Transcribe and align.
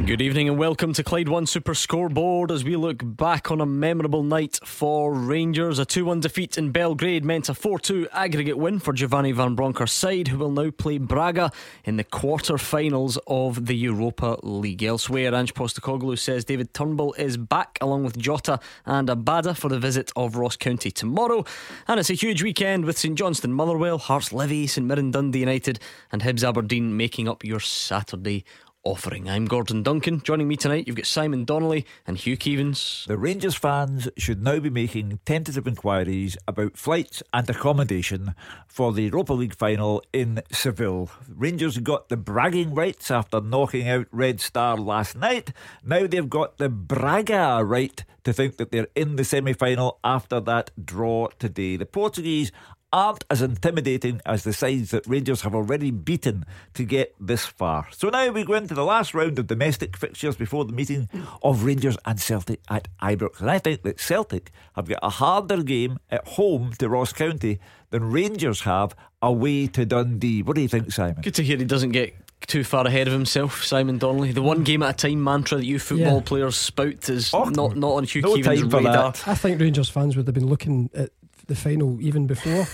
Mm. 0.00 0.06
Good 0.06 0.22
evening 0.22 0.48
and 0.48 0.58
welcome 0.58 0.92
to 0.94 1.04
Clyde 1.04 1.28
One 1.28 1.46
Super 1.46 1.74
Scoreboard 1.74 2.50
as 2.50 2.64
we 2.64 2.74
look 2.76 3.02
back 3.04 3.50
on 3.50 3.60
a 3.60 3.66
memorable 3.66 4.22
night 4.22 4.58
for 4.64 5.12
Rangers. 5.12 5.78
A 5.78 5.84
2 5.84 6.04
1 6.04 6.20
defeat 6.20 6.56
in 6.56 6.70
Belgrade 6.70 7.24
meant 7.24 7.48
a 7.48 7.54
4 7.54 7.78
2 7.78 8.08
aggregate 8.12 8.56
win 8.56 8.78
for 8.78 8.92
Giovanni 8.92 9.32
Van 9.32 9.54
Bronckhorst's 9.54 9.98
side, 9.98 10.28
who 10.28 10.38
will 10.38 10.50
now 10.50 10.70
play 10.70 10.98
Braga 10.98 11.52
in 11.84 11.96
the 11.96 12.04
quarter 12.04 12.56
finals 12.56 13.18
of 13.26 13.66
the 13.66 13.74
Europa 13.74 14.38
League. 14.42 14.82
Elsewhere, 14.82 15.34
Ange 15.34 15.54
Postecoglou 15.54 16.18
says 16.18 16.44
David 16.44 16.72
Turnbull 16.72 17.12
is 17.14 17.36
back 17.36 17.76
along 17.80 18.04
with 18.04 18.16
Jota 18.16 18.58
and 18.86 19.08
Abada 19.08 19.56
for 19.56 19.68
the 19.68 19.78
visit 19.78 20.10
of 20.16 20.36
Ross 20.36 20.56
County 20.56 20.90
tomorrow. 20.90 21.44
And 21.86 22.00
it's 22.00 22.10
a 22.10 22.14
huge 22.14 22.42
weekend 22.42 22.84
with 22.84 22.98
St 22.98 23.18
Johnstone 23.18 23.52
Motherwell, 23.52 23.98
Hearts 23.98 24.32
Livy, 24.32 24.66
St 24.66 24.86
Mirren 24.86 25.10
Dundee 25.10 25.40
United, 25.40 25.78
and 26.10 26.22
Hibs 26.22 26.46
Aberdeen 26.46 26.96
making 26.96 27.28
up 27.28 27.44
your 27.44 27.60
Saturday 27.60 28.44
offering. 28.82 29.28
I'm 29.28 29.44
Gordon 29.44 29.82
Duncan. 29.82 30.22
Joining 30.22 30.48
me 30.48 30.56
tonight, 30.56 30.86
you've 30.86 30.96
got 30.96 31.06
Simon 31.06 31.44
Donnelly 31.44 31.86
and 32.06 32.16
Hugh 32.16 32.36
Keevins. 32.36 33.06
The 33.06 33.18
Rangers 33.18 33.54
fans 33.54 34.08
should 34.16 34.42
now 34.42 34.58
be 34.58 34.70
making 34.70 35.20
tentative 35.26 35.66
inquiries 35.66 36.36
about 36.48 36.76
flights 36.76 37.22
and 37.32 37.48
accommodation 37.50 38.34
for 38.66 38.92
the 38.92 39.02
Europa 39.02 39.34
League 39.34 39.54
final 39.54 40.02
in 40.12 40.42
Seville. 40.50 41.10
Rangers 41.28 41.78
got 41.78 42.08
the 42.08 42.16
bragging 42.16 42.74
rights 42.74 43.10
after 43.10 43.40
knocking 43.40 43.88
out 43.88 44.06
Red 44.10 44.40
Star 44.40 44.76
last 44.76 45.16
night. 45.16 45.52
Now 45.84 46.06
they've 46.06 46.30
got 46.30 46.58
the 46.58 46.68
Braga 46.68 47.62
right 47.64 48.02
to 48.24 48.32
think 48.32 48.56
that 48.56 48.70
they're 48.70 48.88
in 48.94 49.16
the 49.16 49.24
semi 49.24 49.52
final 49.52 49.98
after 50.04 50.40
that 50.40 50.70
draw 50.82 51.28
today. 51.38 51.76
The 51.76 51.86
Portuguese 51.86 52.52
aren't 52.92 53.24
as 53.30 53.42
intimidating 53.42 54.20
as 54.26 54.44
the 54.44 54.52
sides 54.52 54.90
that 54.90 55.06
Rangers 55.06 55.42
have 55.42 55.54
already 55.54 55.90
beaten 55.90 56.44
to 56.74 56.84
get 56.84 57.14
this 57.20 57.46
far. 57.46 57.88
So 57.92 58.08
now 58.08 58.30
we 58.30 58.44
go 58.44 58.54
into 58.54 58.74
the 58.74 58.84
last 58.84 59.14
round 59.14 59.38
of 59.38 59.46
domestic 59.46 59.96
fixtures 59.96 60.36
before 60.36 60.64
the 60.64 60.72
meeting 60.72 61.08
of 61.42 61.64
Rangers 61.64 61.96
and 62.04 62.20
Celtic 62.20 62.60
at 62.68 62.88
Ibrox. 63.00 63.40
And 63.40 63.50
I 63.50 63.58
think 63.58 63.82
that 63.82 64.00
Celtic 64.00 64.50
have 64.74 64.88
got 64.88 64.98
a 65.02 65.10
harder 65.10 65.62
game 65.62 65.98
at 66.10 66.26
home 66.26 66.72
to 66.78 66.88
Ross 66.88 67.12
County 67.12 67.60
than 67.90 68.10
Rangers 68.10 68.62
have 68.62 68.94
away 69.22 69.66
to 69.68 69.84
Dundee. 69.84 70.42
What 70.42 70.56
do 70.56 70.62
you 70.62 70.68
think, 70.68 70.92
Simon? 70.92 71.22
Good 71.22 71.34
to 71.34 71.44
hear 71.44 71.56
he 71.56 71.64
doesn't 71.64 71.90
get 71.90 72.14
too 72.46 72.64
far 72.64 72.86
ahead 72.86 73.06
of 73.06 73.12
himself, 73.12 73.62
Simon 73.62 73.98
Donnelly. 73.98 74.32
The 74.32 74.42
one 74.42 74.64
game 74.64 74.82
at 74.82 75.04
a 75.04 75.08
time 75.08 75.22
mantra 75.22 75.58
that 75.58 75.66
you 75.66 75.78
football 75.78 76.16
yeah. 76.16 76.22
players 76.24 76.56
spout 76.56 77.08
is 77.08 77.32
oh, 77.34 77.44
not, 77.44 77.76
not 77.76 77.92
on 77.92 78.04
Hugh 78.04 78.22
no 78.22 78.34
Keevins' 78.34 78.72
radar. 78.72 79.12
I 79.26 79.34
think 79.34 79.60
Rangers 79.60 79.88
fans 79.90 80.16
would 80.16 80.26
have 80.26 80.34
been 80.34 80.46
looking 80.46 80.90
at 80.94 81.10
the 81.50 81.56
final 81.56 82.00
even 82.00 82.26
before 82.26 82.66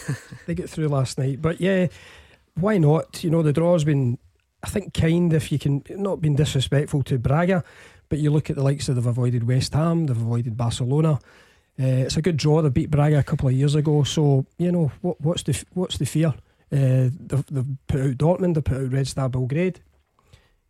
they 0.46 0.54
get 0.54 0.70
through 0.70 0.86
last 0.86 1.18
night. 1.18 1.42
But 1.42 1.60
yeah, 1.60 1.88
why 2.54 2.78
not? 2.78 3.24
You 3.24 3.30
know, 3.30 3.42
the 3.42 3.52
draw's 3.52 3.82
been, 3.82 4.18
I 4.62 4.68
think, 4.68 4.94
kind 4.94 5.32
if 5.32 5.50
you 5.50 5.58
can, 5.58 5.82
not 5.90 6.20
been 6.20 6.36
disrespectful 6.36 7.02
to 7.04 7.18
Braga, 7.18 7.64
but 8.08 8.20
you 8.20 8.30
look 8.30 8.50
at 8.50 8.56
the 8.56 8.62
likes 8.62 8.88
of 8.88 8.94
they've 8.94 9.06
avoided 9.06 9.48
West 9.48 9.74
Ham, 9.74 10.06
they've 10.06 10.16
avoided 10.16 10.56
Barcelona. 10.56 11.18
Uh, 11.78 12.06
it's 12.06 12.16
a 12.16 12.22
good 12.22 12.36
draw. 12.36 12.62
They 12.62 12.68
beat 12.68 12.90
Braga 12.90 13.18
a 13.18 13.24
couple 13.24 13.48
of 13.48 13.54
years 13.54 13.74
ago, 13.74 14.04
so 14.04 14.46
you 14.58 14.70
know 14.70 14.92
what, 15.00 15.20
what's 15.20 15.42
the 15.42 15.64
what's 15.72 15.98
the 15.98 16.06
fear? 16.06 16.34
Uh, 16.72 17.10
they've, 17.18 17.46
they've 17.50 17.76
put 17.86 18.00
out 18.00 18.18
Dortmund, 18.18 18.54
they've 18.54 18.64
put 18.64 18.78
out 18.78 18.92
Red 18.92 19.06
Star 19.08 19.28
Belgrade. 19.28 19.80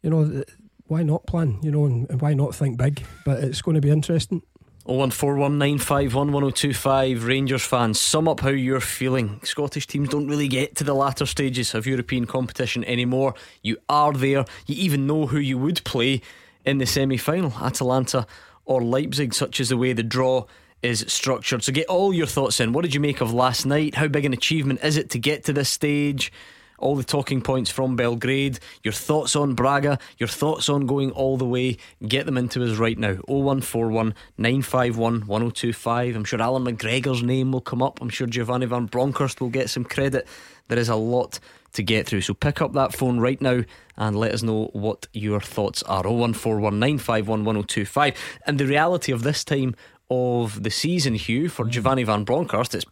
You 0.03 0.11
know, 0.11 0.45
why 0.87 1.03
not 1.03 1.27
plan? 1.27 1.59
You 1.63 1.73
know, 1.73 1.87
and, 1.87 2.09
and 2.11 2.21
why 2.21 2.35
not 2.35 2.55
think 2.55 2.79
big? 2.79 3.05
But 3.25 3.43
it's 3.43 3.63
going 3.63 3.75
to 3.75 3.81
be 3.81 3.91
interesting. 3.91 4.43
01419511025 4.87 7.27
Rangers 7.27 7.65
fans, 7.65 8.01
sum 8.01 8.29
up 8.29 8.39
how 8.41 8.51
you're 8.51 8.81
feeling. 8.81 9.41
Scottish 9.43 9.89
teams 9.89 10.09
don't 10.09 10.29
really 10.29 10.47
get 10.47 10.77
to 10.77 10.85
the 10.85 10.95
latter 10.95 11.27
stages 11.27 11.75
of 11.75 11.89
European 11.89 12.25
competition 12.25 12.85
anymore. 12.85 13.35
You 13.63 13.79
are 13.89 14.13
there, 14.13 14.45
you 14.67 14.77
even 14.77 15.09
know 15.09 15.27
who 15.27 15.39
you 15.39 15.59
would 15.59 15.83
play 15.85 16.23
in 16.65 16.79
the 16.79 16.87
semi 16.87 17.17
final 17.17 17.53
Atalanta 17.61 18.29
or 18.65 18.81
Leipzig, 18.81 19.35
such 19.35 19.59
as 19.59 19.71
the 19.71 19.77
way 19.77 19.93
the 19.93 20.05
draw 20.05 20.45
is 20.83 21.05
structured. 21.09 21.65
So 21.65 21.73
get 21.73 21.89
all 21.89 22.15
your 22.15 22.27
thoughts 22.27 22.61
in. 22.61 22.73
What 22.73 22.83
did 22.83 22.95
you 22.95 23.01
make 23.01 23.21
of 23.21 23.33
last 23.33 23.67
night? 23.67 23.97
How 23.97 24.07
big 24.07 24.25
an 24.25 24.33
achievement 24.33 24.85
is 24.85 24.97
it 24.97 25.11
to 25.11 25.19
get 25.19 25.43
to 25.45 25.53
this 25.53 25.69
stage? 25.69 26.33
All 26.79 26.97
the 26.97 27.05
talking 27.05 27.41
points 27.41 27.71
from 27.71 27.97
Belgrade, 27.97 28.59
your 28.83 28.93
thoughts 28.93 29.37
on 29.37 29.55
Braga, 29.55 29.99
your 30.19 30.29
thoughts 30.29 30.69
on 30.69 30.87
going 30.87 31.11
all 31.13 31.37
the 31.37 31.47
way, 31.47 31.77
get 32.07 32.27
them 32.27 32.37
into 32.37 32.65
us 32.65 32.79
right 32.79 32.99
now. 32.99 33.15
0141 33.27 34.15
951 34.39 35.27
1025. 35.27 36.17
I'm 36.17 36.25
sure 36.25 36.43
Alan 36.43 36.65
McGregor's 36.65 37.23
name 37.23 37.53
will 37.53 37.61
come 37.61 37.83
up. 37.83 38.01
I'm 38.01 38.09
sure 38.09 38.27
Giovanni 38.27 38.67
Van 38.67 38.87
Bronckhorst 38.87 39.41
will 39.41 39.51
get 39.51 39.71
some 39.71 39.85
credit. 39.85 40.27
There 40.69 40.79
is 40.79 40.89
a 40.89 40.97
lot 40.97 41.39
to 41.73 41.83
get 41.83 42.07
through. 42.07 42.23
So 42.23 42.35
pick 42.35 42.61
up 42.61 42.73
that 42.73 42.95
phone 42.95 43.21
right 43.21 43.41
now 43.41 43.63
and 43.97 44.17
let 44.17 44.33
us 44.33 44.43
know 44.43 44.71
what 44.73 45.07
your 45.13 45.41
thoughts 45.41 45.83
are. 45.85 46.03
0141 46.03 46.79
951 46.79 47.45
1025. 47.45 48.15
And 48.47 48.59
the 48.59 48.67
reality 48.67 49.13
of 49.13 49.23
this 49.23 49.45
time 49.45 49.75
of 50.11 50.63
the 50.63 50.71
season, 50.71 51.15
Hugh, 51.15 51.49
for 51.49 51.65
Giovanni 51.67 52.05
Van 52.05 52.25
Bronckhorst, 52.25 52.75
it's 52.75 52.85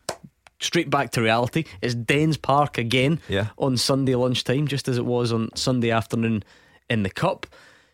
straight 0.65 0.91
back 0.91 1.11
to 1.13 1.23
reality. 1.23 1.65
It's 1.81 1.95
Dens 1.95 2.37
Park 2.37 2.79
again 2.79 3.21
yeah. 3.29 3.49
on 3.59 3.77
Sunday 3.77 4.15
lunchtime, 4.15 4.67
just 4.67 4.89
as 4.89 4.99
it 4.99 5.05
was 5.05 5.33
on 5.33 5.55
Sunday 5.55 5.91
afternoon 5.91 6.43
in 6.91 7.03
the 7.03 7.11
Cup. 7.11 7.47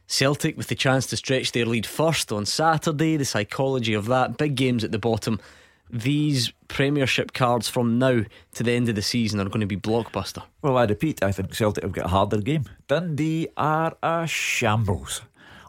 Celtic 0.07 0.57
with 0.57 0.67
the 0.67 0.75
chance 0.75 1.07
to 1.07 1.17
stretch 1.17 1.53
their 1.53 1.67
lead 1.67 1.87
first 1.87 2.33
on 2.33 2.45
Saturday, 2.45 3.17
the 3.17 3.25
psychology 3.25 3.95
of 3.95 4.07
that, 4.07 4.37
big 4.37 4.57
games 4.57 4.83
at 4.83 4.91
the 4.91 4.99
bottom. 4.99 5.41
These 5.89 6.53
Premiership 6.69 7.33
cards 7.33 7.69
from 7.69 7.99
now 7.99 8.23
to 8.55 8.63
the 8.63 8.73
end 8.73 8.89
of 8.89 8.95
the 8.95 9.03
season 9.03 9.41
are 9.41 9.49
going 9.49 9.61
to 9.61 9.67
be 9.67 9.77
blockbuster. 9.77 10.43
Well, 10.63 10.79
I 10.79 10.85
repeat, 10.85 11.23
I 11.23 11.33
think 11.33 11.55
Celtic 11.55 11.85
have 11.85 11.93
got 11.93 12.07
a 12.07 12.09
harder 12.09 12.39
game. 12.39 12.65
Dundee 12.89 13.49
are 13.57 13.97
a 14.03 14.27
shambles 14.27 15.23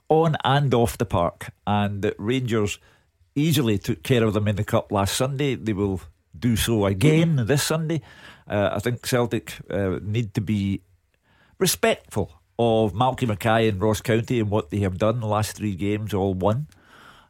on 0.10 0.38
and 0.44 0.74
off 0.74 0.98
the 0.98 1.06
park, 1.06 1.52
and 1.66 2.14
Rangers 2.18 2.80
easily 3.36 3.78
took 3.78 4.04
care 4.04 4.24
of 4.24 4.34
them 4.34 4.48
in 4.48 4.58
the 4.58 4.64
Cup 4.64 4.92
last 4.92 5.16
Sunday. 5.16 5.56
They 5.56 5.74
will 5.74 6.02
do 6.38 6.56
so 6.56 6.86
again 6.86 7.46
this 7.46 7.64
Sunday. 7.64 8.02
Uh, 8.48 8.72
I 8.74 8.80
think 8.80 9.06
Celtic 9.06 9.54
uh, 9.70 10.00
need 10.02 10.34
to 10.34 10.42
be 10.42 10.82
respectful 11.58 12.32
of 12.58 12.94
Malky 12.94 13.28
Mackay 13.28 13.68
and 13.68 13.82
Ross 13.82 14.02
County 14.02 14.40
and 14.40 14.50
what 14.50 14.70
they 14.70 14.80
have 14.80 14.98
done 14.98 15.20
the 15.20 15.28
last 15.28 15.56
three 15.56 15.76
games, 15.76 16.14
all 16.14 16.34
won. 16.34 16.68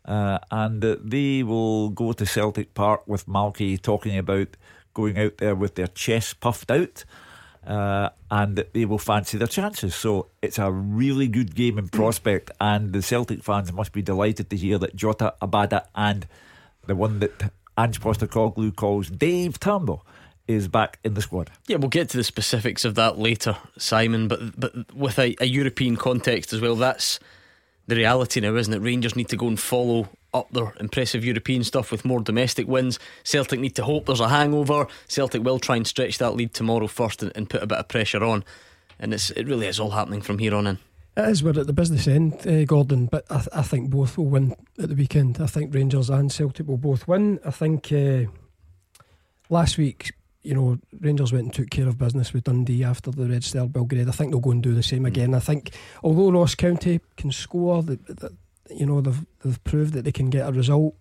Uh, 0.03 0.39
and 0.49 0.83
uh, 0.83 0.95
they 1.03 1.43
will 1.43 1.89
go 1.89 2.11
to 2.11 2.25
Celtic 2.25 2.73
Park 2.73 3.07
with 3.07 3.27
Malky 3.27 3.79
talking 3.79 4.17
about 4.17 4.57
going 4.93 5.17
out 5.17 5.37
there 5.37 5.55
with 5.55 5.75
their 5.75 5.87
chests 5.87 6.33
puffed 6.33 6.71
out. 6.71 7.05
Uh, 7.65 8.09
and 8.31 8.65
they 8.73 8.85
will 8.85 8.97
fancy 8.97 9.37
their 9.37 9.47
chances. 9.47 9.93
So 9.93 10.29
it's 10.41 10.57
a 10.57 10.71
really 10.71 11.27
good 11.27 11.53
game 11.53 11.77
in 11.77 11.89
prospect, 11.89 12.49
and 12.59 12.91
the 12.91 13.03
Celtic 13.03 13.43
fans 13.43 13.71
must 13.71 13.93
be 13.93 14.01
delighted 14.01 14.49
to 14.49 14.57
hear 14.57 14.79
that 14.79 14.95
Jota, 14.95 15.35
Abada, 15.39 15.85
and 15.93 16.25
the 16.87 16.95
one 16.95 17.19
that 17.19 17.51
Ange 17.77 17.99
Postecoglou 17.99 18.75
calls 18.75 19.09
Dave 19.09 19.59
Turnbull 19.59 20.05
is 20.47 20.67
back 20.67 20.99
in 21.03 21.13
the 21.13 21.21
squad. 21.21 21.51
Yeah, 21.67 21.77
we'll 21.77 21.89
get 21.89 22.09
to 22.09 22.17
the 22.17 22.23
specifics 22.23 22.83
of 22.85 22.95
that 22.95 23.17
later, 23.17 23.57
Simon. 23.77 24.27
But 24.27 24.59
but 24.59 24.93
with 24.93 25.17
a, 25.19 25.35
a, 25.39 25.45
European 25.45 25.95
context 25.95 26.53
as 26.53 26.61
well, 26.61 26.75
that's 26.75 27.19
the 27.87 27.95
reality 27.95 28.39
now, 28.39 28.55
isn't 28.55 28.73
it? 28.73 28.79
Rangers 28.79 29.15
need 29.15 29.29
to 29.29 29.37
go 29.37 29.47
and 29.47 29.59
follow 29.59 30.09
up 30.33 30.49
their 30.51 30.73
impressive 30.79 31.25
European 31.25 31.63
stuff 31.63 31.91
with 31.91 32.05
more 32.05 32.21
domestic 32.21 32.67
wins. 32.67 32.99
Celtic 33.23 33.59
need 33.59 33.75
to 33.75 33.83
hope 33.83 34.05
there's 34.05 34.19
a 34.19 34.29
hangover. 34.29 34.87
Celtic 35.07 35.43
will 35.43 35.59
try 35.59 35.75
and 35.75 35.85
stretch 35.85 36.17
that 36.19 36.35
lead 36.35 36.53
tomorrow 36.53 36.87
first 36.87 37.21
and, 37.21 37.31
and 37.35 37.49
put 37.49 37.63
a 37.63 37.67
bit 37.67 37.77
of 37.77 37.87
pressure 37.87 38.23
on. 38.23 38.43
And 38.99 39.13
it's 39.13 39.31
it 39.31 39.47
really 39.47 39.67
is 39.67 39.79
all 39.79 39.91
happening 39.91 40.21
from 40.21 40.39
here 40.39 40.55
on 40.55 40.67
in. 40.67 40.79
It 41.17 41.27
is. 41.27 41.43
We're 41.43 41.59
at 41.59 41.67
the 41.67 41.73
business 41.73 42.07
end, 42.07 42.47
uh, 42.47 42.63
Gordon, 42.63 43.07
but 43.07 43.25
I, 43.29 43.37
th- 43.37 43.49
I, 43.53 43.63
think 43.63 43.89
both 43.89 44.17
will 44.17 44.27
win 44.27 44.55
at 44.81 44.87
the 44.87 44.95
weekend. 44.95 45.41
I 45.41 45.45
think 45.45 45.73
Rangers 45.73 46.09
and 46.09 46.31
Celtic 46.31 46.67
will 46.67 46.77
both 46.77 47.05
win. 47.05 47.37
I 47.45 47.51
think 47.51 47.91
uh, 47.91 48.31
last 49.49 49.77
week, 49.77 50.13
you 50.41 50.55
know, 50.55 50.79
Rangers 51.01 51.33
went 51.33 51.45
and 51.45 51.53
took 51.53 51.69
care 51.69 51.87
of 51.87 51.97
business 51.97 52.31
with 52.31 52.45
Dundee 52.45 52.85
after 52.85 53.11
the 53.11 53.27
Red 53.27 53.43
Star 53.43 53.67
Belgrade. 53.67 54.07
I 54.07 54.11
think 54.11 54.31
they'll 54.31 54.39
go 54.39 54.51
and 54.51 54.63
do 54.63 54.73
the 54.73 54.81
same 54.81 55.05
again. 55.05 55.33
I 55.33 55.39
think, 55.39 55.71
although 56.01 56.31
Ross 56.31 56.55
County 56.55 57.01
can 57.17 57.33
score, 57.33 57.83
the, 57.83 57.99
you 58.69 58.85
know, 58.85 59.01
they've, 59.01 59.25
they've 59.43 59.63
proved 59.65 59.93
that 59.93 60.05
they 60.05 60.13
can 60.13 60.29
get 60.29 60.47
a 60.47 60.51
result. 60.53 60.95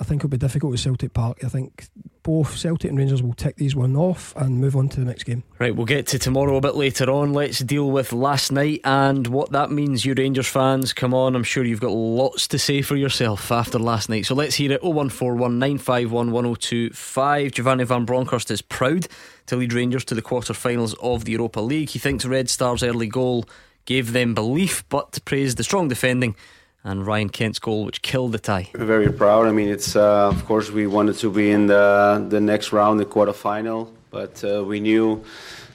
I 0.00 0.04
think 0.04 0.20
it'll 0.20 0.30
be 0.30 0.38
difficult 0.38 0.72
with 0.72 0.80
Celtic 0.80 1.12
Park. 1.12 1.44
I 1.44 1.48
think 1.48 1.86
both 2.22 2.56
Celtic 2.56 2.88
and 2.88 2.98
Rangers 2.98 3.22
will 3.22 3.34
tick 3.34 3.56
these 3.56 3.76
one 3.76 3.94
off 3.96 4.34
and 4.34 4.58
move 4.58 4.74
on 4.74 4.88
to 4.88 5.00
the 5.00 5.04
next 5.04 5.24
game. 5.24 5.42
Right, 5.58 5.76
we'll 5.76 5.84
get 5.84 6.06
to 6.08 6.18
tomorrow 6.18 6.56
a 6.56 6.60
bit 6.62 6.74
later 6.74 7.10
on. 7.10 7.34
Let's 7.34 7.58
deal 7.58 7.90
with 7.90 8.14
last 8.14 8.50
night 8.50 8.80
and 8.84 9.26
what 9.26 9.52
that 9.52 9.70
means. 9.70 10.06
You 10.06 10.14
Rangers 10.14 10.48
fans, 10.48 10.94
come 10.94 11.12
on, 11.12 11.36
I'm 11.36 11.44
sure 11.44 11.64
you've 11.64 11.80
got 11.80 11.92
lots 11.92 12.48
to 12.48 12.58
say 12.58 12.80
for 12.80 12.96
yourself 12.96 13.52
after 13.52 13.78
last 13.78 14.08
night. 14.08 14.24
So 14.24 14.34
let's 14.34 14.54
hear 14.54 14.72
it 14.72 14.82
0141 14.82 15.58
951 15.58 16.32
1025. 16.32 17.52
Giovanni 17.52 17.84
Van 17.84 18.06
Bronckhorst 18.06 18.50
is 18.50 18.62
proud 18.62 19.06
to 19.46 19.56
lead 19.56 19.74
Rangers 19.74 20.06
to 20.06 20.14
the 20.14 20.22
quarter 20.22 20.54
finals 20.54 20.94
of 20.94 21.26
the 21.26 21.32
Europa 21.32 21.60
League. 21.60 21.90
He 21.90 21.98
thinks 21.98 22.24
Red 22.24 22.48
Star's 22.48 22.82
early 22.82 23.06
goal 23.06 23.44
gave 23.84 24.12
them 24.12 24.34
belief, 24.34 24.88
but 24.88 25.18
praised 25.26 25.58
the 25.58 25.64
strong 25.64 25.88
defending 25.88 26.36
and 26.84 27.06
Ryan 27.06 27.28
Kent's 27.28 27.58
goal, 27.58 27.84
which 27.84 28.02
killed 28.02 28.32
the 28.32 28.38
tie. 28.38 28.70
We're 28.74 28.84
Very 28.84 29.12
proud. 29.12 29.46
I 29.46 29.52
mean, 29.52 29.68
it's 29.68 29.96
uh, 29.96 30.28
of 30.28 30.44
course 30.46 30.70
we 30.70 30.86
wanted 30.86 31.16
to 31.18 31.30
be 31.30 31.50
in 31.50 31.66
the 31.66 32.24
the 32.28 32.40
next 32.40 32.72
round, 32.72 33.00
the 33.00 33.04
quarterfinal, 33.04 33.88
but 34.10 34.42
uh, 34.44 34.64
we 34.64 34.80
knew, 34.80 35.22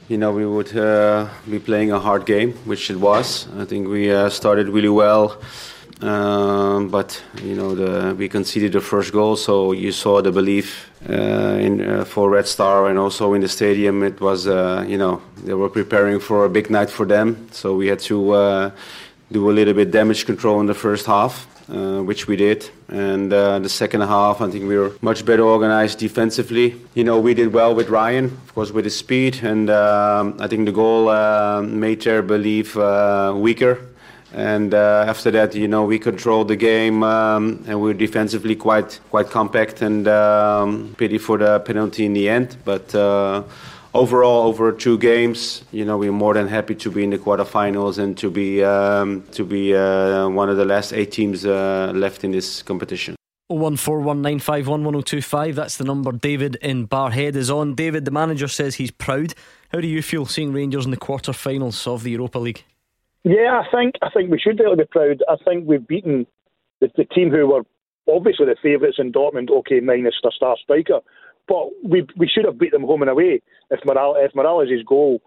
you 0.07 0.17
know, 0.17 0.31
we 0.31 0.45
would 0.45 0.75
uh, 0.75 1.27
be 1.49 1.59
playing 1.59 1.91
a 1.91 1.99
hard 1.99 2.25
game, 2.25 2.53
which 2.65 2.89
it 2.89 2.97
was. 2.97 3.47
I 3.57 3.65
think 3.65 3.87
we 3.87 4.11
uh, 4.11 4.29
started 4.29 4.69
really 4.69 4.89
well. 4.89 5.37
Um, 6.01 6.89
but 6.89 7.23
you 7.41 7.55
know 7.55 7.73
the, 7.73 8.13
we 8.15 8.27
conceded 8.27 8.73
the 8.73 8.81
first 8.81 9.13
goal, 9.13 9.37
so 9.37 9.71
you 9.71 9.93
saw 9.93 10.21
the 10.21 10.31
belief 10.31 10.91
uh, 11.09 11.57
in 11.57 11.79
uh, 11.79 12.03
for 12.03 12.29
Red 12.29 12.47
Star 12.47 12.89
and 12.89 12.99
also 12.99 13.33
in 13.33 13.39
the 13.39 13.47
stadium. 13.47 14.03
It 14.03 14.19
was 14.19 14.45
you 14.45 14.97
know 14.97 15.21
they 15.45 15.53
were 15.53 15.69
preparing 15.69 16.19
for 16.19 16.43
a 16.43 16.49
big 16.49 16.69
night 16.69 16.89
for 16.89 17.05
them, 17.05 17.47
so 17.51 17.77
we 17.77 17.87
had 17.87 17.99
to 17.99 18.73
do 19.31 19.49
a 19.49 19.53
little 19.53 19.73
bit 19.73 19.91
damage 19.91 20.25
control 20.25 20.59
in 20.59 20.65
the 20.65 20.73
first 20.73 21.05
half. 21.05 21.47
Uh, 21.67 22.03
which 22.03 22.27
we 22.27 22.35
did, 22.35 22.69
and 22.89 23.33
uh, 23.33 23.57
the 23.57 23.67
second 23.67 24.01
half, 24.01 24.39
I 24.39 24.51
think 24.51 24.67
we 24.67 24.77
were 24.77 24.91
much 25.01 25.25
better 25.25 25.41
organized 25.41 25.97
defensively. 25.97 26.79
You 26.93 27.03
know, 27.03 27.19
we 27.19 27.33
did 27.33 27.53
well 27.53 27.73
with 27.73 27.89
Ryan, 27.89 28.25
of 28.25 28.53
course, 28.53 28.69
with 28.69 28.85
his 28.85 28.95
speed, 28.95 29.39
and 29.41 29.71
um, 29.71 30.35
I 30.39 30.45
think 30.45 30.67
the 30.67 30.71
goal 30.71 31.09
made 31.63 32.03
their 32.03 32.21
belief 32.21 32.75
weaker 32.75 33.79
and 34.35 34.73
uh, 34.73 35.05
after 35.07 35.31
that, 35.31 35.55
you 35.55 35.69
know, 35.69 35.85
we 35.85 35.97
controlled 35.97 36.49
the 36.49 36.57
game 36.57 37.03
um, 37.03 37.63
and 37.67 37.79
we 37.79 37.87
were 37.87 37.93
defensively 37.93 38.53
quite 38.53 38.99
quite 39.09 39.29
compact. 39.29 39.81
And 39.81 40.09
um, 40.09 40.93
pity 40.97 41.17
for 41.17 41.37
the 41.37 41.59
penalty 41.61 42.05
in 42.05 42.13
the 42.13 42.29
end, 42.29 42.57
but. 42.65 42.93
Overall, 43.95 44.47
over 44.47 44.73
two 44.73 44.97
games, 44.97 45.63
you 45.71 45.85
know, 45.85 45.97
we're 45.97 46.11
more 46.11 46.33
than 46.33 46.49
happy 46.49 46.75
to 46.75 46.91
be 46.91 47.03
in 47.05 47.11
the 47.11 47.17
quarterfinals 47.17 47.97
and 47.97 48.17
to 48.17 48.29
be 48.29 48.61
um, 48.61 49.23
to 49.31 49.45
be 49.45 49.73
uh, 49.73 50.27
one 50.27 50.49
of 50.49 50.57
the 50.57 50.65
last 50.65 50.91
eight 50.91 51.13
teams 51.13 51.45
uh, 51.45 51.93
left 51.95 52.25
in 52.25 52.31
this 52.31 52.61
competition. 52.61 53.15
One 53.47 53.77
four 53.77 54.01
one 54.01 54.21
nine 54.21 54.39
five 54.39 54.67
one 54.67 54.83
one 54.83 54.95
zero 54.95 55.01
two 55.01 55.21
five. 55.21 55.55
That's 55.55 55.77
the 55.77 55.85
number. 55.85 56.11
David 56.11 56.55
in 56.61 56.87
Barrhead 56.87 57.35
is 57.35 57.49
on. 57.49 57.73
David, 57.73 58.03
the 58.03 58.11
manager 58.11 58.49
says 58.49 58.75
he's 58.75 58.91
proud. 58.91 59.33
How 59.71 59.79
do 59.79 59.87
you 59.87 60.01
feel 60.01 60.25
seeing 60.25 60.51
Rangers 60.51 60.83
in 60.83 60.91
the 60.91 60.97
quarterfinals 60.97 61.87
of 61.87 62.03
the 62.03 62.11
Europa 62.11 62.39
League? 62.39 62.63
Yeah, 63.23 63.61
I 63.63 63.71
think 63.71 63.95
I 64.01 64.09
think 64.09 64.29
we 64.29 64.39
should 64.39 64.59
really 64.59 64.75
be 64.75 64.85
proud. 64.85 65.23
I 65.29 65.37
think 65.45 65.67
we've 65.67 65.87
beaten 65.87 66.27
the, 66.81 66.91
the 66.97 67.05
team 67.05 67.29
who 67.29 67.47
were 67.47 67.63
obviously 68.09 68.45
the 68.45 68.57
favourites 68.61 68.97
in 68.99 69.13
Dortmund. 69.13 69.49
Okay, 69.49 69.79
minus 69.79 70.15
their 70.21 70.31
star 70.31 70.57
striker, 70.61 70.99
but 71.47 71.67
we 71.83 72.05
we 72.17 72.27
should 72.27 72.45
have 72.45 72.59
beat 72.59 72.71
them 72.71 72.83
home 72.83 73.01
and 73.01 73.11
away. 73.11 73.41
If 73.69 73.79
Moral 73.85 74.15
if 74.17 74.33
Morelos' 74.35 74.83
goal, 74.85 75.21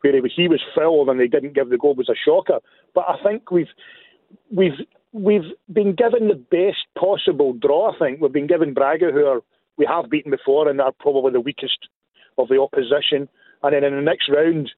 where 0.00 0.14
he, 0.14 0.28
he 0.34 0.48
was 0.48 0.62
fouled 0.74 1.08
and 1.08 1.18
they 1.18 1.28
didn't 1.28 1.54
give 1.54 1.70
the 1.70 1.78
goal, 1.78 1.94
was 1.94 2.08
a 2.08 2.14
shocker. 2.14 2.60
But 2.94 3.04
I 3.08 3.16
think 3.22 3.50
we've 3.50 3.72
we've 4.50 4.80
we've 5.12 5.52
been 5.72 5.94
given 5.94 6.28
the 6.28 6.34
best 6.34 6.84
possible 6.98 7.52
draw. 7.54 7.92
I 7.92 7.98
think 7.98 8.20
we've 8.20 8.32
been 8.32 8.46
given 8.46 8.74
Braga, 8.74 9.10
who 9.12 9.24
are 9.26 9.40
we 9.76 9.86
have 9.86 10.10
beaten 10.10 10.30
before 10.30 10.68
and 10.68 10.80
are 10.80 10.92
probably 10.92 11.32
the 11.32 11.40
weakest 11.40 11.88
of 12.38 12.48
the 12.48 12.60
opposition. 12.60 13.28
And 13.62 13.72
then 13.72 13.84
in 13.84 13.94
the 13.94 14.02
next 14.02 14.28
round, 14.28 14.70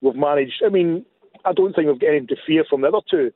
we've 0.00 0.14
managed. 0.14 0.62
I 0.64 0.68
mean, 0.68 1.04
I 1.44 1.52
don't 1.52 1.74
think 1.74 1.88
we've 1.88 1.98
got 1.98 2.08
anything 2.08 2.28
to 2.28 2.36
fear 2.46 2.64
from 2.68 2.82
the 2.82 2.88
other 2.88 3.00
two 3.10 3.32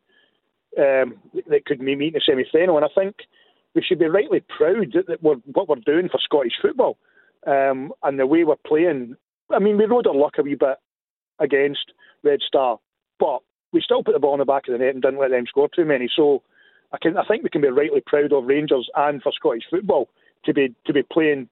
um, 0.78 1.16
that 1.48 1.64
could 1.66 1.80
meet 1.80 2.00
in 2.00 2.12
the 2.12 2.22
semi 2.24 2.44
final. 2.50 2.76
And 2.76 2.84
I 2.84 2.88
think 2.94 3.16
we 3.74 3.82
should 3.82 3.98
be 3.98 4.06
rightly 4.06 4.42
proud 4.56 4.92
that 5.06 5.22
we're, 5.22 5.36
what 5.52 5.68
we're 5.68 5.76
doing 5.76 6.08
for 6.08 6.18
Scottish 6.22 6.54
football 6.60 6.98
um, 7.46 7.92
and 8.02 8.18
the 8.18 8.26
way 8.26 8.44
we're 8.44 8.56
playing. 8.66 9.16
I 9.50 9.58
mean, 9.58 9.78
we 9.78 9.86
rode 9.86 10.06
our 10.06 10.14
luck 10.14 10.34
a 10.38 10.42
wee 10.42 10.54
bit 10.54 10.76
against 11.38 11.92
Red 12.22 12.40
Star, 12.46 12.78
but 13.18 13.40
we 13.72 13.80
still 13.80 14.02
put 14.02 14.14
the 14.14 14.20
ball 14.20 14.34
in 14.34 14.40
the 14.40 14.44
back 14.44 14.68
of 14.68 14.72
the 14.72 14.78
net 14.78 14.94
and 14.94 15.02
didn't 15.02 15.20
let 15.20 15.30
them 15.30 15.46
score 15.46 15.68
too 15.74 15.84
many. 15.84 16.08
So 16.14 16.42
I 16.92 16.98
can, 17.00 17.16
I 17.16 17.24
think 17.24 17.42
we 17.42 17.50
can 17.50 17.62
be 17.62 17.68
rightly 17.68 18.02
proud 18.04 18.32
of 18.32 18.44
Rangers 18.44 18.88
and 18.94 19.22
for 19.22 19.32
Scottish 19.32 19.64
football 19.70 20.08
to 20.44 20.52
be 20.52 20.74
to 20.86 20.92
be 20.92 21.02
playing 21.02 21.48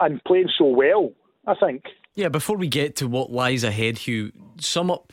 and 0.00 0.22
playing 0.24 0.48
so 0.56 0.66
well. 0.66 1.12
I 1.46 1.54
think. 1.54 1.84
Yeah, 2.14 2.28
before 2.28 2.56
we 2.56 2.68
get 2.68 2.96
to 2.96 3.08
what 3.08 3.30
lies 3.30 3.64
ahead, 3.64 3.98
Hugh, 3.98 4.32
sum 4.58 4.90
up 4.90 5.12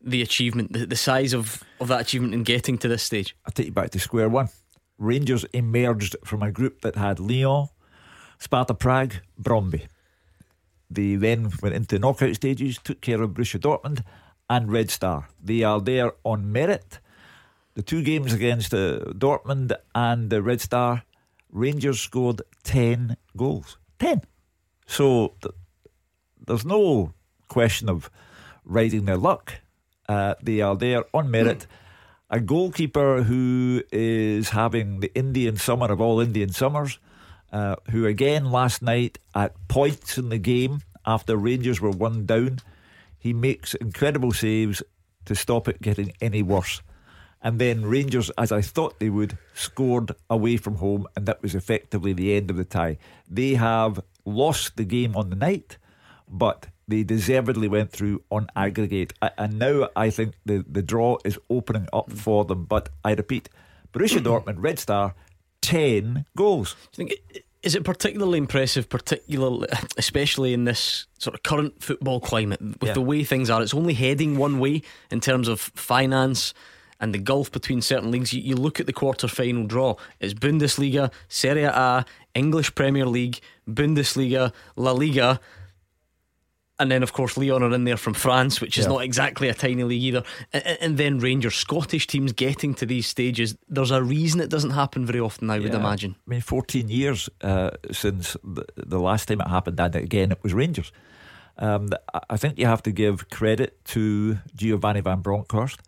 the 0.00 0.22
achievement, 0.22 0.72
the, 0.72 0.86
the 0.86 0.96
size 0.96 1.32
of, 1.32 1.62
of 1.80 1.88
that 1.88 2.00
achievement 2.00 2.34
in 2.34 2.42
getting 2.42 2.78
to 2.78 2.88
this 2.88 3.02
stage? 3.02 3.36
I'll 3.46 3.52
take 3.52 3.66
you 3.66 3.72
back 3.72 3.90
to 3.90 4.00
square 4.00 4.28
one. 4.28 4.48
Rangers 4.98 5.44
emerged 5.52 6.16
from 6.24 6.42
a 6.42 6.52
group 6.52 6.80
that 6.82 6.96
had 6.96 7.18
Lyon, 7.20 7.68
Sparta 8.38 8.74
Prague, 8.74 9.14
Brondby. 9.40 9.88
They 10.90 11.16
then 11.16 11.50
went 11.62 11.74
into 11.74 11.98
knockout 11.98 12.36
stages, 12.36 12.78
took 12.78 13.00
care 13.00 13.22
of 13.22 13.30
Borussia 13.30 13.58
Dortmund 13.58 14.04
and 14.48 14.70
Red 14.70 14.90
Star. 14.90 15.28
They 15.42 15.62
are 15.62 15.80
there 15.80 16.12
on 16.24 16.52
merit. 16.52 17.00
The 17.74 17.82
two 17.82 18.02
games 18.02 18.32
against 18.32 18.72
uh, 18.72 19.00
Dortmund 19.18 19.72
and 19.94 20.30
the 20.30 20.42
Red 20.42 20.60
Star, 20.60 21.02
Rangers 21.50 22.00
scored 22.00 22.42
10 22.62 23.16
goals. 23.36 23.78
10. 23.98 24.22
So 24.86 25.34
th- 25.42 25.54
there's 26.46 26.64
no 26.64 27.14
question 27.48 27.88
of 27.88 28.10
riding 28.64 29.06
their 29.06 29.16
luck. 29.16 29.54
Uh, 30.08 30.34
they 30.42 30.60
are 30.60 30.76
there 30.76 31.04
on 31.12 31.30
merit. 31.30 31.66
A 32.30 32.40
goalkeeper 32.40 33.22
who 33.22 33.82
is 33.92 34.48
having 34.50 35.00
the 35.00 35.12
Indian 35.14 35.56
summer 35.56 35.92
of 35.92 36.00
all 36.00 36.20
Indian 36.20 36.50
summers, 36.50 36.98
uh, 37.52 37.76
who 37.90 38.06
again 38.06 38.50
last 38.50 38.80
night 38.80 39.18
at 39.34 39.52
points 39.68 40.16
in 40.16 40.30
the 40.30 40.38
game 40.38 40.80
after 41.04 41.36
Rangers 41.36 41.82
were 41.82 41.90
one 41.90 42.24
down, 42.24 42.60
he 43.18 43.34
makes 43.34 43.74
incredible 43.74 44.32
saves 44.32 44.82
to 45.26 45.34
stop 45.34 45.68
it 45.68 45.82
getting 45.82 46.12
any 46.20 46.42
worse. 46.42 46.80
And 47.42 47.58
then 47.58 47.84
Rangers, 47.84 48.30
as 48.38 48.50
I 48.50 48.62
thought 48.62 49.00
they 49.00 49.10
would, 49.10 49.36
scored 49.52 50.12
away 50.30 50.56
from 50.56 50.76
home, 50.76 51.06
and 51.14 51.26
that 51.26 51.42
was 51.42 51.54
effectively 51.54 52.14
the 52.14 52.34
end 52.34 52.50
of 52.50 52.56
the 52.56 52.64
tie. 52.64 52.96
They 53.28 53.54
have 53.54 54.00
lost 54.24 54.78
the 54.78 54.84
game 54.84 55.14
on 55.14 55.28
the 55.28 55.36
night, 55.36 55.76
but 56.28 56.66
they 56.86 57.02
deservedly 57.02 57.68
went 57.68 57.90
through 57.90 58.22
on 58.30 58.48
aggregate. 58.54 59.12
And 59.38 59.58
now 59.58 59.88
I 59.96 60.10
think 60.10 60.34
the, 60.44 60.64
the 60.68 60.82
draw 60.82 61.18
is 61.24 61.38
opening 61.48 61.88
up 61.92 62.10
for 62.12 62.44
them. 62.44 62.64
But 62.64 62.90
I 63.04 63.14
repeat, 63.14 63.48
Borussia 63.92 64.20
Dortmund, 64.22 64.56
Red 64.58 64.78
Star, 64.78 65.14
10 65.62 66.26
goals. 66.36 66.76
Is 67.62 67.74
it 67.74 67.84
particularly 67.84 68.36
impressive, 68.36 68.90
particularly, 68.90 69.68
especially 69.96 70.52
in 70.52 70.64
this 70.64 71.06
sort 71.18 71.34
of 71.34 71.42
current 71.42 71.82
football 71.82 72.20
climate, 72.20 72.60
with 72.60 72.82
yeah. 72.82 72.92
the 72.92 73.00
way 73.00 73.24
things 73.24 73.48
are? 73.48 73.62
It's 73.62 73.74
only 73.74 73.94
heading 73.94 74.36
one 74.36 74.58
way 74.58 74.82
in 75.10 75.20
terms 75.20 75.48
of 75.48 75.60
finance 75.60 76.52
and 77.00 77.14
the 77.14 77.18
gulf 77.18 77.50
between 77.50 77.80
certain 77.80 78.10
leagues. 78.10 78.34
You, 78.34 78.42
you 78.42 78.54
look 78.54 78.80
at 78.80 78.86
the 78.86 78.92
quarter 78.92 79.28
final 79.28 79.66
draw, 79.66 79.96
it's 80.20 80.34
Bundesliga, 80.34 81.10
Serie 81.28 81.64
A, 81.64 82.04
English 82.34 82.74
Premier 82.74 83.06
League, 83.06 83.40
Bundesliga, 83.66 84.52
La 84.76 84.92
Liga 84.92 85.40
and 86.78 86.90
then 86.90 87.02
of 87.02 87.12
course 87.12 87.36
Lyon 87.36 87.62
are 87.62 87.72
in 87.72 87.84
there 87.84 87.96
from 87.96 88.14
France, 88.14 88.60
which 88.60 88.78
is 88.78 88.84
yeah. 88.84 88.92
not 88.92 89.02
exactly 89.02 89.48
a 89.48 89.54
tiny 89.54 89.84
league 89.84 90.02
either. 90.02 90.24
And, 90.52 90.78
and, 90.80 90.98
then 90.98 91.18
Rangers, 91.18 91.54
Scottish 91.54 92.06
teams 92.06 92.32
getting 92.32 92.74
to 92.74 92.86
these 92.86 93.06
stages. 93.06 93.56
There's 93.68 93.90
a 93.90 94.02
reason 94.02 94.40
it 94.40 94.50
doesn't 94.50 94.70
happen 94.70 95.06
very 95.06 95.20
often. 95.20 95.50
I 95.50 95.56
yeah. 95.56 95.64
would 95.64 95.74
imagine. 95.74 96.16
I 96.26 96.30
mean, 96.30 96.40
14 96.40 96.88
years 96.88 97.28
uh, 97.42 97.70
since 97.92 98.36
the, 98.42 98.64
the, 98.76 98.98
last 98.98 99.28
time 99.28 99.40
it 99.40 99.48
happened, 99.48 99.78
and 99.78 99.94
again 99.94 100.32
it 100.32 100.42
was 100.42 100.52
Rangers. 100.52 100.92
Um, 101.56 101.90
I 102.28 102.36
think 102.36 102.58
you 102.58 102.66
have 102.66 102.82
to 102.82 102.90
give 102.90 103.30
credit 103.30 103.84
to 103.86 104.38
Giovanni 104.56 105.00
van 105.00 105.20
Bronckhorst. 105.20 105.80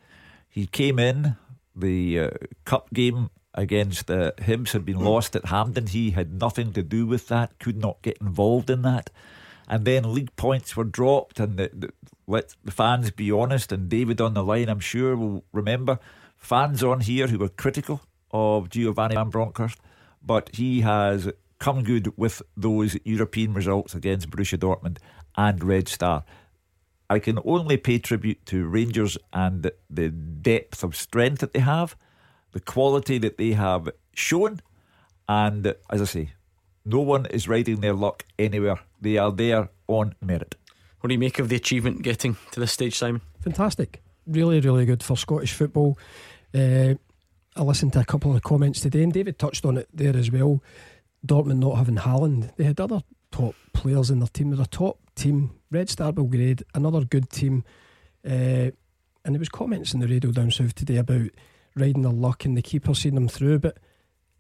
He 0.49 0.67
came 0.67 0.99
in 0.99 1.37
the 1.75 2.21
uh, 2.21 2.31
cup 2.65 2.89
game 2.95 3.31
against 3.53 4.11
uh, 4.11 4.33
Hibs 4.39 4.73
had 4.73 4.85
been 4.85 5.01
lost 5.01 5.35
at 5.35 5.47
Hampden. 5.47 5.89
He 5.89 6.11
had 6.11 6.33
nothing 6.41 6.73
to 6.75 6.83
do 6.83 7.07
with 7.07 7.29
that. 7.29 7.59
Could 7.59 7.79
not 7.79 8.01
get 8.03 8.19
involved 8.21 8.71
in 8.71 8.83
that 8.83 9.11
and 9.69 9.85
then 9.85 10.15
league 10.15 10.35
points 10.37 10.77
were 10.77 10.85
dropped. 10.85 11.41
And 11.41 11.59
the, 11.59 11.71
the, 11.73 11.91
let 12.27 12.55
the 12.65 12.73
fans 12.73 13.11
be 13.11 13.31
honest. 13.33 13.73
And 13.73 13.89
David 13.89 14.21
on 14.21 14.35
the 14.35 14.45
line, 14.45 14.69
I'm 14.69 14.81
sure, 14.81 15.17
will 15.17 15.45
remember 15.53 15.99
fans 16.37 16.83
on 16.83 17.01
here 17.01 17.27
who 17.27 17.39
were 17.39 17.49
critical 17.49 18.03
of 18.31 18.69
Giovanni 18.69 19.15
Van 19.15 19.31
Bronckhorst, 19.31 19.79
but 20.23 20.51
he 20.55 20.83
has 20.83 21.31
come 21.59 21.83
good 21.83 22.13
with 22.17 22.43
those 22.57 22.97
European 23.05 23.55
results 23.55 23.95
against 23.95 24.31
Borussia 24.31 24.59
Dortmund 24.59 24.99
and 25.37 25.63
Red 25.65 25.89
Star. 25.89 26.25
I 27.09 27.19
can 27.19 27.39
only 27.45 27.77
pay 27.77 27.99
tribute 27.99 28.45
to 28.47 28.67
Rangers 28.67 29.17
and 29.33 29.71
the 29.89 30.09
depth 30.11 30.83
of 30.83 30.97
strength 30.97 31.39
that 31.39 31.53
they 31.53 31.61
have, 31.61 31.97
the 32.53 32.61
quality 32.61 33.19
that 33.19 33.39
they 33.39 33.53
have 33.53 33.89
shown, 34.13 34.61
and 35.29 35.75
as 35.91 36.03
I 36.03 36.05
say, 36.05 36.33
no 36.85 37.01
one 37.01 37.27
is 37.27 37.49
riding 37.49 37.81
their 37.81 37.95
luck 37.95 38.25
anywhere. 38.39 38.81
They 39.07 39.19
are 39.19 39.31
there 39.31 39.69
on 39.87 40.17
merit. 40.21 40.57
What 40.99 41.09
do 41.11 41.15
you 41.15 41.21
make 41.21 41.39
of 41.39 41.49
the 41.49 41.55
achievement 41.55 42.03
getting 42.03 42.37
to 42.51 42.59
this 42.59 42.73
stage, 42.73 42.97
Simon? 42.97 43.21
Fantastic. 43.41 44.03
Really, 44.27 44.59
really 44.59 44.85
good 44.85 45.01
for 45.01 45.17
Scottish 45.17 45.53
football. 45.53 45.97
Uh, 46.53 46.95
I 47.55 47.63
listened 47.63 47.93
to 47.93 48.01
a 48.01 48.05
couple 48.05 48.35
of 48.35 48.43
comments 48.43 48.81
today, 48.81 49.05
and 49.05 49.13
David 49.13 49.39
touched 49.39 49.65
on 49.65 49.77
it 49.77 49.89
there 49.95 50.17
as 50.17 50.33
well. 50.33 50.61
Dortmund 51.25 51.59
not 51.59 51.77
having 51.77 51.95
Haaland, 51.95 52.57
they 52.57 52.65
had 52.65 52.81
other 52.81 53.05
top 53.31 53.55
players 53.73 54.11
in 54.11 54.19
their 54.19 54.27
team. 54.27 54.51
They're 54.51 54.65
a 54.65 54.67
top 54.67 54.99
team. 55.15 55.53
Red 55.71 55.89
Star 55.89 56.13
Belgrade, 56.13 56.65
another 56.75 57.05
good 57.05 57.31
team. 57.31 57.63
Uh, 58.29 58.71
And 59.25 59.35
there 59.35 59.39
was 59.39 59.49
comments 59.49 59.95
in 59.95 60.01
the 60.01 60.09
radio 60.09 60.33
down 60.33 60.51
south 60.51 60.75
today 60.75 60.97
about 60.97 61.31
riding 61.77 62.03
their 62.03 62.13
luck 62.13 62.45
and 62.45 62.57
the 62.57 62.63
keeper 62.63 62.93
seeing 62.95 63.15
them 63.15 63.29
through. 63.29 63.61
But 63.61 63.79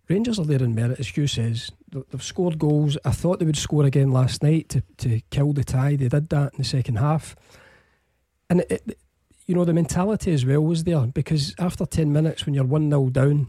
Rangers 0.08 0.38
are 0.40 0.44
there 0.44 0.62
in 0.62 0.74
merit, 0.74 1.00
as 1.00 1.08
Hugh 1.08 1.26
says. 1.28 1.70
They've 2.10 2.22
scored 2.22 2.58
goals. 2.58 2.98
I 3.04 3.10
thought 3.10 3.38
they 3.38 3.46
would 3.46 3.56
score 3.56 3.84
again 3.84 4.10
last 4.10 4.42
night 4.42 4.68
to, 4.70 4.82
to 4.98 5.20
kill 5.30 5.52
the 5.52 5.64
tie. 5.64 5.96
They 5.96 6.08
did 6.08 6.28
that 6.30 6.52
in 6.52 6.58
the 6.58 6.64
second 6.64 6.96
half. 6.96 7.36
And, 8.48 8.60
it, 8.60 8.82
it, 8.86 8.98
you 9.46 9.54
know, 9.54 9.64
the 9.64 9.72
mentality 9.72 10.32
as 10.32 10.44
well 10.44 10.60
was 10.60 10.84
there 10.84 11.06
because 11.06 11.54
after 11.58 11.86
10 11.86 12.12
minutes, 12.12 12.46
when 12.46 12.54
you're 12.54 12.64
1 12.64 12.90
0 12.90 13.10
down, 13.10 13.48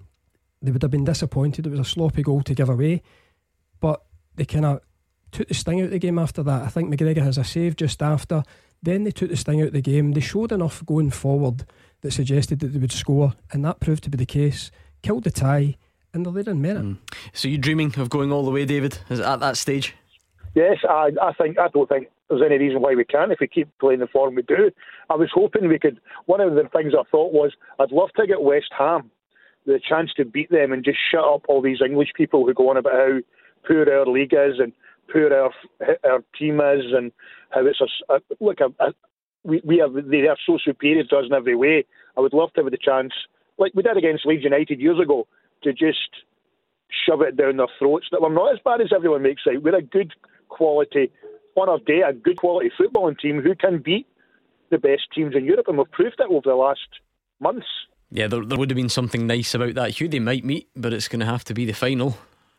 they 0.62 0.72
would 0.72 0.82
have 0.82 0.92
been 0.92 1.06
disappointed. 1.06 1.66
It 1.66 1.70
was 1.70 1.80
a 1.80 1.86
sloppy 1.86 2.24
goal 2.24 2.42
to 2.44 2.54
give 2.54 2.70
away. 2.70 3.02
But 3.80 4.04
they 4.36 4.46
kind 4.46 4.66
of 4.66 4.82
took 5.32 5.48
the 5.48 5.54
sting 5.54 5.82
out 5.82 5.86
of 5.86 5.92
the 5.92 6.00
game 6.00 6.20
after 6.20 6.44
that. 6.44 6.64
I 6.64 6.68
think 6.68 6.90
McGregor 6.90 7.24
has 7.24 7.38
a 7.38 7.44
save 7.44 7.76
just 7.76 8.02
after. 8.02 8.44
Then 8.82 9.04
they 9.04 9.12
took 9.12 9.30
the 9.30 9.38
sting 9.38 9.62
out 9.62 9.68
of 9.68 9.74
the 9.74 9.82
game. 9.82 10.14
They 10.14 10.22
showed 10.22 10.52
enough 10.52 10.86
going 10.86 11.12
forward 11.12 11.66
that 12.02 12.12
suggested 12.12 12.60
that 12.60 12.68
they 12.68 12.80
would 12.80 12.92
score, 12.92 13.34
and 13.52 13.66
that 13.66 13.80
proved 13.80 14.04
to 14.04 14.10
be 14.10 14.18
the 14.18 14.26
case. 14.26 14.72
Killed 15.02 15.24
the 15.24 15.32
tie, 15.32 15.78
and 16.18 16.36
they're 16.36 16.44
there 16.44 16.54
in 16.54 16.62
merit. 16.62 16.84
Mm. 16.84 16.98
So 17.34 17.48
you 17.48 17.58
dreaming 17.58 17.94
of 17.98 18.10
going 18.10 18.32
all 18.32 18.44
the 18.44 18.52
way, 18.52 18.66
David? 18.66 19.00
Is 19.10 19.20
at 19.20 19.40
that 19.40 19.58
stage? 19.58 19.96
Yes, 20.56 20.78
I, 20.90 21.12
I 21.22 21.34
think 21.34 21.60
I 21.60 21.68
don't 21.70 21.88
think 21.88 22.08
there's 22.30 22.42
any 22.44 22.58
reason 22.58 22.82
why 22.82 22.96
we 22.96 23.06
can't 23.06 23.32
if 23.32 23.40
we 23.40 23.48
keep 23.48 23.70
playing 23.80 24.00
the 24.00 24.08
form 24.08 24.36
we 24.36 24.42
do. 24.42 24.72
I 25.10 25.16
was 25.16 25.30
hoping 25.34 25.68
we 25.68 25.80
could. 25.80 26.00
One 26.26 26.42
of 26.42 26.56
the 26.56 26.64
things 26.76 26.94
I 26.98 27.04
thought 27.10 27.32
was 27.32 27.54
I'd 27.80 27.92
love 27.92 28.10
to 28.18 28.28
get 28.28 28.42
West 28.42 28.72
Ham 28.78 29.12
the 29.68 29.80
chance 29.88 30.12
to 30.16 30.26
beat 30.26 30.50
them 30.50 30.72
and 30.72 30.84
just 30.84 30.98
shut 31.12 31.24
up 31.24 31.44
all 31.48 31.62
these 31.62 31.82
English 31.86 32.10
people 32.16 32.46
who 32.46 32.54
go 32.54 32.70
on 32.70 32.78
about 32.78 32.94
how 32.94 33.20
poor 33.68 33.88
our 33.92 34.06
league 34.06 34.34
is 34.34 34.60
and 34.60 34.72
poor 35.12 35.32
our 35.34 35.52
our 36.10 36.24
team 36.40 36.60
is 36.62 36.86
and 36.94 37.12
how 37.50 37.66
it's 37.66 37.82
a, 37.82 38.14
a 38.14 38.20
look. 38.40 38.60
A, 38.62 38.68
a, 38.84 38.94
we 39.44 39.62
we 39.64 39.78
have 39.78 39.94
they 39.94 40.28
are 40.28 40.38
so 40.46 40.58
superior 40.64 41.04
to 41.04 41.18
us 41.18 41.26
in 41.28 41.34
every 41.34 41.56
way. 41.56 41.86
I 42.18 42.22
would 42.22 42.34
love 42.34 42.54
to 42.54 42.64
have 42.64 42.72
the 42.72 42.78
chance, 42.78 43.14
like 43.58 43.74
we 43.76 43.84
did 43.84 43.98
against 43.98 44.26
Leeds 44.26 44.44
United 44.44 44.80
years 44.80 45.00
ago, 45.00 45.28
to 45.64 45.74
just 45.74 46.10
shove 47.06 47.22
it 47.22 47.36
down 47.38 47.58
their 47.58 47.68
throats 47.80 48.08
that 48.12 48.22
we're 48.22 48.34
not 48.34 48.54
as 48.54 48.60
bad 48.64 48.82
as 48.82 48.92
everyone 48.96 49.24
makes 49.24 49.44
out. 49.48 49.62
We're 49.62 49.76
a 49.76 49.82
good 49.82 50.14
quality, 50.50 51.12
on 51.56 51.70
our 51.70 51.80
day, 51.80 52.02
a 52.02 52.14
good 52.14 52.38
quality 52.38 52.72
footballing 52.80 53.20
team 53.20 53.42
who 53.42 53.56
can 53.56 53.82
beat 53.82 54.08
the 54.70 54.78
best 54.78 55.04
teams 55.14 55.36
in 55.36 55.46
Europe, 55.46 55.68
and 55.68 55.78
we've 55.78 55.92
proved 55.92 56.20
it 56.20 56.28
over 56.30 56.50
the 56.50 56.56
last 56.56 56.88
months. 57.40 57.68
Yeah, 58.10 58.28
there, 58.28 58.44
there 58.46 58.58
would 58.58 58.70
have 58.70 58.76
been 58.76 58.90
something 58.90 59.28
nice 59.28 59.54
about 59.54 59.76
that. 59.76 60.00
Hugh, 60.00 60.08
they 60.08 60.20
might 60.20 60.46
meet, 60.46 60.70
but 60.76 60.94
it's 60.94 61.08
going 61.08 61.20
to 61.20 61.26
have 61.26 61.44
to 61.46 61.54
be 61.54 61.66
the 61.66 61.74
final. 61.74 62.18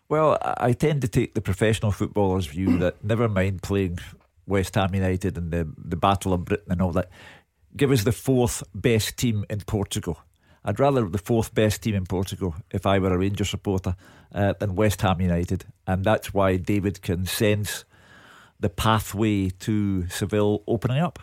Well, 0.09 0.39
I 0.43 0.73
tend 0.73 1.03
to 1.03 1.09
take 1.09 1.35
the 1.35 1.41
professional 1.41 1.93
footballer's 1.93 2.47
view 2.47 2.79
that 2.79 3.03
never 3.05 3.29
mind 3.29 3.63
playing 3.63 3.99
West 4.47 4.75
Ham 4.75 4.95
United 4.95 5.37
and 5.37 5.51
the, 5.51 5.69
the 5.77 5.97
Battle 5.97 6.33
of 6.33 6.45
Britain 6.45 6.73
and 6.73 6.83
all 6.83 6.93
that, 6.93 7.11
give 7.77 7.91
us 7.91 8.05
the 8.05 8.13
fourth 8.13 8.63
best 8.75 9.17
team 9.19 9.45
in 9.51 9.61
Portugal. 9.61 10.19
I'd 10.65 10.81
rather 10.81 11.09
the 11.09 11.19
fourth 11.19 11.55
best 11.55 11.83
team 11.83 11.95
in 11.95 12.07
Portugal 12.07 12.55
if 12.71 12.87
I 12.87 12.99
were 12.99 13.13
a 13.13 13.19
Rangers 13.19 13.51
supporter 13.51 13.95
uh, 14.35 14.55
than 14.59 14.75
West 14.75 15.03
Ham 15.03 15.21
United. 15.21 15.67
And 15.87 16.05
that's 16.05 16.35
why 16.35 16.57
David 16.57 17.03
can 17.03 17.27
sense 17.27 17.85
the 18.61 18.69
pathway 18.69 19.51
to 19.51 20.09
Seville 20.09 20.65
opening 20.67 20.99
up. 20.99 21.21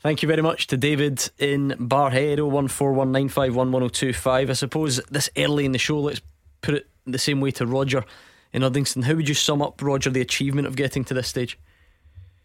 Thank 0.00 0.22
you 0.22 0.28
very 0.28 0.42
much 0.42 0.68
to 0.68 0.76
David 0.76 1.28
in 1.38 1.74
Barrhead, 1.80 2.38
01419511025. 2.38 4.50
I 4.50 4.52
suppose 4.52 5.00
this 5.10 5.28
early 5.36 5.64
in 5.64 5.72
the 5.72 5.78
show, 5.78 5.98
let's 5.98 6.20
put 6.60 6.74
it 6.74 6.86
the 7.06 7.18
same 7.18 7.40
way 7.40 7.50
to 7.52 7.66
Roger 7.66 8.04
in 8.52 8.62
Uddingston. 8.62 9.02
How 9.04 9.14
would 9.14 9.28
you 9.28 9.34
sum 9.34 9.62
up, 9.62 9.82
Roger, 9.82 10.10
the 10.10 10.20
achievement 10.20 10.68
of 10.68 10.76
getting 10.76 11.04
to 11.06 11.14
this 11.14 11.28
stage? 11.28 11.58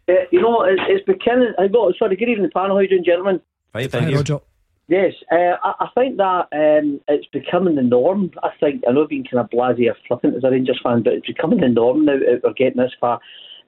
Uh, 0.09 0.13
you 0.31 0.41
know, 0.41 0.63
it's, 0.63 0.81
it's 0.87 1.05
beginning. 1.05 1.53
I 1.59 1.67
got 1.67 1.93
sorry. 1.97 2.15
Good 2.15 2.29
evening, 2.29 2.49
panel. 2.51 2.71
How 2.71 2.77
are 2.77 2.83
you 2.83 2.89
doing, 2.89 3.03
gentlemen? 3.03 3.41
Fine, 3.73 3.89
thank 3.89 4.09
you. 4.09 4.15
Roger. 4.17 4.39
Yes, 4.91 5.13
uh, 5.31 5.55
I, 5.63 5.85
I, 5.85 5.87
think 5.95 6.17
that 6.17 6.47
um, 6.51 6.99
it's 7.07 7.25
becoming 7.27 7.75
the 7.75 7.81
norm. 7.81 8.29
I 8.43 8.49
think 8.59 8.83
I 8.85 8.91
know 8.91 9.07
being 9.07 9.23
kind 9.23 9.39
of 9.39 9.49
blasé 9.49 9.89
or 9.89 9.95
flippant 10.05 10.35
as 10.35 10.43
a 10.43 10.51
Rangers 10.51 10.81
fan, 10.83 11.01
but 11.01 11.13
it's 11.13 11.27
becoming 11.27 11.61
the 11.61 11.69
norm 11.69 12.03
now. 12.03 12.17
We're 12.43 12.51
getting 12.51 12.81
this 12.81 12.91
far. 12.99 13.21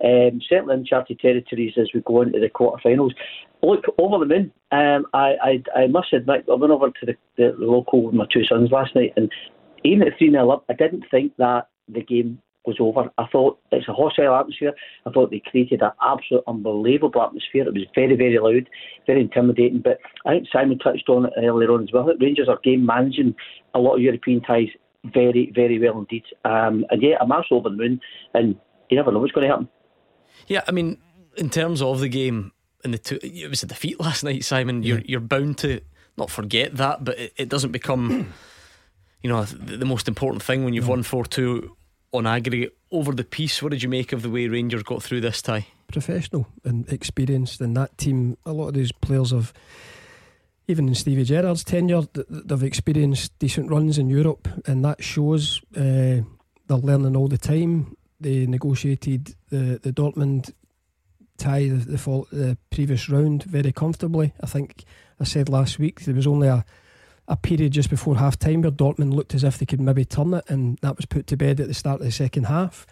Um, 0.04 0.42
certainly 0.50 0.76
uncharted 0.76 1.22
territories 1.22 1.76
as 1.78 1.88
we 1.94 2.02
go 2.02 2.24
into 2.24 2.42
the 2.42 2.50
quarterfinals. 2.50 3.12
Look, 3.62 3.86
over 3.98 4.20
the 4.20 4.26
moon. 4.26 4.52
Um, 4.74 5.06
I, 5.14 5.36
I, 5.42 5.80
I 5.84 5.88
must 5.88 6.12
admit, 6.12 6.44
I 6.52 6.56
went 6.56 6.74
over 6.74 6.90
to 6.90 7.06
the, 7.06 7.16
the 7.38 7.56
local 7.58 8.04
with 8.04 8.16
my 8.16 8.26
two 8.30 8.44
sons 8.44 8.70
last 8.70 8.94
night, 8.94 9.14
and 9.16 9.32
even 9.86 10.06
at 10.06 10.18
3 10.18 10.30
0 10.30 10.50
up, 10.50 10.66
I 10.70 10.74
didn't 10.74 11.06
think 11.10 11.32
that 11.38 11.70
the 11.88 12.02
game 12.02 12.40
was 12.66 12.78
over. 12.80 13.10
I 13.18 13.26
thought 13.32 13.60
it's 13.72 13.88
a 13.88 13.94
hostile 13.94 14.36
atmosphere. 14.36 14.74
I 15.06 15.12
thought 15.12 15.32
they 15.32 15.42
created 15.46 15.82
an 15.82 15.92
absolute 16.02 16.44
unbelievable 16.48 17.22
atmosphere. 17.22 17.68
It 17.68 17.74
was 17.74 17.86
very, 17.94 18.16
very 18.16 18.40
loud, 18.40 18.70
very 19.06 19.22
intimidating. 19.22 19.82
But 19.82 20.00
I 20.26 20.32
think 20.32 20.48
Simon 20.52 20.80
touched 20.80 21.10
on 21.10 21.26
it 21.26 21.34
earlier 21.38 21.72
on 21.72 21.84
as 21.84 21.92
well. 21.92 22.10
Rangers 22.20 22.48
are 22.50 22.60
game 22.64 22.86
managing 22.86 23.36
a 23.74 23.80
lot 23.80 23.96
of 23.96 24.02
European 24.02 24.42
ties 24.42 24.70
very, 25.06 25.52
very 25.54 25.80
well 25.80 26.00
indeed. 26.00 26.24
Um, 26.46 26.86
and 26.90 27.02
yeah, 27.02 27.16
a 27.20 27.28
match 27.28 27.48
over 27.52 27.70
the 27.70 27.76
moon, 27.76 28.00
and 28.34 28.56
you 28.90 28.98
never 28.98 29.12
know 29.12 29.20
what's 29.20 29.34
going 29.34 29.48
to 29.48 29.52
happen. 29.52 29.70
Yeah, 30.48 30.62
I 30.68 30.72
mean, 30.72 30.98
in 31.38 31.50
terms 31.50 31.82
of 31.82 32.00
the 32.00 32.10
game, 32.10 32.52
and 32.84 32.94
the 32.94 32.98
two, 32.98 33.20
it 33.22 33.50
was 33.50 33.64
a 33.64 33.68
defeat 33.68 34.00
last 34.00 34.24
night, 34.24 34.44
Simon. 34.44 34.84
You're 34.84 35.02
you're 35.06 35.20
bound 35.20 35.58
to 35.60 35.82
not 36.18 36.30
forget 36.30 36.76
that, 36.78 37.04
but 37.04 37.18
it, 37.18 37.34
it 37.38 37.50
doesn't 37.50 37.72
become, 37.72 38.34
you 39.22 39.30
know, 39.30 39.44
the, 39.44 39.78
the, 39.78 39.86
most 39.86 40.08
important 40.08 40.44
thing 40.44 40.64
when 40.64 40.74
you've 40.74 40.88
won 40.88 41.02
four 41.04 41.26
two 41.26 41.76
on 42.14 42.28
aggregate 42.28 42.78
over 42.92 43.12
the 43.12 43.24
piece. 43.24 43.62
What 43.62 43.72
did 43.72 43.84
you 43.84 43.90
make 43.90 44.14
of 44.14 44.22
the 44.22 44.30
way 44.30 44.48
Rangers 44.48 44.84
got 44.84 45.04
through 45.04 45.22
this 45.22 45.42
tie? 45.42 45.68
Professional 45.92 46.48
and 46.64 46.88
experienced, 46.92 47.60
and 47.60 47.76
that 47.76 47.98
team. 47.98 48.38
A 48.46 48.54
lot 48.54 48.70
of 48.70 48.74
these 48.76 48.92
players 48.92 49.32
have. 49.32 49.54
Even 50.66 50.88
in 50.88 50.96
Stevie 50.96 51.26
Gerrard's 51.26 51.66
tenure, 51.66 52.04
they've 52.30 52.64
experienced 52.64 53.38
decent 53.38 53.70
runs 53.70 53.98
in 53.98 54.10
Europe, 54.10 54.48
and 54.66 54.86
that 54.86 55.04
shows 55.04 55.60
uh, 55.76 56.22
they're 56.68 56.78
learning 56.82 57.18
all 57.18 57.28
the 57.28 57.38
time. 57.38 57.98
They 58.22 58.46
negotiated 58.46 59.36
the, 59.50 59.80
the 59.84 59.92
Dortmund 59.92 60.54
tie 61.38 61.68
the, 61.68 61.76
the, 61.76 62.26
the 62.32 62.58
previous 62.70 63.10
round 63.10 63.44
very 63.44 63.74
comfortably. 63.74 64.34
I 64.42 64.46
think 64.46 64.86
I 65.20 65.26
said 65.26 65.50
last 65.50 65.80
week 65.80 66.06
there 66.06 66.16
was 66.16 66.28
only 66.28 66.48
a 66.48 66.64
a 67.28 67.38
period 67.38 67.72
just 67.72 67.90
before 67.90 68.18
half 68.18 68.38
time 68.38 68.62
where 68.62 68.72
Dortmund 68.72 69.14
looked 69.14 69.34
as 69.34 69.44
if 69.44 69.58
they 69.58 69.66
could 69.66 69.80
maybe 69.80 70.06
turn 70.06 70.34
it, 70.34 70.44
and 70.50 70.78
that 70.82 70.98
was 70.98 71.06
put 71.06 71.28
to 71.28 71.38
bed 71.38 71.60
at 71.60 71.68
the 71.68 71.74
start 71.74 72.02
of 72.02 72.06
the 72.06 72.12
second 72.12 72.46
half. 72.46 72.86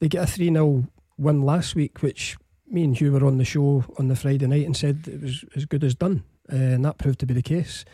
They 0.00 0.08
get 0.08 0.24
a 0.24 0.26
3 0.26 0.46
0 0.52 0.88
win 1.18 1.42
last 1.42 1.74
week, 1.74 2.02
which 2.02 2.36
me 2.68 2.84
and 2.84 2.96
Hugh 2.96 3.12
were 3.12 3.26
on 3.26 3.38
the 3.38 3.44
show 3.44 3.84
on 3.98 4.08
the 4.08 4.16
Friday 4.16 4.46
night 4.46 4.66
and 4.66 4.76
said 4.76 5.06
it 5.06 5.20
was 5.20 5.44
as 5.54 5.66
good 5.66 5.84
as 5.84 5.94
done, 5.94 6.24
uh, 6.52 6.56
and 6.56 6.84
that 6.84 6.98
proved 6.98 7.20
to 7.20 7.26
be 7.26 7.34
the 7.34 7.42
case. 7.42 7.84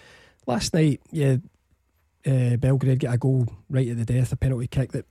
Last 0.47 0.73
night, 0.73 1.01
yeah, 1.11 1.37
uh, 2.27 2.57
Belgrade 2.57 3.01
get 3.01 3.15
a 3.15 3.19
goal 3.19 3.47
right 3.69 3.89
at 3.89 3.99
the 3.99 4.05
death, 4.05 4.33
a 4.33 4.37
penalty 4.37 4.67
kick 4.67 4.93
that. 4.93 5.07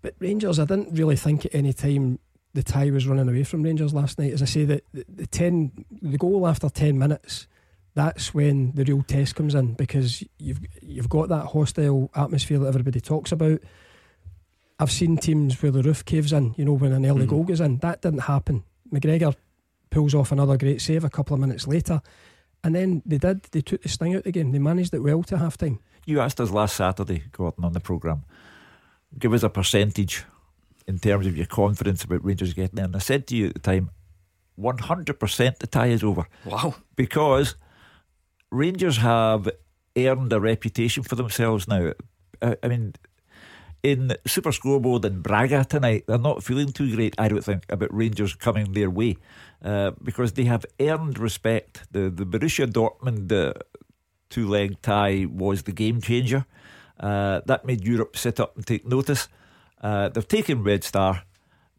But 0.00 0.14
Rangers, 0.20 0.58
I 0.60 0.64
didn't 0.64 0.96
really 0.96 1.16
think 1.16 1.46
at 1.46 1.54
any 1.54 1.72
time 1.72 2.20
the 2.54 2.62
tie 2.62 2.90
was 2.90 3.06
running 3.06 3.28
away 3.28 3.42
from 3.42 3.62
Rangers 3.62 3.92
last 3.92 4.18
night. 4.18 4.32
As 4.32 4.42
I 4.42 4.46
say, 4.46 4.64
the, 4.64 4.82
the, 4.92 5.04
the 5.08 5.26
ten, 5.26 5.72
the 5.90 6.18
goal 6.18 6.46
after 6.46 6.68
ten 6.68 6.98
minutes 6.98 7.46
that's 7.98 8.32
when 8.32 8.70
the 8.76 8.84
real 8.84 9.02
test 9.02 9.34
comes 9.34 9.56
in 9.56 9.74
because 9.74 10.22
you've 10.38 10.60
you've 10.80 11.08
got 11.08 11.28
that 11.30 11.46
hostile 11.46 12.08
atmosphere 12.14 12.60
that 12.60 12.68
everybody 12.68 13.00
talks 13.00 13.32
about. 13.32 13.60
I've 14.78 14.92
seen 14.92 15.16
teams 15.16 15.60
where 15.60 15.72
the 15.72 15.82
roof 15.82 16.04
caves 16.04 16.32
in, 16.32 16.54
you 16.56 16.64
know, 16.64 16.74
when 16.74 16.92
an 16.92 17.04
early 17.04 17.26
mm. 17.26 17.30
goal 17.30 17.42
goes 17.42 17.60
in. 17.60 17.78
That 17.78 18.00
didn't 18.00 18.20
happen. 18.20 18.62
McGregor 18.92 19.34
pulls 19.90 20.14
off 20.14 20.30
another 20.30 20.56
great 20.56 20.80
save 20.80 21.02
a 21.02 21.10
couple 21.10 21.34
of 21.34 21.40
minutes 21.40 21.66
later. 21.66 22.00
And 22.62 22.76
then 22.76 23.02
they 23.04 23.18
did, 23.18 23.42
they 23.50 23.62
took 23.62 23.82
the 23.82 23.88
sting 23.88 24.14
out 24.14 24.18
of 24.18 24.24
the 24.24 24.32
game. 24.32 24.52
They 24.52 24.60
managed 24.60 24.94
it 24.94 25.02
well 25.02 25.24
to 25.24 25.38
half 25.38 25.56
time. 25.56 25.80
You 26.06 26.20
asked 26.20 26.40
us 26.40 26.52
last 26.52 26.76
Saturday, 26.76 27.24
Gordon, 27.32 27.64
on 27.64 27.72
the 27.72 27.80
programme, 27.80 28.24
give 29.18 29.32
us 29.32 29.42
a 29.42 29.48
percentage 29.48 30.24
in 30.86 31.00
terms 31.00 31.26
of 31.26 31.36
your 31.36 31.46
confidence 31.46 32.04
about 32.04 32.24
Rangers 32.24 32.54
getting 32.54 32.76
there. 32.76 32.84
And 32.84 32.94
I 32.94 33.00
said 33.00 33.26
to 33.26 33.36
you 33.36 33.48
at 33.48 33.54
the 33.54 33.60
time, 33.60 33.90
100% 34.56 35.58
the 35.58 35.66
tie 35.66 35.86
is 35.88 36.04
over. 36.04 36.28
Wow. 36.44 36.76
Because 36.94 37.56
Rangers 38.50 38.98
have 38.98 39.48
earned 39.96 40.32
a 40.32 40.40
reputation 40.40 41.02
for 41.02 41.16
themselves 41.16 41.68
now. 41.68 41.92
I, 42.40 42.56
I 42.62 42.68
mean, 42.68 42.94
in 43.82 44.14
Super 44.26 44.52
Scoreboard 44.52 45.04
in 45.04 45.20
Braga 45.20 45.64
tonight, 45.64 46.04
they're 46.06 46.18
not 46.18 46.42
feeling 46.42 46.72
too 46.72 46.94
great, 46.94 47.14
I 47.18 47.28
don't 47.28 47.44
think, 47.44 47.64
about 47.68 47.94
Rangers 47.94 48.34
coming 48.34 48.72
their 48.72 48.90
way 48.90 49.16
uh, 49.62 49.92
because 50.02 50.32
they 50.32 50.44
have 50.44 50.64
earned 50.80 51.18
respect. 51.18 51.84
The, 51.92 52.10
the 52.10 52.24
Borussia 52.24 52.66
Dortmund 52.66 53.30
uh, 53.32 53.54
two 54.30 54.48
leg 54.48 54.80
tie 54.82 55.26
was 55.30 55.62
the 55.62 55.72
game 55.72 56.00
changer. 56.00 56.44
Uh, 56.98 57.40
that 57.46 57.64
made 57.64 57.84
Europe 57.84 58.16
sit 58.16 58.40
up 58.40 58.56
and 58.56 58.66
take 58.66 58.86
notice. 58.86 59.28
Uh, 59.80 60.08
they've 60.08 60.26
taken 60.26 60.64
Red 60.64 60.82
Star. 60.82 61.22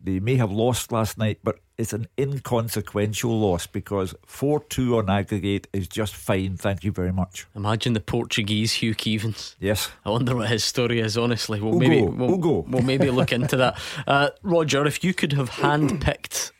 They 0.01 0.19
may 0.19 0.37
have 0.37 0.51
lost 0.51 0.91
last 0.91 1.17
night, 1.17 1.39
but 1.43 1.59
it's 1.77 1.91
an 1.91 2.07
inconsequential 2.17 3.37
loss 3.37 3.67
because 3.67 4.15
4 4.25 4.63
2 4.63 4.97
on 4.97 5.09
aggregate 5.09 5.67
is 5.73 5.87
just 5.87 6.15
fine. 6.15 6.55
Thank 6.55 6.83
you 6.83 6.91
very 6.91 7.11
much. 7.11 7.47
Imagine 7.55 7.93
the 7.93 7.99
Portuguese 7.99 8.73
Hugh 8.73 8.95
Keevins. 8.95 9.55
Yes. 9.59 9.91
I 10.05 10.09
wonder 10.09 10.35
what 10.35 10.49
his 10.49 10.63
story 10.63 11.01
is, 11.01 11.17
honestly. 11.17 11.59
We'll, 11.59 11.77
maybe, 11.79 12.01
we'll, 12.01 12.37
we'll 12.67 12.81
maybe 12.81 13.09
look 13.09 13.33
into 13.33 13.57
that. 13.57 13.79
Uh, 14.07 14.29
Roger, 14.41 14.85
if 14.85 15.03
you 15.03 15.13
could 15.13 15.33
have 15.33 15.49
handpicked 15.49 16.51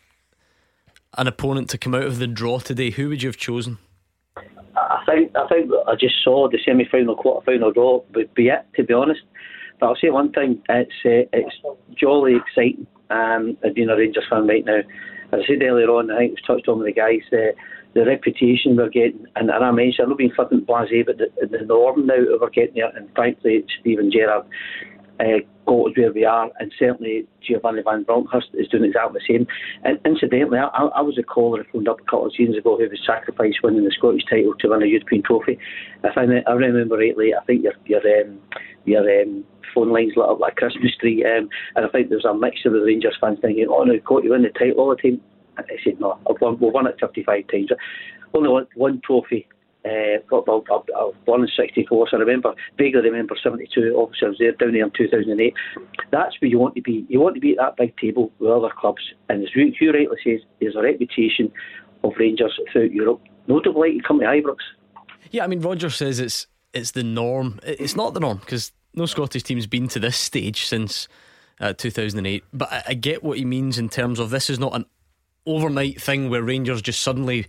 an 1.17 1.27
opponent 1.27 1.69
to 1.69 1.77
come 1.77 1.95
out 1.95 2.03
of 2.03 2.19
the 2.19 2.27
draw 2.27 2.59
today, 2.59 2.89
who 2.89 3.09
would 3.09 3.23
you 3.23 3.29
have 3.29 3.37
chosen? 3.37 3.77
I 4.75 5.03
think 5.05 5.35
I 5.35 5.47
think 5.47 5.71
I 5.87 5.95
just 5.95 6.15
saw 6.23 6.49
the 6.49 6.59
semi 6.63 6.85
final, 6.85 7.15
quarter 7.15 7.45
final 7.45 7.71
draw 7.71 8.01
would 8.13 8.33
be 8.33 8.47
it, 8.47 8.65
to 8.75 8.83
be 8.83 8.93
honest. 8.93 9.21
But 9.79 9.87
I'll 9.87 9.95
say 9.95 10.09
one 10.09 10.31
thing: 10.31 10.61
it's 10.69 10.91
uh, 11.05 11.29
it's 11.33 11.55
jolly 11.95 12.35
exciting. 12.35 12.87
Um, 13.09 13.57
being 13.73 13.89
a 13.89 13.97
Rangers 13.97 14.25
fan 14.29 14.47
right 14.47 14.63
now, 14.65 14.79
as 15.31 15.39
I 15.43 15.47
said 15.47 15.63
earlier 15.63 15.89
on, 15.89 16.11
I 16.11 16.17
think 16.17 16.31
it 16.31 16.39
was 16.41 16.57
touched 16.57 16.67
on 16.67 16.79
with 16.79 16.87
the 16.87 16.93
guys. 16.93 17.21
Uh, 17.31 17.57
the 17.95 18.05
reputation 18.05 18.75
we're 18.75 18.89
getting, 18.89 19.25
and, 19.35 19.49
and 19.49 19.65
I 19.65 19.71
mentioned, 19.71 20.03
I'm 20.03 20.09
not 20.09 20.19
being 20.19 20.31
flippant 20.35 20.67
blasé, 20.67 21.03
but 21.03 21.17
the, 21.17 21.27
the 21.47 21.65
norm 21.65 22.05
now 22.05 22.17
that 22.17 22.37
we're 22.39 22.49
getting 22.51 22.75
there, 22.75 22.95
and 22.95 23.09
frankly, 23.15 23.65
Steven 23.81 24.11
Gerrard 24.11 24.45
uh, 25.19 25.39
us 25.67 25.97
where 25.97 26.11
we 26.11 26.25
are, 26.25 26.49
and 26.59 26.73
certainly 26.79 27.27
Giovanni 27.45 27.81
Van 27.83 28.03
Bronckhorst 28.03 28.49
is 28.53 28.67
doing 28.67 28.85
exactly 28.85 29.19
the 29.19 29.33
same. 29.33 29.47
And 29.83 29.99
incidentally, 30.05 30.57
I, 30.57 30.65
I 30.67 31.01
was 31.01 31.17
a 31.17 31.23
caller 31.23 31.63
who 31.63 31.79
phoned 31.79 31.89
up 31.89 31.99
a 31.99 32.03
couple 32.03 32.27
of 32.27 32.33
seasons 32.35 32.57
ago 32.57 32.77
who 32.77 32.89
was 32.89 32.99
sacrificed 33.05 33.59
winning 33.63 33.83
the 33.83 33.91
Scottish 33.91 34.23
title 34.29 34.53
to 34.59 34.69
win 34.69 34.83
a 34.83 34.87
European 34.87 35.23
trophy. 35.23 35.59
If 36.03 36.17
I, 36.17 36.23
I 36.49 36.53
remember 36.53 36.97
rightly, 36.97 37.33
I 37.35 37.43
think 37.45 37.63
your 37.63 37.73
your 37.85 38.01
um, 38.21 38.39
your 38.85 39.21
um, 39.21 39.43
phone 39.73 39.93
lines 39.93 40.13
lit 40.15 40.29
up 40.29 40.39
like 40.39 40.55
Christmas 40.55 40.95
tree, 40.99 41.23
um, 41.25 41.49
and 41.75 41.85
I 41.85 41.89
think 41.89 42.09
there 42.09 42.17
was 42.17 42.25
a 42.25 42.33
mixture 42.33 42.69
of 42.69 42.75
the 42.75 42.81
Rangers 42.81 43.17
fans 43.19 43.39
thinking, 43.41 43.67
"Oh 43.69 43.83
no, 43.83 43.99
got 43.99 44.23
you 44.23 44.31
win 44.31 44.43
the 44.43 44.49
title 44.49 44.79
all 44.79 44.89
the 44.89 45.01
time." 45.01 45.21
I 45.57 45.63
said, 45.83 45.99
"No, 45.99 46.17
I've 46.29 46.39
won, 46.41 46.57
we've 46.59 46.73
won 46.73 46.87
it 46.87 46.95
55 46.99 47.47
times. 47.47 47.69
Only 48.33 48.65
one 48.75 49.01
trophy 49.05 49.47
uh, 49.89 50.35
I've, 50.35 50.83
I've 50.97 51.25
born 51.25 51.41
in 51.41 51.49
64, 51.55 52.09
so 52.09 52.17
I 52.17 52.19
remember, 52.19 52.53
vaguely 52.77 53.01
remember 53.01 53.35
72, 53.41 53.95
obviously 53.97 54.25
I 54.25 54.29
was 54.29 54.37
there 54.39 54.51
down 54.53 54.73
there 54.73 54.83
in 54.83 54.91
2008. 54.95 55.53
That's 56.11 56.41
where 56.41 56.49
you 56.49 56.59
want 56.59 56.75
to 56.75 56.81
be. 56.81 57.05
You 57.09 57.19
want 57.19 57.35
to 57.35 57.41
be 57.41 57.51
at 57.51 57.57
that 57.57 57.77
big 57.77 57.97
table 57.97 58.31
with 58.39 58.51
other 58.51 58.69
clubs, 58.77 59.01
and 59.29 59.43
as 59.43 59.49
Hugh 59.53 59.93
rightly 59.93 60.17
says, 60.23 60.41
there's 60.59 60.75
a 60.75 60.81
reputation 60.81 61.51
of 62.03 62.13
Rangers 62.17 62.57
throughout 62.71 62.91
Europe. 62.91 63.21
No 63.47 63.59
delight 63.59 63.97
to 63.97 64.03
come 64.07 64.19
to 64.19 64.25
Ibrox. 64.25 64.57
Yeah, 65.31 65.43
I 65.43 65.47
mean, 65.47 65.61
Roger 65.61 65.89
says 65.89 66.19
it's 66.19 66.47
it's 66.73 66.91
the 66.91 67.03
norm. 67.03 67.59
It's 67.63 67.95
not 67.95 68.13
the 68.13 68.19
norm 68.19 68.37
because 68.37 68.71
no 68.93 69.05
Scottish 69.05 69.43
team's 69.43 69.67
been 69.67 69.87
to 69.89 69.99
this 69.99 70.17
stage 70.17 70.65
since 70.65 71.07
uh, 71.59 71.73
2008. 71.73 72.43
But 72.53 72.71
I, 72.71 72.83
I 72.89 72.93
get 72.93 73.23
what 73.23 73.37
he 73.37 73.45
means 73.45 73.77
in 73.77 73.89
terms 73.89 74.19
of 74.19 74.29
this 74.29 74.49
is 74.49 74.59
not 74.59 74.75
an 74.75 74.85
overnight 75.45 76.01
thing 76.01 76.29
where 76.29 76.43
Rangers 76.43 76.81
just 76.81 77.01
suddenly 77.01 77.47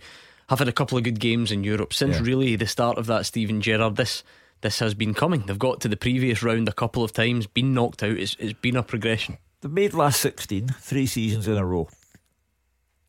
have 0.51 0.59
had 0.59 0.67
a 0.67 0.73
couple 0.73 0.97
of 0.97 1.05
good 1.05 1.19
games 1.21 1.49
in 1.49 1.63
Europe 1.63 1.93
since 1.93 2.17
yeah. 2.17 2.23
really 2.23 2.57
the 2.57 2.67
start 2.67 2.97
of 2.97 3.05
that 3.05 3.25
Steven 3.25 3.61
Gerrard. 3.61 3.95
This 3.95 4.21
this 4.59 4.79
has 4.79 4.93
been 4.93 5.13
coming. 5.13 5.45
They've 5.45 5.57
got 5.57 5.79
to 5.81 5.87
the 5.87 5.95
previous 5.95 6.43
round 6.43 6.67
a 6.67 6.73
couple 6.73 7.05
of 7.05 7.13
times, 7.13 7.47
been 7.47 7.73
knocked 7.73 8.03
out. 8.03 8.17
It's, 8.17 8.35
it's 8.37 8.59
been 8.59 8.75
a 8.75 8.83
progression. 8.83 9.37
They've 9.61 9.71
made 9.71 9.93
last 9.93 10.19
16, 10.19 10.67
three 10.67 11.07
seasons 11.07 11.47
in 11.47 11.55
a 11.57 11.65
row. 11.65 11.87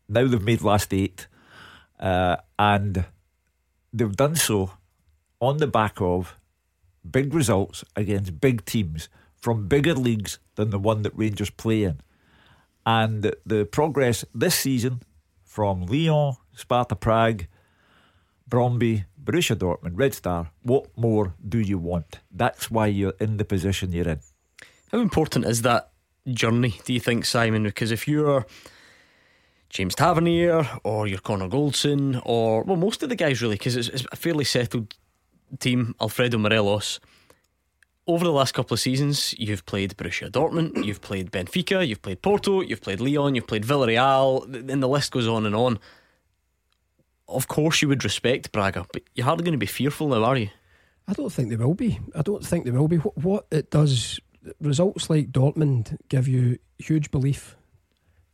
Now 0.08 0.28
they've 0.28 0.40
made 0.40 0.62
last 0.62 0.94
eight, 0.94 1.26
uh, 1.98 2.36
and 2.60 3.04
they've 3.92 4.16
done 4.16 4.36
so 4.36 4.70
on 5.40 5.56
the 5.56 5.66
back 5.66 6.00
of 6.00 6.36
big 7.08 7.34
results 7.34 7.84
against 7.96 8.40
big 8.40 8.64
teams 8.64 9.08
from 9.34 9.66
bigger 9.66 9.94
leagues 9.94 10.38
than 10.54 10.70
the 10.70 10.78
one 10.78 11.02
that 11.02 11.18
Rangers 11.18 11.50
play 11.50 11.82
in. 11.82 12.00
And 12.86 13.34
the 13.44 13.64
progress 13.64 14.24
this 14.32 14.54
season 14.54 15.02
from 15.44 15.86
Lyon 15.86 16.36
Sparta 16.54 16.96
Prague, 16.96 17.46
Brondby, 18.48 19.04
Borussia 19.22 19.56
Dortmund, 19.56 19.92
Red 19.94 20.14
Star. 20.14 20.50
What 20.62 20.86
more 20.96 21.34
do 21.48 21.58
you 21.58 21.78
want? 21.78 22.20
That's 22.30 22.70
why 22.70 22.86
you're 22.86 23.14
in 23.18 23.36
the 23.36 23.44
position 23.44 23.92
you're 23.92 24.08
in. 24.08 24.20
How 24.90 25.00
important 25.00 25.46
is 25.46 25.62
that 25.62 25.90
journey, 26.30 26.80
do 26.84 26.92
you 26.92 27.00
think, 27.00 27.24
Simon? 27.24 27.62
Because 27.64 27.90
if 27.90 28.06
you're 28.06 28.44
James 29.70 29.94
Tavernier 29.94 30.68
or 30.84 31.06
you're 31.06 31.18
Connor 31.18 31.48
Goldson 31.48 32.20
or, 32.26 32.62
well, 32.64 32.76
most 32.76 33.02
of 33.02 33.08
the 33.08 33.16
guys 33.16 33.40
really, 33.40 33.54
because 33.54 33.76
it's, 33.76 33.88
it's 33.88 34.04
a 34.12 34.16
fairly 34.16 34.44
settled 34.44 34.94
team, 35.58 35.94
Alfredo 36.00 36.36
Morelos. 36.36 37.00
Over 38.06 38.24
the 38.24 38.32
last 38.32 38.52
couple 38.52 38.74
of 38.74 38.80
seasons, 38.80 39.32
you've 39.38 39.64
played 39.64 39.96
Borussia 39.96 40.28
Dortmund, 40.28 40.84
you've 40.84 41.00
played 41.00 41.30
Benfica, 41.30 41.86
you've 41.86 42.02
played 42.02 42.20
Porto, 42.20 42.60
you've 42.60 42.82
played 42.82 43.00
Lyon, 43.00 43.34
you've 43.34 43.46
played 43.46 43.64
Villarreal, 43.64 44.44
and 44.70 44.82
the 44.82 44.88
list 44.88 45.12
goes 45.12 45.28
on 45.28 45.46
and 45.46 45.54
on 45.54 45.78
of 47.32 47.48
course 47.48 47.82
you 47.82 47.88
would 47.88 48.04
respect 48.04 48.52
Braga, 48.52 48.86
but 48.92 49.02
you're 49.14 49.24
hardly 49.26 49.44
going 49.44 49.52
to 49.52 49.58
be 49.58 49.66
fearful 49.66 50.08
now, 50.08 50.24
are 50.24 50.36
you? 50.36 50.50
I 51.08 51.12
don't 51.14 51.32
think 51.32 51.50
they 51.50 51.56
will 51.56 51.74
be. 51.74 51.98
I 52.14 52.22
don't 52.22 52.44
think 52.44 52.64
they 52.64 52.70
will 52.70 52.88
be. 52.88 52.98
What, 52.98 53.18
what 53.18 53.46
it 53.50 53.70
does, 53.70 54.20
results 54.60 55.10
like 55.10 55.32
Dortmund 55.32 55.98
give 56.08 56.28
you 56.28 56.58
huge 56.78 57.10
belief, 57.10 57.56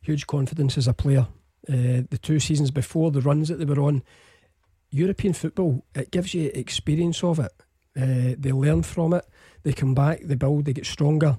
huge 0.01 0.27
confidence 0.27 0.77
as 0.77 0.87
a 0.87 0.93
player. 0.93 1.27
Uh, 1.67 2.05
the 2.09 2.19
two 2.21 2.39
seasons 2.39 2.71
before, 2.71 3.11
the 3.11 3.21
runs 3.21 3.49
that 3.49 3.59
they 3.59 3.65
were 3.65 3.81
on, 3.81 4.03
European 4.91 5.33
football, 5.33 5.83
it 5.93 6.11
gives 6.11 6.33
you 6.33 6.51
experience 6.53 7.23
of 7.23 7.39
it. 7.39 7.51
Uh, 7.97 8.35
they 8.37 8.51
learn 8.51 8.83
from 8.83 9.13
it, 9.13 9.25
they 9.63 9.73
come 9.73 9.93
back, 9.93 10.21
they 10.23 10.35
build, 10.35 10.65
they 10.65 10.73
get 10.73 10.85
stronger. 10.85 11.37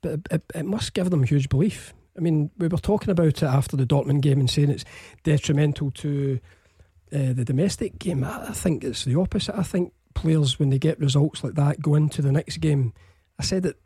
But 0.00 0.12
it, 0.12 0.28
it, 0.30 0.42
it 0.54 0.66
must 0.66 0.94
give 0.94 1.10
them 1.10 1.24
huge 1.24 1.48
belief. 1.48 1.94
I 2.16 2.20
mean, 2.20 2.50
we 2.58 2.68
were 2.68 2.78
talking 2.78 3.10
about 3.10 3.26
it 3.26 3.42
after 3.42 3.76
the 3.76 3.86
Dortmund 3.86 4.20
game 4.20 4.40
and 4.40 4.50
saying 4.50 4.70
it's 4.70 4.84
detrimental 5.22 5.90
to 5.92 6.40
uh, 7.12 7.32
the 7.32 7.44
domestic 7.44 7.98
game, 7.98 8.24
I, 8.24 8.52
think 8.52 8.84
it's 8.84 9.04
the 9.04 9.18
opposite. 9.18 9.56
I 9.56 9.62
think 9.62 9.92
players, 10.14 10.58
when 10.58 10.70
they 10.70 10.78
get 10.78 11.00
results 11.00 11.44
like 11.44 11.54
that, 11.54 11.80
go 11.80 11.94
into 11.94 12.22
the 12.22 12.32
next 12.32 12.58
game. 12.58 12.92
I 13.38 13.44
said 13.44 13.66
it 13.66 13.76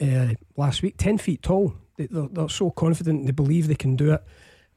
uh, 0.00 0.34
last 0.56 0.82
week 0.82 0.96
10 0.98 1.18
feet 1.18 1.42
tall. 1.42 1.74
They, 1.96 2.06
they're, 2.06 2.28
they're 2.30 2.48
so 2.48 2.70
confident, 2.70 3.26
they 3.26 3.32
believe 3.32 3.68
they 3.68 3.74
can 3.74 3.96
do 3.96 4.12
it. 4.12 4.22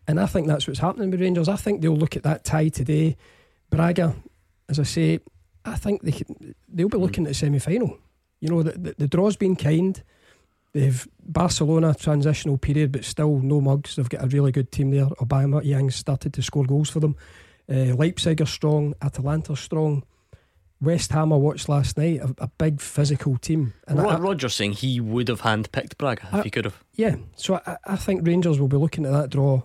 And 0.08 0.20
I 0.20 0.26
think 0.26 0.48
that's 0.48 0.68
what's 0.68 0.80
happening 0.80 1.12
with 1.12 1.22
Rangers. 1.22 1.48
I 1.48 1.56
think 1.56 1.82
they'll 1.82 1.96
look 1.96 2.16
at 2.16 2.24
that 2.24 2.44
tie 2.44 2.70
today. 2.70 3.18
Braga, 3.70 4.16
as 4.68 4.80
I 4.80 4.84
say, 4.84 5.20
I 5.64 5.76
think 5.76 6.02
they 6.02 6.12
can, 6.12 6.56
they'll 6.68 6.90
be 6.90 6.98
looking 6.98 7.26
at 7.26 7.30
the 7.30 7.34
semi 7.34 7.60
final. 7.60 7.98
You 8.40 8.50
know, 8.50 8.64
the, 8.64 8.72
the, 8.72 8.96
the 8.98 9.08
draw's 9.08 9.36
been 9.36 9.56
kind. 9.56 10.02
They've 10.74 11.08
Barcelona 11.24 11.94
transitional 11.94 12.58
period, 12.58 12.92
but 12.92 13.06
still 13.06 13.40
no 13.40 13.62
mugs. 13.62 13.96
They've 13.96 14.10
got 14.10 14.24
a 14.24 14.28
really 14.28 14.52
good 14.52 14.72
team 14.72 14.92
there. 14.92 15.06
Aubameyang 15.06 15.92
started 15.92 16.34
to 16.34 16.42
score 16.42 16.66
goals 16.66 16.90
for 16.90 17.00
them. 17.00 17.16
Uh, 17.72 17.96
Leipzig 17.96 18.42
are 18.42 18.46
strong, 18.46 18.94
Atalanta 19.02 19.54
are 19.54 19.58
strong. 19.58 20.04
West 20.82 21.12
Ham 21.12 21.32
I 21.32 21.36
watched 21.36 21.70
last 21.70 21.98
night, 21.98 22.20
a, 22.20 22.34
a 22.40 22.48
big 22.48 22.82
physical 22.82 23.38
team. 23.38 23.74
And 23.88 24.00
Rod, 24.02 24.16
I, 24.16 24.20
Roger's 24.20 24.56
saying 24.56 24.74
he 24.74 25.00
would 25.00 25.28
have 25.28 25.42
handpicked 25.42 25.98
Braga 25.98 26.28
if 26.34 26.44
he 26.44 26.50
could 26.50 26.66
have. 26.66 26.84
Yeah, 26.96 27.16
so 27.36 27.62
I, 27.66 27.78
I 27.86 27.96
think 27.96 28.28
Rangers 28.28 28.60
will 28.60 28.68
be 28.68 28.78
looking 28.78 29.06
at 29.06 29.12
that 29.12 29.30
draw, 29.30 29.62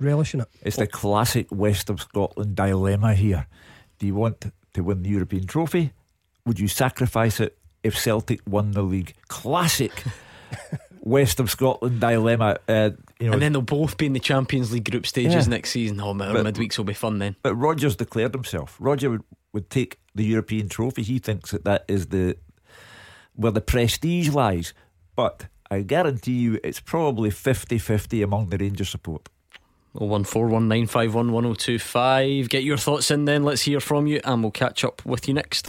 relishing 0.00 0.40
it. 0.40 0.48
It's 0.62 0.76
the 0.76 0.86
classic 0.86 1.46
West 1.50 1.90
of 1.90 2.00
Scotland 2.00 2.56
dilemma 2.56 3.14
here. 3.14 3.46
Do 3.98 4.06
you 4.06 4.14
want 4.14 4.50
to 4.72 4.82
win 4.82 5.02
the 5.02 5.10
European 5.10 5.46
trophy? 5.46 5.92
Would 6.46 6.58
you 6.58 6.68
sacrifice 6.68 7.38
it 7.38 7.58
if 7.82 7.98
Celtic 7.98 8.40
won 8.48 8.72
the 8.72 8.82
league? 8.82 9.12
Classic 9.28 9.92
West 11.00 11.40
of 11.40 11.50
Scotland 11.50 12.00
dilemma. 12.00 12.58
Uh, 12.68 12.90
you 13.18 13.26
know, 13.26 13.32
and 13.32 13.42
then 13.42 13.52
they'll 13.52 13.62
both 13.62 13.96
be 13.96 14.06
in 14.06 14.12
the 14.12 14.20
Champions 14.20 14.72
League 14.72 14.90
group 14.90 15.06
stages 15.06 15.46
yeah. 15.46 15.50
next 15.50 15.70
season. 15.70 16.00
Oh, 16.00 16.14
my, 16.14 16.32
but, 16.32 16.44
midweeks 16.44 16.78
will 16.78 16.84
be 16.84 16.94
fun 16.94 17.18
then. 17.18 17.36
But 17.42 17.54
Rogers 17.54 17.96
declared 17.96 18.34
himself. 18.34 18.76
Roger 18.78 19.10
would, 19.10 19.24
would 19.52 19.70
take 19.70 19.98
the 20.14 20.24
European 20.24 20.68
trophy. 20.68 21.02
He 21.02 21.18
thinks 21.18 21.50
that 21.50 21.64
that 21.64 21.84
is 21.88 22.08
the 22.08 22.36
where 23.34 23.52
the 23.52 23.60
prestige 23.60 24.28
lies. 24.28 24.74
But 25.16 25.46
I 25.70 25.82
guarantee 25.82 26.32
you 26.32 26.60
it's 26.62 26.80
probably 26.80 27.30
50 27.30 27.78
50 27.78 28.22
among 28.22 28.50
the 28.50 28.58
Rangers 28.58 28.90
support. 28.90 29.28
01419511025. 29.96 32.48
Get 32.48 32.62
your 32.62 32.76
thoughts 32.76 33.10
in 33.10 33.24
then. 33.24 33.42
Let's 33.42 33.62
hear 33.62 33.80
from 33.80 34.06
you, 34.06 34.20
and 34.24 34.40
we'll 34.42 34.52
catch 34.52 34.84
up 34.84 35.04
with 35.04 35.26
you 35.26 35.34
next. 35.34 35.66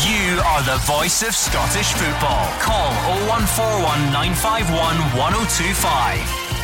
You 0.00 0.40
are 0.46 0.62
the 0.62 0.78
voice 0.86 1.22
of 1.22 1.34
Scottish 1.34 1.92
football. 1.92 2.48
Call 2.60 2.88
0141 3.28 4.10
951 4.10 4.96
1025. 5.18 6.18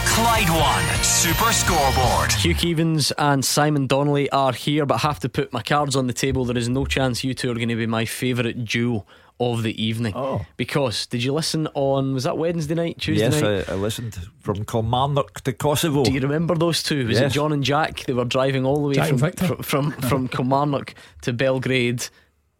Clyde 0.07 0.49
One 0.49 1.05
Super 1.05 1.53
Scoreboard. 1.53 2.33
Hugh 2.33 2.55
Keevins 2.55 3.13
and 3.19 3.45
Simon 3.45 3.87
Donnelly 3.87 4.31
are 4.31 4.55
here, 4.55 4.87
but 4.87 5.01
have 5.01 5.21
to 5.21 5.29
put 5.29 5.53
my 5.53 5.61
cards 5.61 5.95
on 5.95 6.07
the 6.07 6.15
table. 6.15 6.47
There 6.47 6.57
is 6.57 6.71
no 6.71 6.87
chance 6.87 7.23
you 7.23 7.35
two 7.35 7.51
are 7.51 7.55
going 7.55 7.69
to 7.69 7.77
be 7.77 7.87
my 7.87 8.07
favourite 8.07 8.65
duo 8.65 9.05
of 9.39 9.63
the 9.63 9.81
evening. 9.81 10.15
Oh. 10.17 10.47
Because 10.57 11.05
did 11.05 11.23
you 11.23 11.35
listen 11.35 11.69
on 11.75 12.15
was 12.15 12.25
that 12.25 12.39
Wednesday 12.39 12.77
night, 12.77 12.99
Tuesday 12.99 13.27
yes, 13.27 13.43
night? 13.43 13.51
Yes, 13.51 13.69
I, 13.69 13.73
I, 13.75 13.77
listened 13.77 14.19
from 14.41 14.65
Kilmarnock 14.65 15.43
to 15.43 15.53
Kosovo. 15.53 16.05
Do 16.05 16.13
you 16.13 16.21
remember 16.21 16.55
those 16.55 16.83
two? 16.83 17.07
Was 17.07 17.21
yes. 17.21 17.31
it 17.31 17.35
John 17.35 17.53
and 17.53 17.63
Jack? 17.63 18.05
They 18.07 18.15
were 18.15 18.25
driving 18.25 18.65
all 18.65 18.81
the 18.81 18.89
way 18.89 18.95
Jack 18.95 19.09
from 19.09 19.19
from, 19.19 19.63
from, 19.63 19.93
from 19.93 20.29
Kilmarnock 20.29 20.95
to 21.21 21.35
Belgrade. 21.35 22.09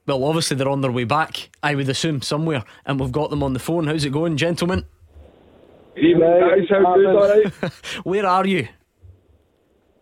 Well, 0.09 0.25
obviously 0.25 0.57
they're 0.57 0.71
on 0.71 0.81
their 0.81 0.91
way 0.91 1.05
back, 1.05 1.51
I 1.63 1.75
would 1.75 1.87
assume, 1.91 2.23
somewhere, 2.23 2.65
and 2.87 2.99
we've 2.99 3.13
got 3.13 3.29
them 3.29 3.43
on 3.43 3.53
the 3.53 3.59
phone. 3.59 3.87
How's 3.87 4.07
it 4.07 4.11
going, 4.11 4.39
gentlemen? 4.39 4.87
Evening, 5.99 6.41
guys. 6.41 6.67
How 6.71 6.95
good? 6.95 7.07
All 7.07 7.29
right. 7.29 7.53
Where 8.05 8.25
are 8.25 8.47
you? 8.47 8.69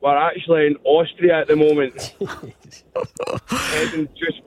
We're 0.01 0.16
actually 0.16 0.69
in 0.69 0.77
Austria 0.85 1.40
at 1.40 1.49
the 1.49 1.57
moment. 1.57 2.14
just 4.16 4.40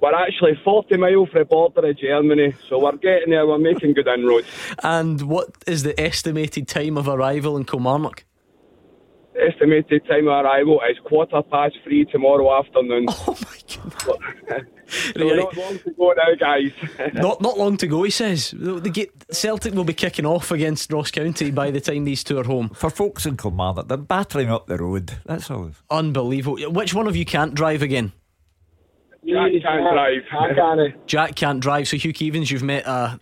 we're 0.00 0.14
actually 0.14 0.58
40 0.64 0.96
miles 0.96 1.28
from 1.28 1.38
the 1.38 1.44
border 1.44 1.88
of 1.88 1.96
Germany, 1.96 2.54
so 2.68 2.80
we're 2.80 2.96
getting 2.96 3.30
there. 3.30 3.46
We're 3.46 3.58
making 3.58 3.94
good 3.94 4.08
inroads. 4.08 4.48
And 4.82 5.22
what 5.22 5.50
is 5.68 5.84
the 5.84 5.98
estimated 6.00 6.66
time 6.66 6.98
of 6.98 7.06
arrival 7.06 7.56
in 7.56 7.64
Kilmarnock? 7.64 8.24
Estimated 9.38 10.04
time 10.08 10.26
of 10.26 10.44
arrival 10.44 10.80
is 10.90 10.98
quarter 11.04 11.42
past 11.42 11.76
three 11.84 12.04
tomorrow 12.06 12.58
afternoon. 12.58 13.06
Oh 13.28 13.38
my 13.86 14.34
god! 14.46 14.66
so 14.86 15.26
Right. 15.28 15.36
not 15.36 15.56
long 15.56 15.78
to 15.78 15.90
go 15.90 16.12
now, 16.12 16.34
guys. 16.38 16.72
not 17.14 17.40
not 17.40 17.58
long 17.58 17.76
to 17.78 17.86
go. 17.86 18.02
He 18.02 18.10
says 18.10 18.50
the, 18.50 18.80
the 18.80 18.90
get, 18.90 19.10
Celtic 19.32 19.74
will 19.74 19.84
be 19.84 19.94
kicking 19.94 20.26
off 20.26 20.50
against 20.50 20.92
Ross 20.92 21.10
County 21.10 21.50
by 21.50 21.70
the 21.70 21.80
time 21.80 22.04
these 22.04 22.22
two 22.24 22.38
are 22.38 22.44
home. 22.44 22.68
For 22.70 22.90
folks 22.90 23.26
in 23.26 23.36
Kilmarnock, 23.36 23.88
they're 23.88 23.96
battering 23.96 24.50
up 24.50 24.66
the 24.66 24.76
road. 24.76 25.12
That's 25.24 25.50
all. 25.50 25.70
Unbelievable. 25.90 26.58
Which 26.72 26.94
one 26.94 27.06
of 27.08 27.16
you 27.16 27.24
can't 27.24 27.54
drive 27.54 27.82
again? 27.82 28.12
Jack 29.26 29.50
can't 29.62 29.92
drive. 29.92 30.22
I 30.30 30.54
can't. 30.54 31.06
Jack 31.06 31.34
can't 31.34 31.60
drive. 31.60 31.88
So 31.88 31.96
Hugh 31.96 32.12
Keevins, 32.12 32.50
you've 32.50 32.62
met 32.62 32.86
a 32.86 33.18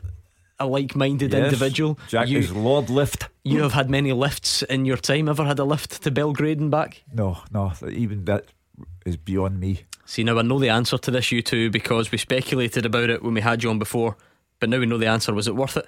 a 0.61 0.67
like-minded 0.67 1.33
Yes, 1.33 1.45
individual. 1.47 1.99
Jack 2.09 2.29
you, 2.29 2.39
is 2.39 2.53
Lord 2.53 2.89
Lift. 2.89 3.29
you 3.43 3.63
have 3.63 3.73
had 3.73 3.91
many 3.91 4.13
lifts 4.13 4.63
in 4.63 4.85
your 4.85 4.97
time. 4.97 5.29
Ever 5.29 5.45
had 5.45 5.59
a 5.59 5.65
lift 5.65 6.03
to 6.03 6.11
Belgrade 6.13 6.61
and 6.61 6.71
back? 6.71 7.03
No, 7.13 7.39
no, 7.51 7.73
even 7.91 8.25
that 8.27 8.47
is 9.05 9.17
beyond 9.17 9.59
me. 9.59 9.81
See, 10.07 10.23
now 10.25 10.39
I 10.39 10.43
know 10.43 10.59
the 10.59 10.69
answer 10.69 10.99
to 10.99 11.11
this, 11.11 11.33
you 11.33 11.41
two, 11.43 11.71
because 11.71 12.11
we 12.13 12.19
speculated 12.19 12.85
about 12.85 13.11
it 13.11 13.23
when 13.23 13.35
we 13.35 13.41
had 13.41 13.63
you 13.63 13.71
on 13.71 13.79
before. 13.79 14.17
But 14.61 14.69
now 14.69 14.79
we 14.79 14.87
know 14.87 14.99
the 14.99 15.07
answer. 15.09 15.33
Was 15.35 15.49
it 15.49 15.57
worth 15.57 15.77
it? 15.77 15.87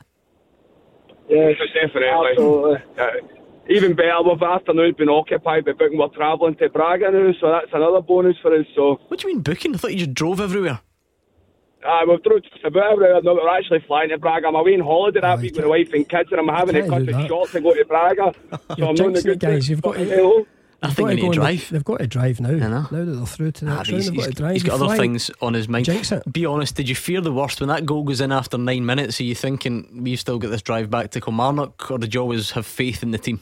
Yes, 1.28 1.56
Definitely. 1.74 2.08
absolutely. 2.08 2.76
Uh, 2.98 3.06
even 3.68 3.94
better, 3.94 4.22
we've 4.24 4.42
afternoon 4.42 4.94
been 4.96 5.08
occupied 5.08 5.64
by 5.64 5.72
booking. 5.72 5.98
We're 5.98 6.08
travelling 6.08 6.54
to 6.56 6.68
Braga 6.68 7.10
now, 7.10 7.32
so 7.40 7.50
that's 7.50 7.70
another 7.72 8.00
bonus 8.00 8.36
for 8.40 8.54
us. 8.54 8.64
So, 8.76 9.00
What 9.08 9.20
do 9.20 9.28
you 9.28 9.34
mean 9.34 9.42
booking? 9.42 9.74
I 9.74 9.78
thought 9.78 9.90
you 9.92 9.98
just 9.98 10.14
drove 10.14 10.40
everywhere. 10.40 10.80
uh, 11.84 12.00
we've 12.08 12.22
drove 12.22 12.42
just 12.44 12.64
about 12.64 12.92
everywhere. 12.92 13.20
No, 13.22 13.34
we're 13.34 13.48
actually 13.58 13.80
flying 13.86 14.10
to 14.10 14.18
Braga. 14.18 14.46
I'm 14.46 14.54
away 14.54 14.74
on 14.74 14.80
holiday 14.80 15.20
that 15.20 15.38
Oh, 15.38 15.42
week 15.42 15.54
with 15.56 15.64
the 15.64 15.68
wife 15.68 15.92
and 15.92 16.08
kids, 16.08 16.28
and 16.30 16.40
I'm 16.40 16.48
having 16.48 16.74
to 16.76 16.88
can't 16.88 17.08
cut 17.10 17.20
do 17.22 17.26
short 17.28 17.50
to 17.50 17.60
go 17.60 17.74
to 17.74 17.84
Braga. 17.84 18.32
so 18.50 18.58
You're 18.78 18.88
I'm 18.88 18.94
not 18.94 19.06
in 19.06 19.16
a 19.16 19.18
jinxing 19.18 19.24
good 19.24 19.32
it, 19.32 19.40
guys. 19.40 19.68
You've 19.68 19.82
got 19.82 19.94
to- 19.96 20.04
Hello? 20.04 20.46
I 20.82 20.90
think 20.92 21.08
got 21.08 21.10
you 21.10 21.10
to 21.10 21.14
need 21.14 21.20
to 21.20 21.26
and- 21.26 21.34
drive. 21.34 21.70
They've 21.70 21.84
got 21.84 21.98
to 22.00 22.06
drive 22.06 22.40
now. 22.40 22.50
know. 22.50 22.68
Now 22.68 22.86
that 22.90 23.04
they're 23.04 23.26
through 23.26 23.52
to 23.52 23.64
the 23.64 23.70
Ah, 23.70 23.76
next 23.76 23.88
but 23.88 23.92
round, 23.92 24.02
he's, 24.02 24.10
they've 24.10 24.16
got 24.20 24.24
to 24.26 24.32
drive. 24.32 24.52
he's 24.52 24.62
got 24.62 24.74
other 24.74 24.84
fly- 24.86 24.96
things 24.98 25.30
on 25.40 25.54
his 25.54 25.68
mind. 25.68 25.84
Jinx 25.86 26.12
it. 26.12 26.32
Be 26.32 26.44
honest, 26.46 26.74
did 26.76 26.88
you 26.88 26.94
fear 26.94 27.20
the 27.20 27.32
worst 27.32 27.60
when 27.60 27.68
that 27.68 27.86
goal 27.86 28.02
goes 28.04 28.20
in 28.20 28.30
after 28.32 28.58
nine 28.58 28.84
minutes? 28.84 29.18
Are 29.20 29.24
you 29.24 29.34
thinking 29.34 30.00
we've 30.02 30.20
still 30.20 30.38
got 30.38 30.50
this 30.50 30.62
drive 30.62 30.90
back 30.90 31.10
to 31.12 31.20
Kilmarnock, 31.20 31.90
or 31.90 31.98
did 31.98 32.14
you 32.14 32.20
always 32.20 32.50
have 32.52 32.66
faith 32.66 33.02
in 33.02 33.10
the 33.10 33.18
team? 33.18 33.40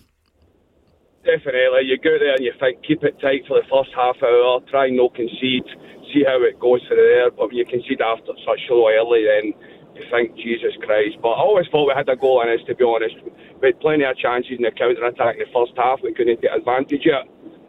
Definitely. 1.25 1.89
You 1.89 1.97
go 1.99 2.19
there 2.19 2.35
and 2.37 2.45
you 2.45 2.53
think, 2.61 2.85
keep 2.87 3.03
it 3.03 3.19
tight 3.21 3.45
for 3.49 3.57
the 3.61 3.67
first 3.73 3.91
half 3.97 4.17
hour, 4.23 4.61
try 4.71 4.87
and 4.87 4.97
not 4.97 5.15
concede, 5.15 5.65
see 6.13 6.23
how 6.27 6.43
it 6.45 6.61
goes 6.61 6.83
for 6.87 6.95
there. 6.97 7.31
But 7.31 7.49
when 7.49 7.57
you 7.57 7.65
concede 7.65 8.03
after 8.03 8.33
such 8.47 8.61
so 8.69 8.87
early, 8.89 9.25
then 9.25 9.55
you 9.97 10.05
think, 10.11 10.37
Jesus 10.37 10.75
Christ. 10.83 11.17
But 11.23 11.39
I 11.39 11.41
always 11.41 11.67
thought 11.71 11.87
we 11.87 11.95
had 11.95 12.09
a 12.09 12.17
goal 12.17 12.43
in 12.43 12.49
us, 12.49 12.65
to 12.67 12.75
be 12.75 12.85
honest. 12.85 13.17
We 13.61 13.69
had 13.69 13.81
plenty 13.81 14.05
of 14.05 14.17
chances 14.17 14.53
in 14.59 14.63
the 14.63 14.71
counter 14.71 15.05
attack 15.05 15.37
in 15.37 15.47
the 15.47 15.53
first 15.53 15.73
half. 15.77 16.01
We 16.03 16.15
couldn't 16.15 16.41
take 16.41 16.51
advantage 16.51 17.07
it. 17.07 17.29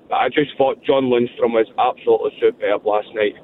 But 0.09 0.15
I 0.15 0.29
just 0.29 0.57
thought 0.57 0.83
John 0.83 1.05
Lundstram 1.05 1.53
was 1.53 1.67
absolutely 1.77 2.37
superb 2.39 2.85
last 2.85 3.07
night. 3.13 3.35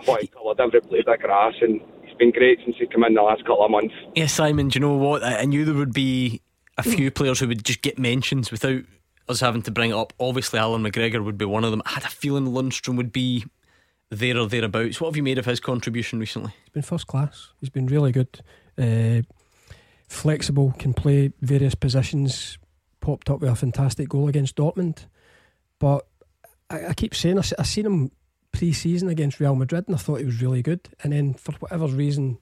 I 0.00 0.04
thought 0.04 0.20
he 0.20 0.26
coloured 0.28 0.60
every 0.60 0.80
blade 0.80 1.08
of 1.08 1.18
grass, 1.18 1.54
and 1.60 1.80
he's 2.04 2.14
been 2.16 2.30
great 2.30 2.58
since 2.64 2.76
he 2.78 2.86
came 2.86 3.04
in 3.04 3.14
the 3.14 3.22
last 3.22 3.42
couple 3.42 3.64
of 3.64 3.70
months. 3.70 3.94
Yes, 4.14 4.32
Simon. 4.32 4.68
Do 4.68 4.78
you 4.78 4.80
know 4.80 4.94
what? 4.94 5.24
I 5.24 5.44
knew 5.44 5.64
there 5.64 5.74
would 5.74 5.94
be 5.94 6.42
a 6.78 6.82
few 6.82 7.10
players 7.10 7.40
who 7.40 7.48
would 7.48 7.64
just 7.64 7.82
get 7.82 7.98
mentions 7.98 8.50
without 8.50 8.82
us 9.28 9.40
having 9.40 9.62
to 9.62 9.70
bring 9.70 9.90
it 9.90 9.96
up. 9.96 10.12
Obviously, 10.20 10.58
Alan 10.58 10.82
McGregor 10.82 11.24
would 11.24 11.38
be 11.38 11.44
one 11.44 11.64
of 11.64 11.70
them. 11.70 11.82
I 11.86 11.90
had 11.90 12.04
a 12.04 12.08
feeling 12.08 12.46
Lundstram 12.46 12.96
would 12.96 13.12
be 13.12 13.44
there 14.14 14.38
or 14.38 14.46
thereabouts. 14.46 15.00
What 15.00 15.08
have 15.08 15.16
you 15.16 15.22
made 15.22 15.38
of 15.38 15.46
his 15.46 15.60
contribution 15.60 16.18
recently? 16.18 16.52
He's 16.64 16.72
been 16.72 16.82
first 16.82 17.06
class. 17.06 17.50
He's 17.60 17.70
been 17.70 17.86
really 17.86 18.12
good. 18.12 18.40
Uh, 18.78 19.22
flexible, 20.08 20.74
can 20.78 20.94
play 20.94 21.32
various 21.40 21.74
positions. 21.74 22.58
Popped 23.00 23.28
up 23.30 23.40
with 23.40 23.50
a 23.50 23.54
fantastic 23.54 24.08
goal 24.08 24.28
against 24.28 24.56
Dortmund. 24.56 25.06
But 25.78 26.06
I, 26.70 26.86
I 26.88 26.94
keep 26.94 27.14
saying, 27.14 27.38
I, 27.38 27.42
se- 27.42 27.56
I 27.58 27.62
seen 27.64 27.86
him 27.86 28.10
pre 28.52 28.72
season 28.72 29.08
against 29.08 29.40
Real 29.40 29.54
Madrid 29.54 29.84
and 29.86 29.96
I 29.96 29.98
thought 29.98 30.20
he 30.20 30.24
was 30.24 30.40
really 30.40 30.62
good. 30.62 30.88
And 31.02 31.12
then 31.12 31.34
for 31.34 31.52
whatever 31.52 31.86
reason, 31.86 32.38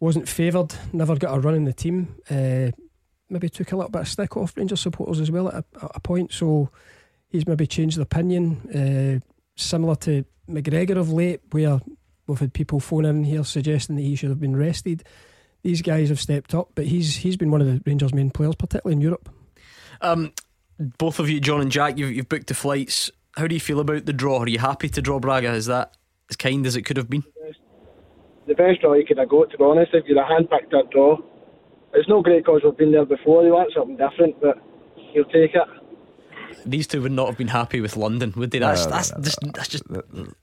wasn't 0.00 0.28
favoured, 0.28 0.74
never 0.92 1.16
got 1.16 1.36
a 1.36 1.40
run 1.40 1.54
in 1.54 1.64
the 1.64 1.72
team. 1.72 2.16
Uh, 2.30 2.70
maybe 3.30 3.48
took 3.48 3.72
a 3.72 3.76
little 3.76 3.90
bit 3.90 4.02
of 4.02 4.08
stick 4.08 4.36
off 4.36 4.56
Rangers 4.56 4.80
supporters 4.80 5.20
as 5.20 5.30
well 5.30 5.48
at 5.48 5.54
a, 5.54 5.84
at 5.84 5.90
a 5.94 6.00
point. 6.00 6.32
So 6.32 6.70
he's 7.28 7.46
maybe 7.46 7.66
changed 7.66 7.98
the 7.98 8.02
opinion. 8.02 9.20
Uh, 9.22 9.35
similar 9.56 9.96
to 9.96 10.24
McGregor 10.48 10.96
of 10.96 11.10
late, 11.10 11.40
where 11.50 11.80
we've 12.26 12.38
had 12.38 12.52
people 12.52 12.80
phone 12.80 13.04
in 13.04 13.24
here 13.24 13.44
suggesting 13.44 13.96
that 13.96 14.02
he 14.02 14.14
should 14.16 14.30
have 14.30 14.40
been 14.40 14.56
rested. 14.56 15.04
These 15.62 15.82
guys 15.82 16.08
have 16.10 16.20
stepped 16.20 16.54
up, 16.54 16.70
but 16.74 16.86
he's 16.86 17.16
he's 17.16 17.36
been 17.36 17.50
one 17.50 17.60
of 17.60 17.66
the 17.66 17.82
Rangers' 17.84 18.14
main 18.14 18.30
players, 18.30 18.54
particularly 18.54 18.94
in 18.94 19.00
Europe. 19.00 19.28
Um, 20.00 20.32
both 20.78 21.18
of 21.18 21.28
you, 21.28 21.40
John 21.40 21.60
and 21.60 21.72
Jack, 21.72 21.98
you've, 21.98 22.12
you've 22.12 22.28
booked 22.28 22.46
the 22.48 22.54
flights. 22.54 23.10
How 23.36 23.46
do 23.46 23.54
you 23.54 23.60
feel 23.60 23.80
about 23.80 24.06
the 24.06 24.12
draw? 24.12 24.40
Are 24.40 24.48
you 24.48 24.58
happy 24.58 24.88
to 24.90 25.02
draw 25.02 25.18
Braga? 25.18 25.52
Is 25.52 25.66
that 25.66 25.96
as 26.30 26.36
kind 26.36 26.66
as 26.66 26.76
it 26.76 26.82
could 26.82 26.96
have 26.96 27.10
been? 27.10 27.24
The 28.46 28.54
best 28.54 28.80
draw 28.80 28.94
you 28.94 29.04
could 29.04 29.18
have 29.18 29.28
got, 29.28 29.50
to 29.50 29.58
be 29.58 29.64
honest, 29.64 29.90
if 29.92 30.04
you'd 30.06 30.18
have 30.18 30.26
handpicked 30.26 30.70
that 30.70 30.90
draw. 30.92 31.18
It's 31.94 32.08
not 32.08 32.24
great 32.24 32.44
because 32.44 32.60
we've 32.62 32.76
been 32.76 32.92
there 32.92 33.04
before. 33.04 33.42
You 33.44 33.52
want 33.52 33.72
something 33.74 33.96
different, 33.96 34.40
but 34.40 34.58
you'll 35.12 35.24
take 35.24 35.54
it. 35.54 35.62
These 36.64 36.86
two 36.88 37.02
would 37.02 37.12
not 37.12 37.26
have 37.28 37.36
been 37.38 37.48
happy 37.48 37.80
with 37.80 37.96
London, 37.96 38.32
would 38.36 38.50
they? 38.50 38.58
That's 38.58 38.84
No, 38.84 38.90
no, 38.90 38.96
that's 38.96 39.12
no, 39.12 39.22
just 39.22 39.38
that's 39.54 39.68
just 39.68 39.84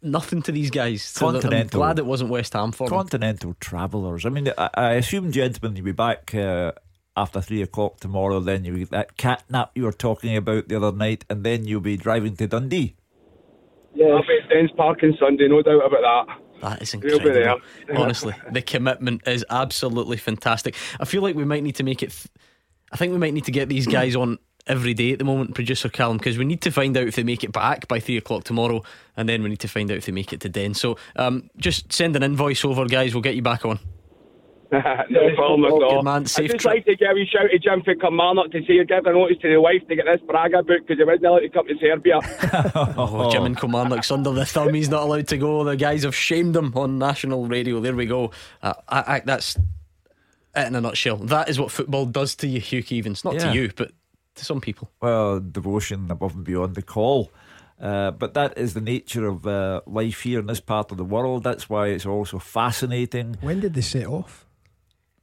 nothing 0.01 0.41
to 0.43 0.51
these 0.51 0.69
guys. 0.69 1.01
So 1.01 1.27
I'm 1.27 1.33
Continental. 1.33 1.79
glad 1.79 1.99
it 1.99 2.05
wasn't 2.05 2.29
West 2.29 2.53
Ham 2.53 2.71
for 2.71 2.87
them. 2.87 2.97
Continental 2.97 3.55
travellers. 3.59 4.25
I 4.25 4.29
mean, 4.29 4.49
I, 4.57 4.69
I 4.73 4.91
assume, 4.93 5.31
gentlemen, 5.31 5.75
you'll 5.75 5.85
be 5.85 5.91
back 5.91 6.33
uh, 6.35 6.71
after 7.17 7.41
three 7.41 7.61
o'clock 7.61 7.99
tomorrow. 7.99 8.39
Then 8.39 8.63
you 8.63 8.77
get 8.79 8.91
that 8.91 9.17
cat 9.17 9.43
nap 9.49 9.71
you 9.75 9.83
were 9.83 9.91
talking 9.91 10.37
about 10.37 10.67
the 10.69 10.77
other 10.77 10.95
night, 10.95 11.25
and 11.29 11.43
then 11.43 11.65
you'll 11.65 11.81
be 11.81 11.97
driving 11.97 12.35
to 12.37 12.47
Dundee. 12.47 12.95
Yes. 13.95 14.09
I'll 14.11 14.21
be 14.23 14.39
at 14.43 14.49
Dens 14.49 14.71
Park 14.77 14.99
on 15.03 15.15
Sunday, 15.19 15.47
no 15.47 15.61
doubt 15.61 15.85
about 15.85 16.27
that. 16.27 16.37
That 16.61 16.81
is 16.81 16.93
We'll 16.95 17.01
be 17.19 17.27
incredible. 17.27 17.59
there. 17.87 17.97
Honestly, 17.97 18.33
the 18.51 18.61
commitment 18.61 19.27
is 19.27 19.45
absolutely 19.49 20.17
fantastic. 20.17 20.75
I 20.99 21.05
feel 21.05 21.21
like 21.21 21.35
we 21.35 21.43
might 21.43 21.61
need 21.63 21.75
to 21.75 21.83
make 21.83 22.01
it. 22.01 22.11
Th- 22.11 22.27
I 22.91 22.95
think 22.95 23.11
we 23.11 23.17
might 23.19 23.33
need 23.33 23.45
to 23.45 23.51
get 23.51 23.67
these 23.69 23.85
guys 23.87 24.15
on 24.15 24.37
every 24.67 24.93
day 24.93 25.11
at 25.11 25.19
the 25.19 25.25
moment, 25.25 25.55
producer 25.55 25.89
Callum, 25.89 26.17
because 26.17 26.37
we 26.37 26.45
need 26.45 26.61
to 26.61 26.71
find 26.71 26.95
out 26.97 27.07
if 27.07 27.15
they 27.15 27.23
make 27.23 27.43
it 27.43 27.51
back 27.51 27.87
by 27.87 27.99
three 27.99 28.17
o'clock 28.17 28.43
tomorrow, 28.43 28.83
and 29.17 29.27
then 29.27 29.43
we 29.43 29.49
need 29.49 29.59
to 29.59 29.67
find 29.67 29.89
out 29.91 29.97
if 29.97 30.05
they 30.05 30.11
make 30.11 30.31
it 30.33 30.39
to 30.41 30.49
Den. 30.49 30.73
So, 30.73 30.97
um, 31.15 31.49
just 31.57 31.91
send 31.91 32.15
an 32.15 32.23
invoice 32.23 32.63
over, 32.63 32.85
guys. 32.85 33.13
We'll 33.13 33.21
get 33.21 33.35
you 33.35 33.41
back 33.41 33.65
on. 33.65 33.79
no 34.73 35.35
problem 35.35 35.65
at 35.65 35.71
all. 35.71 35.97
Good 35.97 36.03
man, 36.03 36.23
I 36.23 36.25
safe 36.25 36.49
just 36.51 36.61
trip. 36.63 36.73
like 36.73 36.85
to 36.85 36.95
give 36.95 37.09
a 37.09 37.25
shout 37.27 37.51
to 37.51 37.59
Jim 37.59 37.83
for 37.83 37.93
Kilmarnock 37.93 38.51
to 38.53 38.59
say 38.61 38.73
you're 38.73 38.85
giving 38.85 39.05
a 39.05 39.11
notice 39.13 39.37
to 39.43 39.49
the 39.49 39.61
wife 39.61 39.87
to 39.87 39.95
get 39.95 40.05
this 40.05 40.19
Braga 40.25 40.63
book 40.63 40.79
because 40.87 40.97
he 40.97 41.03
wasn't 41.03 41.25
allowed 41.25 41.39
to 41.41 41.49
come 41.49 41.67
to 41.67 41.75
Serbia. 41.79 42.19
Oh, 42.97 43.29
Jim 43.29 43.43
and 43.43 43.55
Kilmarnock's 43.55 44.09
under 44.09 44.31
the 44.31 44.47
thumb. 44.47 44.73
He's 44.73 44.89
not 44.89 45.03
allowed 45.03 45.27
to 45.27 45.37
go. 45.37 45.63
The 45.63 45.75
guys 45.75 46.01
have 46.03 46.15
shamed 46.15 46.55
him 46.55 46.73
on 46.75 46.97
national 46.97 47.45
radio. 47.47 47.81
There 47.81 47.95
we 47.95 48.07
go. 48.07 48.31
Uh, 48.63 48.73
I, 48.89 49.15
I, 49.17 49.19
that's 49.23 49.57
it 50.55 50.67
in 50.67 50.73
a 50.73 50.81
nutshell. 50.81 51.17
That 51.17 51.49
is 51.49 51.59
what 51.59 51.71
football 51.71 52.07
does 52.07 52.35
to 52.37 52.47
you, 52.47 52.59
Hugh 52.59 52.81
Keevins. 52.83 53.23
Not 53.23 53.35
Yeah. 53.35 53.51
to 53.51 53.53
you, 53.53 53.71
but 53.75 53.91
to 54.35 54.45
some 54.45 54.61
people. 54.61 54.89
Well, 55.01 55.39
devotion 55.39 56.09
above 56.11 56.35
and 56.35 56.43
beyond 56.43 56.75
the 56.75 56.81
call. 56.81 57.31
Uh, 57.81 58.11
but 58.11 58.33
that 58.35 58.57
is 58.57 58.73
the 58.75 58.81
nature 58.81 59.25
of 59.27 59.45
uh, 59.45 59.81
life 59.85 60.21
here 60.21 60.39
in 60.39 60.45
this 60.45 60.59
part 60.61 60.91
of 60.91 60.97
the 60.97 61.03
world. 61.03 61.43
That's 61.43 61.69
why 61.69 61.87
it's 61.87 62.05
also 62.05 62.39
fascinating. 62.39 63.37
When 63.41 63.59
did 63.59 63.73
they 63.73 63.81
set 63.81 64.05
off? 64.07 64.45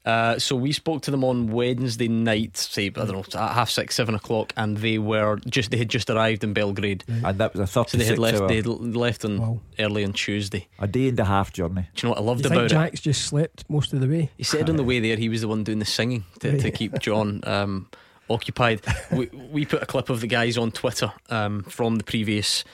Uh, 0.05 0.39
so 0.39 0.57
we 0.57 0.73
spoke 0.73 1.03
to 1.03 1.11
them 1.11 1.23
on 1.23 1.49
Wednesday 1.53 2.09
night, 2.09 2.57
say 2.57 2.87
I 2.87 2.89
don't 2.89 3.13
know, 3.13 3.21
at 3.41 3.53
half 3.55 3.69
six, 3.69 3.95
seven 3.95 4.15
o'clock, 4.15 4.53
and 4.57 4.79
they 4.79 4.99
were 4.99 5.37
just 5.47 5.71
they 5.71 5.77
had 5.77 5.91
just 5.91 6.09
arrived 6.09 6.43
in 6.43 6.55
Belgrade. 6.55 7.05
And 7.07 7.39
that 7.39 7.53
was 7.55 7.61
a 7.61 7.67
So 7.67 7.85
they 7.99 8.05
had 8.07 8.19
left. 8.19 8.41
hour, 8.41 8.49
They 8.49 8.57
had 8.57 8.67
left 8.67 9.27
on 9.27 9.39
Wow. 9.39 9.61
early 9.79 10.05
on 10.05 10.15
Tuesday. 10.15 10.69
a 10.79 10.87
day 10.89 11.09
and 11.09 11.21
a 11.21 11.25
half 11.27 11.53
journey. 11.53 11.89
Do 11.95 12.07
you 12.07 12.09
know 12.09 12.11
what 12.15 12.19
I 12.19 12.23
loved 12.25 12.41
You 12.45 12.49
think 12.49 12.59
about 12.61 12.65
it? 12.67 12.75
Jack's 12.75 13.01
just 13.01 13.25
slept 13.27 13.65
most 13.69 13.93
of 13.93 14.01
the 14.01 14.09
way? 14.09 14.31
He 14.39 14.43
said 14.43 14.71
on 14.71 14.77
the 14.77 14.85
way 14.85 15.01
there 15.01 15.17
he 15.17 15.29
was 15.29 15.43
the 15.43 15.49
one 15.49 15.65
doing 15.65 15.81
the 15.81 15.85
singing 15.85 16.25
to, 16.41 16.59
to 16.59 16.71
keep 16.71 16.99
John 16.99 17.43
um, 17.45 17.89
occupied. 18.31 18.81
We, 19.13 19.27
we 19.27 19.67
put 19.67 19.83
a 19.83 19.87
clip 19.87 20.09
of 20.09 20.21
the 20.21 20.27
guys 20.27 20.57
on 20.57 20.71
Twitter 20.71 21.13
um, 21.31 21.65
from 21.65 21.97
the 21.97 22.05
previous 22.05 22.65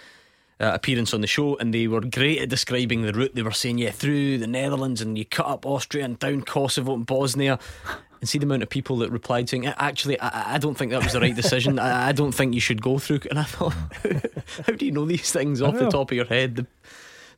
uh, 0.61 0.73
appearance 0.75 1.15
on 1.15 1.21
the 1.21 1.27
show, 1.27 1.57
and 1.57 1.73
they 1.73 1.87
were 1.87 2.01
great 2.01 2.41
at 2.41 2.49
describing 2.49 3.03
the 3.03 3.13
route. 3.13 3.35
They 3.35 3.43
were 3.43 3.53
saying, 3.53 3.79
yeah, 3.79 3.91
through 3.91 4.39
the 4.39 4.47
Netherlands, 4.47 5.01
and 5.01 5.17
you 5.17 5.25
cut 5.25 5.47
up 5.47 5.67
Austria 5.67 6.05
and 6.05 6.19
down 6.19 6.43
Kosovo 6.43 6.95
and 6.95 7.07
Bosnia. 7.07 7.59
And 8.21 8.29
see 8.29 8.39
the 8.39 8.47
amount 8.47 8.63
of 8.63 8.71
people 8.71 8.97
that 8.99 9.11
replied 9.11 9.49
saying, 9.49 9.67
actually, 9.67 10.19
I, 10.21 10.55
I 10.55 10.59
don't 10.59 10.75
think 10.75 10.91
that 10.93 11.03
was 11.03 11.13
the 11.13 11.21
right 11.21 11.37
decision. 11.37 11.79
I, 11.79 12.09
I 12.09 12.13
don't 12.13 12.33
think 12.33 12.55
you 12.55 12.61
should 12.61 12.81
go 12.81 12.99
through. 12.99 13.21
And 13.29 13.39
I 13.39 13.45
thought, 13.45 13.75
how 14.67 14.73
do 14.73 14.87
you 14.87 14.93
know 14.93 15.05
these 15.05 15.31
things 15.31 15.61
off 15.61 15.75
the 15.75 15.91
top 15.91 16.11
of 16.11 16.17
your 16.17 16.25
head? 16.25 16.57
The, 16.57 16.67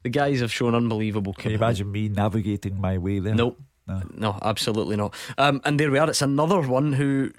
the 0.04 0.08
guys 0.08 0.40
have 0.40 0.52
shown 0.52 0.76
unbelievable 0.76 1.34
Can 1.34 1.50
you 1.50 1.56
imagine 1.56 1.90
me 1.90 2.08
navigating 2.08 2.80
my 2.80 2.98
way 2.98 3.18
there? 3.18 3.34
Nope. 3.34 3.60
No. 3.88 4.02
No, 4.14 4.38
absolutely 4.42 4.96
not. 4.96 5.14
Um, 5.38 5.60
and 5.64 5.80
there 5.80 5.90
we 5.90 5.98
are. 5.98 6.08
It's 6.08 6.22
another 6.22 6.60
one 6.60 6.92
who 6.92 7.32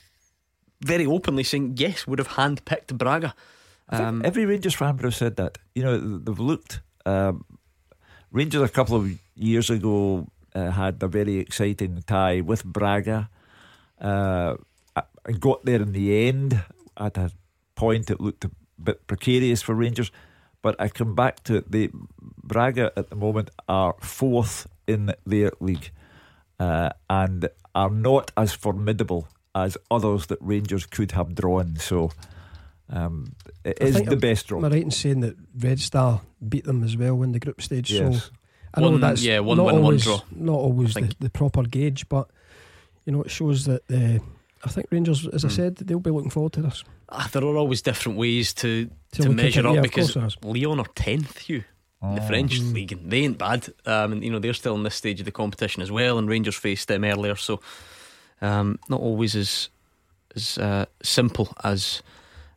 very 0.82 1.06
openly 1.06 1.44
saying, 1.44 1.76
yes, 1.78 2.08
would 2.08 2.20
have 2.20 2.30
handpicked 2.30 2.98
Braga. 2.98 3.34
Um, 3.90 4.22
every 4.24 4.46
Rangers 4.46 4.76
fan 4.76 4.96
would 4.98 5.06
have 5.06 5.16
said 5.16 5.36
that. 5.38 5.58
You 5.76 5.84
know, 5.84 6.18
they've 6.18 6.40
looked. 6.40 6.82
Um, 7.06 7.46
Rangers 8.32 8.62
a 8.62 8.70
couple 8.70 8.96
of 8.96 9.12
years 9.36 9.70
ago 9.70 10.28
uh, 10.54 10.72
had 10.72 11.02
a 11.02 11.08
very 11.08 11.38
exciting 11.38 12.04
tie 12.06 12.42
with 12.42 12.64
Braga. 12.64 13.30
Uh, 14.00 14.56
and 15.26 15.40
got 15.40 15.66
there 15.66 15.82
in 15.82 15.92
the 15.92 16.28
end 16.28 16.64
at 16.98 17.18
a 17.18 17.32
point 17.76 18.10
it 18.10 18.22
looked 18.22 18.46
a 18.46 18.52
bit 18.82 19.06
precarious 19.08 19.62
for 19.62 19.76
Rangers. 19.76 20.12
But 20.62 20.76
I 20.80 20.90
come 20.90 21.16
back 21.16 21.44
to 21.46 21.58
it. 21.58 21.72
The 21.72 21.90
Braga 22.44 22.92
at 22.96 23.10
the 23.10 23.16
moment 23.16 23.50
are 23.68 23.96
fourth 24.02 24.68
in 24.88 25.14
their 25.26 25.52
league 25.60 25.92
uh, 26.60 26.90
and 27.10 27.50
are 27.74 27.90
not 27.90 28.32
as 28.36 28.54
formidable 28.54 29.28
as 29.66 29.78
others 29.92 30.28
that 30.28 30.38
Rangers 30.42 30.86
could 30.86 31.12
have 31.12 31.36
drawn. 31.36 31.76
So 31.78 32.12
um, 32.90 33.34
it 33.64 33.78
is 33.82 33.96
the 34.04 34.12
I'm, 34.12 34.20
best 34.20 34.48
draw. 34.48 34.60
Am 34.60 34.66
I 34.66 34.70
right 34.70 34.84
in 34.84 34.92
saying 34.92 35.20
that 35.22 35.36
Red 35.58 35.80
Star 35.80 36.22
beat 36.48 36.66
them 36.66 36.84
as 36.84 36.98
well 36.98 37.22
in 37.24 37.32
the 37.32 37.40
group 37.40 37.62
stage? 37.62 37.92
Yes. 37.92 38.26
So 38.26 38.32
I 38.74 38.82
know 38.82 38.98
that's 38.98 39.24
yeah, 39.24 39.40
one 39.40 39.58
not 39.58 39.66
win, 39.68 39.76
one 39.76 39.84
always, 39.84 40.04
draw, 40.04 40.22
Not 40.32 40.54
always 40.56 40.94
the, 40.94 41.14
the 41.20 41.30
proper 41.30 41.64
gauge, 41.64 42.08
but 42.10 42.30
you 43.06 43.12
know 43.14 43.22
it 43.24 43.32
shows 43.32 43.66
that 43.66 43.82
uh, 43.92 44.24
I 44.64 44.70
think 44.70 44.88
Rangers, 44.92 45.28
as 45.28 45.46
I 45.46 45.48
Hmm. 45.48 45.54
said, 45.56 45.76
they'll 45.78 46.00
be 46.00 46.12
looking 46.12 46.30
forward 46.32 46.54
to 46.54 46.62
this. 46.62 46.84
Ah, 47.10 47.28
there 47.32 47.44
are 47.44 47.58
always 47.58 47.82
different 47.82 48.18
ways 48.18 48.54
to 48.56 48.90
To 49.14 49.24
to, 49.24 49.30
measure 49.30 49.62
it, 49.62 49.66
up 49.66 49.76
yeah, 49.76 49.82
because 49.82 50.14
course. 50.14 50.38
Lyon 50.44 50.80
are 50.80 50.86
tenth, 50.96 51.50
you 51.50 51.64
in 52.02 52.16
the 52.16 52.22
Oh. 52.22 52.28
French 52.28 52.62
Mm. 52.62 52.74
league, 52.74 52.92
and 52.94 53.12
they 53.12 53.20
ain't 53.26 53.38
bad. 53.38 53.68
Um, 53.86 54.14
and 54.14 54.24
you 54.24 54.32
know 54.32 54.40
they're 54.40 54.54
still 54.54 54.76
in 54.76 54.84
this 54.84 54.96
stage 54.96 55.20
of 55.20 55.26
the 55.26 55.32
competition 55.32 55.82
as 55.84 55.92
well. 55.92 56.18
And 56.18 56.30
Rangers 56.30 56.56
faced 56.56 56.88
them 56.88 57.04
earlier, 57.04 57.36
so 57.36 57.60
um, 58.42 58.80
not 58.90 59.02
always 59.02 59.36
as 59.36 59.70
as 60.36 60.58
uh, 60.58 60.86
simple 61.02 61.54
as 61.64 62.02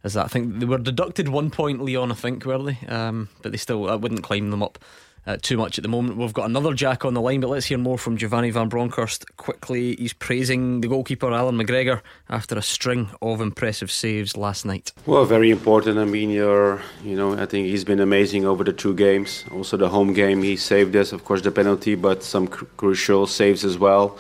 as 0.05 0.15
that. 0.15 0.25
I 0.25 0.29
think 0.29 0.59
they 0.59 0.67
were 0.67 0.79
deducted 0.79 1.29
one 1.29 1.51
point, 1.51 1.85
Lyon. 1.85 2.11
I 2.11 2.15
think 2.15 2.45
were 2.45 2.59
they? 2.59 2.79
Um, 2.89 3.29
but 3.43 3.53
they 3.53 3.59
still 3.59 3.89
I 3.89 3.95
wouldn't 3.95 4.23
climb 4.23 4.51
them 4.51 4.63
up. 4.63 4.79
Uh, 5.25 5.37
too 5.41 5.57
much 5.57 5.79
at 5.79 5.83
the 5.83 5.89
moment. 5.89 6.19
We've 6.19 6.33
got 6.33 6.47
another 6.47 6.75
Jack 6.75 7.05
on 7.05 7.15
the 7.15 7.21
line, 7.21 7.39
but 7.39 7.49
let's 7.49 7.67
hear 7.67 7.79
more 7.79 7.97
from 7.97 8.17
Giovanni 8.17 8.51
Van 8.51 8.69
Bronckhorst 8.69 9.37
quickly. 9.37 9.95
He's 9.95 10.13
praising 10.13 10.81
the 10.81 10.89
goalkeeper 10.89 11.31
Alan 11.31 11.57
McGregor 11.57 12.01
after 12.29 12.59
a 12.59 12.63
string 12.63 13.09
of 13.23 13.41
impressive 13.41 13.93
saves 13.93 14.37
last 14.37 14.67
night. 14.67 14.91
Well, 15.07 15.25
very 15.25 15.53
important. 15.53 15.99
I 15.99 16.07
mean, 16.07 16.31
you're, 16.31 16.83
you 17.05 17.15
know, 17.15 17.35
I 17.35 17.47
think 17.47 17.69
he's 17.69 17.85
been 17.85 18.01
amazing 18.01 18.45
over 18.45 18.65
the 18.65 18.73
two 18.73 18.95
games. 18.95 19.45
Also, 19.53 19.77
the 19.77 19.89
home 19.89 20.13
game, 20.13 20.43
he 20.43 20.57
saved 20.57 20.97
us, 20.97 21.13
of 21.13 21.25
course, 21.25 21.43
the 21.43 21.53
penalty, 21.53 21.95
but 21.95 22.25
some 22.25 22.49
cr- 22.49 22.65
crucial 22.77 23.29
saves 23.29 23.65
as 23.65 23.79
well. 23.79 24.19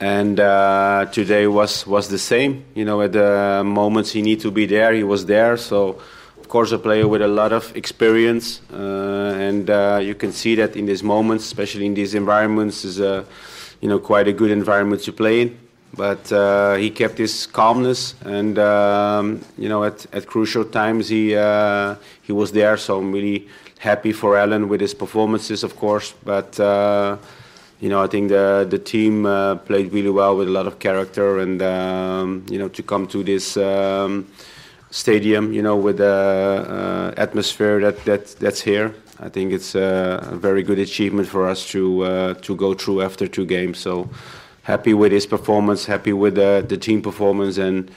And 0.00 0.40
uh, 0.40 1.06
today 1.12 1.46
was 1.46 1.86
was 1.86 2.08
the 2.08 2.18
same. 2.18 2.64
You 2.74 2.84
know, 2.84 3.02
at 3.02 3.12
the 3.12 3.62
moments 3.64 4.12
he 4.12 4.22
need 4.22 4.40
to 4.40 4.50
be 4.50 4.66
there, 4.66 4.92
he 4.94 5.04
was 5.04 5.26
there. 5.26 5.56
So, 5.56 6.00
of 6.40 6.48
course, 6.48 6.72
a 6.72 6.78
player 6.78 7.06
with 7.06 7.22
a 7.22 7.28
lot 7.28 7.52
of 7.52 7.76
experience, 7.76 8.62
uh, 8.72 9.36
and 9.38 9.68
uh, 9.68 10.00
you 10.02 10.14
can 10.14 10.32
see 10.32 10.54
that 10.56 10.74
in 10.74 10.86
these 10.86 11.02
moments, 11.02 11.44
especially 11.44 11.84
in 11.84 11.94
these 11.94 12.14
environments, 12.14 12.84
is 12.84 12.98
a, 12.98 13.26
you 13.82 13.88
know, 13.88 13.98
quite 13.98 14.26
a 14.26 14.32
good 14.32 14.50
environment 14.50 15.02
to 15.02 15.12
play 15.12 15.42
in 15.42 15.58
but 15.96 16.30
uh, 16.32 16.74
he 16.74 16.90
kept 16.90 17.18
his 17.18 17.46
calmness 17.46 18.14
and 18.24 18.58
um, 18.58 19.40
you 19.58 19.68
know 19.68 19.84
at, 19.84 20.06
at 20.14 20.26
crucial 20.26 20.64
times 20.64 21.08
he 21.08 21.34
uh, 21.34 21.94
he 22.22 22.32
was 22.32 22.52
there 22.52 22.76
so 22.76 22.98
I'm 22.98 23.12
really 23.12 23.48
happy 23.78 24.12
for 24.12 24.36
Alan 24.36 24.68
with 24.68 24.80
his 24.80 24.94
performances 24.94 25.64
of 25.64 25.76
course 25.76 26.14
but 26.24 26.58
uh, 26.60 27.16
you 27.80 27.88
know 27.88 28.02
I 28.02 28.06
think 28.06 28.28
the 28.28 28.66
the 28.68 28.78
team 28.78 29.26
uh, 29.26 29.56
played 29.56 29.92
really 29.92 30.10
well 30.10 30.36
with 30.36 30.48
a 30.48 30.52
lot 30.52 30.66
of 30.66 30.78
character 30.78 31.38
and 31.38 31.60
um, 31.62 32.46
you 32.50 32.58
know 32.58 32.68
to 32.68 32.82
come 32.82 33.06
to 33.08 33.22
this 33.22 33.56
um, 33.56 34.26
stadium 34.90 35.52
you 35.52 35.62
know 35.62 35.76
with 35.76 35.98
the 35.98 36.06
uh, 36.06 37.20
atmosphere 37.20 37.80
that, 37.80 38.04
that 38.04 38.26
that's 38.38 38.60
here 38.60 38.94
I 39.18 39.28
think 39.28 39.52
it's 39.52 39.74
a, 39.74 40.28
a 40.30 40.36
very 40.36 40.62
good 40.62 40.78
achievement 40.78 41.28
for 41.28 41.48
us 41.48 41.66
to 41.72 42.02
uh, 42.02 42.34
to 42.34 42.54
go 42.54 42.74
through 42.74 43.02
after 43.02 43.26
two 43.26 43.46
games 43.46 43.78
so 43.78 44.08
happy 44.62 44.94
with 44.94 45.12
his 45.12 45.26
performance, 45.26 45.86
happy 45.86 46.12
with 46.12 46.34
the, 46.34 46.64
the 46.66 46.76
team 46.76 47.02
performance, 47.02 47.58
and 47.58 47.90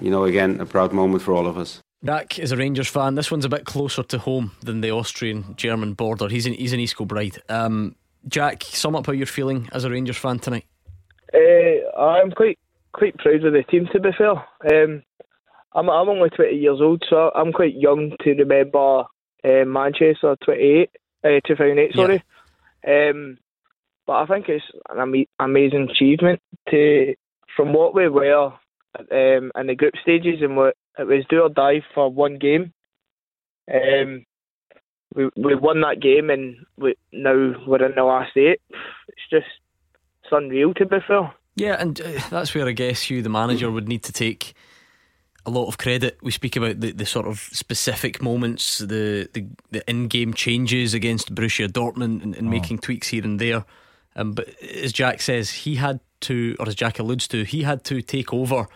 you 0.00 0.10
know, 0.10 0.24
again, 0.24 0.60
a 0.60 0.66
proud 0.66 0.92
moment 0.92 1.22
for 1.22 1.32
all 1.32 1.46
of 1.46 1.56
us. 1.58 1.80
Jack 2.04 2.38
is 2.38 2.52
a 2.52 2.56
Rangers 2.56 2.88
fan. 2.88 3.16
This 3.16 3.30
one's 3.30 3.44
a 3.44 3.48
bit 3.48 3.64
closer 3.64 4.04
to 4.04 4.18
home 4.18 4.52
than 4.62 4.80
the 4.82 4.92
Austrian 4.92 5.54
German 5.56 5.94
border. 5.94 6.28
He's 6.28 6.46
in 6.46 6.52
he's 6.52 6.72
in 6.72 6.80
East 6.80 6.96
Kilbride. 6.96 7.42
Um, 7.48 7.96
Jack, 8.28 8.62
sum 8.64 8.94
up 8.94 9.06
how 9.06 9.12
you're 9.12 9.26
feeling 9.26 9.68
as 9.72 9.84
a 9.84 9.90
Rangers 9.90 10.16
fan 10.16 10.38
tonight. 10.38 10.66
Uh, 11.32 11.98
I'm 12.00 12.30
quite 12.30 12.58
quite 12.92 13.16
proud 13.18 13.44
of 13.44 13.52
the 13.52 13.62
team. 13.64 13.88
To 13.92 14.00
be 14.00 14.10
fair, 14.16 14.30
um, 14.32 15.02
I'm 15.74 15.90
I'm 15.90 16.08
only 16.08 16.30
20 16.30 16.56
years 16.56 16.80
old, 16.80 17.02
so 17.08 17.30
I'm 17.34 17.52
quite 17.52 17.74
young 17.74 18.12
to 18.20 18.30
remember 18.34 19.04
uh, 19.44 19.64
Manchester 19.66 20.36
28, 20.44 20.90
uh, 21.24 21.28
2008. 21.46 21.94
Sorry, 21.94 22.22
um, 22.86 23.38
but 24.06 24.14
I 24.14 24.26
think 24.26 24.48
it's 24.48 24.64
an 24.88 25.00
ama- 25.00 25.24
amazing 25.38 25.88
achievement 25.90 26.40
to 26.70 27.14
from 27.56 27.72
what 27.72 27.94
we 27.94 28.08
were 28.08 28.52
um, 28.98 29.52
in 29.54 29.66
the 29.66 29.74
group 29.74 29.94
stages 30.02 30.40
and 30.40 30.56
what 30.56 30.76
it 30.98 31.06
was 31.06 31.24
do 31.28 31.42
or 31.42 31.48
die 31.48 31.82
for 31.94 32.10
one 32.10 32.38
game. 32.38 32.72
Um, 33.72 34.24
we 35.14 35.30
we 35.36 35.54
won 35.54 35.80
that 35.80 36.00
game 36.00 36.30
and 36.30 36.56
we, 36.76 36.94
now 37.12 37.54
we're 37.66 37.84
in 37.84 37.94
the 37.94 38.04
last 38.04 38.36
eight. 38.36 38.60
It's 39.08 39.28
just 39.30 39.46
it's 40.22 40.32
unreal 40.32 40.74
to 40.74 40.86
be 40.86 40.98
fair. 41.06 41.32
Yeah, 41.56 41.76
and 41.78 42.00
uh, 42.00 42.20
that's 42.30 42.54
where 42.54 42.68
I 42.68 42.72
guess 42.72 43.10
you, 43.10 43.20
the 43.20 43.28
manager, 43.28 43.70
would 43.70 43.88
need 43.88 44.04
to 44.04 44.12
take 44.12 44.54
a 45.44 45.50
lot 45.50 45.66
of 45.66 45.78
credit. 45.78 46.18
We 46.22 46.30
speak 46.30 46.54
about 46.54 46.80
the, 46.80 46.92
the 46.92 47.06
sort 47.06 47.26
of 47.26 47.40
specific 47.40 48.22
moments, 48.22 48.78
the 48.78 49.28
the, 49.32 49.46
the 49.70 49.90
in 49.90 50.08
game 50.08 50.34
changes 50.34 50.94
against 50.94 51.34
Borussia 51.34 51.68
Dortmund, 51.68 52.22
and, 52.22 52.36
and 52.36 52.50
making 52.50 52.78
tweaks 52.78 53.08
here 53.08 53.24
and 53.24 53.40
there. 53.40 53.64
Um, 54.14 54.32
but 54.32 54.48
as 54.62 54.92
Jack 54.92 55.20
says, 55.20 55.50
he 55.50 55.76
had 55.76 56.00
to, 56.22 56.56
or 56.58 56.66
as 56.66 56.74
Jack 56.74 56.98
alludes 56.98 57.28
to, 57.28 57.44
he 57.44 57.62
had 57.62 57.84
to 57.84 58.02
take 58.02 58.32
over 58.32 58.66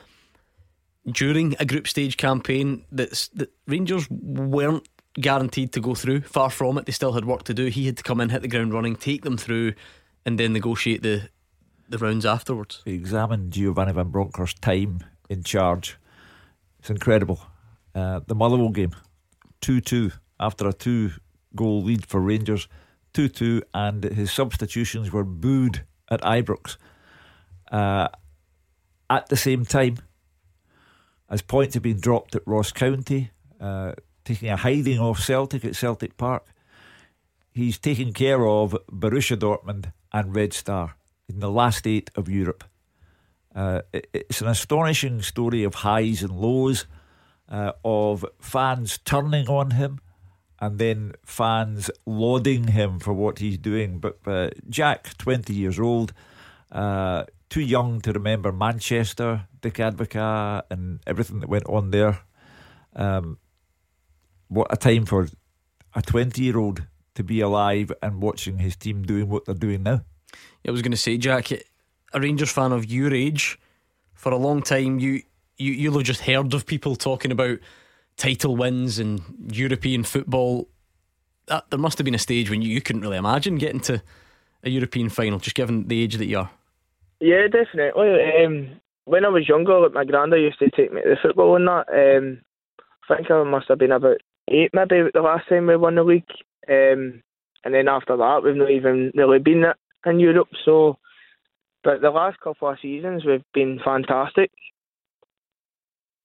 during 1.07 1.57
a 1.59 1.65
group 1.65 1.89
stage 1.89 2.17
campaign 2.17 2.85
that's, 2.93 3.27
that 3.29 3.51
Rangers 3.67 4.09
weren't 4.11 4.87
guaranteed 5.15 5.73
to 5.73 5.81
go 5.81 5.95
through. 5.95 6.23
Far 6.23 6.51
from 6.51 6.79
it, 6.79 6.87
they 6.87 6.93
still 6.93 7.13
had 7.13 7.25
work 7.25 7.45
to 7.45 7.55
do. 7.55 7.67
He 7.67 7.87
had 7.87 7.97
to 7.99 8.03
come 8.03 8.21
in, 8.21 8.31
hit 8.31 8.43
the 8.43 8.49
ground 8.49 8.73
running, 8.73 8.97
take 8.97 9.23
them 9.23 9.37
through, 9.37 9.75
and 10.25 10.39
then 10.39 10.53
negotiate 10.53 11.03
the 11.03 11.29
the 11.89 11.99
rounds 11.99 12.25
afterwards. 12.25 12.83
We 12.87 12.95
examined 12.95 13.53
Giovanni 13.53 13.93
Van 13.93 14.09
Bronckhorst's 14.09 14.59
time 14.61 15.01
in 15.29 15.43
charge. 15.43 15.99
It's 16.79 16.89
incredible. 16.91 17.41
Uh, 17.95 18.21
the 18.27 18.35
Motherwell 18.35 18.71
game, 18.71 18.95
2 19.61 19.81
2 19.81 20.11
after 20.41 20.67
a 20.69 20.73
two 20.73 21.11
goal 21.55 21.83
lead 21.83 22.07
for 22.07 22.21
Rangers, 22.21 22.67
2 23.13 23.29
2, 23.29 23.63
and 23.75 24.05
his 24.05 24.33
substitutions 24.33 25.13
were 25.13 25.25
booed 25.25 25.85
at 26.11 26.23
Ibrox. 26.23 26.79
Uh, 27.71 28.09
at 29.11 29.29
the 29.29 29.37
same 29.37 29.67
time, 29.67 29.99
as 31.29 31.43
points 31.43 31.75
have 31.75 31.83
been 31.83 32.01
dropped 32.01 32.35
at 32.35 32.43
Ross 32.47 32.73
County, 32.73 33.31
uh, 33.61 33.93
taking 34.25 34.49
a 34.49 34.57
hiding 34.57 34.99
off 34.99 35.19
Celtic 35.21 35.65
at 35.65 35.77
Celtic 35.77 36.17
Park, 36.17 36.47
he's 37.53 37.79
taken 37.79 38.13
care 38.13 38.47
of 38.47 38.77
Borussia 38.91 39.37
Dortmund 39.37 39.93
and 40.13 40.35
Red 40.35 40.53
Star 40.53 40.97
in 41.29 41.41
the 41.41 41.51
last 41.51 41.87
eight 41.87 42.11
of 42.17 42.29
Europe. 42.29 42.65
Uh, 43.55 43.83
it- 43.93 44.09
it's 44.13 44.41
an 44.41 44.49
astonishing 44.49 45.21
story 45.23 45.63
of 45.65 45.75
highs 45.77 46.23
and 46.23 46.33
lows, 46.33 46.87
uh, 47.49 47.73
of 47.85 48.25
fans 48.41 48.99
turning 49.05 49.47
on 49.49 49.73
him, 49.73 49.99
and 50.61 50.79
then 50.79 51.13
fans 51.25 51.91
lauding 52.07 52.69
him 52.69 52.99
for 53.01 53.13
what 53.13 53.41
he's 53.41 53.59
doing. 53.59 53.99
But 53.99 54.19
uh, 54.27 54.51
Jack, 54.71 55.17
20 55.19 55.53
years 55.53 55.79
old, 55.79 56.13
uh, 56.71 57.25
too 57.51 57.61
young 57.61 58.01
to 58.01 58.13
remember 58.13 58.53
Manchester, 58.53 59.47
Dick 59.61 59.75
Advocaat, 59.75 60.63
and 60.71 61.01
everything 61.07 61.41
that 61.41 61.49
went 61.51 61.67
on 61.67 61.91
there. 61.91 62.21
Um, 62.97 63.39
what 64.53 64.73
a 64.73 64.77
time 64.77 65.07
for 65.07 65.29
a 65.95 66.03
20 66.03 66.43
year 66.43 66.59
old 66.59 66.83
to 67.15 67.25
be 67.25 67.41
alive 67.41 67.93
and 68.03 68.23
watching 68.23 68.59
his 68.59 68.77
team 68.77 69.03
doing 69.03 69.29
what 69.29 69.45
they're 69.45 69.55
doing 69.55 69.83
now. 69.83 70.03
I 70.67 70.71
was 70.71 70.83
going 70.83 70.93
to 70.93 70.97
say, 70.97 71.19
Jack, 71.19 71.51
a 71.51 72.21
Rangers 72.21 72.53
fan 72.53 72.73
of 72.73 72.91
your 72.91 73.13
age, 73.13 73.59
for 74.15 74.33
a 74.33 74.37
long 74.37 74.63
time, 74.63 74.99
you 74.99 75.23
you 75.57 75.73
you'll 75.73 75.95
have 75.95 76.05
just 76.05 76.23
heard 76.23 76.55
of 76.55 76.67
people 76.67 76.97
talking 76.97 77.33
about 77.33 77.59
title 78.17 78.57
wins 78.57 78.99
and 78.99 79.21
European 79.53 80.05
football. 80.05 80.69
That 81.47 81.69
there 81.71 81.79
must 81.79 81.99
have 81.99 82.05
been 82.05 82.15
a 82.15 82.19
stage 82.19 82.49
when 82.49 82.63
you, 82.63 82.71
you 82.71 82.81
couldn't 82.81 83.03
really 83.03 83.17
imagine 83.17 83.57
getting 83.57 83.81
to 83.81 84.03
a 84.63 84.71
European 84.71 85.09
final, 85.09 85.41
just 85.41 85.57
given 85.57 85.89
the 85.89 86.03
age 86.03 86.17
that 86.17 86.27
you 86.27 86.39
are. 86.39 86.51
Yeah, 87.21 87.49
definitely. 87.49 88.45
Um, 88.45 88.81
when 89.05 89.25
I 89.25 89.29
was 89.29 89.49
younger, 89.49 89.81
like 89.81 89.93
my 89.93 90.05
granda 90.05 90.41
used 90.41 90.61
to 90.61 90.71
take 90.71 90.93
me 90.93 91.03
to 91.03 91.11
the 91.11 91.17
football 91.21 91.57
and 91.57 91.67
that. 91.67 91.89
Um, 91.89 92.41
I 93.11 93.17
think 93.17 93.31
I 93.31 93.43
must 93.43 93.69
have 93.69 93.79
been 93.79 93.93
about 93.93 94.23
eight, 94.49 94.71
maybe 94.73 95.11
the 95.13 95.21
last 95.21 95.49
time 95.49 95.67
we 95.67 95.77
won 95.77 95.95
the 95.95 96.03
league. 96.03 96.25
Um, 96.69 97.23
and 97.65 97.75
then 97.75 97.89
after 97.89 98.17
that, 98.17 98.43
we've 98.45 98.57
not 98.57 98.71
even 98.71 99.13
really 99.15 99.39
been 99.39 99.65
in 100.05 100.21
Europe. 100.21 100.49
So, 100.65 100.99
but 101.85 102.01
the 102.01 102.11
last 102.11 102.41
couple 102.41 102.69
of 102.69 102.79
seasons, 102.81 103.25
we've 103.25 103.45
been 103.55 103.81
fantastic. 103.85 104.51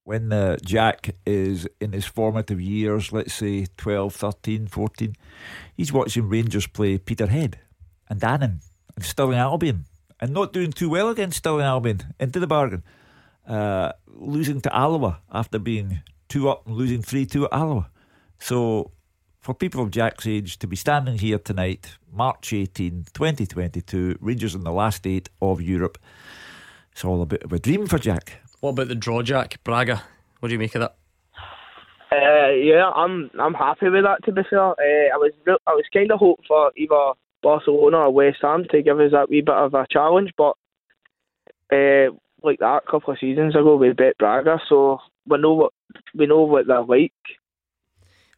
when 0.08 0.32
uh, 0.32 0.56
Jack 0.64 1.10
is 1.26 1.68
in 1.82 1.92
his 1.92 2.06
formative 2.06 2.62
years, 2.62 3.12
let's 3.12 3.34
say 3.34 3.66
12, 3.76 4.16
13, 4.16 4.68
14, 4.68 5.16
he's 5.76 5.92
watching 5.92 6.30
Rangers 6.30 6.66
play 6.66 6.98
Peterhead 6.98 7.60
and 8.10 8.24
Annan 8.24 8.62
and 8.96 9.04
Stirling 9.04 9.38
Albion 9.38 9.84
and 10.22 10.32
not 10.32 10.54
doing 10.54 10.72
too 10.72 10.90
well 10.90 11.10
against 11.10 11.40
Stirling 11.40 11.66
Albion 11.66 12.14
into 12.22 12.40
the 12.40 12.48
bargain. 12.48 12.84
Uh, 13.46 13.92
losing 14.08 14.62
to 14.62 14.74
Alloa 14.74 15.20
after 15.30 15.60
being 15.60 16.00
2 16.30 16.48
up 16.48 16.66
and 16.66 16.78
losing 16.78 17.02
3 17.02 17.26
2 17.26 17.44
at 17.44 17.52
Alloa. 17.52 17.90
So, 18.40 18.92
for 19.40 19.54
people 19.54 19.82
of 19.82 19.92
Jack's 19.92 20.28
age 20.28 20.60
to 20.60 20.68
be 20.68 20.76
standing 20.76 21.18
here 21.18 21.40
tonight, 21.40 21.98
March 22.12 22.54
18, 22.54 23.06
2022, 23.14 24.18
Rangers 24.20 24.56
in 24.56 24.64
the 24.64 24.72
last 24.72 25.08
eight 25.08 25.30
of 25.42 25.62
Europe, 25.62 25.98
it's 26.92 27.06
all 27.06 27.22
a 27.22 27.26
bit 27.26 27.44
of 27.44 27.54
a 27.54 27.60
dream 27.60 27.88
for 27.88 27.98
Jack. 27.98 28.42
What 28.60 28.72
about 28.72 28.88
the 28.88 28.96
draw, 28.96 29.22
Jack? 29.22 29.64
Braga. 29.64 30.04
What 30.40 30.50
do 30.50 30.54
you 30.54 30.60
make 30.60 30.76
of 30.76 30.82
that? 30.82 30.96
Uh, 32.12 32.52
yeah, 32.52 32.90
I'm 32.96 33.30
I'm 33.40 33.54
happy 33.54 33.90
with 33.90 34.04
that. 34.04 34.24
To 34.26 34.32
be 34.32 34.42
fair, 34.50 34.60
uh, 34.60 34.74
I 35.14 35.18
was 35.18 35.34
I 35.48 35.74
was 35.74 35.84
kind 35.94 36.12
of 36.12 36.20
hoping 36.20 36.46
for 36.48 36.72
either 36.78 37.14
Barcelona 37.44 37.98
or 37.98 38.14
West 38.14 38.38
Ham 38.42 38.66
to 38.72 38.82
give 38.82 39.00
us 39.00 39.12
that 39.12 39.30
wee 39.30 39.42
bit 39.42 39.54
of 39.54 39.74
a 39.74 39.86
challenge, 39.92 40.32
but 40.38 40.56
uh, 41.72 42.16
like 42.44 42.60
that 42.60 42.84
a 42.88 42.92
couple 42.92 43.14
of 43.14 43.20
seasons 43.20 43.56
ago 43.56 43.76
we 43.76 43.92
bet 43.92 44.18
Braga, 44.18 44.60
so 44.70 45.00
we 45.28 45.38
know 45.38 45.54
what 45.54 45.74
we 46.16 46.28
know 46.28 46.44
what 46.44 46.68
they're 46.68 46.82
like. 46.82 47.12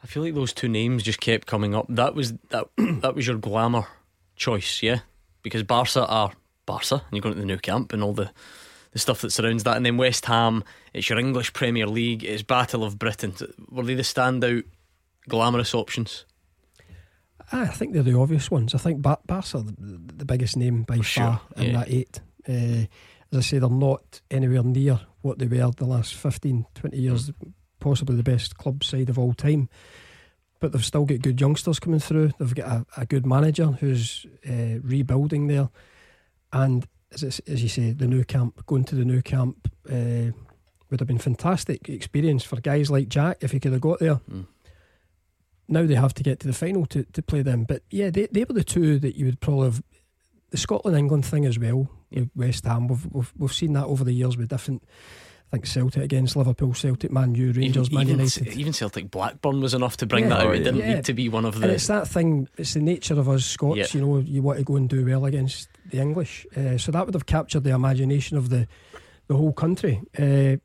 I 0.03 0.07
feel 0.07 0.23
like 0.23 0.33
those 0.33 0.53
two 0.53 0.69
names 0.69 1.03
just 1.03 1.19
kept 1.19 1.47
coming 1.47 1.75
up. 1.75 1.85
That 1.89 2.15
was 2.15 2.33
that 2.49 2.67
that 2.77 3.15
was 3.15 3.27
your 3.27 3.37
glamour 3.37 3.87
choice, 4.35 4.81
yeah, 4.81 4.99
because 5.43 5.63
Barca 5.63 6.05
are 6.05 6.31
Barca, 6.65 6.95
and 6.95 7.03
you're 7.11 7.21
going 7.21 7.35
to 7.35 7.41
the 7.41 7.45
Nou 7.45 7.57
Camp 7.57 7.93
and 7.93 8.03
all 8.03 8.13
the 8.13 8.31
the 8.91 8.99
stuff 8.99 9.21
that 9.21 9.31
surrounds 9.31 9.63
that, 9.63 9.77
and 9.77 9.85
then 9.85 9.97
West 9.97 10.25
Ham, 10.25 10.63
it's 10.93 11.09
your 11.09 11.19
English 11.19 11.53
Premier 11.53 11.85
League, 11.85 12.23
it's 12.23 12.41
Battle 12.41 12.83
of 12.83 12.97
Britain. 12.97 13.33
Were 13.69 13.83
they 13.83 13.93
the 13.93 14.01
standout 14.01 14.63
glamorous 15.27 15.75
options? 15.75 16.25
I 17.51 17.67
think 17.67 17.93
they're 17.93 18.03
the 18.03 18.17
obvious 18.17 18.49
ones. 18.49 18.75
I 18.75 18.77
think 18.77 19.01
Bar- 19.01 19.19
Barca 19.25 19.59
the, 19.59 19.75
the 20.15 20.25
biggest 20.25 20.57
name 20.57 20.83
by 20.83 20.99
far 20.99 21.41
in 21.57 21.67
yeah. 21.67 21.71
that 21.73 21.89
eight. 21.89 22.19
Uh, 22.47 22.85
as 23.31 23.37
I 23.37 23.41
say, 23.41 23.59
they're 23.59 23.69
not 23.69 24.21
anywhere 24.31 24.63
near 24.63 25.01
what 25.21 25.39
they 25.39 25.47
were 25.47 25.71
the 25.71 25.85
last 25.85 26.15
15, 26.15 26.65
20 26.73 26.97
years. 26.97 27.31
Possibly 27.79 28.15
the 28.15 28.23
best 28.23 28.57
club 28.57 28.83
side 28.83 29.09
of 29.09 29.17
all 29.17 29.33
time. 29.33 29.69
But 30.59 30.73
they've 30.73 30.83
still 30.83 31.05
got 31.05 31.21
good 31.21 31.39
youngsters 31.39 31.79
coming 31.79 31.99
through. 32.01 32.31
They've 32.37 32.55
got 32.55 32.67
a, 32.67 32.85
a 32.97 33.05
good 33.05 33.25
manager 33.25 33.67
who's 33.67 34.25
uh, 34.47 34.79
rebuilding 34.81 35.47
there. 35.47 35.69
And 36.51 36.85
as, 37.13 37.39
as 37.47 37.63
you 37.63 37.69
say, 37.69 37.91
the 37.91 38.07
Nou 38.07 38.23
Camp, 38.23 38.65
going 38.65 38.83
to 38.85 38.95
the 38.95 39.05
Nou 39.05 39.21
Camp 39.21 39.71
uh, 39.89 40.31
would 40.89 40.99
have 40.99 41.07
been 41.07 41.17
fantastic 41.17 41.87
experience 41.87 42.43
for 42.43 42.59
guys 42.59 42.91
like 42.91 43.09
Jack 43.09 43.37
if 43.41 43.51
he 43.51 43.59
could 43.59 43.71
have 43.71 43.81
got 43.81 43.99
there. 43.99 44.19
Mm. 44.29 44.47
Now 45.67 45.85
they 45.85 45.95
have 45.95 46.15
to 46.15 46.23
get 46.23 46.39
to 46.41 46.47
the 46.47 46.53
final 46.53 46.85
to, 46.87 47.03
to 47.03 47.21
play 47.21 47.41
them. 47.41 47.63
But 47.63 47.83
yeah, 47.89 48.09
they, 48.09 48.25
they 48.25 48.43
were 48.43 48.53
the 48.53 48.63
two 48.63 48.99
that 48.99 49.15
you 49.15 49.25
would 49.25 49.39
probably 49.39 49.65
have. 49.65 49.83
The 50.49 50.57
Scotland 50.57 50.97
England 50.97 51.27
thing 51.27 51.45
as 51.45 51.59
well, 51.59 51.91
with 52.09 52.31
West 52.35 52.65
Ham. 52.65 52.87
We've, 52.87 53.05
we've, 53.11 53.31
we've 53.37 53.53
seen 53.53 53.73
that 53.73 53.85
over 53.85 54.03
the 54.03 54.13
years 54.13 54.35
with 54.35 54.49
different. 54.49 54.83
I 55.51 55.55
think 55.57 55.65
Celtic 55.65 56.03
against 56.03 56.35
Liverpool, 56.35 56.75
Celtic, 56.75 57.11
Man 57.11 57.33
U, 57.33 57.51
Rangers, 57.51 57.87
even, 57.87 57.95
Man 57.95 58.07
even, 58.07 58.19
United. 58.19 58.47
even 58.59 58.71
Celtic 58.71 59.09
Blackburn 59.09 59.61
was 59.61 59.73
enough 59.73 59.97
to 59.97 60.05
bring 60.05 60.25
Yeah. 60.25 60.29
that 60.29 60.39
out. 60.41 60.45
Oh, 60.47 60.51
It 60.51 60.59
didn't 60.59 60.77
Yeah. 60.81 60.93
need 60.95 61.05
to 61.05 61.13
be 61.13 61.27
one 61.27 61.43
of 61.45 61.55
And 61.55 61.71
it's 61.71 61.87
that 61.87 62.07
thing, 62.07 62.47
it's 62.57 62.75
the 62.75 62.81
nature 62.81 63.15
of 63.19 63.27
us 63.27 63.45
Scots, 63.45 63.77
Yeah. 63.77 63.85
you 63.93 64.01
know, 64.05 64.17
you 64.19 64.43
want 64.43 64.59
to 64.59 64.63
go 64.63 64.75
and 64.75 64.87
do 64.87 65.03
well 65.03 65.25
against 65.25 65.67
the 65.89 65.97
English. 65.99 66.45
Uh, 66.55 66.77
so 66.77 66.91
that 66.91 67.03
would 67.05 67.15
have 67.15 67.25
captured 67.25 67.63
the 67.63 67.71
imagination 67.71 68.37
of 68.37 68.49
the, 68.49 68.67
the 69.27 69.35
whole 69.35 69.51
country. 69.53 70.01
Uh, 70.19 70.57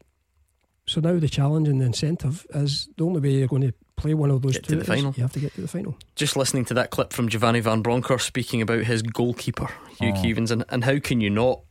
so 0.87 1.01
now 1.01 1.18
the 1.18 1.31
challenge 1.31 1.66
and 1.66 1.81
the 1.81 1.87
incentive 1.87 2.47
is 2.55 2.90
the 2.99 3.05
only 3.07 3.20
way 3.20 3.31
you're 3.31 3.49
going 3.49 3.62
to 3.62 3.73
play 3.97 4.12
one 4.12 4.31
of 4.31 4.42
those 4.42 4.53
Get 4.53 4.64
to 4.64 4.68
two 4.70 4.75
the 4.77 4.83
is 4.83 4.87
final. 4.88 5.14
You 5.16 5.23
have 5.23 5.33
to 5.33 5.40
get 5.40 5.55
to 5.55 5.62
the 5.62 5.68
final. 5.68 5.97
Just 6.14 6.37
listening 6.37 6.66
to 6.66 6.75
that 6.75 6.90
clip 6.90 7.14
from 7.14 7.31
Giovanni 7.31 7.61
Van 7.61 7.81
Bronckhorst 7.81 8.27
speaking 8.27 8.61
about 8.61 8.85
his 8.85 9.01
goalkeeper, 9.01 9.68
Hugh 9.99 10.12
Oh. 10.14 10.23
Keevins, 10.23 10.51
and, 10.51 10.62
and 10.68 10.85
how 10.85 10.99
can 10.99 11.23
you 11.23 11.31
not? 11.31 11.62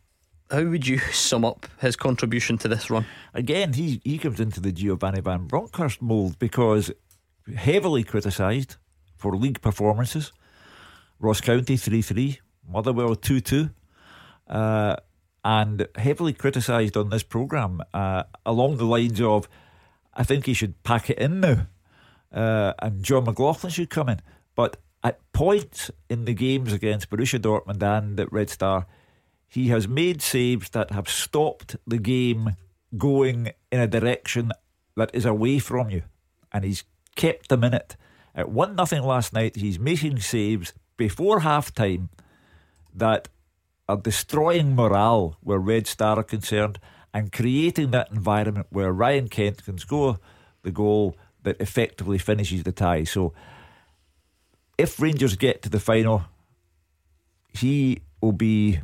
How 0.54 0.66
would 0.66 0.86
you 0.86 1.00
sum 1.00 1.44
up 1.44 1.66
his 1.82 1.96
contribution 1.96 2.60
to 2.60 2.68
this 2.68 2.92
run? 2.92 3.08
Again, 3.34 3.74
he, 3.74 4.02
he 4.04 4.20
comes 4.20 4.39
into 4.39 4.60
the 4.60 4.72
Giovanni 4.72 5.20
Van 5.20 5.48
Bronckhorst 5.48 6.00
mould 6.00 6.38
because 6.38 6.92
heavily 7.58 8.04
criticised 8.04 8.76
for 9.18 9.36
league 9.36 9.62
performances. 9.62 10.32
Ross 11.20 11.42
County 11.42 11.76
3 11.76 12.04
3, 12.04 12.39
Motherwell 12.70 13.16
2 13.16 13.42
2. 13.42 13.70
Uh, 14.48 14.96
and 15.44 15.88
heavily 15.96 16.34
criticised 16.34 16.96
on 16.98 17.10
this 17.10 17.24
programme 17.24 17.82
uh, 17.92 18.22
along 18.46 18.78
the 18.78 18.86
lines 18.86 19.20
of, 19.20 19.50
I 20.13 20.24
think 20.24 20.46
he 20.46 20.54
should 20.54 20.84
pack 20.84 21.10
it 21.10 21.18
in 21.18 21.39
now. 21.39 21.66
Uh, 22.32 22.74
and 22.78 23.04
Jon 23.04 23.24
McLaughlin 23.24 23.72
should 23.72 23.89
come 23.89 24.08
in. 24.08 24.22
But 24.56 24.78
at 25.04 25.20
points 25.34 25.89
in 26.12 26.26
the 26.26 26.36
games 26.36 26.72
against 26.74 27.10
Borussia 27.10 27.39
Dortmund 27.39 27.82
and 27.82 28.20
at 28.20 28.32
Red 28.32 28.52
Star, 28.52 28.86
he 29.54 29.68
has 29.68 29.88
made 29.88 30.20
saves 30.22 30.72
that 30.72 30.89
have 30.92 31.08
stopped 31.08 31.76
the 31.86 32.00
game 32.00 32.56
going 32.98 33.52
in 33.72 33.80
a 33.80 33.88
direction 33.88 34.52
that 34.96 35.12
is 35.13 35.26
away 35.26 35.60
from 35.60 35.92
you. 35.92 36.02
And 36.52 36.63
he's 36.63 36.84
kept 37.16 37.50
them 37.50 37.63
in 37.63 37.74
it. 37.74 37.96
At 38.34 38.50
1 38.50 38.76
nothing 38.76 39.04
last 39.04 39.32
night, 39.32 39.56
he's 39.56 39.78
making 39.78 40.20
saves 40.22 40.74
before 40.98 41.42
half 41.42 41.72
time 41.72 42.10
that 42.96 43.28
are 43.88 43.98
destroying 43.98 44.76
morale 44.76 45.38
where 45.42 45.60
Red 45.60 45.86
Star 45.86 46.18
are 46.18 46.24
concerned 46.24 46.80
and 47.13 47.32
creating 47.32 47.92
that 47.92 48.12
environment 48.12 48.66
where 48.72 48.92
Ryan 48.92 49.28
Kent 49.28 49.63
can 49.66 49.78
score 49.78 50.18
the 50.63 50.72
goal 50.72 51.16
that 51.44 51.62
effectively 51.62 52.18
finishes 52.18 52.63
the 52.63 52.72
tie. 52.72 53.04
So 53.04 53.34
if 54.80 55.00
Rangers 55.00 55.36
get 55.36 55.62
to 55.62 55.70
the 55.70 55.80
final, 55.80 56.24
he 57.54 58.02
will 58.20 58.32
be 58.32 58.80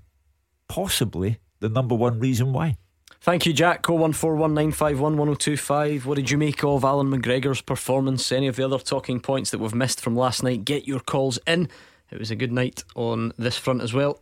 possibly 0.69 1.39
the 1.59 1.67
number 1.67 1.95
one 1.95 2.19
reason 2.19 2.53
why. 2.53 2.77
Thank 3.21 3.45
you, 3.45 3.51
Jack. 3.51 3.83
01419511025. 3.83 6.05
What 6.05 6.15
did 6.15 6.31
you 6.31 6.37
make 6.37 6.63
of 6.63 6.85
Allan 6.85 7.11
McGregor's 7.11 7.59
performance? 7.59 8.31
Any 8.31 8.47
of 8.47 8.55
the 8.55 8.63
other 8.63 8.79
talking 8.79 9.19
points 9.19 9.51
that 9.51 9.59
we've 9.59 9.75
missed 9.75 9.99
from 9.99 10.15
last 10.15 10.41
night? 10.41 10.63
Get 10.63 10.87
your 10.87 11.01
calls 11.01 11.37
in. 11.45 11.67
It 12.11 12.17
was 12.17 12.31
a 12.31 12.35
good 12.35 12.53
night 12.53 12.85
on 12.95 13.33
this 13.37 13.57
front 13.57 13.81
as 13.81 13.93
well. 13.93 14.21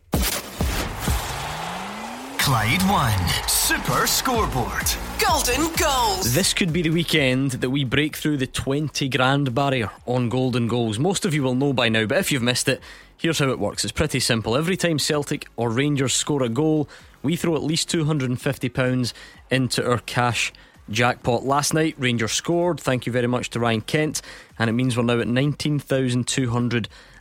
Clyde 2.48 2.82
One 2.84 3.28
Super 3.46 4.06
Scoreboard. 4.06 4.90
Golden 5.20 5.70
goals. 5.76 6.32
This 6.32 6.54
could 6.54 6.72
be 6.72 6.80
the 6.80 6.88
weekend 6.88 7.50
that 7.50 7.68
we 7.68 7.84
break 7.84 8.16
through 8.16 8.38
the 8.38 8.46
20 8.46 9.06
grand 9.10 9.54
barrier 9.54 9.90
on 10.06 10.30
golden 10.30 10.66
goals. 10.66 10.98
Most 10.98 11.26
of 11.26 11.34
you 11.34 11.42
will 11.42 11.54
know 11.54 11.74
by 11.74 11.90
now, 11.90 12.06
but 12.06 12.16
if 12.16 12.32
you've 12.32 12.42
missed 12.42 12.66
it, 12.66 12.80
here's 13.18 13.38
how 13.38 13.50
it 13.50 13.58
works. 13.58 13.84
It's 13.84 13.92
pretty 13.92 14.18
simple. 14.18 14.56
Every 14.56 14.78
time 14.78 14.98
Celtic 14.98 15.46
or 15.56 15.68
Rangers 15.68 16.14
score 16.14 16.42
a 16.42 16.48
goal, 16.48 16.88
we 17.22 17.36
throw 17.36 17.54
at 17.54 17.62
least 17.62 17.90
£250 17.90 19.12
into 19.50 19.86
our 19.86 19.98
cash 19.98 20.50
jackpot. 20.88 21.44
Last 21.44 21.74
night, 21.74 21.96
Rangers 21.98 22.32
scored. 22.32 22.80
Thank 22.80 23.04
you 23.04 23.12
very 23.12 23.26
much 23.26 23.50
to 23.50 23.60
Ryan 23.60 23.82
Kent, 23.82 24.22
and 24.58 24.70
it 24.70 24.72
means 24.72 24.96
we're 24.96 25.02
now 25.02 25.20
at 25.20 25.28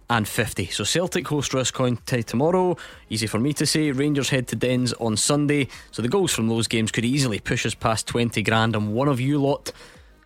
19,250. 0.10 0.68
So 0.68 0.84
Celtic 0.84 1.28
host 1.28 1.54
Roscommon 1.54 1.98
tomorrow. 2.06 2.78
Easy 3.10 3.28
for 3.28 3.40
me 3.40 3.54
to 3.54 3.66
say. 3.66 3.92
Rangers 3.92 4.30
head 4.30 4.48
to 4.50 4.56
Dens 4.56 4.94
on 4.94 5.18
Sunday. 5.18 5.68
So 5.92 6.02
the 6.02 6.08
goals 6.08 6.34
from 6.34 6.48
those 6.48 6.68
games 6.68 6.92
could 6.92 7.06
easily 7.06 7.40
push 7.40 7.66
us 7.66 7.76
past 7.76 8.08
20 8.08 8.42
grand, 8.44 8.76
and 8.76 8.94
one 8.94 9.08
of 9.08 9.20
you 9.20 9.38
lot 9.38 9.72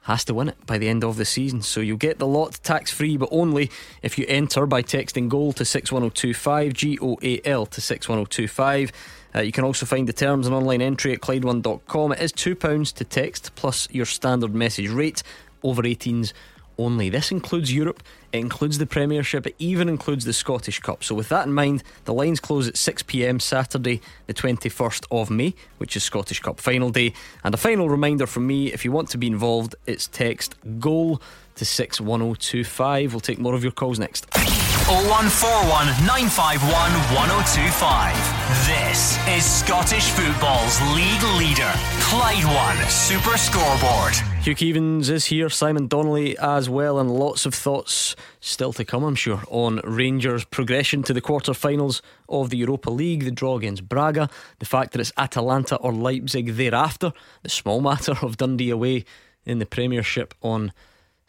has 0.03 0.23
to 0.25 0.33
win 0.33 0.49
it 0.49 0.65
by 0.65 0.77
the 0.77 0.87
end 0.87 1.03
of 1.03 1.17
the 1.17 1.25
season. 1.25 1.61
So 1.61 1.79
you'll 1.79 1.97
get 1.97 2.19
the 2.19 2.27
lot 2.27 2.59
tax 2.63 2.91
free, 2.91 3.17
but 3.17 3.29
only 3.31 3.69
if 4.01 4.17
you 4.17 4.25
enter 4.27 4.65
by 4.65 4.83
texting 4.83 5.29
goal 5.29 5.53
to 5.53 5.65
61025, 5.65 6.73
G 6.73 6.99
O 7.01 7.17
A 7.21 7.41
L 7.45 7.65
to 7.65 7.81
61025. 7.81 8.91
Uh, 9.33 9.39
you 9.39 9.51
can 9.51 9.63
also 9.63 9.85
find 9.85 10.07
the 10.07 10.13
terms 10.13 10.45
and 10.45 10.55
online 10.55 10.81
entry 10.81 11.13
at 11.13 11.21
Clyde1.com. 11.21 12.11
It 12.11 12.19
is 12.19 12.33
£2 12.33 12.93
to 12.95 13.03
text 13.05 13.55
plus 13.55 13.87
your 13.91 14.05
standard 14.05 14.53
message 14.53 14.89
rate 14.89 15.23
over 15.63 15.83
18s 15.83 16.33
only. 16.77 17.09
This 17.09 17.31
includes 17.31 17.73
Europe, 17.73 18.03
it 18.31 18.37
includes 18.37 18.77
the 18.77 18.85
Premiership, 18.85 19.45
it 19.45 19.55
even 19.59 19.89
includes 19.89 20.25
the 20.25 20.33
Scottish 20.33 20.79
Cup. 20.79 21.03
So, 21.03 21.15
with 21.15 21.29
that 21.29 21.47
in 21.47 21.53
mind, 21.53 21.83
the 22.05 22.13
lines 22.13 22.39
close 22.39 22.67
at 22.67 22.77
6 22.77 23.03
pm 23.03 23.39
Saturday, 23.39 24.01
the 24.27 24.33
21st 24.33 25.05
of 25.11 25.29
May, 25.29 25.53
which 25.77 25.95
is 25.95 26.03
Scottish 26.03 26.39
Cup 26.39 26.59
final 26.59 26.89
day. 26.89 27.13
And 27.43 27.53
a 27.53 27.57
final 27.57 27.89
reminder 27.89 28.27
from 28.27 28.47
me 28.47 28.71
if 28.71 28.85
you 28.85 28.91
want 28.91 29.09
to 29.09 29.17
be 29.17 29.27
involved, 29.27 29.75
it's 29.85 30.07
text 30.07 30.55
GOAL 30.79 31.21
to 31.55 31.65
61025. 31.65 33.13
We'll 33.13 33.19
take 33.19 33.39
more 33.39 33.55
of 33.55 33.63
your 33.63 33.73
calls 33.73 33.99
next. 33.99 34.27
0141 34.87 35.85
951 36.05 36.69
1025. 37.13 38.15
This 38.65 39.17
is 39.27 39.45
Scottish 39.45 40.09
football's 40.09 40.81
league 40.95 41.23
leader, 41.37 41.71
Clyde 42.01 42.43
One 42.45 42.89
Super 42.89 43.37
Scoreboard. 43.37 44.13
Hugh 44.41 44.55
Keevins 44.55 45.09
is 45.09 45.25
here, 45.25 45.49
Simon 45.49 45.87
Donnelly 45.87 46.37
as 46.39 46.67
well, 46.67 46.99
and 46.99 47.11
lots 47.11 47.45
of 47.45 47.53
thoughts 47.53 48.15
still 48.39 48.73
to 48.73 48.83
come, 48.83 49.03
I'm 49.03 49.15
sure, 49.15 49.43
on 49.49 49.81
Rangers' 49.83 50.45
progression 50.45 51.03
to 51.03 51.13
the 51.13 51.21
quarter-finals 51.21 52.01
of 52.27 52.49
the 52.49 52.57
Europa 52.57 52.89
League, 52.89 53.23
the 53.23 53.31
draw 53.31 53.57
against 53.57 53.87
Braga, 53.87 54.29
the 54.59 54.65
fact 54.65 54.93
that 54.93 54.99
it's 54.99 55.13
Atalanta 55.15 55.75
or 55.75 55.93
Leipzig 55.93 56.55
thereafter, 56.55 57.13
the 57.43 57.49
small 57.49 57.81
matter 57.89 58.15
of 58.21 58.37
Dundee 58.37 58.71
away 58.71 59.05
in 59.45 59.59
the 59.59 59.65
Premiership 59.65 60.33
on 60.41 60.73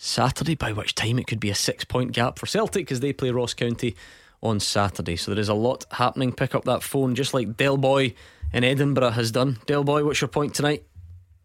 Saturday, 0.05 0.57
by 0.57 0.73
which 0.73 0.97
time 0.97 1.17
it 1.17 1.29
could 1.29 1.39
be 1.39 1.49
a 1.49 1.55
six-point 1.55 2.11
gap 2.11 2.37
for 2.37 2.47
Celtic 2.47 2.91
as 2.91 2.99
they 2.99 3.13
play 3.13 3.31
Ross 3.31 3.55
County 3.55 3.95
on 4.43 4.59
Saturday. 4.59 5.15
So 5.15 5.31
there 5.31 5.41
is 5.41 5.49
a 5.49 5.55
lot 5.55 5.87
happening. 5.93 6.33
Pick 6.33 6.57
up 6.57 6.65
that 6.65 6.83
phone, 6.83 7.15
just 7.15 7.33
like 7.33 7.57
Del 7.57 7.77
Boy 7.77 8.15
in 8.53 8.65
Edinburgh 8.65 9.11
has 9.11 9.31
done. 9.31 9.59
Del 9.67 9.85
Boy, 9.85 10.05
what's 10.05 10.21
your 10.21 10.27
point 10.27 10.55
tonight? 10.55 10.83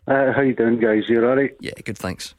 Uh, 0.07 0.33
how 0.33 0.41
you 0.41 0.55
doing, 0.55 0.79
guys? 0.79 1.03
You 1.07 1.23
alright? 1.23 1.55
Yeah, 1.59 1.73
good, 1.85 1.99
thanks. 1.99 2.33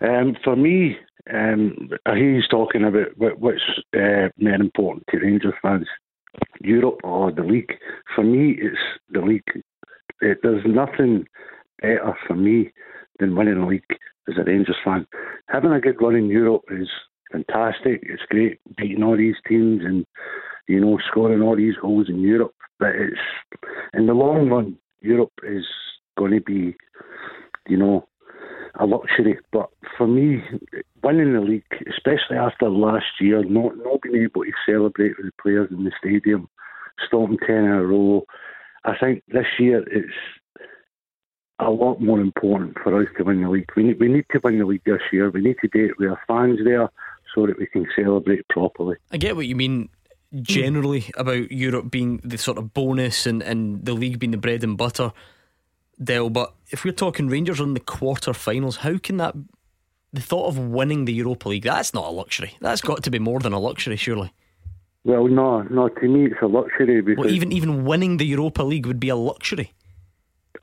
Um, 0.00 0.36
for 0.44 0.54
me, 0.54 0.96
Um, 1.28 1.90
he's 2.14 2.46
talking 2.48 2.84
about 2.84 3.08
what, 3.16 3.40
what's 3.40 3.68
uh, 3.94 4.28
more 4.38 4.54
important 4.54 5.06
to 5.10 5.18
Rangers 5.18 5.54
fans, 5.60 5.88
Europe 6.60 7.00
or 7.02 7.32
the 7.32 7.42
league. 7.42 7.74
For 8.14 8.22
me, 8.22 8.56
it's 8.58 8.78
the 9.10 9.20
league. 9.20 9.62
It, 10.22 10.38
there's 10.42 10.64
nothing 10.64 11.26
better 11.82 12.14
for 12.26 12.34
me 12.34 12.70
than 13.18 13.36
winning 13.36 13.58
a 13.58 13.66
league 13.66 13.82
as 14.28 14.36
a 14.38 14.44
Rangers 14.44 14.76
fan. 14.84 15.06
Having 15.48 15.72
a 15.72 15.80
good 15.80 16.00
run 16.00 16.14
in 16.14 16.28
Europe 16.28 16.64
is 16.70 16.88
fantastic. 17.32 18.02
It's 18.02 18.22
great 18.28 18.60
beating 18.76 19.02
all 19.02 19.16
these 19.16 19.36
teams 19.46 19.82
and 19.84 20.04
you 20.66 20.80
know 20.80 20.98
scoring 21.10 21.42
all 21.42 21.56
these 21.56 21.76
goals 21.80 22.08
in 22.08 22.20
Europe. 22.20 22.54
But 22.78 22.90
it's 22.94 23.20
in 23.94 24.06
the 24.06 24.14
long 24.14 24.48
run, 24.48 24.76
Europe 25.00 25.32
is 25.42 25.64
going 26.16 26.32
to 26.32 26.40
be, 26.40 26.76
you 27.68 27.76
know, 27.76 28.06
a 28.78 28.86
luxury. 28.86 29.38
But 29.52 29.70
for 29.96 30.06
me, 30.06 30.42
winning 31.02 31.32
the 31.32 31.40
league, 31.40 31.64
especially 31.88 32.36
after 32.36 32.68
last 32.68 33.06
year, 33.20 33.42
not 33.44 33.76
not 33.78 34.02
being 34.02 34.22
able 34.24 34.44
to 34.44 34.52
celebrate 34.66 35.16
with 35.16 35.26
the 35.26 35.42
players 35.42 35.68
in 35.70 35.84
the 35.84 35.92
stadium, 35.98 36.48
stopping 37.06 37.38
ten 37.44 37.64
in 37.64 37.70
a 37.70 37.84
row, 37.84 38.24
I 38.84 38.96
think 38.98 39.22
this 39.28 39.46
year 39.58 39.84
it's 39.90 40.14
a 41.60 41.70
lot 41.70 42.00
more 42.00 42.20
important 42.20 42.76
for 42.82 43.00
us 43.00 43.08
to 43.16 43.24
win 43.24 43.42
the 43.42 43.48
league. 43.48 43.70
We 43.76 43.82
need, 43.84 44.00
we 44.00 44.08
need 44.08 44.26
to 44.32 44.40
win 44.42 44.58
the 44.58 44.64
league 44.64 44.84
this 44.84 45.00
year. 45.12 45.30
We 45.30 45.40
need 45.40 45.56
to 45.60 45.68
do 45.68 45.86
it 45.86 45.98
with 45.98 46.10
our 46.10 46.20
fans 46.26 46.60
there 46.64 46.88
so 47.34 47.46
that 47.46 47.58
we 47.58 47.66
can 47.66 47.86
celebrate 47.96 48.46
properly. 48.48 48.96
I 49.10 49.16
get 49.16 49.36
what 49.36 49.46
you 49.46 49.56
mean 49.56 49.88
generally 50.42 51.06
about 51.16 51.50
Europe 51.50 51.90
being 51.90 52.20
the 52.22 52.38
sort 52.38 52.58
of 52.58 52.74
bonus 52.74 53.26
and, 53.26 53.42
and 53.42 53.84
the 53.84 53.94
league 53.94 54.18
being 54.18 54.30
the 54.30 54.36
bread 54.38 54.62
and 54.62 54.76
butter, 54.76 55.12
Dell. 56.02 56.30
But 56.30 56.54
if 56.70 56.84
we're 56.84 56.92
talking 56.92 57.28
Rangers 57.28 57.60
on 57.60 57.74
the 57.74 57.80
quarter 57.80 58.32
finals, 58.32 58.76
how 58.76 58.98
can 58.98 59.16
that 59.16 59.34
the 60.12 60.20
thought 60.20 60.48
of 60.48 60.58
winning 60.58 61.04
the 61.06 61.12
Europa 61.12 61.48
League? 61.48 61.64
That's 61.64 61.92
not 61.92 62.04
a 62.04 62.10
luxury. 62.10 62.56
That's 62.60 62.80
got 62.80 63.02
to 63.02 63.10
be 63.10 63.18
more 63.18 63.40
than 63.40 63.52
a 63.52 63.58
luxury, 63.58 63.96
surely. 63.96 64.32
Well, 65.04 65.26
no, 65.26 65.62
no. 65.62 65.88
To 65.88 66.08
me, 66.08 66.26
it's 66.26 66.42
a 66.42 66.46
luxury 66.46 67.00
because 67.00 67.24
well, 67.24 67.34
even 67.34 67.52
even 67.52 67.84
winning 67.84 68.18
the 68.18 68.26
Europa 68.26 68.62
League 68.62 68.86
would 68.86 69.00
be 69.00 69.08
a 69.08 69.16
luxury. 69.16 69.72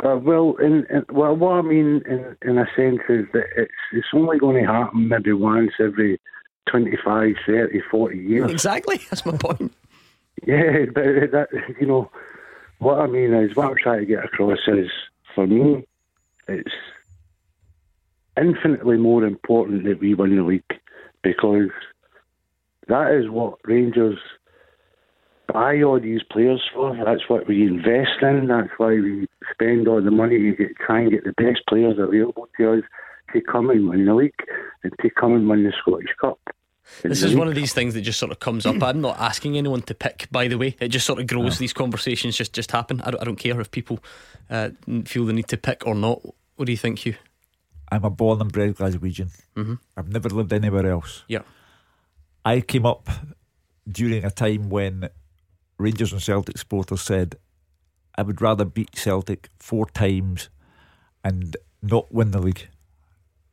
Uh, 0.04 0.18
well, 0.18 0.56
in, 0.62 0.86
in, 0.90 1.06
well, 1.10 1.36
what 1.36 1.54
I 1.54 1.62
mean 1.62 2.02
in, 2.08 2.36
in 2.42 2.58
a 2.58 2.66
sense 2.76 3.00
is 3.08 3.26
that 3.34 3.46
it's 3.56 3.72
it's 3.94 4.08
only 4.14 4.38
going 4.38 4.62
to 4.62 4.72
happen 4.72 5.08
maybe 5.08 5.32
once 5.32 5.72
every 5.80 6.20
25, 6.70 7.36
30, 7.46 7.82
40 7.90 8.18
years. 8.18 8.52
Exactly, 8.52 8.98
that's 9.10 9.26
my 9.26 9.38
point. 9.38 9.74
yeah, 10.46 10.86
but 10.94 11.04
that 11.32 11.48
you 11.80 11.88
know, 11.88 12.12
what 12.80 13.00
I 13.00 13.08
mean 13.08 13.34
is 13.34 13.56
what 13.56 13.68
I'm 13.68 13.78
trying 13.78 14.00
to 14.02 14.06
get 14.06 14.26
across 14.26 14.60
is 14.68 14.90
for 15.34 15.48
me, 15.48 15.86
it's 16.48 16.72
infinitely 18.38 18.98
more 18.98 19.24
important 19.24 19.86
that 19.86 20.00
we 20.00 20.14
win 20.14 20.36
the 20.36 20.44
league 20.44 20.64
because 21.22 21.70
that 22.88 23.12
is 23.12 23.30
what 23.30 23.60
Rangers 23.64 24.20
buy 25.48 25.82
all 25.82 26.00
these 26.00 26.22
players 26.32 26.62
for. 26.74 26.96
That's 27.06 27.28
what 27.28 27.48
we 27.48 27.64
invest 27.64 28.22
in. 28.22 28.48
That's 28.48 28.70
why 28.78 28.96
we 28.96 29.28
spend 29.52 29.88
all 29.88 30.02
the 30.02 30.12
money 30.12 30.38
to 30.40 30.52
get, 30.56 30.78
try 30.78 31.02
and 31.02 31.12
get 31.12 31.24
the 31.24 31.34
best 31.34 31.62
players 31.68 31.98
available 32.00 32.48
to 32.58 32.74
us 32.74 32.84
to 33.34 33.42
come 33.42 33.70
and 33.70 33.90
win 33.90 34.06
the 34.06 34.14
league 34.14 34.34
and 34.84 34.94
to 35.02 35.10
come 35.10 35.34
and 35.34 35.50
win 35.50 35.64
the 35.64 35.74
Scottish 35.82 36.14
Cup. 36.20 36.40
This 37.02 37.24
is 37.24 37.36
one 37.36 37.48
of 37.48 37.56
these 37.56 37.74
things 37.74 37.96
that 37.96 38.02
just 38.02 38.20
sort 38.20 38.32
of 38.32 38.40
comes 38.40 38.66
up. 38.66 38.82
I'm 38.84 39.02
not 39.02 39.20
asking 39.20 39.58
anyone 39.58 39.82
to 39.84 39.96
pick, 39.96 40.28
by 40.32 40.48
the 40.48 40.58
way. 40.58 40.76
It 40.80 40.90
just 40.90 41.06
sort 41.08 41.20
of 41.20 41.26
grows. 41.26 41.56
No. 41.56 41.58
These 41.58 41.74
conversations 41.74 42.38
just 42.38 42.54
just 42.54 42.72
happen. 42.72 43.02
I 43.02 43.10
don't, 43.10 43.22
I 43.22 43.24
don't 43.24 43.38
care 43.38 43.60
if 43.60 43.72
people 43.72 44.00
uh, 44.52 44.70
feel 45.06 45.26
the 45.26 45.34
need 45.34 45.48
to 45.48 45.58
pick 45.58 45.86
or 45.88 45.96
not. 45.96 46.22
What 46.56 46.68
do 46.68 46.72
you 46.72 46.78
think, 46.78 47.00
Hugh? 47.00 47.16
I'm 47.92 48.04
a 48.04 48.12
born 48.12 48.40
and 48.40 48.52
bred 48.52 48.76
Glaswegian. 48.76 49.32
Mm-hmm. 49.56 49.74
I've 49.98 50.10
never 50.10 50.30
lived 50.30 50.54
anywhere 50.54 50.86
else. 50.86 51.24
Yeah. 51.28 51.42
I 52.44 52.62
came 52.62 52.86
up 52.86 53.10
during 53.92 54.24
a 54.24 54.30
time 54.30 54.70
when 54.70 55.10
Rangers 55.78 56.12
and 56.12 56.22
Celtic 56.22 56.58
supporters 56.58 57.02
said, 57.02 57.36
I 58.18 58.22
would 58.22 58.42
rather 58.42 58.66
beat 58.66 58.96
Celtic 58.96 59.50
four 59.60 59.86
times 59.88 60.50
and 61.24 61.58
not 61.82 62.14
win 62.14 62.32
the 62.32 62.40
league, 62.40 62.68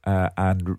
uh, 0.04 0.28
and 0.36 0.76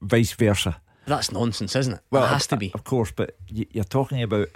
vice 0.00 0.32
versa. 0.32 0.80
That's 1.06 1.32
nonsense, 1.32 1.76
isn't 1.76 1.94
it? 1.94 2.00
Well, 2.10 2.24
it 2.24 2.28
has 2.28 2.46
to 2.48 2.56
be. 2.56 2.72
Of 2.74 2.84
course, 2.84 3.10
but 3.10 3.36
you're 3.48 3.84
talking 3.84 4.22
about 4.22 4.48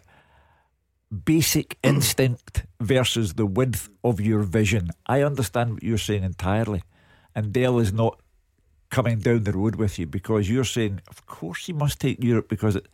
basic 1.25 1.79
instinct 1.83 2.65
versus 2.81 3.35
the 3.35 3.47
width 3.47 3.89
of 4.05 4.21
your 4.21 4.41
vision. 4.41 4.91
I 5.07 5.23
understand 5.23 5.75
what 5.75 5.83
you're 5.83 5.99
saying 5.99 6.25
entirely. 6.25 6.83
And 7.35 7.53
Dale 7.53 7.79
is 7.79 7.93
not 7.93 8.21
coming 8.91 9.19
down 9.19 9.45
the 9.45 9.53
road 9.53 9.77
with 9.77 9.99
you 9.99 10.07
because 10.07 10.49
you're 10.49 10.65
saying, 10.65 11.01
of 11.09 11.27
course, 11.27 11.69
you 11.69 11.75
must 11.75 12.01
take 12.01 12.23
Europe 12.23 12.49
because 12.49 12.77
it, 12.77 12.87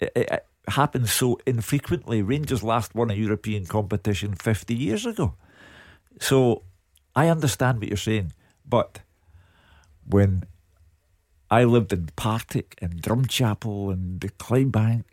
it, 0.00 0.12
it 0.16 0.46
happens 0.68 1.12
so 1.12 1.38
infrequently. 1.46 2.22
Rangers 2.22 2.62
last 2.62 2.94
won 2.94 3.10
a 3.10 3.14
European 3.14 3.66
competition 3.66 4.34
50 4.34 4.74
years 4.74 5.06
ago. 5.06 5.34
So 6.20 6.62
I 7.14 7.28
understand 7.28 7.80
what 7.80 7.88
you're 7.88 7.96
saying. 7.96 8.32
But 8.66 9.00
when 10.06 10.44
I 11.50 11.64
lived 11.64 11.92
in 11.92 12.08
Partick 12.16 12.76
and 12.80 13.02
Drumchapel 13.02 13.92
and 13.92 14.20
the 14.20 14.28
Clydebank. 14.28 15.04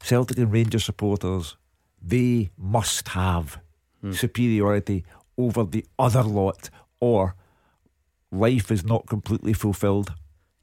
Celtic 0.00 0.38
and 0.38 0.52
Rangers 0.52 0.84
supporters, 0.84 1.56
they 2.00 2.50
must 2.58 3.08
have 3.08 3.58
mm. 4.04 4.14
superiority 4.14 5.04
over 5.38 5.64
the 5.64 5.84
other 5.98 6.22
lot, 6.22 6.68
or 7.00 7.34
life 8.30 8.70
is 8.70 8.84
not 8.84 9.06
completely 9.06 9.54
fulfilled. 9.54 10.12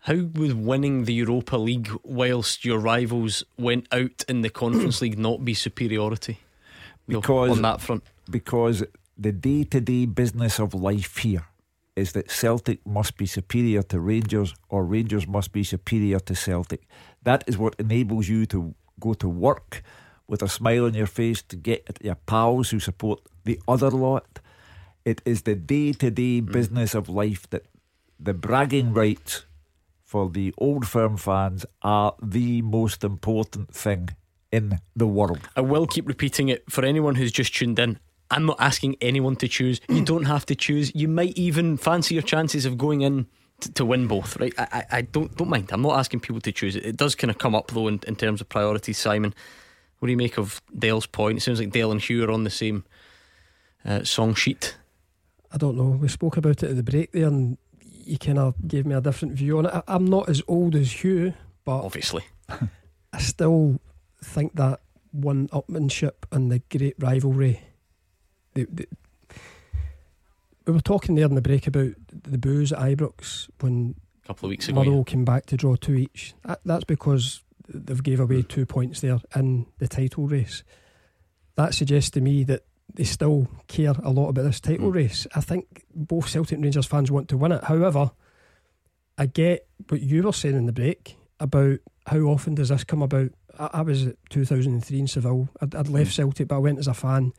How 0.05 0.15
would 0.15 0.65
winning 0.65 1.05
the 1.05 1.13
Europa 1.13 1.57
League 1.57 1.91
whilst 2.03 2.65
your 2.65 2.79
rivals 2.79 3.43
went 3.59 3.87
out 3.91 4.23
in 4.27 4.41
the 4.41 4.49
Conference 4.49 4.99
League 4.99 5.19
not 5.19 5.45
be 5.45 5.53
superiority? 5.53 6.39
Because 7.07 7.51
on 7.51 7.61
that 7.61 7.81
front, 7.81 8.03
because 8.27 8.83
the 9.15 9.31
day-to-day 9.31 10.07
business 10.07 10.59
of 10.59 10.73
life 10.73 11.17
here 11.17 11.45
is 11.95 12.13
that 12.13 12.31
Celtic 12.31 12.83
must 12.83 13.15
be 13.15 13.27
superior 13.27 13.83
to 13.83 13.99
Rangers 13.99 14.55
or 14.69 14.85
Rangers 14.85 15.27
must 15.27 15.51
be 15.51 15.63
superior 15.63 16.19
to 16.21 16.33
Celtic. 16.33 16.87
That 17.21 17.43
is 17.45 17.59
what 17.59 17.75
enables 17.77 18.27
you 18.27 18.47
to 18.47 18.73
go 18.99 19.13
to 19.13 19.29
work 19.29 19.83
with 20.27 20.41
a 20.41 20.49
smile 20.49 20.85
on 20.85 20.95
your 20.95 21.05
face 21.05 21.43
to 21.43 21.55
get 21.55 21.83
at 21.87 22.03
your 22.03 22.15
pals 22.15 22.71
who 22.71 22.79
support 22.79 23.19
the 23.43 23.59
other 23.67 23.91
lot. 23.91 24.39
It 25.05 25.21
is 25.25 25.43
the 25.43 25.53
day 25.53 25.93
to 25.93 26.09
day 26.09 26.39
business 26.39 26.95
of 26.95 27.07
life 27.07 27.47
that 27.51 27.65
the 28.19 28.33
bragging 28.33 28.93
rights 28.93 29.45
for 30.11 30.29
the 30.29 30.53
old 30.57 30.85
firm 30.85 31.15
fans 31.15 31.65
are 31.83 32.13
the 32.21 32.61
most 32.63 33.01
important 33.01 33.73
thing 33.73 34.09
in 34.51 34.77
the 34.93 35.07
world. 35.07 35.39
I 35.55 35.61
will 35.61 35.87
keep 35.87 36.05
repeating 36.05 36.49
it 36.49 36.69
for 36.69 36.83
anyone 36.83 37.15
who's 37.15 37.31
just 37.31 37.55
tuned 37.55 37.79
in. 37.79 37.97
I'm 38.29 38.45
not 38.45 38.57
asking 38.59 38.97
anyone 38.99 39.37
to 39.37 39.47
choose. 39.47 39.79
You 39.87 40.03
don't 40.03 40.25
have 40.25 40.45
to 40.47 40.55
choose. 40.55 40.93
You 40.93 41.07
might 41.07 41.37
even 41.37 41.77
fancy 41.77 42.15
your 42.15 42.23
chances 42.23 42.65
of 42.65 42.77
going 42.77 42.99
in 42.99 43.25
to, 43.61 43.71
to 43.71 43.85
win 43.85 44.07
both, 44.07 44.35
right? 44.35 44.53
I, 44.57 44.67
I, 44.71 44.85
I, 44.97 45.01
don't 45.03 45.33
don't 45.37 45.49
mind. 45.49 45.69
I'm 45.71 45.81
not 45.81 45.97
asking 45.97 46.19
people 46.19 46.41
to 46.41 46.51
choose. 46.51 46.75
It, 46.75 46.85
it 46.85 46.97
does 46.97 47.15
kind 47.15 47.31
of 47.31 47.37
come 47.37 47.55
up 47.55 47.71
though 47.71 47.87
in, 47.87 48.01
in 48.05 48.17
terms 48.17 48.41
of 48.41 48.49
priorities. 48.49 48.97
Simon, 48.97 49.33
what 49.99 50.07
do 50.07 50.11
you 50.11 50.17
make 50.17 50.37
of 50.37 50.61
Dale's 50.77 51.05
point? 51.05 51.37
It 51.37 51.41
sounds 51.41 51.61
like 51.61 51.71
Dale 51.71 51.89
and 51.89 52.01
Hugh 52.01 52.25
are 52.25 52.31
on 52.31 52.43
the 52.43 52.49
same 52.49 52.83
uh, 53.85 54.03
song 54.03 54.35
sheet. 54.35 54.75
I 55.53 55.57
don't 55.57 55.77
know. 55.77 55.91
We 56.01 56.09
spoke 56.09 56.35
about 56.35 56.63
it 56.63 56.69
at 56.71 56.75
the 56.75 56.83
break 56.83 57.13
there, 57.13 57.27
and 57.27 57.57
you 58.05 58.17
kind 58.17 58.39
of 58.39 58.55
gave 58.67 58.85
me 58.85 58.95
a 58.95 59.01
different 59.01 59.33
view 59.33 59.57
on 59.57 59.65
it. 59.65 59.73
I, 59.73 59.83
I'm 59.87 60.05
not 60.05 60.29
as 60.29 60.41
old 60.47 60.75
as 60.75 60.91
Hugh, 60.91 61.33
but 61.65 61.81
obviously, 61.83 62.23
I 62.49 63.19
still 63.19 63.79
think 64.23 64.55
that 64.55 64.81
one 65.11 65.47
upmanship 65.49 66.13
and 66.31 66.51
the 66.51 66.61
great 66.69 66.95
rivalry 66.99 67.61
they, 68.53 68.65
they, 68.65 68.85
we 70.65 70.73
were 70.73 70.81
talking 70.81 71.15
there 71.15 71.25
in 71.25 71.35
the 71.35 71.41
break 71.41 71.67
about 71.67 71.93
the 72.07 72.37
boos 72.37 72.71
at 72.71 72.79
Ibrox 72.79 73.49
when 73.59 73.95
a 74.23 74.27
couple 74.27 74.47
of 74.47 74.51
weeks 74.51 74.67
ago. 74.67 74.75
Motherwell 74.75 74.99
yeah. 74.99 75.11
came 75.11 75.25
back 75.25 75.45
to 75.47 75.57
draw 75.57 75.75
two 75.75 75.95
each. 75.95 76.33
That, 76.45 76.59
that's 76.65 76.83
because 76.83 77.41
they've 77.67 78.03
gave 78.03 78.19
away 78.19 78.43
two 78.43 78.65
points 78.65 79.01
there 79.01 79.19
in 79.35 79.65
the 79.79 79.87
title 79.87 80.27
race. 80.27 80.63
That 81.55 81.73
suggests 81.73 82.11
to 82.11 82.21
me 82.21 82.43
that 82.45 82.63
they 82.93 83.03
still 83.03 83.47
care 83.67 83.93
a 84.03 84.11
lot 84.11 84.29
about 84.29 84.43
this 84.43 84.59
title 84.59 84.91
mm. 84.91 84.95
race. 84.95 85.27
I 85.35 85.41
think 85.41 85.85
both 85.93 86.29
Celtic 86.29 86.53
and 86.53 86.63
Rangers 86.63 86.85
fans 86.85 87.11
want 87.11 87.29
to 87.29 87.37
win 87.37 87.51
it. 87.51 87.63
However, 87.63 88.11
I 89.17 89.25
get 89.25 89.67
what 89.89 90.01
you 90.01 90.23
were 90.23 90.33
saying 90.33 90.55
in 90.55 90.65
the 90.65 90.73
break 90.73 91.17
about 91.39 91.79
how 92.07 92.19
often 92.19 92.55
does 92.55 92.69
this 92.69 92.83
come 92.83 93.01
about. 93.01 93.31
I, 93.57 93.69
I 93.73 93.81
was 93.81 94.07
at 94.07 94.15
2003 94.29 94.99
in 94.99 95.07
Seville. 95.07 95.49
I'd, 95.61 95.75
I'd 95.75 95.87
left 95.89 96.11
mm. 96.11 96.15
Celtic, 96.15 96.47
but 96.47 96.55
I 96.55 96.59
went 96.59 96.79
as 96.79 96.87
a 96.87 96.93
fan 96.93 97.33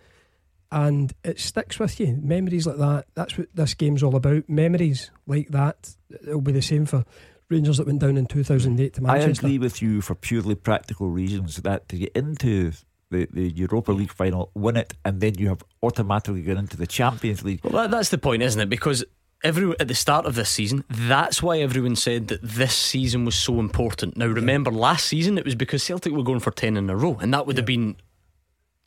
and 0.70 1.12
it 1.22 1.38
sticks 1.38 1.78
with 1.78 2.00
you. 2.00 2.18
Memories 2.22 2.66
like 2.66 2.78
that. 2.78 3.07
That's 3.14 3.36
what 3.36 3.48
this 3.55 3.74
game's 3.74 4.03
all 4.03 4.16
about. 4.16 4.48
Memories 4.48 5.11
like 5.26 5.48
that. 5.48 5.94
It'll 6.22 6.40
be 6.40 6.53
the 6.53 6.62
same 6.62 6.86
for 6.86 7.05
Rangers 7.50 7.76
that 7.76 7.86
went 7.86 8.00
down 8.00 8.16
in 8.16 8.26
2008 8.26 8.94
to 8.94 9.03
Manchester. 9.03 9.46
I 9.46 9.48
agree 9.48 9.59
with 9.59 9.82
you 9.82 10.00
for 10.00 10.14
purely 10.14 10.55
practical 10.55 11.11
reasons 11.11 11.57
that 11.57 11.88
to 11.90 11.98
get 11.98 12.12
into 12.14 12.72
the, 13.12 13.28
the 13.32 13.48
Europa 13.50 13.92
League 13.92 14.12
final, 14.12 14.50
win 14.54 14.76
it, 14.76 14.94
and 15.04 15.20
then 15.20 15.38
you 15.38 15.48
have 15.48 15.62
automatically 15.82 16.42
gone 16.42 16.58
into 16.58 16.76
the 16.76 16.86
Champions 16.86 17.44
League. 17.44 17.60
Well, 17.62 17.74
that, 17.74 17.90
that's 17.90 18.08
the 18.08 18.18
point, 18.18 18.42
isn't 18.42 18.60
it? 18.60 18.68
Because 18.68 19.04
every 19.44 19.72
at 19.78 19.88
the 19.88 19.94
start 19.94 20.26
of 20.26 20.34
this 20.34 20.50
season, 20.50 20.84
that's 20.88 21.42
why 21.42 21.60
everyone 21.60 21.96
said 21.96 22.28
that 22.28 22.42
this 22.42 22.74
season 22.74 23.24
was 23.24 23.34
so 23.34 23.60
important. 23.60 24.16
Now, 24.16 24.26
remember, 24.26 24.70
last 24.70 25.06
season 25.06 25.38
it 25.38 25.44
was 25.44 25.54
because 25.54 25.82
Celtic 25.82 26.12
were 26.12 26.24
going 26.24 26.40
for 26.40 26.50
ten 26.50 26.76
in 26.76 26.90
a 26.90 26.96
row, 26.96 27.18
and 27.20 27.32
that 27.32 27.46
would 27.46 27.56
have 27.56 27.66
been, 27.66 27.96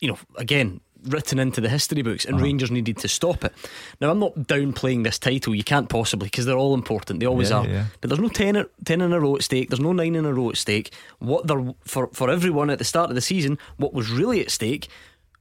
you 0.00 0.08
know, 0.08 0.18
again 0.36 0.80
written 1.04 1.38
into 1.38 1.60
the 1.60 1.68
history 1.68 2.02
books, 2.02 2.24
and 2.24 2.40
Rangers 2.40 2.70
needed 2.70 2.96
to 2.98 3.08
stop 3.08 3.44
it. 3.44 3.52
Now, 4.00 4.10
I'm 4.10 4.18
not 4.18 4.34
downplaying 4.34 5.04
this 5.04 5.18
title. 5.18 5.54
You 5.54 5.64
can't 5.64 5.88
possibly 5.88 6.26
because 6.26 6.46
they're 6.46 6.56
all 6.56 6.74
important. 6.74 7.20
They 7.20 7.26
always 7.26 7.50
Yeah, 7.50 7.56
are. 7.58 7.66
yeah. 7.68 7.84
But 8.00 8.10
there's 8.10 8.20
no 8.20 8.28
10, 8.28 8.64
10 8.84 9.00
in 9.00 9.12
a 9.12 9.20
row 9.20 9.36
at 9.36 9.42
stake. 9.42 9.68
There's 9.70 9.80
no 9.80 9.92
nine 9.92 10.14
in 10.14 10.24
a 10.24 10.32
row 10.32 10.50
at 10.50 10.56
stake. 10.56 10.92
What 11.18 11.46
there 11.46 11.74
for 11.84 12.08
for 12.12 12.30
everyone 12.30 12.70
at 12.70 12.78
the 12.78 12.84
start 12.84 13.10
of 13.10 13.14
the 13.14 13.20
season, 13.22 13.58
what 13.76 13.92
was 13.94 14.10
really 14.10 14.40
at 14.40 14.50
stake 14.50 14.88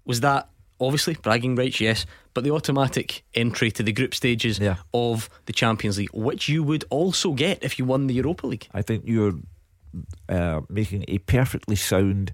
was 0.05 0.19
that 0.21 0.49
obviously 0.79 1.15
bragging 1.15 1.55
rights, 1.55 1.79
yes, 1.79 2.05
but 2.33 2.43
the 2.43 2.51
automatic 2.51 3.23
entry 3.33 3.71
to 3.71 3.81
the 3.81 3.93
group 3.93 4.13
stages 4.13 4.59
Yeah. 4.59 4.75
of 4.93 5.29
the 5.45 5.53
Champions 5.53 5.97
League, 5.97 6.09
which 6.13 6.49
you 6.49 6.63
would 6.63 6.83
also 6.89 7.31
get 7.33 7.63
if 7.63 7.79
you 7.79 7.85
won 7.85 8.07
the 8.07 8.13
Europa 8.13 8.45
League. 8.45 8.67
I 8.73 8.81
think 8.81 9.03
you're 9.07 9.35
uh, 10.27 10.61
making 10.69 11.05
a 11.07 11.19
perfectly 11.19 11.77
sound, 11.77 12.33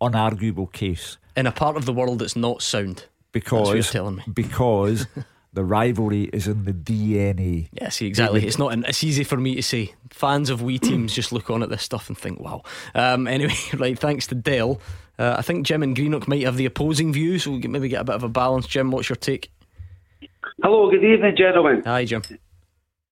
unarguable 0.00 0.72
case 0.72 1.18
In 1.36 1.46
a 1.46 1.52
part 1.52 1.76
of 1.76 1.86
the 1.86 1.92
world 1.92 2.18
that's 2.18 2.36
not 2.36 2.62
sound. 2.62 3.06
That's 3.32 3.50
what 3.50 3.66
you're 3.66 3.74
because 3.76 3.90
telling 3.90 4.16
me. 4.16 4.22
because 4.32 5.06
the 5.54 5.64
rivalry 5.64 6.24
is 6.24 6.46
in 6.46 6.64
the 6.64 6.72
DNA. 6.72 7.68
Yeah, 7.72 7.88
see, 7.88 8.06
exactly. 8.06 8.40
would- 8.40 8.46
It's 8.48 8.58
not. 8.58 8.72
An, 8.72 8.84
it's 8.86 9.02
easy 9.02 9.24
for 9.24 9.36
me 9.38 9.54
to 9.54 9.62
say. 9.62 9.94
Fans 10.10 10.50
of 10.50 10.60
wee 10.60 10.78
teams 10.78 11.14
just 11.14 11.32
look 11.32 11.48
on 11.50 11.62
at 11.62 11.70
this 11.70 11.82
stuff 11.82 12.08
and 12.08 12.18
think, 12.18 12.38
"Wow." 12.40 12.62
Um, 12.94 13.26
anyway, 13.26 13.54
right. 13.74 13.98
Thanks 13.98 14.26
to 14.28 14.34
Dell. 14.34 14.80
Uh, 15.18 15.36
I 15.38 15.42
think 15.42 15.66
Jim 15.66 15.82
and 15.82 15.96
Greenock 15.96 16.28
might 16.28 16.42
have 16.42 16.56
the 16.56 16.66
opposing 16.66 17.12
views, 17.12 17.44
so 17.44 17.52
we 17.52 17.60
can 17.60 17.72
maybe 17.72 17.88
get 17.88 18.00
a 18.00 18.04
bit 18.04 18.14
of 18.14 18.22
a 18.24 18.28
balance. 18.28 18.66
Jim, 18.66 18.90
what's 18.90 19.08
your 19.08 19.16
take? 19.16 19.50
Hello, 20.62 20.90
good 20.90 21.04
evening, 21.04 21.34
gentlemen. 21.36 21.82
Hi, 21.84 22.04
Jim. 22.04 22.22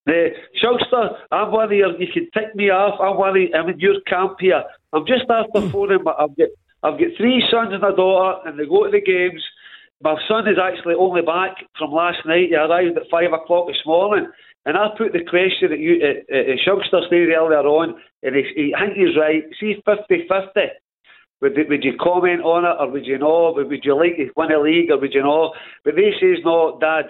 The 0.07 0.31
Shugster, 0.63 1.17
I'm 1.31 1.53
one 1.53 1.67
of 1.67 1.73
your, 1.73 2.01
you 2.01 2.07
can 2.13 2.29
tick 2.33 2.55
me 2.55 2.71
off, 2.71 2.99
I'm 3.01 3.17
one 3.19 3.31
of, 3.37 3.49
I'm 3.55 3.69
in 3.69 3.79
your 3.79 4.01
camp 4.07 4.37
here. 4.41 4.63
I'm 4.93 5.05
just 5.07 5.25
after 5.29 5.69
phoning, 5.71 5.99
but 6.03 6.17
I've 6.19 6.35
got, 6.37 6.49
I've 6.83 6.99
got 6.99 7.17
three 7.17 7.45
sons 7.51 7.71
and 7.73 7.85
a 7.85 7.95
daughter, 7.95 8.49
and 8.49 8.59
they 8.59 8.65
go 8.65 8.85
to 8.85 8.91
the 8.91 9.01
games. 9.01 9.43
My 10.03 10.17
son 10.29 10.49
is 10.49 10.57
actually 10.57 10.95
only 10.95 11.23
back 11.23 11.57
from 11.79 11.93
last 11.93 12.25
night. 12.25 12.49
He 12.49 12.57
arrived 12.57 12.97
at 12.97 13.11
five 13.11 13.33
o'clock 13.33 13.69
this 13.69 13.85
morning. 13.85 14.31
And 14.67 14.77
I 14.77 14.89
put 14.97 15.13
the 15.13 15.25
question 15.25 15.71
that 15.71 15.79
you, 15.79 16.01
uh, 16.01 16.21
uh, 16.29 16.57
Shugster 16.65 17.07
stayed 17.07 17.33
earlier 17.33 17.65
on, 17.65 17.95
and 18.23 18.37
he, 18.37 18.45
he, 18.55 18.75
I 18.77 18.87
think 18.87 18.97
he's 18.97 19.17
right. 19.17 19.45
See 19.59 19.77
50 19.85 20.29
50. 20.29 20.61
Would, 21.41 21.57
would 21.69 21.85
you 21.85 21.95
comment 21.99 22.43
on 22.43 22.65
it, 22.65 22.77
or 22.79 22.91
would 22.91 23.07
you 23.07 23.19
know? 23.19 23.53
Would, 23.57 23.69
would 23.69 23.85
you 23.85 23.97
like 23.97 24.17
to 24.17 24.29
win 24.37 24.53
a 24.53 24.61
league, 24.61 24.91
or 24.91 24.99
would 24.99 25.15
you 25.15 25.23
know? 25.23 25.53
But 25.85 25.97
this 25.97 26.17
is 26.21 26.39
not, 26.45 26.81
Dad, 26.81 27.07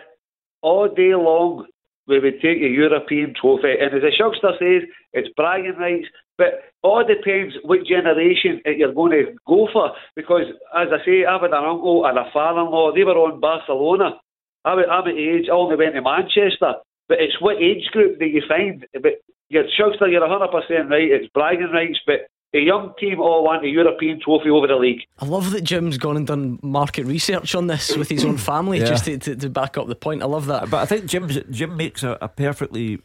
all 0.63 0.89
day 0.89 1.15
long 1.15 1.67
we 2.11 2.19
would 2.19 2.43
take 2.43 2.59
a 2.59 2.69
European 2.69 3.33
trophy. 3.41 3.73
And 3.81 3.95
as 3.95 4.03
the 4.03 4.11
Shugster 4.11 4.59
says, 4.59 4.89
it's 5.13 5.33
bragging 5.37 5.79
rights. 5.79 6.09
But 6.37 6.65
all 6.83 7.05
depends 7.07 7.55
what 7.63 7.87
generation 7.87 8.61
you're 8.67 8.93
going 8.93 9.13
to 9.13 9.33
go 9.47 9.69
for. 9.73 9.93
Because, 10.17 10.51
as 10.75 10.89
I 10.91 11.05
say, 11.05 11.25
I've 11.25 11.43
had 11.43 11.53
an 11.53 11.65
uncle 11.65 12.05
and 12.07 12.19
a 12.19 12.25
father-in-law. 12.33 12.95
They 12.95 13.05
were 13.05 13.17
on 13.17 13.41
Barcelona. 13.41 14.19
I'm 14.65 14.79
at, 14.79 15.09
age, 15.09 15.47
I 15.49 15.55
only 15.55 15.77
went 15.77 15.95
to 15.95 16.03
Manchester. 16.03 16.75
But 17.09 17.21
it's 17.21 17.41
what 17.41 17.63
age 17.63 17.87
group 17.93 18.19
that 18.19 18.29
you 18.29 18.43
find. 18.49 18.85
But 18.93 19.23
you're 19.49 19.65
Shugster, 19.79 20.11
you're 20.11 20.27
100% 20.27 20.51
right. 20.91 21.11
It's 21.11 21.31
bragging 21.33 21.73
rights. 21.73 22.01
But 22.07 22.27
a 22.53 22.59
young 22.59 22.93
team 22.99 23.21
all 23.21 23.45
want 23.45 23.65
a 23.65 23.69
European 23.69 24.21
trophy 24.21 24.51
over 24.51 24.67
the 24.67 24.75
league. 24.77 25.03
I 25.19 25.25
love 25.25 25.53
that 25.53 25.63
Jim's 25.63 25.99
gone 25.99 26.17
and 26.17 26.27
done 26.27 26.59
market 26.63 27.07
research 27.07 27.55
on 27.55 27.69
this 27.69 27.97
with 27.97 28.09
his 28.09 28.25
own 28.25 28.37
family 28.53 28.79
Yeah. 28.79 28.87
just 28.87 29.05
to, 29.05 29.19
to, 29.19 29.37
to 29.37 29.49
back 29.49 29.79
up 29.79 29.87
the 29.87 29.95
point. 29.95 30.23
I 30.23 30.27
love 30.27 30.47
that. 30.47 30.69
But 30.71 30.79
I 30.79 30.87
think 30.87 31.07
Jim 31.07 31.29
Jim 31.51 31.77
makes 31.77 32.03
a, 32.03 32.19
a 32.21 32.29
perfectly 32.29 33.01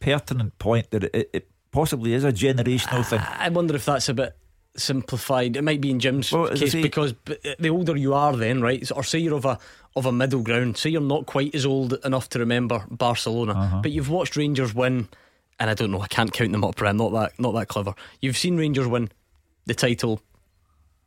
pertinent 0.00 0.58
point 0.58 0.90
that 0.90 1.04
it, 1.04 1.30
it 1.32 1.48
possibly 1.72 2.12
is 2.12 2.24
a 2.24 2.32
generational 2.32 3.04
thing. 3.06 3.20
I 3.20 3.48
wonder 3.48 3.74
if 3.74 3.84
that's 3.86 4.08
a 4.08 4.14
bit 4.14 4.36
simplified. 4.76 5.56
It 5.56 5.62
might 5.62 5.80
be 5.80 5.90
in 5.90 5.98
Jim's 6.00 6.30
Well, 6.32 6.48
case 6.48 6.72
say- 6.72 6.82
because 6.82 7.14
the 7.58 7.68
older 7.70 7.96
you 7.96 8.14
are, 8.14 8.36
then 8.36 8.60
right, 8.60 8.88
or 8.94 9.02
say 9.02 9.18
you're 9.18 9.34
of 9.36 9.44
a 9.44 9.58
of 9.96 10.06
a 10.06 10.12
middle 10.12 10.42
ground. 10.42 10.76
Say 10.76 10.90
you're 10.90 11.00
not 11.00 11.26
quite 11.26 11.54
as 11.54 11.66
old 11.66 11.94
enough 12.04 12.28
to 12.30 12.38
remember 12.38 12.84
Barcelona, 12.90 13.52
Uh-huh. 13.52 13.80
but 13.82 13.90
you've 13.92 14.10
watched 14.10 14.36
Rangers 14.36 14.74
win. 14.74 15.08
And 15.60 15.68
I 15.70 15.74
don't 15.74 15.90
know, 15.90 16.00
I 16.00 16.06
can't 16.08 16.32
count 16.32 16.52
them 16.52 16.64
up. 16.64 16.76
But 16.76 16.88
I'm 16.88 16.96
not 16.96 17.12
that 17.12 17.38
not 17.38 17.52
that 17.52 17.68
clever. 17.68 17.94
You've 18.20 18.38
seen 18.38 18.56
Rangers 18.56 18.86
win 18.86 19.10
the 19.66 19.74
title 19.74 20.20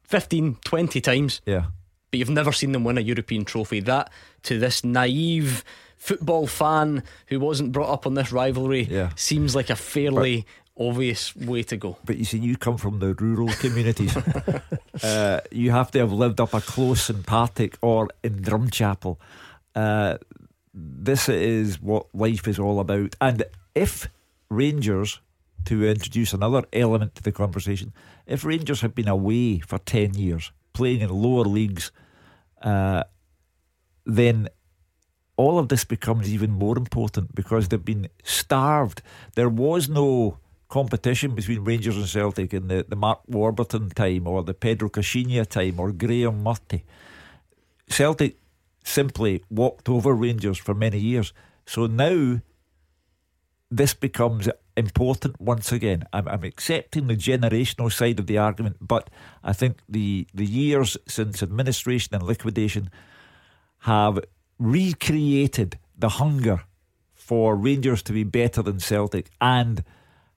15, 0.04 0.58
20 0.64 1.02
times, 1.02 1.42
Yeah. 1.46 1.66
but 2.12 2.20
you've 2.20 2.30
never 2.30 2.52
seen 2.52 2.72
them 2.72 2.84
win 2.84 2.98
a 2.98 3.02
European 3.02 3.46
trophy. 3.46 3.80
That 3.80 4.12
to 4.44 4.60
this 4.60 4.84
naive 4.84 5.64
football 5.98 6.46
fan 6.48 7.02
who 7.28 7.40
wasn't 7.40 7.72
brought 7.72 7.92
up 7.92 8.06
on 8.06 8.14
this 8.14 8.32
rivalry 8.32 8.84
Yeah. 8.84 9.10
seems 9.16 9.56
like 9.56 9.70
a 9.70 9.76
fairly 9.76 10.46
obvious 10.78 11.36
way 11.36 11.64
to 11.64 11.78
go. 11.78 11.98
But 12.06 12.18
you 12.18 12.26
see, 12.26 12.38
you 12.40 12.58
come 12.58 12.78
from 12.78 13.00
the 13.00 13.14
rural 13.16 13.50
communities. 13.60 14.16
uh, 15.04 15.40
you 15.52 15.72
have 15.72 15.92
to 15.92 16.00
have 16.00 16.12
lived 16.12 16.40
up 16.42 16.54
a 16.54 16.62
close 16.62 17.10
in 17.10 17.24
Partick 17.24 17.78
or 17.82 18.10
in 18.24 18.42
Drumchapel. 18.42 19.18
Uh, 19.76 20.18
this 20.74 21.30
is 21.30 21.82
what 21.82 22.08
life 22.14 22.48
is 22.48 22.60
all 22.60 22.80
about. 22.80 23.16
And 23.22 23.44
if 23.76 24.08
Rangers, 24.56 25.22
to 25.66 25.86
introduce 25.86 26.34
another 26.34 26.64
element 26.74 27.16
to 27.16 27.24
the 27.24 27.32
conversation, 27.32 27.94
if 28.26 28.44
Rangers 28.44 28.82
had 28.82 28.96
been 28.96 29.08
away 29.08 29.60
for 29.60 29.80
10 29.80 30.16
years, 30.16 30.52
playing 30.74 31.02
in 31.02 31.10
lower 31.10 31.46
leagues, 31.46 31.92
uh, 32.62 33.04
then 34.06 34.50
all 35.38 35.58
of 35.58 35.70
this 35.70 35.84
becomes 35.86 36.32
even 36.34 36.52
more 36.52 36.78
important 36.78 37.34
because 37.34 37.68
they've 37.68 37.84
been 37.84 38.10
starved. 38.24 39.02
There 39.36 39.50
was 39.50 39.90
no 39.90 40.38
competition 40.70 41.36
between 41.36 41.64
Rangers 41.64 41.98
and 41.98 42.08
Celtic 42.08 42.54
in 42.54 42.68
the, 42.68 42.86
the 42.88 42.96
Mark 42.96 43.22
Warburton 43.28 43.90
time 43.90 44.28
or 44.28 44.44
the 44.44 44.54
Pedro 44.54 44.90
Caixinha 44.90 45.48
time 45.48 45.80
or 45.80 45.92
Graeme 45.92 46.44
Murty. 46.44 46.84
Celtic 47.88 48.38
simply 48.84 49.44
walked 49.50 49.88
over 49.90 50.14
Rangers 50.14 50.58
for 50.58 50.74
many 50.74 51.00
years. 51.00 51.34
So 51.66 51.86
now 51.88 52.42
this 53.78 53.94
becomes 53.94 54.50
important 54.78 55.40
once 55.40 55.72
again. 55.72 56.04
I'm, 56.14 56.28
I'm 56.28 56.44
accepting 56.44 57.08
the 57.08 57.16
generational 57.16 57.92
side 57.92 58.20
of 58.20 58.28
the 58.28 58.38
argument, 58.38 58.78
but 58.80 59.10
I 59.44 59.54
think 59.54 59.80
the, 59.90 60.28
the 60.34 60.46
years 60.46 60.98
since 61.08 61.42
administration 61.42 62.14
and 62.14 62.24
liquidation 62.24 62.90
have 63.80 64.20
recreated 64.60 65.80
the 65.98 66.10
hunger 66.10 66.64
for 67.14 67.56
Rangers 67.56 68.04
to 68.04 68.14
be 68.14 68.24
better 68.24 68.62
than 68.62 68.80
Celtic 68.80 69.30
and 69.42 69.84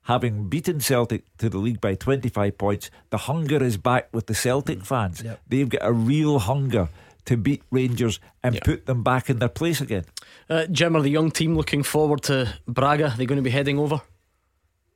having 0.03 0.49
beaten 0.49 0.81
Celtic 0.81 1.25
to 1.39 1.49
the 1.49 1.59
league 1.59 1.81
by 1.81 1.95
25 1.95 2.57
points, 2.57 2.91
the 3.11 3.19
hunger 3.19 3.63
is 3.63 3.77
back 3.77 4.09
with 4.13 4.27
the 4.27 4.35
Celtic 4.35 4.79
mm. 4.79 4.87
fans. 4.87 5.23
Yep. 5.23 5.41
They've 5.49 5.69
got 5.69 5.81
a 5.83 5.93
real 5.93 6.39
hunger 6.39 6.89
to 7.27 7.37
beat 7.37 7.63
Rangers 7.71 8.19
and 8.43 8.61
put 8.63 8.87
them 8.87 9.03
back 9.03 9.29
in 9.31 9.39
their 9.39 9.49
place 9.49 9.81
again. 9.81 10.05
Uh, 10.49 10.67
Jim, 10.67 10.97
are 10.97 11.03
the 11.03 11.11
young 11.11 11.31
team 11.31 11.57
looking 11.57 11.83
forward 11.83 12.23
to 12.25 12.55
Braga? 12.67 13.11
Are 13.11 13.17
they 13.17 13.27
going 13.27 13.37
to 13.37 13.43
be 13.43 13.51
heading 13.51 13.79
over? 13.79 14.01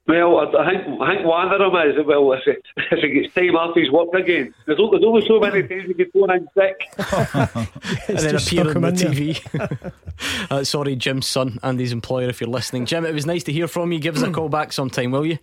Well, 0.07 0.39
I, 0.39 0.45
I 0.45 0.71
think 0.71 1.01
I 1.01 1.15
think 1.15 1.27
one 1.27 1.53
of 1.53 1.59
them 1.61 1.75
is 1.89 2.07
well 2.07 2.33
if 2.33 2.47
it, 2.47 2.63
if 2.77 3.05
it 3.05 3.23
gets 3.23 3.35
time 3.35 3.55
off 3.55 3.77
his 3.77 3.91
work 3.93 4.09
again. 4.15 4.53
There's, 4.67 4.81
o- 4.81 4.91
there's 4.91 5.05
only 5.05 5.25
so 5.27 5.39
many 5.39 5.63
times 5.63 5.85
you 5.87 5.95
can 5.95 6.11
phone 6.11 6.31
in 6.33 6.49
sick. 6.55 7.69
and 8.09 8.19
then 8.19 8.31
just 8.31 8.49
appear 8.49 8.71
on 8.71 8.77
him 8.77 8.83
the 8.83 8.89
in 8.89 8.95
TV. 8.97 9.93
uh, 10.51 10.65
sorry, 10.65 10.97
Jim's 10.97 11.29
son 11.29 11.61
and 11.63 11.79
his 11.79 11.93
employer, 11.93 12.29
if 12.29 12.41
you're 12.41 12.51
listening. 12.51 12.87
Jim, 12.87 13.05
it 13.05 13.15
was 13.15 13.27
nice 13.27 13.45
to 13.45 13.53
hear 13.53 13.69
from 13.69 13.93
you. 13.93 14.01
Give 14.01 14.17
us 14.17 14.23
a 14.23 14.33
call 14.33 14.49
back 14.49 14.73
sometime, 14.73 15.13
will 15.13 15.27
you? 15.27 15.39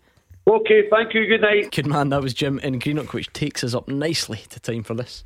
Okay, 0.47 0.89
thank 0.89 1.13
you. 1.13 1.27
Good 1.27 1.41
night. 1.41 1.71
Good 1.71 1.87
man, 1.87 2.09
that 2.09 2.21
was 2.21 2.33
Jim 2.33 2.59
in 2.59 2.79
Greenock, 2.79 3.13
which 3.13 3.31
takes 3.33 3.63
us 3.63 3.73
up 3.73 3.87
nicely 3.87 4.39
to 4.49 4.59
time 4.59 4.83
for 4.83 4.95
this. 4.95 5.23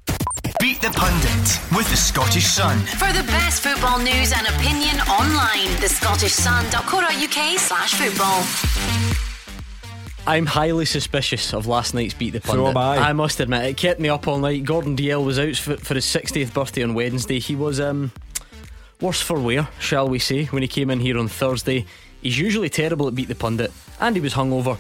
Beat 0.59 0.81
the 0.81 0.89
Pundit 0.89 1.59
with 1.75 1.89
the 1.89 1.97
Scottish 1.97 2.45
Sun. 2.45 2.79
For 2.79 3.11
the 3.13 3.23
best 3.23 3.63
football 3.63 3.99
news 3.99 4.31
and 4.31 4.47
opinion 4.47 4.99
online, 5.01 5.69
the 5.79 5.87
thescottishsun.co.uk 5.87 7.59
slash 7.59 7.93
football. 7.95 8.43
I'm 10.27 10.45
highly 10.45 10.85
suspicious 10.85 11.53
of 11.53 11.67
last 11.67 11.93
night's 11.93 12.13
Beat 12.13 12.31
the 12.31 12.41
pundit. 12.41 12.63
So 12.65 12.67
am 12.69 12.77
I. 12.77 12.97
I 13.09 13.13
must 13.13 13.39
admit, 13.39 13.65
it 13.65 13.77
kept 13.77 13.99
me 13.99 14.09
up 14.09 14.27
all 14.27 14.37
night. 14.37 14.63
Gordon 14.63 14.95
Dalziel 14.95 15.25
was 15.25 15.39
out 15.39 15.55
for, 15.55 15.77
for 15.77 15.95
his 15.95 16.05
60th 16.05 16.53
birthday 16.53 16.83
on 16.83 16.93
Wednesday. 16.93 17.39
He 17.39 17.55
was 17.55 17.79
um, 17.79 18.11
worse 19.01 19.21
for 19.21 19.39
wear, 19.39 19.67
shall 19.79 20.07
we 20.07 20.19
say, 20.19 20.45
when 20.45 20.61
he 20.61 20.67
came 20.67 20.89
in 20.89 20.99
here 20.99 21.17
on 21.17 21.27
Thursday. 21.27 21.85
He's 22.21 22.37
usually 22.37 22.69
terrible 22.69 23.07
at 23.07 23.15
Beat 23.15 23.27
the 23.29 23.35
Pundit, 23.35 23.71
and 23.99 24.15
he 24.15 24.21
was 24.21 24.35
hungover. 24.35 24.77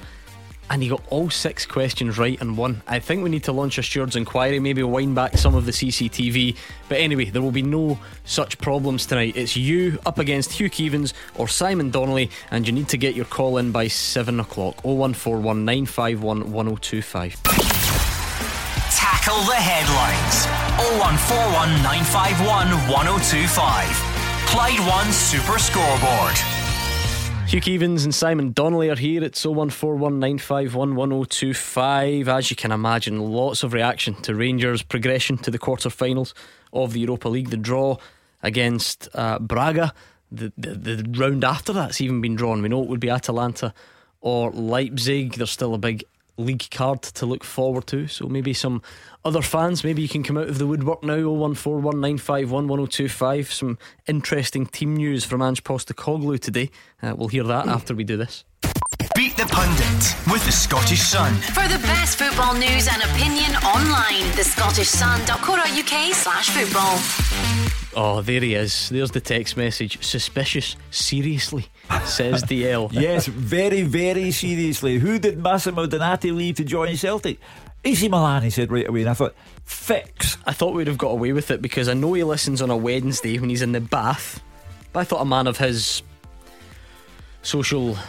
And 0.71 0.81
he 0.81 0.87
got 0.87 1.03
all 1.09 1.29
six 1.29 1.65
questions 1.65 2.17
right 2.17 2.39
and 2.39 2.57
won. 2.57 2.81
I 2.87 2.99
think 2.99 3.23
we 3.23 3.29
need 3.29 3.43
to 3.43 3.51
launch 3.51 3.77
a 3.77 3.83
steward's 3.83 4.15
inquiry, 4.15 4.57
maybe 4.57 4.81
wind 4.83 5.15
back 5.15 5.37
some 5.37 5.53
of 5.53 5.65
the 5.65 5.73
CCTV. 5.73 6.55
But 6.87 6.99
anyway, 6.99 7.25
there 7.25 7.41
will 7.41 7.51
be 7.51 7.61
no 7.61 7.99
such 8.23 8.57
problems 8.57 9.05
tonight. 9.05 9.35
It's 9.35 9.57
you 9.57 9.99
up 10.05 10.17
against 10.17 10.53
Hugh 10.53 10.69
Keevins 10.69 11.11
or 11.35 11.49
Simon 11.49 11.91
Donnelly, 11.91 12.31
and 12.51 12.65
you 12.65 12.71
need 12.71 12.87
to 12.87 12.97
get 12.97 13.15
your 13.15 13.25
call 13.25 13.57
in 13.57 13.73
by 13.73 13.89
7 13.89 14.39
o'clock. 14.39 14.81
0141 14.85 15.65
951 15.65 16.53
1025. 16.53 17.43
Tackle 18.95 19.43
the 19.43 19.55
headlines. 19.55 20.45
0141 21.01 21.83
951 21.83 22.69
1025. 22.87 24.21
Clyde 24.47 24.79
One 24.87 25.11
Super 25.11 25.59
Scoreboard. 25.59 26.60
Hugh 27.51 27.59
Keevins 27.59 28.05
and 28.05 28.15
Simon 28.15 28.53
Donnelly 28.53 28.89
are 28.89 28.95
here. 28.95 29.21
It's 29.25 29.45
01419511025. 29.45 32.27
As 32.29 32.49
you 32.49 32.55
can 32.55 32.71
imagine, 32.71 33.19
lots 33.19 33.63
of 33.63 33.73
reaction 33.73 34.15
to 34.21 34.33
Rangers' 34.33 34.83
progression 34.83 35.37
to 35.39 35.51
the 35.51 35.57
quarter-finals 35.57 36.33
of 36.71 36.93
the 36.93 37.01
Europa 37.01 37.27
League. 37.27 37.49
The 37.49 37.57
draw 37.57 37.97
against 38.41 39.09
uh, 39.13 39.39
Braga, 39.39 39.93
the, 40.31 40.53
the, 40.57 40.75
the 40.75 41.05
round 41.19 41.43
after 41.43 41.73
that's 41.73 41.99
even 41.99 42.21
been 42.21 42.37
drawn. 42.37 42.61
We 42.61 42.69
know 42.69 42.83
it 42.83 42.87
would 42.87 43.01
be 43.01 43.09
Atalanta 43.09 43.73
or 44.21 44.51
Leipzig. 44.51 45.33
There's 45.33 45.51
still 45.51 45.73
a 45.73 45.77
big 45.77 46.05
league 46.41 46.69
card 46.71 47.01
to 47.01 47.25
look 47.25 47.43
forward 47.43 47.87
to. 47.87 48.07
So 48.07 48.27
maybe 48.27 48.53
some 48.53 48.81
other 49.23 49.41
fans, 49.41 49.83
maybe 49.83 50.01
you 50.01 50.09
can 50.09 50.23
come 50.23 50.37
out 50.37 50.49
of 50.49 50.57
the 50.57 50.67
woodwork 50.67 51.03
now. 51.03 51.17
01419511025. 51.17 53.51
Some 53.51 53.77
interesting 54.07 54.65
team 54.65 54.95
news 54.95 55.23
from 55.23 55.41
Ange 55.41 55.63
Postecoglou 55.63 56.39
today. 56.39 56.69
Uh, 57.01 57.15
we'll 57.17 57.29
hear 57.29 57.43
that 57.43 57.67
after 57.67 57.95
we 57.95 58.03
do 58.03 58.17
this. 58.17 58.43
Beat 59.21 59.37
the 59.37 59.45
Pundit 59.45 60.15
with 60.31 60.43
the 60.47 60.51
Scottish 60.51 61.01
Sun. 61.01 61.35
For 61.35 61.67
the 61.67 61.77
best 61.83 62.17
football 62.17 62.55
news 62.55 62.87
and 62.91 63.03
opinion 63.03 63.51
online, 63.57 64.23
thescottishsun.co.uk 64.33 66.15
slash 66.15 66.49
football. 66.49 66.97
Oh, 67.95 68.23
there 68.23 68.41
he 68.41 68.55
is. 68.55 68.89
There's 68.89 69.11
the 69.11 69.21
text 69.21 69.55
message. 69.57 70.03
Suspicious. 70.03 70.75
Seriously, 70.89 71.67
says 72.03 72.41
Dalziel. 72.45 72.91
yes, 72.93 73.27
very, 73.27 73.83
very 73.83 74.31
seriously. 74.31 74.97
Who 74.97 75.19
did 75.19 75.37
Massimo 75.37 75.85
Donati 75.85 76.31
leave 76.31 76.55
to 76.55 76.63
join 76.63 76.97
Celtic? 76.97 77.37
AC 77.83 78.09
Milan, 78.09 78.41
he 78.41 78.49
said 78.49 78.71
right 78.71 78.89
away. 78.89 79.01
And 79.01 79.09
I 79.11 79.13
thought, 79.13 79.35
fix. 79.65 80.39
I 80.47 80.51
thought 80.53 80.73
we'd 80.73 80.87
have 80.87 80.97
got 80.97 81.09
away 81.09 81.31
with 81.31 81.51
it 81.51 81.61
because 81.61 81.87
I 81.87 81.93
know 81.93 82.13
he 82.13 82.23
listens 82.23 82.59
on 82.59 82.71
a 82.71 82.77
Wednesday 82.77 83.37
when 83.37 83.51
he's 83.51 83.61
in 83.61 83.73
the 83.73 83.81
bath. 83.81 84.41
But 84.91 85.01
I 85.01 85.03
thought 85.03 85.21
a 85.21 85.25
man 85.25 85.45
of 85.45 85.59
his 85.59 86.01
social 87.43 87.99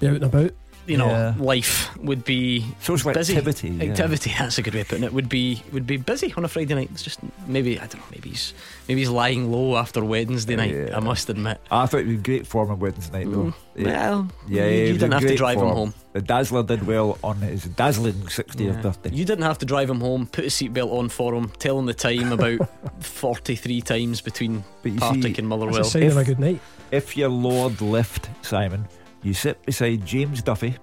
Be 0.00 0.08
out 0.08 0.14
and 0.16 0.24
about. 0.24 0.50
you 0.86 0.96
know 0.96 1.06
Yeah. 1.06 1.34
life 1.38 1.94
would 1.98 2.24
be 2.24 2.64
Social 2.80 3.12
busy. 3.12 3.36
activity, 3.36 3.68
yeah. 3.68 3.90
Activity. 3.90 4.32
That's 4.38 4.58
a 4.58 4.62
good 4.62 4.74
way 4.74 4.80
of 4.80 4.88
putting 4.88 5.04
it. 5.04 5.12
Would 5.12 5.28
be 5.28 5.62
would 5.72 5.86
be 5.86 5.98
busy 5.98 6.32
on 6.36 6.44
a 6.44 6.48
Friday 6.48 6.74
night. 6.74 6.88
It's 6.92 7.02
just 7.02 7.20
maybe 7.46 7.76
I 7.78 7.82
don't 7.86 7.96
know. 8.00 8.06
Maybe 8.10 8.30
he's 8.30 8.54
maybe 8.88 9.00
he's 9.02 9.10
lying 9.10 9.52
low 9.52 9.76
after 9.76 10.02
Wednesday 10.04 10.56
night. 10.56 10.74
Yeah. 10.74 10.96
I 10.96 11.00
must 11.00 11.28
admit. 11.28 11.60
I 11.70 11.86
thought 11.86 12.00
it 12.00 12.06
would 12.06 12.22
be 12.22 12.32
great 12.38 12.46
form 12.46 12.70
on 12.70 12.80
Wednesday 12.80 13.24
night, 13.24 13.30
though. 13.32 13.54
Mm, 13.76 13.84
well, 13.84 14.28
yeah, 14.48 14.64
you- 14.64 14.70
he 14.70 14.76
you 14.78 14.82
was 14.82 14.90
in 14.90 14.98
didn't 14.98 15.12
have 15.12 15.20
to 15.22 15.26
great 15.28 15.38
drive 15.38 15.56
him 15.58 15.62
form. 15.64 15.76
home. 15.76 15.94
The 16.12 16.22
Dazzler 16.22 16.62
did 16.64 16.84
well 16.88 17.18
on 17.22 17.36
his 17.36 17.64
dazzling 17.66 18.14
60th 18.28 18.58
Yeah. 18.76 18.80
birthday. 18.82 19.10
You 19.12 19.24
didn't 19.24 19.44
have 19.44 19.58
to 19.58 19.66
drive 19.66 19.88
him 19.90 20.00
home, 20.00 20.26
put 20.26 20.44
a 20.44 20.48
seatbelt 20.48 20.90
on 20.92 21.08
for 21.08 21.34
him, 21.34 21.50
tell 21.60 21.78
him 21.78 21.86
the 21.86 21.94
time 21.94 22.32
about 22.32 22.68
43 23.00 23.80
times 23.82 24.20
between 24.20 24.64
But 24.82 24.92
you 24.92 24.98
Partick 24.98 25.22
see- 25.22 25.26
and 25.28 25.34
That's 25.34 25.38
a 25.38 25.42
Motherwell. 25.44 25.84
sign 25.84 26.02
of 26.04 26.16
a 26.16 26.24
good 26.24 26.40
night. 26.40 26.60
If 26.90 27.16
you're 27.16 27.28
Lord 27.28 27.80
Lift, 27.80 28.28
Simon, 28.42 28.88
you 29.22 29.34
sit 29.34 29.64
beside 29.66 30.04
James 30.06 30.42
Duffy, 30.42 30.74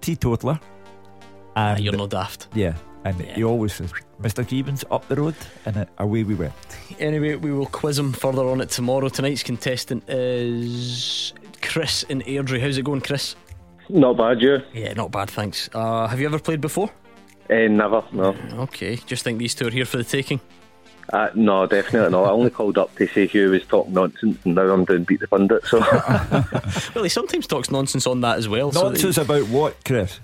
teetotaler, 0.00 0.58
Ah, 1.56 1.74
and 1.74 1.80
you're 1.84 1.96
no 1.96 2.06
daft. 2.06 2.48
yeah, 2.54 2.74
and 3.04 3.20
he 3.20 3.42
always 3.44 3.72
says, 3.74 3.92
"Mr. 4.22 4.44
Keevins 4.44 4.84
up 4.90 5.06
the 5.08 5.16
road," 5.16 5.34
and 5.66 5.76
uh, 5.76 5.84
away 5.98 6.22
we 6.24 6.34
went. 6.34 6.52
Anyway, 6.98 7.34
we 7.36 7.52
will 7.52 7.66
quiz 7.66 7.98
him 7.98 8.12
further 8.12 8.44
on 8.48 8.60
it 8.60 8.70
tomorrow. 8.70 9.08
Tonight's 9.08 9.42
contestant 9.42 10.04
is 10.08 11.32
Chris 11.62 12.04
in 12.04 12.22
Airdrie. 12.22 12.60
How's 12.60 12.78
it 12.78 12.84
going, 12.84 13.00
Chris? 13.00 13.34
Not 13.88 14.16
bad, 14.16 14.40
you? 14.40 14.58
Yeah, 14.72 14.92
not 14.94 15.10
bad, 15.10 15.28
thanks. 15.30 15.68
Uh, 15.74 16.06
have 16.06 16.20
you 16.20 16.26
ever 16.26 16.38
played 16.38 16.60
before? 16.60 16.90
Uh, 17.50 17.66
never, 17.68 18.04
no. 18.12 18.36
Okay, 18.60 18.94
just 19.06 19.24
think 19.24 19.38
these 19.40 19.54
two 19.56 19.66
are 19.66 19.70
here 19.72 19.84
for 19.84 19.96
the 19.96 20.04
taking. 20.04 20.40
Uh, 21.12 21.28
no, 21.34 21.66
definitely 21.66 22.10
not. 22.10 22.24
I 22.24 22.30
only 22.30 22.50
called 22.50 22.78
up 22.78 22.94
to 22.96 23.06
say 23.08 23.26
Hugh 23.26 23.50
was 23.50 23.64
talking 23.66 23.94
nonsense, 23.94 24.38
and 24.44 24.54
now 24.54 24.62
I'm 24.72 24.84
doing 24.84 25.04
beat 25.04 25.20
the 25.20 25.26
pundit. 25.28 25.64
So, 25.66 25.80
Well, 26.94 27.02
he 27.04 27.08
sometimes 27.08 27.46
talks 27.46 27.70
nonsense 27.70 28.06
on 28.06 28.20
that 28.20 28.38
as 28.38 28.48
well. 28.48 28.70
so 28.70 28.82
Nonsense 28.90 29.18
about 29.18 29.48
what, 29.48 29.84
Chris? 29.84 30.20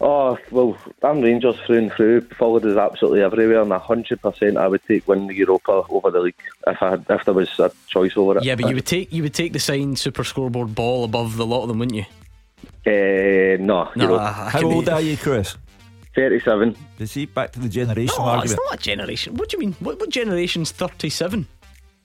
oh 0.00 0.36
well, 0.50 0.76
I'm 1.02 1.20
Rangers 1.20 1.56
through 1.66 1.78
and 1.78 1.92
through. 1.92 2.22
Followed 2.22 2.64
us 2.66 2.76
absolutely 2.76 3.22
everywhere, 3.22 3.60
and 3.60 3.72
hundred 3.72 4.20
percent, 4.22 4.56
I 4.56 4.68
would 4.68 4.82
take 4.88 5.06
win 5.06 5.26
the 5.26 5.34
Europa 5.34 5.84
over 5.90 6.10
the 6.10 6.20
league 6.20 6.34
if 6.66 6.82
I 6.82 6.90
had, 6.90 7.06
if 7.08 7.24
there 7.24 7.34
was 7.34 7.50
a 7.60 7.70
choice 7.88 8.16
over 8.16 8.38
it. 8.38 8.44
yeah, 8.44 8.54
but 8.56 8.68
you 8.68 8.74
would 8.74 8.86
take 8.86 9.12
you 9.12 9.22
would 9.22 9.34
take 9.34 9.52
the 9.52 9.60
signed 9.60 9.98
Super 9.98 10.24
Scoreboard 10.24 10.74
ball 10.74 11.04
above 11.04 11.36
the 11.36 11.46
lot 11.46 11.62
of 11.62 11.68
them, 11.68 11.78
wouldn't 11.78 11.96
you? 11.96 12.04
Uh, 12.84 13.56
no, 13.62 13.90
No, 13.94 14.04
Europa. 14.04 14.32
How 14.32 14.60
can- 14.60 14.72
old 14.72 14.88
are 14.88 15.00
you, 15.00 15.16
Chris? 15.16 15.56
Thirty-seven. 16.14 16.76
You 16.98 17.06
see, 17.06 17.26
back 17.26 17.52
to 17.52 17.60
the 17.60 17.68
generation 17.68 18.14
No, 18.18 18.40
it's 18.40 18.52
not 18.52 18.74
a 18.74 18.76
generation. 18.76 19.34
What 19.36 19.48
do 19.48 19.56
you 19.56 19.60
mean? 19.60 19.76
What, 19.80 19.98
what 19.98 20.10
generation's 20.10 20.70
37? 20.70 21.46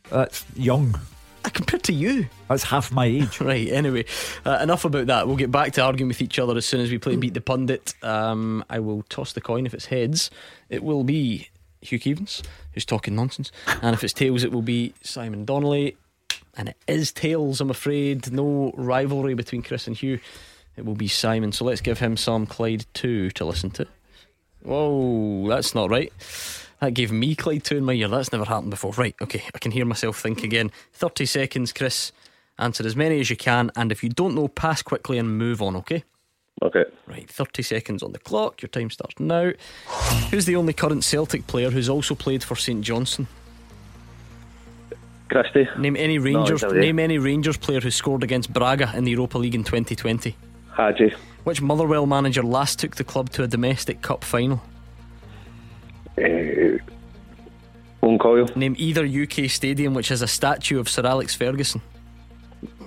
That's 0.10 0.46
young. 0.56 0.98
Uh, 1.44 1.50
compared 1.50 1.84
to 1.84 1.94
you. 1.94 2.28
That's 2.48 2.64
half 2.64 2.92
my 2.92 3.06
age. 3.06 3.40
Right, 3.48 3.68
anyway, 3.70 4.06
uh, 4.46 4.60
enough 4.62 4.86
about 4.86 5.08
that. 5.08 5.28
We'll 5.28 5.36
get 5.36 5.52
back 5.52 5.74
to 5.74 5.82
arguing 5.82 6.08
with 6.08 6.22
each 6.22 6.40
other 6.40 6.56
as 6.56 6.66
soon 6.66 6.82
as 6.82 6.90
we 6.90 6.98
play 6.98 7.16
Beat 7.18 7.34
the 7.34 7.42
Pundit. 7.42 7.94
Um, 8.02 8.64
I 8.70 8.80
will 8.80 9.04
toss 9.04 9.34
the 9.34 9.42
coin. 9.42 9.66
If 9.66 9.74
it's 9.74 9.86
heads, 9.86 10.32
it 10.70 10.84
will 10.84 11.04
be 11.04 11.50
Hugh 11.82 12.00
Keevins, 12.00 12.44
who's 12.74 12.86
talking 12.86 13.16
nonsense. 13.16 13.52
And 13.82 13.94
if 13.94 14.04
it's 14.04 14.14
tails, 14.14 14.44
it 14.44 14.52
will 14.52 14.62
be 14.62 14.94
Simon 15.02 15.46
Donnelly. 15.46 15.98
And 16.56 16.70
it 16.70 16.78
is 16.88 17.12
tails, 17.12 17.62
I'm 17.62 17.70
afraid. 17.70 18.32
No 18.32 18.72
rivalry 18.76 19.36
between 19.36 19.62
Chris 19.62 19.86
and 19.88 19.96
Hugh. 19.96 20.20
It 20.76 20.86
will 20.86 20.96
be 20.96 21.08
Simon. 21.08 21.52
So 21.52 21.66
let's 21.66 21.82
give 21.82 22.00
him 22.00 22.18
some 22.18 22.46
Clyde 22.46 22.86
2 22.94 23.32
to 23.32 23.46
listen 23.46 23.70
to. 23.72 23.88
Whoa, 24.68 25.48
that's 25.48 25.74
not 25.74 25.90
right. 25.90 26.12
That 26.82 26.94
gave 26.94 27.10
me 27.12 27.36
Clyde 27.36 27.64
2 27.64 27.78
in 27.78 27.86
my 27.86 27.94
ear. 27.94 28.10
That's 28.10 28.34
never 28.34 28.44
happened 28.44 28.72
before. 28.72 28.92
Right, 28.92 29.16
okay, 29.22 29.44
I 29.56 29.60
can 29.60 29.72
hear 29.72 29.86
myself 29.86 30.20
think 30.20 30.44
again. 30.44 30.72
30 30.94 31.26
seconds, 31.26 31.72
Chris. 31.72 32.12
Answer 32.60 32.86
as 32.86 32.96
many 32.96 33.20
as 33.22 33.30
you 33.30 33.38
can, 33.38 33.72
and 33.78 33.92
if 33.92 34.04
you 34.04 34.10
don't 34.10 34.36
know, 34.36 34.50
pass 34.50 34.82
quickly 34.82 35.18
and 35.18 35.38
move 35.38 35.62
on, 35.62 35.76
okay? 35.78 36.04
Okay. 36.62 36.84
Right, 37.08 37.30
30 37.30 37.64
seconds 37.64 38.04
on 38.04 38.12
the 38.12 38.20
clock. 38.20 38.62
Your 38.62 38.70
time 38.70 38.90
starts 38.90 39.20
now. 39.20 39.54
Who's 40.32 40.46
the 40.46 40.56
only 40.58 40.74
current 40.74 41.04
Celtic 41.04 41.48
player 41.48 41.70
who's 41.70 41.88
also 41.88 42.14
played 42.14 42.44
for 42.44 42.56
St 42.56 42.82
Johnstone? 42.82 43.28
Christie. 45.30 45.68
Name 45.78 45.96
any 45.96 46.18
Rangers. 46.18 46.64
away. 46.64 46.80
name 46.80 47.00
any 47.00 47.18
Rangers 47.20 47.58
player 47.58 47.80
who 47.80 47.92
scored 47.92 48.24
against 48.24 48.52
Braga 48.52 48.92
in 48.96 49.04
the 49.04 49.12
Europa 49.12 49.38
League 49.38 49.56
in 49.56 49.64
2020. 49.64 50.36
Hagi. 50.78 51.14
Which 51.44 51.62
Motherwell 51.62 52.06
manager 52.06 52.44
last 52.44 52.78
took 52.80 52.96
the 52.96 53.04
club 53.04 53.32
to 53.32 53.44
a 53.44 53.48
domestic 53.48 54.02
cup 54.02 54.24
final? 54.24 54.62
Uh, 56.18 56.78
Owen 58.04 58.20
Coyle. 58.20 58.48
Name 58.56 58.76
either 58.78 59.06
UK 59.06 59.50
stadium 59.50 59.94
which 59.94 60.10
has 60.10 60.22
a 60.22 60.28
statue 60.28 60.80
of 60.80 60.88
Sir 60.88 61.06
Alex 61.06 61.34
Ferguson. 61.36 61.82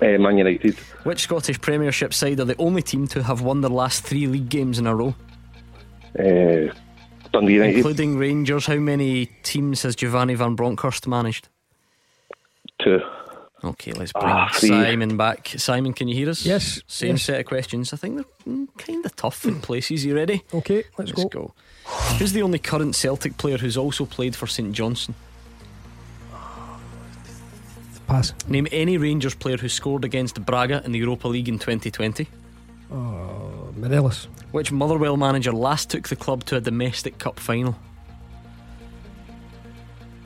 Uh, 0.01 0.19
Man 0.19 0.39
United. 0.39 0.77
Which 1.05 1.21
Scottish 1.21 1.61
Premiership 1.61 2.15
side 2.15 2.41
are 2.41 2.45
the 2.45 2.57
only 2.57 2.83
team 2.83 3.07
to 3.09 3.23
have 3.23 3.43
won 3.43 3.61
their 3.61 3.71
last 3.71 4.05
three 4.05 4.27
league 4.27 4.49
games 4.49 4.79
in 4.79 4.87
a 4.87 4.95
row? 4.95 5.15
Uh, 6.19 6.73
Dundee 7.33 7.55
United. 7.55 7.77
Including 7.77 8.19
Rangers, 8.19 8.67
how 8.67 8.77
many 8.77 9.27
teams 9.43 9.83
has 9.83 9.97
Giovanni 9.97 10.35
Van 10.35 10.55
Bronckhorst 10.55 11.07
managed? 11.07 11.49
Two. 12.83 13.01
Okay, 13.63 13.93
let's 13.93 14.13
bring 14.13 14.25
Ah, 14.27 14.49
three. 14.55 14.71
Simon 14.71 15.17
back. 15.19 15.49
Simon, 15.59 15.93
can 15.93 16.09
you 16.09 16.15
hear 16.15 16.31
us? 16.31 16.47
Yes, 16.47 16.81
Same 16.87 17.11
yes. 17.17 17.23
set 17.25 17.41
of 17.41 17.47
questions. 17.47 17.93
I 17.93 17.97
think 17.99 18.17
they're 18.47 18.67
kind 18.79 19.05
of 19.05 19.15
tough 19.17 19.45
in 19.45 19.61
places. 19.61 20.05
You 20.05 20.15
ready? 20.17 20.43
Okay, 20.55 20.85
let's, 20.97 21.13
Let's 21.15 21.25
go. 21.35 21.53
Who's 22.19 22.33
the 22.33 22.43
only 22.43 22.59
current 22.59 22.95
Celtic 22.97 23.37
player 23.37 23.59
who's 23.59 23.77
also 23.77 24.07
played 24.07 24.35
for 24.35 24.47
St 24.47 24.73
Johnstone? 24.73 25.15
Pass. 28.07 28.33
Name 28.49 28.67
any 28.73 28.97
Rangers 28.99 29.35
player 29.35 29.57
who 29.57 29.69
scored 29.69 30.05
against 30.05 30.45
Braga 30.45 30.83
in 30.85 30.93
the 30.93 30.99
Europa 30.99 31.29
League 31.29 31.49
in 31.49 31.59
2020. 31.59 32.27
Oh, 32.93 33.73
Morelos. 33.77 34.27
Which 34.51 34.73
Motherwell 34.73 35.17
manager 35.17 35.53
last 35.53 35.91
took 35.91 36.09
the 36.09 36.17
club 36.17 36.45
to 36.47 36.57
a 36.57 36.61
domestic 36.61 37.19
cup 37.19 37.39
final? 37.39 37.77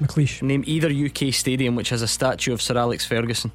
McLeish. 0.00 0.42
Name 0.42 0.64
either 0.66 0.90
UK 0.90 1.32
stadium 1.32 1.76
which 1.76 1.90
has 1.90 2.02
a 2.02 2.08
statue 2.08 2.52
of 2.52 2.60
Sir 2.60 2.76
Alex 2.76 3.06
Ferguson. 3.06 3.52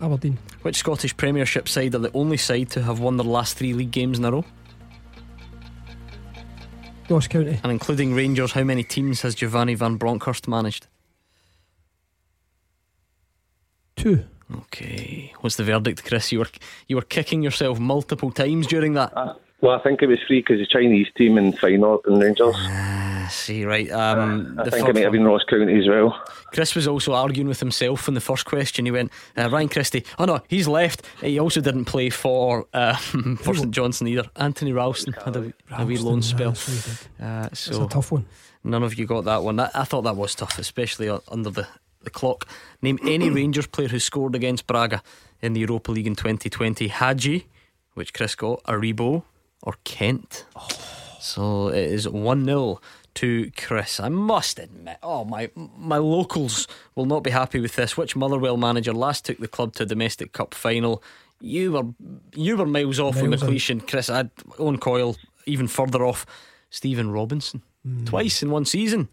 Aberdeen. 0.00 0.38
Which 0.62 0.76
Scottish 0.76 1.16
Premiership 1.16 1.68
side 1.68 1.94
are 1.94 1.98
the 1.98 2.12
only 2.12 2.36
side 2.36 2.70
to 2.70 2.82
have 2.82 3.00
won 3.00 3.16
their 3.16 3.26
last 3.26 3.56
three 3.56 3.72
league 3.72 3.90
games 3.90 4.18
in 4.18 4.24
a 4.24 4.30
row? 4.30 4.44
Ross 7.08 7.28
County. 7.28 7.60
And 7.62 7.70
including 7.70 8.14
Rangers, 8.14 8.52
how 8.52 8.64
many 8.64 8.82
teams 8.82 9.22
has 9.22 9.34
Giovanni 9.34 9.74
Van 9.74 9.96
Bronckhorst 9.96 10.48
managed? 10.48 10.88
Two. 13.96 14.24
Okay. 14.54 15.32
What's 15.40 15.56
the 15.56 15.64
verdict, 15.64 16.04
Chris? 16.04 16.30
You 16.32 16.40
were 16.40 16.48
you 16.88 16.96
were 16.96 17.02
kicking 17.02 17.42
yourself 17.42 17.78
multiple 17.78 18.30
times 18.30 18.66
during 18.66 18.94
that. 18.94 19.16
Uh, 19.16 19.34
Well, 19.60 19.74
I 19.78 19.82
think 19.82 20.02
it 20.02 20.06
was 20.06 20.18
free 20.26 20.40
because 20.40 20.58
the 20.58 20.66
Chinese 20.66 21.06
team 21.16 21.34
Feyenoord 21.34 22.00
and 22.04 22.22
Rangers. 22.22 22.54
Ah, 22.56 23.26
see, 23.30 23.64
right. 23.64 23.90
Um, 23.90 24.56
I 24.58 24.64
the 24.64 24.70
think 24.70 24.84
first 24.84 24.90
it 24.90 24.94
might 24.94 25.04
have 25.04 25.12
been 25.12 25.24
Ross 25.24 25.44
County 25.44 25.78
as 25.78 25.88
well. 25.88 26.20
Chris 26.52 26.74
was 26.74 26.86
also 26.86 27.14
arguing 27.14 27.48
with 27.48 27.58
himself 27.60 28.06
in 28.06 28.12
the 28.14 28.20
first 28.20 28.44
question. 28.44 28.84
He 28.84 28.90
went, 28.92 29.10
uh, 29.36 29.48
Ryan 29.48 29.68
Christie. 29.70 30.04
Oh 30.18 30.26
no, 30.26 30.40
he's 30.48 30.68
left. 30.68 31.02
He 31.22 31.38
also 31.38 31.62
didn't 31.62 31.86
play 31.86 32.10
for 32.10 32.66
uh, 32.74 32.96
for 33.38 33.54
St 33.54 33.70
Johnstone 33.70 34.08
either. 34.08 34.24
Anthony 34.36 34.72
Ralston 34.72 35.14
had 35.24 35.36
a, 35.36 35.52
a 35.70 35.86
wee 35.86 35.96
loan 35.96 36.20
spell. 36.22 36.50
That's 36.50 37.08
what. 37.18 37.26
Uh, 37.26 37.48
It's 37.50 37.60
so 37.60 37.84
a 37.84 37.88
tough 37.88 38.12
one. 38.12 38.26
None 38.62 38.82
of 38.82 38.98
you 38.98 39.06
got 39.06 39.24
that 39.24 39.42
one. 39.42 39.56
That, 39.56 39.70
I 39.74 39.84
thought 39.84 40.02
that 40.02 40.16
was 40.16 40.34
tough, 40.34 40.58
especially 40.58 41.08
uh, 41.08 41.20
under 41.28 41.50
the, 41.50 41.66
the 42.02 42.10
clock. 42.10 42.46
Name 42.82 42.98
any 43.04 43.30
Rangers 43.40 43.66
player 43.66 43.88
who 43.88 44.00
scored 44.00 44.34
against 44.34 44.66
Braga 44.66 45.02
in 45.40 45.54
the 45.54 45.60
Europa 45.60 45.92
League 45.92 46.06
in 46.06 46.14
2020? 46.16 46.88
Hagi, 46.88 47.46
which 47.94 48.12
Chris 48.12 48.34
got, 48.34 48.62
Aribo, 48.64 49.22
or 49.66 49.74
Kent? 49.84 50.46
So 51.20 51.68
it 51.68 51.90
is 51.90 52.08
1 52.08 52.44
0 52.44 52.80
to 53.14 53.50
Chris. 53.56 53.98
I 54.00 54.08
must 54.08 54.58
admit, 54.58 54.98
oh 55.02 55.24
my 55.24 55.50
my 55.76 55.98
locals 55.98 56.68
will 56.94 57.06
not 57.06 57.22
be 57.22 57.30
happy 57.30 57.60
with 57.60 57.76
this. 57.76 57.96
Which 57.96 58.16
Motherwell 58.16 58.56
manager 58.56 58.92
last 58.94 59.24
took 59.26 59.38
the 59.38 59.48
club 59.48 59.74
to 59.74 59.82
a 59.82 59.86
domestic 59.86 60.32
cup 60.32 60.54
final? 60.54 61.02
You 61.40 61.72
were 61.72 61.84
you 62.34 62.56
were 62.56 62.66
miles 62.66 63.00
off 63.00 63.16
on 63.18 63.30
Miles 63.30 63.42
on. 63.42 63.50
McLeish 63.50 63.86
Chris. 63.88 64.08
I'd 64.08 64.30
own 64.58 64.78
Coyle 64.78 65.16
even 65.44 65.68
further 65.68 66.04
off. 66.04 66.24
Stephen 66.70 67.10
Robinson 67.10 67.62
twice 68.04 68.42
in 68.42 68.50
one 68.50 68.64
season. 68.64 69.08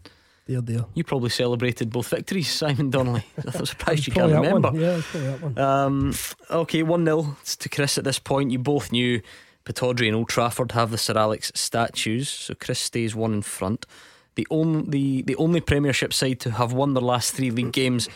Dear, 0.46 0.60
dear. 0.60 0.84
You 0.92 1.04
probably 1.04 1.30
celebrated 1.30 1.90
both 1.90 2.08
victories, 2.08 2.50
Simon 2.50 2.90
Donnelly. 2.90 3.24
I'm 3.54 3.64
surprised 3.64 4.06
you 4.06 4.12
can't 4.12 4.30
that 4.30 4.42
one. 4.42 4.62
remember. 4.62 4.78
Yeah, 4.78 5.00
probably 5.02 5.30
that 5.30 5.40
one. 5.42 5.58
Um, 5.58 6.14
okay, 6.50 6.82
1 6.82 7.04
0 7.04 7.36
to 7.60 7.68
Chris 7.70 7.96
at 7.96 8.04
this 8.04 8.18
point. 8.18 8.50
You 8.50 8.58
both 8.58 8.92
knew 8.92 9.22
Pittodrie 9.64 10.08
and 10.08 10.16
Old 10.16 10.28
Trafford 10.28 10.72
have 10.72 10.90
the 10.90 10.98
Sir 10.98 11.16
Alex 11.16 11.50
statues, 11.54 12.28
so 12.28 12.54
Chris 12.54 12.78
stays 12.78 13.14
one 13.14 13.32
in 13.32 13.42
front. 13.42 13.86
The 14.34 14.46
only, 14.50 14.82
the, 14.90 15.22
the 15.22 15.36
only 15.36 15.60
Premiership 15.60 16.12
side 16.12 16.40
to 16.40 16.50
have 16.52 16.72
won 16.72 16.94
their 16.94 17.02
last 17.02 17.34
three 17.34 17.50
league 17.50 17.72
games 17.72 18.08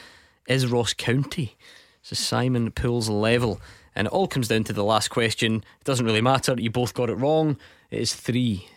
is 0.47 0.67
Ross 0.67 0.93
County. 0.93 1.57
So 2.03 2.15
Simon 2.15 2.71
pulls 2.71 3.09
level. 3.09 3.61
And 3.95 4.07
it 4.07 4.13
all 4.13 4.29
comes 4.29 4.49
down 4.49 4.65
to 4.65 4.73
the 4.73 4.85
last 4.85 5.09
question. 5.09 5.57
It 5.57 5.85
doesn't 5.85 6.07
really 6.07 6.21
matter. 6.21 6.55
You 6.57 6.71
both 6.71 6.95
got 6.95 7.11
it 7.11 7.15
wrong. 7.15 7.57
It 7.91 8.01
is 8.01 8.15
three 8.15 8.69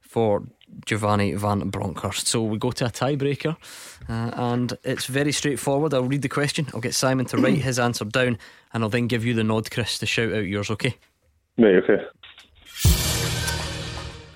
for 0.00 0.42
Giovanni 0.84 1.32
Van 1.34 1.70
Bronckhorst. 1.70 2.26
So 2.26 2.42
we 2.42 2.58
go 2.58 2.70
to 2.72 2.86
a 2.86 2.90
tiebreaker, 2.90 3.56
uh, 4.08 4.30
and 4.34 4.76
it's 4.84 5.06
very 5.06 5.32
straightforward. 5.32 5.94
I'll 5.94 6.04
read 6.04 6.22
the 6.22 6.28
question. 6.28 6.66
I'll 6.74 6.80
get 6.80 6.94
Simon 6.94 7.26
to 7.26 7.38
write 7.38 7.58
his 7.58 7.78
answer 7.78 8.04
down, 8.04 8.38
and 8.72 8.82
I'll 8.82 8.90
then 8.90 9.06
give 9.06 9.24
you 9.24 9.34
the 9.34 9.44
nod, 9.44 9.70
Chris, 9.70 9.98
to 9.98 10.06
shout 10.06 10.32
out 10.32 10.46
yours. 10.46 10.70
Okay? 10.70 10.96
Right, 11.58 11.76
okay. 11.76 12.04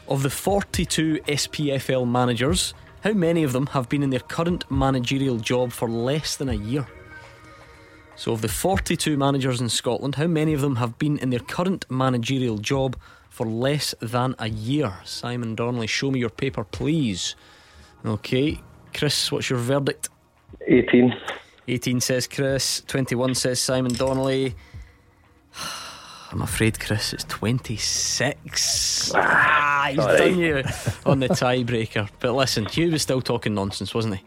Of 0.08 0.22
the 0.22 0.30
42 0.30 1.20
SPFL 1.28 2.08
managers, 2.08 2.74
how 3.04 3.12
many 3.12 3.42
of 3.42 3.52
them 3.52 3.66
have 3.68 3.88
been 3.88 4.02
in 4.02 4.10
their 4.10 4.20
current 4.20 4.68
managerial 4.70 5.36
job 5.36 5.72
for 5.72 5.88
less 5.88 6.36
than 6.36 6.48
a 6.48 6.54
year? 6.54 6.86
So, 8.16 8.32
of 8.32 8.42
the 8.42 8.48
42 8.48 9.16
managers 9.16 9.60
in 9.60 9.68
Scotland, 9.68 10.16
how 10.16 10.26
many 10.26 10.52
of 10.52 10.60
them 10.60 10.76
have 10.76 10.98
been 10.98 11.18
in 11.18 11.30
their 11.30 11.40
current 11.40 11.86
managerial 11.90 12.58
job 12.58 12.96
for 13.30 13.46
less 13.46 13.94
than 14.00 14.34
a 14.38 14.48
year? 14.48 14.92
Simon 15.04 15.54
Donnelly, 15.54 15.86
show 15.86 16.10
me 16.10 16.20
your 16.20 16.30
paper, 16.30 16.64
please. 16.64 17.36
Okay, 18.04 18.60
Chris, 18.92 19.30
what's 19.30 19.48
your 19.48 19.58
verdict? 19.58 20.08
18. 20.66 21.14
18 21.68 22.00
says 22.00 22.26
Chris, 22.26 22.82
21 22.86 23.34
says 23.34 23.60
Simon 23.60 23.92
Donnelly. 23.92 24.54
I'm 26.32 26.42
afraid, 26.42 26.78
Chris, 26.78 27.12
it's 27.12 27.24
26. 27.24 29.12
Ah, 29.14 29.86
he's 29.88 29.96
sorry. 29.96 30.16
done 30.18 30.38
you 30.38 30.62
on 31.04 31.18
the 31.20 31.28
tiebreaker. 31.28 32.08
But 32.20 32.32
listen, 32.34 32.66
Hugh 32.66 32.92
was 32.92 33.02
still 33.02 33.20
talking 33.20 33.54
nonsense, 33.54 33.92
wasn't 33.94 34.16
he? 34.16 34.22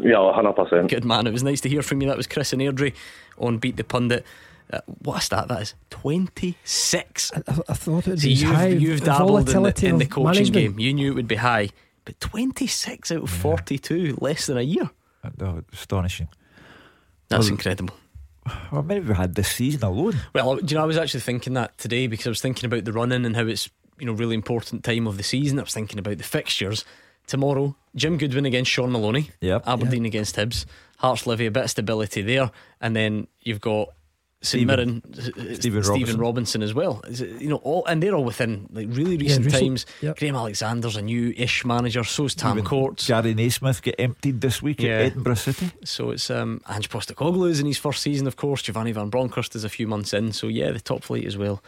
Yeah, 0.00 0.14
100%. 0.16 0.88
Good 0.88 1.04
man. 1.04 1.26
It 1.28 1.32
was 1.32 1.44
nice 1.44 1.60
to 1.62 1.68
hear 1.68 1.82
from 1.82 2.00
you. 2.02 2.08
That 2.08 2.16
was 2.16 2.26
Chris 2.26 2.52
and 2.52 2.60
Airdrie 2.60 2.94
on 3.38 3.58
Beat 3.58 3.76
the 3.76 3.84
Pundit. 3.84 4.26
Uh, 4.72 4.80
what 5.02 5.18
a 5.18 5.20
stat 5.20 5.46
that 5.48 5.62
is 5.62 5.74
26. 5.90 7.32
I, 7.36 7.38
I 7.68 7.74
thought 7.74 8.06
it 8.08 8.10
would 8.10 8.20
See, 8.20 8.28
be 8.28 8.34
you've, 8.34 8.50
high. 8.54 8.66
you've 8.68 9.00
dabbled 9.02 9.40
in 9.40 9.44
the, 9.46 9.52
volatility 9.52 9.86
in 9.88 9.98
the 9.98 10.04
of 10.06 10.10
coaching 10.10 10.24
management. 10.24 10.76
game. 10.76 10.78
You 10.80 10.92
knew 10.94 11.12
it 11.12 11.14
would 11.14 11.28
be 11.28 11.36
high. 11.36 11.68
But 12.04 12.18
26 12.20 13.12
out 13.12 13.22
of 13.22 13.30
42, 13.30 14.18
less 14.20 14.46
than 14.46 14.58
a 14.58 14.62
year. 14.62 14.90
Oh, 15.40 15.62
astonishing. 15.72 16.28
That's 17.28 17.44
Well, 17.44 17.52
incredible. 17.52 17.94
Well, 18.70 18.82
maybe 18.82 19.08
we 19.08 19.14
had 19.14 19.34
this 19.34 19.48
season 19.48 19.82
alone. 19.84 20.16
Well, 20.34 20.56
do 20.56 20.66
you 20.66 20.76
know, 20.76 20.82
I 20.82 20.86
was 20.86 20.98
actually 20.98 21.20
thinking 21.20 21.54
that 21.54 21.76
today 21.78 22.06
because 22.06 22.26
I 22.26 22.30
was 22.30 22.40
thinking 22.40 22.66
about 22.66 22.84
the 22.84 22.92
run 22.92 23.12
in 23.12 23.24
and 23.24 23.36
how 23.36 23.46
it's, 23.46 23.70
you 23.98 24.06
know, 24.06 24.12
really 24.12 24.34
important 24.34 24.84
time 24.84 25.06
of 25.06 25.16
the 25.16 25.22
season. 25.22 25.58
I 25.58 25.62
was 25.62 25.74
thinking 25.74 25.98
about 25.98 26.18
the 26.18 26.24
fixtures. 26.24 26.84
Tomorrow, 27.26 27.74
Jim 27.96 28.18
Goodwin 28.18 28.44
against 28.44 28.70
Shaun 28.70 28.92
Maloney. 28.92 29.30
Yep. 29.40 29.62
Aberdeen 29.66 30.04
against 30.04 30.36
Hibs. 30.36 30.66
Hearts 30.98 31.26
Livy, 31.26 31.46
a 31.46 31.50
bit 31.50 31.64
of 31.64 31.70
stability 31.70 32.22
there. 32.22 32.50
And 32.80 32.94
then 32.94 33.28
you've 33.40 33.60
got 33.62 33.88
St 34.44 34.60
Stephen- 34.60 34.66
Mirren, 34.66 35.02
uh, 35.16 35.54
Stephen 35.54 35.82
Stephen 35.82 36.18
Robinson. 36.18 36.20
Robinson. 36.20 36.62
as 36.62 36.74
well. 36.74 37.02
You 37.40 37.48
know, 37.48 37.56
all 37.56 37.84
and 37.86 38.02
they're 38.02 38.14
all 38.14 38.24
within 38.24 38.68
like 38.72 38.88
really 38.90 39.16
recent, 39.16 39.46
recent, 39.46 39.62
times. 39.64 39.86
yep. 40.02 40.18
Graham 40.18 40.36
Alexander's 40.36 40.96
a 40.96 41.02
new-ish 41.02 41.64
manager. 41.64 42.04
So's 42.04 42.34
Tam 42.34 42.52
Even 42.58 42.64
Courts. 42.64 43.06
Gary 43.08 43.34
Naysmith 43.34 43.80
get 43.82 43.94
emptied 43.98 44.40
this 44.40 44.60
week 44.62 44.80
Yeah. 44.82 44.90
at 44.98 45.00
Edinburgh 45.06 45.34
City. 45.36 45.70
So 45.84 46.10
it's 46.10 46.30
um, 46.30 46.60
Ange 46.68 46.88
Postecoglou 46.90 47.48
is 47.48 47.60
in 47.60 47.66
his 47.66 47.78
first 47.78 48.02
season, 48.02 48.26
of 48.26 48.36
course. 48.36 48.62
Giovanni 48.62 48.92
Van 48.92 49.08
Bronckhorst 49.08 49.56
is 49.56 49.64
a 49.64 49.68
few 49.68 49.86
months 49.88 50.12
in. 50.12 50.32
So 50.32 50.48
yeah, 50.48 50.70
the 50.72 50.80
top 50.80 51.02
flight 51.02 51.24
as 51.24 51.36
well 51.38 51.62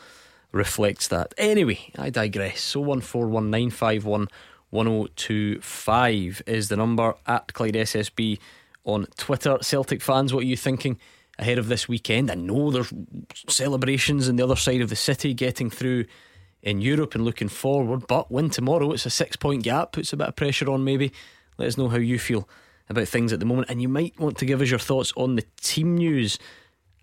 reflects 0.53 1.09
that. 1.09 1.35
Anyway, 1.39 1.79
I 1.99 2.11
digress. 2.11 2.61
So 2.61 2.81
one 2.81 3.01
four 3.01 3.27
one 3.29 3.51
nine 3.51 3.71
five 3.71 4.05
one 4.05 4.29
one 4.71 4.87
zero 4.87 5.07
two 5.17 5.61
five 5.61 6.43
is 6.47 6.69
the 6.69 6.77
number 6.77 7.15
at 7.27 7.53
Clyde 7.55 7.75
SSB 7.75 8.39
on 8.85 9.07
Twitter. 9.17 9.59
Celtic 9.63 10.01
fans, 10.03 10.33
what 10.33 10.41
are 10.45 10.47
you 10.47 10.57
thinking 10.57 10.99
ahead 11.39 11.59
of 11.59 11.69
this 11.69 11.89
weekend? 11.89 12.31
I 12.31 12.35
know 12.35 12.71
there's 12.71 12.93
celebrations 13.49 14.29
on 14.29 14.37
the 14.37 14.45
other 14.45 14.57
side 14.57 14.81
of 14.81 14.89
the 14.89 14.97
city, 14.97 15.35
getting 15.35 15.71
through 15.71 16.07
in 16.63 16.81
Europe 16.81 17.15
and 17.15 17.25
looking 17.25 17.49
forward. 17.49 18.07
But 18.07 18.31
win 18.31 18.51
tomorrow, 18.51 18.93
it's 18.93 19.07
a 19.07 19.11
six 19.11 19.37
point 19.37 19.63
gap, 19.63 19.93
puts 19.93 20.13
a 20.13 20.17
bit 20.17 20.29
of 20.29 20.37
pressure 20.37 20.71
on 20.71 20.85
maybe. 20.85 21.13
Let 21.59 21.69
us 21.69 21.79
know 21.79 21.89
how 21.89 21.97
you 21.97 22.19
feel 22.19 22.49
about 22.89 23.09
things 23.09 23.33
at 23.33 23.41
the 23.41 23.47
moment. 23.47 23.71
And 23.71 23.81
you 23.81 23.89
might 23.89 24.19
want 24.19 24.37
to 24.39 24.45
give 24.45 24.61
us 24.61 24.71
your 24.71 24.79
thoughts 24.79 25.13
on 25.17 25.37
the 25.37 25.45
team 25.61 25.97
news. 25.97 26.39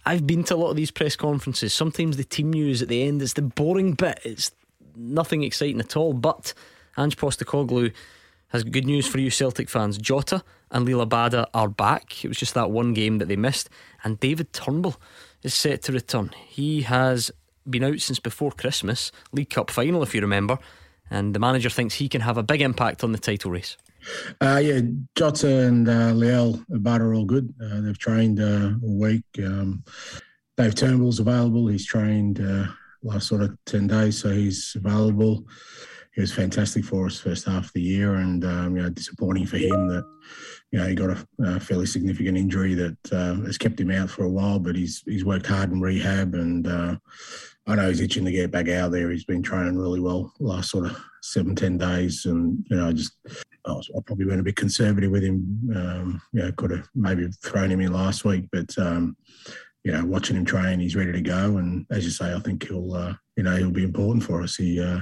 I've 0.05 0.27
been 0.27 0.43
to 0.45 0.55
a 0.55 0.57
lot 0.57 0.69
of 0.69 0.75
these 0.75 0.91
press 0.91 1.15
conferences. 1.15 1.73
Sometimes 1.73 2.17
the 2.17 2.23
team 2.23 2.51
news 2.51 2.81
at 2.81 2.89
the 2.89 3.03
end 3.03 3.21
is 3.21 3.33
the 3.33 3.41
boring 3.41 3.93
bit. 3.93 4.19
It's 4.23 4.51
nothing 4.95 5.43
exciting 5.43 5.79
at 5.79 5.95
all. 5.95 6.13
But 6.13 6.53
Ange 6.97 7.17
Postecoglou 7.17 7.93
has 8.49 8.63
good 8.63 8.85
news 8.85 9.07
for 9.07 9.17
you 9.19 9.29
Celtic 9.29 9.69
fans. 9.69 9.97
Jota 9.97 10.43
and 10.71 10.87
Liel 10.87 11.07
Abada 11.07 11.47
are 11.53 11.69
back. 11.69 12.23
It 12.23 12.27
was 12.27 12.37
just 12.37 12.53
that 12.53 12.69
one 12.69 12.93
game 12.93 13.17
that 13.19 13.27
they 13.27 13.35
missed. 13.35 13.69
And 14.03 14.19
David 14.19 14.53
Turnbull 14.53 14.95
is 15.41 15.53
set 15.53 15.81
to 15.83 15.91
return. 15.91 16.31
He 16.47 16.81
has 16.83 17.31
been 17.69 17.83
out 17.83 17.99
since 17.99 18.19
before 18.19 18.51
Christmas, 18.51 19.11
League 19.31 19.49
Cup 19.49 19.71
final, 19.71 20.03
if 20.03 20.13
you 20.13 20.21
remember. 20.21 20.59
And 21.09 21.33
the 21.33 21.39
manager 21.39 21.69
thinks 21.69 21.95
he 21.95 22.09
can 22.09 22.21
have 22.21 22.37
a 22.37 22.43
big 22.43 22.61
impact 22.61 23.03
on 23.03 23.11
the 23.11 23.17
title 23.17 23.51
race. 23.51 23.77
Uh, 24.41 24.59
yeah, 24.61 24.81
Jota 25.15 25.65
and 25.65 25.87
uh, 25.87 26.11
Liel 26.11 26.65
Abada 26.71 27.01
are 27.01 27.13
all 27.13 27.25
good. 27.25 27.53
Uh, 27.63 27.81
they've 27.81 27.97
trained 27.97 28.39
uh, 28.39 28.73
all 28.83 28.99
week. 28.99 29.23
Um, 29.39 29.83
Dave 30.57 30.75
Turnbull's 30.75 31.19
available. 31.19 31.67
He's 31.67 31.85
trained 31.85 32.41
uh, 32.41 32.67
last 33.01 33.27
sort 33.27 33.41
of 33.41 33.57
10 33.65 33.87
days, 33.87 34.19
so 34.19 34.29
he's 34.29 34.75
available. 34.75 35.45
He 36.13 36.21
was 36.21 36.31
fantastic 36.31 36.85
for 36.85 37.07
us 37.07 37.19
first 37.19 37.45
half 37.45 37.65
of 37.65 37.73
the 37.73 37.81
year, 37.81 38.15
and 38.15 38.45
um, 38.45 38.75
you 38.75 38.83
know, 38.83 38.89
disappointing 38.89 39.47
for 39.47 39.57
him 39.57 39.87
that 39.87 40.05
you 40.71 40.79
know 40.79 40.87
he 40.87 40.93
got 40.93 41.09
a, 41.09 41.27
a 41.39 41.59
fairly 41.59 41.87
significant 41.87 42.37
injury 42.37 42.75
that 42.75 42.97
uh, 43.11 43.35
has 43.45 43.57
kept 43.57 43.79
him 43.79 43.89
out 43.89 44.09
for 44.09 44.23
a 44.23 44.29
while. 44.29 44.59
But 44.59 44.75
he's 44.75 45.03
he's 45.07 45.25
worked 45.25 45.47
hard 45.47 45.71
in 45.71 45.81
rehab, 45.81 46.35
and 46.35 46.67
uh, 46.67 46.95
I 47.65 47.75
know 47.75 47.89
he's 47.89 48.01
itching 48.01 48.25
to 48.25 48.31
get 48.31 48.51
back 48.51 48.69
out 48.69 48.91
there. 48.91 49.09
He's 49.09 49.25
been 49.25 49.41
training 49.41 49.77
really 49.77 49.99
well 49.99 50.33
last 50.39 50.69
sort 50.69 50.85
of 50.85 51.03
seven 51.23 51.55
ten 51.55 51.79
days, 51.79 52.25
and 52.25 52.63
you 52.69 52.77
know, 52.77 52.89
I 52.89 52.93
just 52.93 53.13
I 53.65 53.71
was, 53.71 53.89
I 53.97 53.99
probably 54.05 54.25
went 54.25 54.39
a 54.39 54.43
bit 54.43 54.55
conservative 54.55 55.09
with 55.09 55.23
him. 55.23 55.71
Um, 55.75 56.21
you 56.31 56.43
know, 56.43 56.51
could 56.51 56.71
have 56.71 56.87
maybe 56.93 57.27
thrown 57.41 57.71
him 57.71 57.81
in 57.81 57.91
last 57.91 58.23
week, 58.23 58.49
but 58.51 58.77
um, 58.77 59.17
you 59.83 59.91
know, 59.91 60.05
watching 60.05 60.37
him 60.37 60.45
train, 60.45 60.79
he's 60.79 60.95
ready 60.95 61.11
to 61.11 61.21
go. 61.21 61.57
And 61.57 61.85
as 61.91 62.05
you 62.05 62.11
say, 62.11 62.33
I 62.33 62.39
think 62.39 62.67
he'll, 62.67 62.93
uh, 62.93 63.13
you 63.35 63.43
know, 63.43 63.55
he'll 63.57 63.71
be 63.71 63.83
important 63.83 64.23
for 64.23 64.41
us. 64.41 64.55
He, 64.55 64.79
uh, 64.79 65.01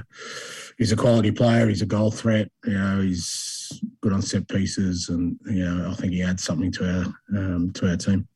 he's 0.76 0.92
a 0.92 0.96
quality 0.96 1.30
player. 1.30 1.68
He's 1.68 1.82
a 1.82 1.86
goal 1.86 2.10
threat. 2.10 2.50
You 2.64 2.74
know, 2.74 3.00
he's 3.00 3.80
good 4.00 4.12
on 4.12 4.22
set 4.22 4.48
pieces, 4.48 5.08
and 5.08 5.38
you 5.46 5.64
know, 5.64 5.90
I 5.90 5.94
think 5.94 6.12
he 6.12 6.22
adds 6.22 6.42
something 6.42 6.72
to 6.72 6.88
our 6.88 7.38
um, 7.38 7.70
to 7.74 7.90
our 7.90 7.96
team. 7.96 8.26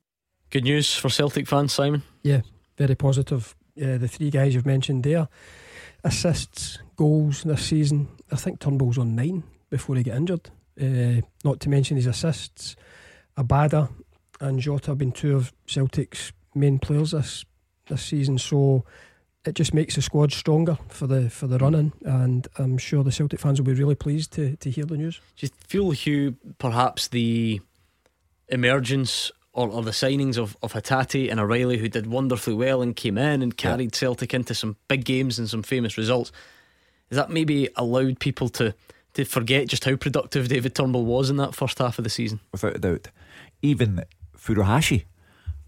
Good 0.50 0.64
news 0.64 0.94
for 0.94 1.08
Celtic 1.08 1.48
fans, 1.48 1.72
Simon. 1.72 2.02
Yeah, 2.22 2.42
very 2.78 2.94
positive. 2.94 3.54
Uh, 3.80 3.98
the 3.98 4.08
three 4.08 4.30
guys 4.30 4.54
you've 4.54 4.66
mentioned 4.66 5.02
there, 5.02 5.28
assists, 6.04 6.78
goals 6.96 7.42
this 7.42 7.66
season. 7.66 8.08
I 8.30 8.36
think 8.36 8.60
Turnbull's 8.60 8.98
on 8.98 9.14
nine 9.14 9.42
before 9.68 9.96
he 9.96 10.02
got 10.02 10.16
injured. 10.16 10.50
Uh, 10.80 11.22
not 11.44 11.60
to 11.60 11.68
mention 11.68 11.96
his 11.96 12.06
assists. 12.06 12.76
Abada 13.36 13.90
and 14.40 14.60
Jota 14.60 14.92
have 14.92 14.98
been 14.98 15.12
two 15.12 15.36
of 15.36 15.52
Celtic's 15.66 16.32
main 16.56 16.78
players 16.78 17.12
this 17.12 17.44
this 17.88 18.02
season. 18.02 18.38
So 18.38 18.84
it 19.44 19.54
just 19.54 19.72
makes 19.72 19.94
the 19.94 20.02
squad 20.02 20.32
stronger 20.32 20.78
for 20.88 21.06
the 21.06 21.30
for 21.30 21.46
the 21.46 21.58
mm. 21.58 21.62
running, 21.62 21.92
and 22.04 22.48
I'm 22.58 22.78
sure 22.78 23.04
the 23.04 23.12
Celtic 23.12 23.40
fans 23.40 23.60
will 23.60 23.66
be 23.66 23.74
really 23.74 23.94
pleased 23.94 24.32
to 24.32 24.56
to 24.56 24.70
hear 24.70 24.84
the 24.84 24.96
news. 24.96 25.20
Do 25.36 25.46
you 25.46 25.50
feel, 25.66 25.90
Hugh, 25.90 26.36
perhaps 26.58 27.08
the 27.08 27.60
emergence 28.48 29.32
or, 29.56 29.68
or 29.70 29.82
the 29.82 29.90
signings 29.90 30.36
of, 30.36 30.56
of 30.62 30.74
Hatate 30.74 31.30
and 31.30 31.40
O'Riley, 31.40 31.78
who 31.78 31.88
did 31.88 32.06
wonderfully 32.06 32.54
well 32.54 32.82
and 32.82 32.94
came 32.94 33.16
in 33.16 33.42
and 33.42 33.56
carried 33.56 33.94
Celtic 33.94 34.34
into 34.34 34.54
some 34.54 34.76
big 34.86 35.04
games 35.04 35.38
and 35.38 35.48
some 35.48 35.62
famous 35.62 35.96
results, 35.96 36.30
has 37.08 37.16
that 37.16 37.30
maybe 37.30 37.68
allowed 37.74 38.20
people 38.20 38.50
to, 38.50 38.74
to 39.14 39.24
forget 39.24 39.66
just 39.66 39.84
how 39.84 39.96
productive 39.96 40.48
David 40.48 40.74
Turnbull 40.74 41.06
was 41.06 41.30
in 41.30 41.38
that 41.38 41.54
first 41.54 41.78
half 41.78 41.98
of 41.98 42.04
the 42.04 42.10
season? 42.10 42.40
without 42.52 42.76
a 42.76 42.78
doubt. 42.78 43.08
Even 43.62 44.04
Furuhashi, 44.36 45.04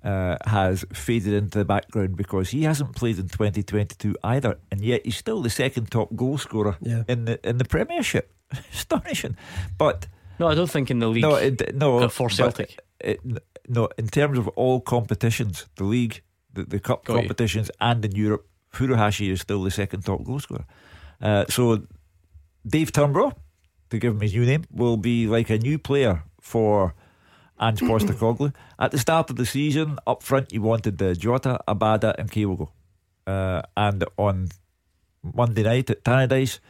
uh, 0.08 0.36
has 0.46 0.84
faded 0.92 1.32
into 1.34 1.58
the 1.58 1.64
background 1.64 2.16
because 2.16 2.50
he 2.54 2.62
hasn't 2.64 2.94
played 2.96 3.18
in 3.18 3.28
2022 3.28 4.14
either, 4.24 4.56
and 4.70 4.80
yet 4.80 5.00
he's 5.04 5.16
still 5.16 5.42
the 5.42 5.50
second 5.50 5.90
top 5.90 6.08
goal 6.16 6.38
scorer 6.38 6.76
Yeah. 6.80 7.02
in 7.08 7.24
the 7.26 7.36
in 7.48 7.58
the 7.58 7.64
Premiership. 7.64 8.24
Astonishing, 8.72 9.36
but 9.78 10.06
No, 10.38 10.46
I 10.52 10.54
don't 10.54 10.70
think 10.70 10.90
in 10.90 10.98
the 11.00 11.08
league. 11.08 11.22
no, 11.28 11.34
it, 11.36 11.74
no, 11.74 11.98
uh, 11.98 12.08
for 12.08 12.30
Celtic. 12.30 12.78
it- 13.00 13.20
no, 13.68 13.88
in 13.98 14.06
terms 14.08 14.38
of 14.38 14.48
all 14.56 14.80
competitions, 14.80 15.66
the 15.76 15.84
league, 15.84 16.22
the, 16.54 16.64
the 16.64 16.78
cup 16.80 17.04
Got 17.04 17.14
you. 17.14 17.20
competitions, 17.20 17.70
and 17.80 18.02
in 18.04 18.12
Europe, 18.16 18.46
Furuhashi 18.72 19.30
is 19.30 19.40
still 19.40 19.62
the 19.64 19.70
second 19.70 20.04
top 20.04 20.24
goal 20.24 20.40
scorer. 20.40 20.64
Uh, 21.20 21.44
so 21.50 21.82
Dave 22.66 22.90
Turnbull, 22.92 23.32
to 23.90 23.98
give 23.98 24.14
him 24.14 24.20
his 24.20 24.32
new 24.34 24.46
name, 24.46 24.64
will 24.70 24.96
be 24.96 25.26
like 25.26 25.50
a 25.50 25.58
new 25.58 25.78
player 25.78 26.22
for 26.40 26.94
Ange 27.60 27.80
Postecoglou. 27.80 28.52
At 28.78 28.90
the 28.90 28.98
start 28.98 29.30
of 29.30 29.36
the 29.36 29.46
season, 29.46 29.98
up 30.06 30.22
front, 30.22 30.52
you 30.52 30.62
wanted 30.62 30.98
the 30.98 31.14
Jota, 31.14 31.60
Abada, 31.66 32.14
and 32.18 32.30
Kyogo. 32.30 32.68
Uh, 33.26 33.62
and 33.76 34.04
on 34.16 34.48
Monday 35.22 35.62
night 35.62 35.90
at 35.90 36.04
Tannadice, 36.04 36.60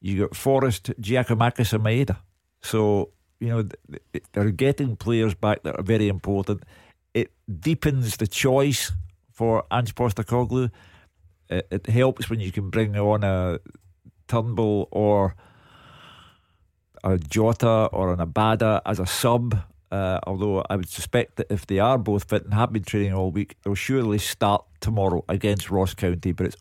you 0.00 0.20
got 0.20 0.36
Forrest, 0.36 0.92
Giakoumakis, 1.00 1.72
and 1.72 1.84
Maeda. 1.84 2.18
So, 2.60 3.10
you 3.40 3.48
know, 3.48 3.62
th- 3.62 4.02
th- 4.12 4.24
they're 4.32 4.50
getting 4.50 4.96
players 4.96 5.34
back 5.34 5.62
that 5.62 5.78
are 5.78 5.82
very 5.82 6.08
important. 6.08 6.62
It 7.14 7.32
deepens 7.60 8.16
the 8.16 8.26
choice 8.26 8.92
for 9.30 9.64
Ange 9.70 9.94
Postecoglou. 9.94 10.70
It, 11.48 11.66
it 11.70 11.86
helps 11.86 12.28
when 12.30 12.40
you 12.40 12.52
can 12.52 12.70
bring 12.70 12.96
on 12.96 13.24
a 13.24 13.58
Turnbull 14.28 14.88
or 14.90 15.34
a 17.04 17.18
Jota 17.18 17.88
or 17.92 18.12
an 18.12 18.20
Abada 18.20 18.80
as 18.86 18.98
a 18.98 19.06
sub. 19.06 19.58
Uh, 19.92 20.18
although 20.26 20.64
I 20.70 20.76
would 20.76 20.88
suspect 20.88 21.36
that 21.36 21.48
if 21.50 21.66
they 21.66 21.78
are 21.78 21.98
both 21.98 22.24
fit 22.30 22.44
and 22.44 22.54
have 22.54 22.72
been 22.72 22.82
training 22.82 23.12
all 23.12 23.30
week, 23.30 23.56
they'll 23.62 23.74
surely 23.74 24.16
start 24.16 24.64
tomorrow 24.80 25.22
against 25.28 25.70
Ross 25.70 25.92
County. 25.92 26.32
But 26.32 26.46
it's 26.46 26.56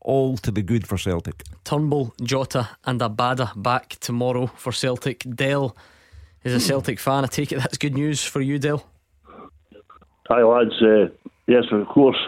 all 0.00 0.36
to 0.36 0.52
the 0.52 0.62
good 0.62 0.86
for 0.86 0.96
Celtic. 0.96 1.42
Turnbull, 1.64 2.14
Jota, 2.22 2.68
and 2.84 3.00
Abada 3.00 3.60
back 3.60 3.96
tomorrow 3.98 4.46
for 4.46 4.70
Celtic. 4.70 5.24
Dell 5.28 5.76
is 6.44 6.54
a 6.54 6.60
Celtic 6.60 7.00
fan. 7.00 7.24
I 7.24 7.26
take 7.26 7.50
it 7.50 7.58
that's 7.58 7.76
good 7.76 7.94
news 7.94 8.22
for 8.22 8.40
you, 8.40 8.60
Dell. 8.60 8.86
Hi 10.28 10.42
lads, 10.44 10.80
uh, 10.80 11.08
yes 11.48 11.64
of 11.72 11.88
course. 11.88 12.18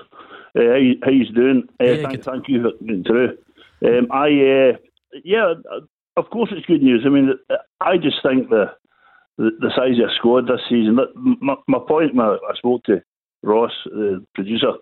Uh, 0.56 0.62
how, 0.62 0.80
how 1.04 1.10
you 1.10 1.32
doing? 1.32 1.68
Uh, 1.80 1.84
Yeah, 1.84 2.02
thank, 2.08 2.24
thank 2.24 2.48
you 2.48 2.62
for 2.62 2.84
getting 2.84 3.04
through. 3.04 3.38
Um, 3.84 4.08
I 4.10 4.26
uh, 4.26 4.76
yeah, 5.24 5.54
uh, 5.70 5.80
of 6.16 6.30
course 6.30 6.50
it's 6.52 6.66
good 6.66 6.82
news. 6.82 7.04
I 7.06 7.10
mean, 7.10 7.30
uh, 7.48 7.54
I 7.80 7.96
just 7.96 8.16
think 8.24 8.50
the 8.50 8.72
the, 9.38 9.50
the 9.60 9.70
size 9.74 9.98
of 9.98 10.08
the 10.08 10.12
squad 10.16 10.46
this 10.46 10.60
season. 10.68 10.98
My, 11.40 11.54
my 11.66 11.78
point, 11.86 12.14
my, 12.14 12.36
I 12.36 12.54
spoke 12.56 12.82
to 12.84 13.00
Ross, 13.42 13.72
the 13.86 14.24
producer, 14.34 14.72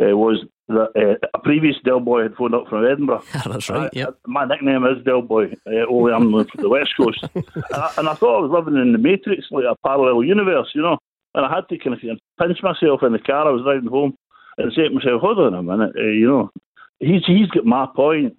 uh, 0.00 0.16
was 0.16 0.44
that 0.68 0.90
uh, 1.22 1.26
a 1.34 1.38
previous 1.40 1.76
Del 1.84 2.00
Boy 2.00 2.22
had 2.22 2.34
phoned 2.36 2.54
up 2.54 2.68
from 2.68 2.84
Edinburgh. 2.84 3.22
That's 3.46 3.68
right. 3.70 3.90
I- 3.96 4.06
my 4.26 4.44
nickname 4.44 4.84
is 4.84 5.04
Del 5.04 5.22
Boy. 5.22 5.52
Uh, 5.66 5.86
only 5.90 6.12
I'm 6.12 6.30
from 6.30 6.62
the 6.62 6.68
West 6.68 6.90
Coast, 6.96 7.22
and, 7.34 7.44
I, 7.72 7.92
and 7.98 8.08
I 8.08 8.14
thought 8.14 8.38
I 8.38 8.46
was 8.46 8.50
living 8.52 8.80
in 8.80 8.92
the 8.92 8.98
Matrix, 8.98 9.46
like 9.50 9.64
a 9.64 9.76
parallel 9.86 10.22
universe, 10.24 10.70
you 10.74 10.82
know. 10.82 10.98
And 11.34 11.44
I 11.44 11.54
had 11.54 11.68
to 11.68 11.78
kind 11.78 11.94
of 11.94 12.00
pinch 12.00 12.62
myself 12.62 13.02
in 13.02 13.12
the 13.12 13.18
car. 13.18 13.46
I 13.46 13.50
was 13.52 13.62
driving 13.62 13.88
home 13.90 14.16
and 14.58 14.72
say 14.72 14.84
to 14.88 14.90
myself, 14.94 15.20
"Hold 15.20 15.38
on 15.38 15.54
a 15.54 15.62
minute, 15.62 15.94
uh, 15.98 16.02
you 16.02 16.26
know, 16.28 16.50
he's 16.98 17.22
he's 17.26 17.48
got 17.48 17.64
my 17.66 17.86
point, 17.94 18.34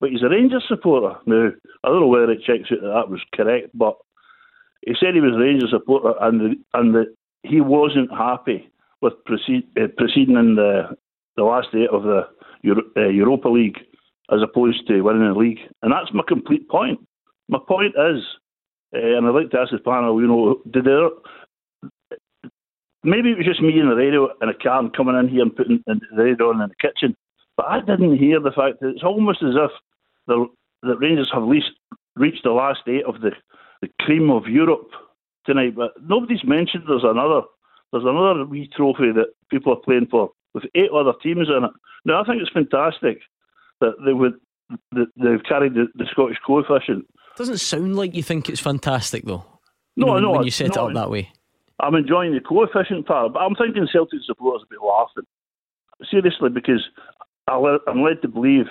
but 0.00 0.10
he's 0.10 0.22
a 0.22 0.28
Rangers 0.28 0.64
supporter 0.68 1.16
now. 1.26 1.50
I 1.84 1.88
don't 1.88 2.00
know 2.00 2.06
whether 2.06 2.30
it 2.30 2.42
checks 2.46 2.70
out 2.72 2.80
that 2.80 2.88
that 2.94 3.10
was 3.10 3.20
correct, 3.34 3.70
but 3.74 3.96
he 4.88 4.94
said 4.98 5.14
he 5.14 5.20
was 5.20 5.36
Rangers 5.38 5.70
supporter 5.70 6.14
and 6.22 6.40
the, 6.40 6.54
and 6.72 6.94
the, 6.94 7.04
he 7.42 7.60
wasn't 7.60 8.10
happy 8.10 8.70
with 9.02 9.12
proceed, 9.26 9.64
uh, 9.80 9.88
proceeding 9.96 10.36
in 10.36 10.54
the 10.54 10.96
the 11.36 11.44
last 11.44 11.68
eight 11.74 11.90
of 11.90 12.02
the 12.02 12.22
Euro, 12.62 12.82
uh, 12.96 13.08
Europa 13.08 13.48
League 13.48 13.78
as 14.32 14.40
opposed 14.42 14.86
to 14.88 15.02
winning 15.02 15.28
the 15.28 15.38
league, 15.38 15.60
and 15.82 15.92
that's 15.92 16.12
my 16.12 16.22
complete 16.26 16.68
point. 16.68 16.98
My 17.48 17.58
point 17.66 17.94
is, 17.96 18.24
uh, 18.94 19.16
and 19.16 19.26
I'd 19.26 19.34
like 19.34 19.50
to 19.50 19.60
ask 19.60 19.70
the 19.70 19.78
panel, 19.78 20.20
you 20.20 20.26
know, 20.26 20.60
did 20.70 20.84
there 20.84 21.08
maybe 23.04 23.30
it 23.30 23.38
was 23.38 23.46
just 23.46 23.62
me 23.62 23.78
in 23.78 23.88
the 23.88 23.94
radio 23.94 24.28
in 24.42 24.48
a 24.48 24.54
car 24.54 24.80
and 24.80 24.96
coming 24.96 25.16
in 25.16 25.28
here 25.28 25.42
and 25.42 25.54
putting 25.54 25.82
the 25.86 26.00
radio 26.12 26.50
on 26.50 26.62
in 26.62 26.68
the 26.70 26.88
kitchen, 26.88 27.14
but 27.56 27.66
I 27.66 27.80
didn't 27.80 28.16
hear 28.16 28.40
the 28.40 28.52
fact 28.52 28.80
that 28.80 28.88
it's 28.88 29.04
almost 29.04 29.42
as 29.42 29.54
if 29.54 29.70
the 30.26 30.46
the 30.82 30.96
Rangers 30.96 31.30
have 31.32 31.42
least 31.42 31.72
reached 32.16 32.44
the 32.44 32.50
last 32.50 32.80
eight 32.86 33.04
of 33.04 33.20
the 33.20 33.32
the 33.82 33.88
cream 34.00 34.30
of 34.30 34.46
Europe 34.46 34.90
tonight. 35.46 35.74
But 35.76 35.92
nobody's 36.02 36.44
mentioned 36.44 36.84
there's 36.86 37.04
another 37.04 37.42
there's 37.92 38.04
another 38.04 38.44
wee 38.44 38.68
trophy 38.76 39.12
that 39.12 39.32
people 39.50 39.72
are 39.72 39.80
playing 39.84 40.08
for 40.10 40.30
with 40.54 40.64
eight 40.74 40.90
other 40.90 41.12
teams 41.22 41.48
in 41.48 41.64
it. 41.64 41.70
Now 42.04 42.22
I 42.22 42.24
think 42.24 42.42
it's 42.42 42.50
fantastic 42.52 43.20
that 43.80 43.94
they 44.04 44.12
would 44.12 44.34
that 44.92 45.06
they've 45.16 45.42
carried 45.48 45.74
the, 45.74 45.86
the 45.94 46.06
Scottish 46.10 46.38
coefficient. 46.46 47.06
Doesn't 47.36 47.58
sound 47.58 47.96
like 47.96 48.14
you 48.14 48.22
think 48.22 48.48
it's 48.48 48.60
fantastic 48.60 49.24
though. 49.24 49.44
No, 49.96 50.12
when, 50.12 50.22
no, 50.22 50.30
when 50.32 50.44
you 50.44 50.50
set 50.50 50.74
no, 50.74 50.86
it 50.86 50.88
up 50.90 50.94
that 50.94 51.10
way. 51.10 51.30
I'm 51.80 51.94
enjoying 51.94 52.34
the 52.34 52.40
coefficient 52.40 53.06
part, 53.06 53.32
but 53.32 53.40
I'm 53.40 53.54
thinking 53.54 53.86
Celtic 53.92 54.20
supporters 54.26 54.66
will 54.68 54.78
be 54.78 54.84
laughing. 54.84 55.24
Seriously, 56.10 56.50
because 56.50 56.84
I'm 57.48 58.02
led 58.02 58.22
to 58.22 58.28
believe 58.28 58.66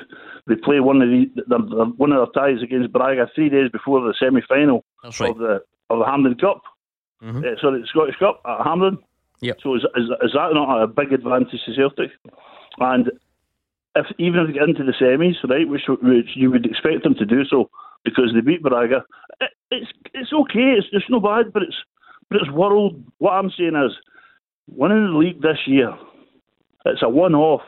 they 0.48 0.56
play 0.56 0.80
one 0.80 1.02
of 1.02 1.10
the, 1.10 1.26
the, 1.36 1.58
the 1.58 1.86
one 1.98 2.12
of 2.12 2.30
their 2.34 2.44
ties 2.44 2.64
against 2.64 2.92
Braga 2.92 3.28
three 3.36 3.50
days 3.50 3.70
before 3.72 4.02
the 4.02 4.14
semi 4.20 4.42
final 4.48 4.86
right. 5.04 5.32
of 5.32 5.38
the 5.38 5.62
of 5.90 6.00
the 6.00 6.06
Hampden 6.06 6.36
Cup. 6.36 6.62
Mhm. 7.24 7.40
Uh, 7.40 7.60
sorry, 7.60 7.82
the 7.82 7.88
Scottish 7.88 8.18
Cup 8.18 8.42
at 8.46 8.66
Hampden. 8.66 9.00
Yep. 9.42 9.58
So 9.62 9.76
is, 9.76 9.84
is, 9.96 10.10
is 10.24 10.32
that 10.34 10.54
not 10.54 10.82
a 10.82 10.88
big 10.88 11.14
advantage 11.14 11.62
to 11.66 11.74
Celtic? 11.74 12.12
And 12.80 13.12
if 13.96 14.06
even 14.18 14.42
if 14.42 14.48
they 14.48 14.54
get 14.54 14.70
into 14.70 14.84
the 14.84 14.94
semis, 14.94 15.36
right, 15.50 15.68
which, 15.68 15.84
which 15.88 16.30
you 16.36 16.52
would 16.52 16.66
expect 16.66 17.04
them 17.04 17.16
to 17.16 17.26
do 17.26 17.46
so 17.46 17.70
because 18.04 18.32
they 18.34 18.42
beat 18.42 18.64
Braga, 18.64 19.04
it, 19.42 19.52
it's 19.72 19.92
it's 20.14 20.34
okay. 20.34 20.76
It's 20.78 20.88
it's 20.92 21.10
no 21.10 21.20
bad, 21.20 21.52
but 21.54 21.64
it's 21.64 21.78
but 22.30 22.42
it's 22.42 22.52
world. 22.52 23.04
What 23.18 23.32
I'm 23.32 23.52
saying 23.58 23.76
is, 23.76 23.96
winning 24.68 25.12
the 25.12 25.18
league 25.18 25.42
this 25.42 25.60
year, 25.66 25.94
it's 26.86 27.02
a 27.02 27.10
one-off, 27.10 27.62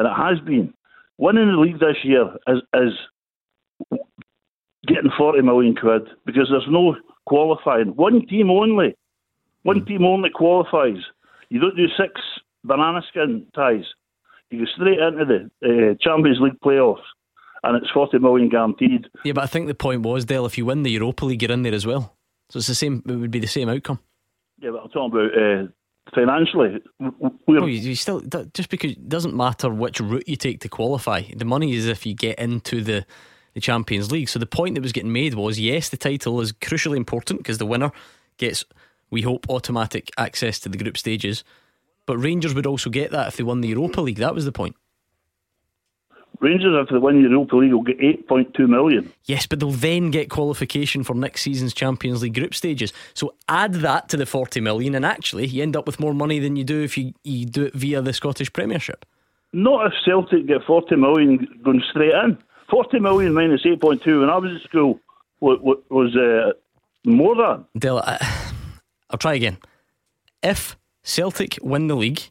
and 0.00 0.08
it 0.08 0.16
has 0.16 0.40
been. 0.46 0.72
Winning 1.18 1.52
the 1.52 1.60
league 1.60 1.78
this 1.78 1.98
year 2.02 2.30
is 2.48 2.62
is 2.72 2.94
getting 4.86 5.10
40 5.16 5.42
million 5.42 5.76
quid 5.76 6.08
because 6.24 6.48
there's 6.50 6.66
no 6.70 6.96
qualifying. 7.26 7.88
One 7.88 8.26
team 8.26 8.50
only. 8.50 8.96
One 9.62 9.84
team 9.84 10.06
only 10.06 10.30
qualifies. 10.30 11.02
You 11.50 11.60
don't 11.60 11.76
do 11.76 11.86
six 11.98 12.18
banana 12.64 13.02
skin 13.10 13.46
ties. 13.54 13.84
You 14.48 14.60
go 14.60 14.72
straight 14.74 14.98
into 14.98 15.26
the 15.26 15.50
uh, 15.62 15.94
Champions 16.00 16.38
League 16.40 16.58
playoffs, 16.64 17.04
and 17.62 17.76
it's 17.76 17.90
40 17.90 18.18
million 18.20 18.48
guaranteed. 18.48 19.06
Yeah, 19.22 19.34
but 19.34 19.44
I 19.44 19.48
think 19.48 19.66
the 19.66 19.74
point 19.74 20.00
was, 20.00 20.24
Dale, 20.24 20.46
if 20.46 20.56
you 20.56 20.64
win 20.64 20.82
the 20.82 20.90
Europa 20.90 21.26
League, 21.26 21.42
you're 21.42 21.52
in 21.52 21.62
there 21.62 21.74
as 21.74 21.86
well. 21.86 22.16
So 22.48 22.56
it's 22.56 22.66
the 22.66 22.74
same. 22.74 23.02
It 23.06 23.16
would 23.16 23.30
be 23.30 23.38
the 23.38 23.46
same 23.46 23.68
outcome. 23.68 23.98
Yeah, 24.58 24.70
but 24.70 24.84
I'm 24.84 24.88
talking 24.88 25.12
about 25.12 25.34
uh, 25.36 25.68
financially. 26.14 26.78
We're, 26.98 27.60
No, 27.60 27.66
you, 27.66 27.78
you 27.78 27.94
still 27.94 28.20
just 28.54 28.68
because 28.68 28.92
it 28.92 29.08
doesn't 29.08 29.34
matter 29.34 29.70
which 29.70 30.00
route 30.00 30.28
you 30.28 30.36
take 30.36 30.60
to 30.60 30.68
qualify. 30.68 31.22
The 31.36 31.44
money 31.44 31.74
is 31.74 31.86
if 31.86 32.06
you 32.06 32.14
get 32.14 32.38
into 32.38 32.82
the 32.82 33.06
the 33.54 33.60
Champions 33.60 34.12
League. 34.12 34.28
So 34.28 34.38
the 34.38 34.46
point 34.46 34.74
that 34.74 34.82
was 34.82 34.92
getting 34.92 35.12
made 35.12 35.34
was 35.34 35.58
yes, 35.58 35.88
the 35.88 35.96
title 35.96 36.40
is 36.40 36.52
crucially 36.52 36.96
important 36.96 37.40
because 37.40 37.58
the 37.58 37.66
winner 37.66 37.90
gets, 38.38 38.64
we 39.10 39.22
hope, 39.22 39.48
automatic 39.48 40.10
access 40.16 40.58
to 40.60 40.68
the 40.68 40.78
group 40.78 40.96
stages. 40.96 41.44
But 42.06 42.18
Rangers 42.18 42.54
would 42.54 42.66
also 42.66 42.90
get 42.90 43.10
that 43.10 43.28
if 43.28 43.36
they 43.36 43.42
won 43.42 43.60
the 43.60 43.68
Europa 43.68 44.00
League. 44.00 44.16
That 44.16 44.34
was 44.34 44.44
the 44.44 44.52
point. 44.52 44.76
Rangers, 46.40 46.74
if 46.82 46.88
they 46.88 46.96
win 46.98 47.22
the 47.22 47.28
Europa 47.28 47.56
League, 47.56 47.72
will 47.72 47.82
get 47.82 47.98
8.2 47.98 48.66
million. 48.66 49.12
Yes, 49.26 49.46
but 49.46 49.60
they'll 49.60 49.70
then 49.70 50.10
get 50.10 50.30
qualification 50.30 51.04
for 51.04 51.14
next 51.14 51.42
season's 51.42 51.74
Champions 51.74 52.22
League 52.22 52.34
group 52.34 52.54
stages. 52.54 52.94
So 53.12 53.34
add 53.48 53.74
that 53.74 54.08
to 54.08 54.16
the 54.16 54.24
40 54.24 54.60
million, 54.60 54.94
and 54.94 55.04
actually, 55.04 55.46
you 55.46 55.62
end 55.62 55.76
up 55.76 55.86
with 55.86 56.00
more 56.00 56.14
money 56.14 56.38
than 56.38 56.56
you 56.56 56.64
do 56.64 56.82
if 56.82 56.96
you, 56.96 57.12
you 57.24 57.44
do 57.44 57.64
it 57.64 57.74
via 57.74 58.00
the 58.00 58.14
Scottish 58.14 58.50
Premiership. 58.52 59.04
Not 59.52 59.86
if 59.86 59.92
Celtic 60.04 60.46
get 60.46 60.64
40 60.64 60.96
million 60.96 61.60
going 61.62 61.82
straight 61.90 62.14
in. 62.14 62.38
40 62.70 63.00
million 63.00 63.34
minus 63.34 63.62
8.2 63.64 64.20
when 64.20 64.30
I 64.30 64.38
was 64.38 64.52
at 64.54 64.62
school 64.62 64.98
wa- 65.40 65.58
wa- 65.60 65.74
was 65.90 66.16
uh, 66.16 66.52
more 67.04 67.34
than. 67.36 67.66
Dale, 67.76 67.98
I, 67.98 68.16
I'll 69.10 69.18
try 69.18 69.34
again. 69.34 69.58
If 70.42 70.78
Celtic 71.02 71.58
win 71.60 71.88
the 71.88 71.96
league, 71.96 72.22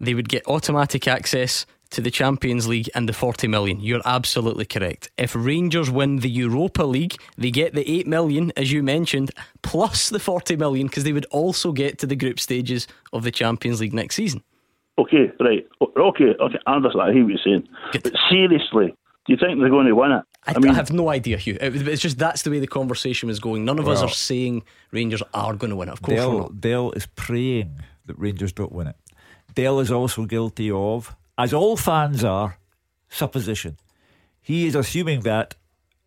they 0.00 0.14
would 0.14 0.28
get 0.28 0.46
automatic 0.46 1.08
access 1.08 1.66
to 1.90 2.00
the 2.00 2.10
Champions 2.10 2.66
League 2.66 2.88
and 2.94 3.08
the 3.08 3.12
40 3.12 3.46
million. 3.48 3.80
You're 3.80 4.02
absolutely 4.04 4.64
correct. 4.64 5.10
If 5.16 5.34
Rangers 5.36 5.90
win 5.90 6.16
the 6.16 6.28
Europa 6.30 6.82
League, 6.84 7.14
they 7.38 7.50
get 7.50 7.74
the 7.74 7.88
8 7.88 8.06
million, 8.06 8.52
as 8.56 8.72
you 8.72 8.82
mentioned, 8.82 9.30
plus 9.62 10.08
the 10.08 10.18
40 10.18 10.56
million, 10.56 10.86
because 10.88 11.04
they 11.04 11.12
would 11.12 11.26
also 11.26 11.72
get 11.72 11.98
to 12.00 12.06
the 12.06 12.16
group 12.16 12.40
stages 12.40 12.86
of 13.12 13.22
the 13.22 13.30
Champions 13.30 13.80
League 13.80 13.94
next 13.94 14.16
season. 14.16 14.42
Okay, 14.98 15.30
right. 15.40 15.66
Okay, 15.80 16.34
okay, 16.40 16.58
I 16.66 16.74
understand. 16.74 17.10
I 17.10 17.12
hear 17.12 17.22
what 17.22 17.30
you're 17.30 17.38
saying. 17.44 17.68
But 17.92 18.12
seriously, 18.30 18.86
do 19.26 19.32
you 19.32 19.36
think 19.36 19.60
they're 19.60 19.68
going 19.70 19.86
to 19.86 19.94
win 19.94 20.12
it? 20.12 20.22
I, 20.46 20.54
I 20.68 20.72
have 20.74 20.90
no 20.92 21.08
idea, 21.10 21.36
Hugh. 21.36 21.58
It- 21.60 21.88
it's 21.88 22.00
just 22.02 22.18
that's 22.18 22.42
the 22.42 22.50
way 22.50 22.60
the 22.60 22.66
conversation 22.66 23.26
was 23.28 23.40
going. 23.40 23.64
None 23.64 23.78
of 23.78 23.88
us 23.88 24.00
are 24.02 24.08
saying 24.08 24.62
Rangers 24.92 25.22
are 25.34 25.54
going 25.54 25.70
to 25.70 25.76
win 25.76 25.88
it. 25.88 25.92
Of 25.92 26.02
course, 26.02 26.18
we're 26.18 26.24
Dell, 26.24 26.38
not. 26.38 26.60
Dell 26.60 26.90
is 26.92 27.06
praying 27.16 27.78
that 28.06 28.18
Rangers 28.18 28.52
don't 28.52 28.72
win 28.72 28.86
it. 28.86 28.96
Dell 29.54 29.80
is 29.80 29.90
also 29.90 30.24
guilty 30.24 30.70
of, 30.70 31.14
as 31.38 31.52
all 31.52 31.76
fans 31.76 32.24
are, 32.24 32.58
supposition. 33.08 33.76
He 34.40 34.66
is 34.66 34.74
assuming 34.74 35.20
that 35.20 35.54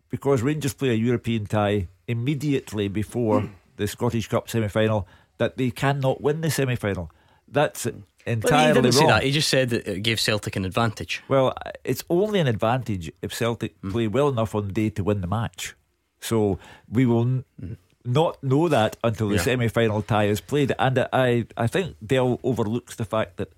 because 0.09 0.41
Rangers 0.41 0.73
play 0.73 0.89
a 0.89 0.93
European 0.93 1.45
tie 1.45 1.87
immediately 2.07 2.87
before 2.87 3.49
the 3.77 3.87
Scottish 3.87 4.27
Cup 4.27 4.49
semi 4.49 4.67
final, 4.67 5.07
that 5.37 5.57
they 5.57 5.71
cannot 5.71 6.21
win 6.21 6.41
the 6.41 6.49
semi 6.51 6.75
final. 6.75 7.11
That's 7.47 7.87
entirely 8.25 8.67
he 8.67 8.73
didn't 8.73 8.83
wrong. 8.85 8.91
Say 8.91 9.07
that. 9.07 9.23
He 9.23 9.31
just 9.31 9.49
said 9.49 9.69
that 9.69 9.87
it 9.87 10.03
gave 10.03 10.19
Celtic 10.19 10.55
an 10.55 10.65
advantage. 10.65 11.23
Well, 11.27 11.53
it's 11.83 12.03
only 12.09 12.39
an 12.39 12.47
advantage 12.47 13.11
if 13.21 13.33
Celtic 13.33 13.79
Mm. 13.81 13.91
play 13.91 14.07
well 14.07 14.29
enough 14.29 14.53
on 14.55 14.67
the 14.67 14.73
day 14.73 14.89
to 14.91 15.03
win 15.03 15.21
the 15.21 15.27
match. 15.27 15.75
So 16.19 16.59
we 16.89 17.05
will 17.05 17.21
n- 17.21 17.77
not 18.05 18.43
know 18.43 18.67
that 18.67 18.97
until 19.03 19.29
the 19.29 19.35
Yeah. 19.35 19.41
semi 19.41 19.67
final 19.69 20.01
tie 20.01 20.25
is 20.25 20.41
played. 20.41 20.73
And 20.77 21.07
I, 21.13 21.45
I 21.57 21.67
think 21.67 21.95
Dell 22.05 22.39
overlooks 22.43 22.95
the 22.95 23.05
fact 23.05 23.37
that 23.37 23.53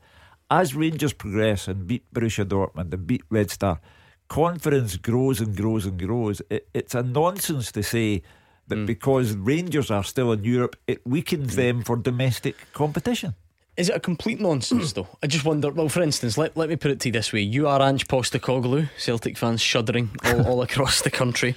as 0.52 0.76
Rangers 0.76 1.14
progress 1.14 1.68
and 1.68 1.88
beat 1.88 2.04
Borussia 2.14 2.46
Dortmund 2.46 2.94
and 2.94 3.08
beat 3.08 3.24
Red 3.30 3.50
Star, 3.50 3.80
confidence 4.28 4.98
grows 4.98 5.40
and 5.40 5.56
grows 5.56 5.86
and 5.86 5.98
grows. 5.98 6.42
It, 6.50 6.68
it's 6.74 6.94
a 6.94 7.02
nonsense 7.02 7.72
to 7.72 7.82
say 7.82 8.22
that 8.68 8.78
Mm. 8.78 8.86
because 8.86 9.34
Rangers 9.34 9.90
are 9.90 10.04
still 10.04 10.32
in 10.32 10.44
Europe, 10.44 10.76
it 10.88 11.06
weakens 11.06 11.56
them 11.56 11.84
for 11.84 11.98
domestic 11.98 12.56
competition. 12.74 13.34
Is 13.78 13.90
it 13.90 13.96
a 13.96 14.00
complete 14.00 14.40
nonsense 14.40 14.94
though? 14.94 15.08
I 15.24 15.28
just 15.28 15.46
wonder. 15.46 15.72
Well, 15.72 15.90
for 15.90 16.02
instance, 16.04 16.38
let, 16.38 16.56
let 16.56 16.70
me 16.70 16.76
put 16.76 16.92
it 16.92 17.00
to 17.02 17.08
you 17.10 17.14
this 17.14 17.34
way: 17.34 17.42
you 17.42 17.68
are 17.68 17.82
Ange 17.82 18.08
Postecoglou, 18.08 18.90
Celtic 18.98 19.38
fans 19.38 19.62
shuddering 19.62 20.10
all, 20.26 20.48
all 20.48 20.62
across 20.70 21.02
the 21.02 21.10
country, 21.10 21.56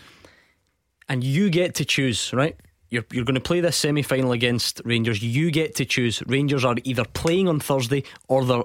and 1.09 1.23
you 1.23 1.51
get 1.51 1.75
to 1.75 1.85
choose. 1.85 2.33
Right? 2.33 2.57
You're 2.91 3.05
you're 3.13 3.25
going 3.25 3.35
to 3.35 3.41
play 3.41 3.61
this 3.61 3.77
semi 3.77 4.03
final 4.03 4.33
against 4.33 4.81
Rangers. 4.85 5.23
You 5.23 5.51
get 5.51 5.75
to 5.77 5.85
choose. 5.85 6.23
Rangers 6.27 6.65
are 6.65 6.77
either 6.85 7.05
playing 7.05 7.49
on 7.49 7.59
Thursday 7.61 8.05
or 8.29 8.45
they're 8.45 8.63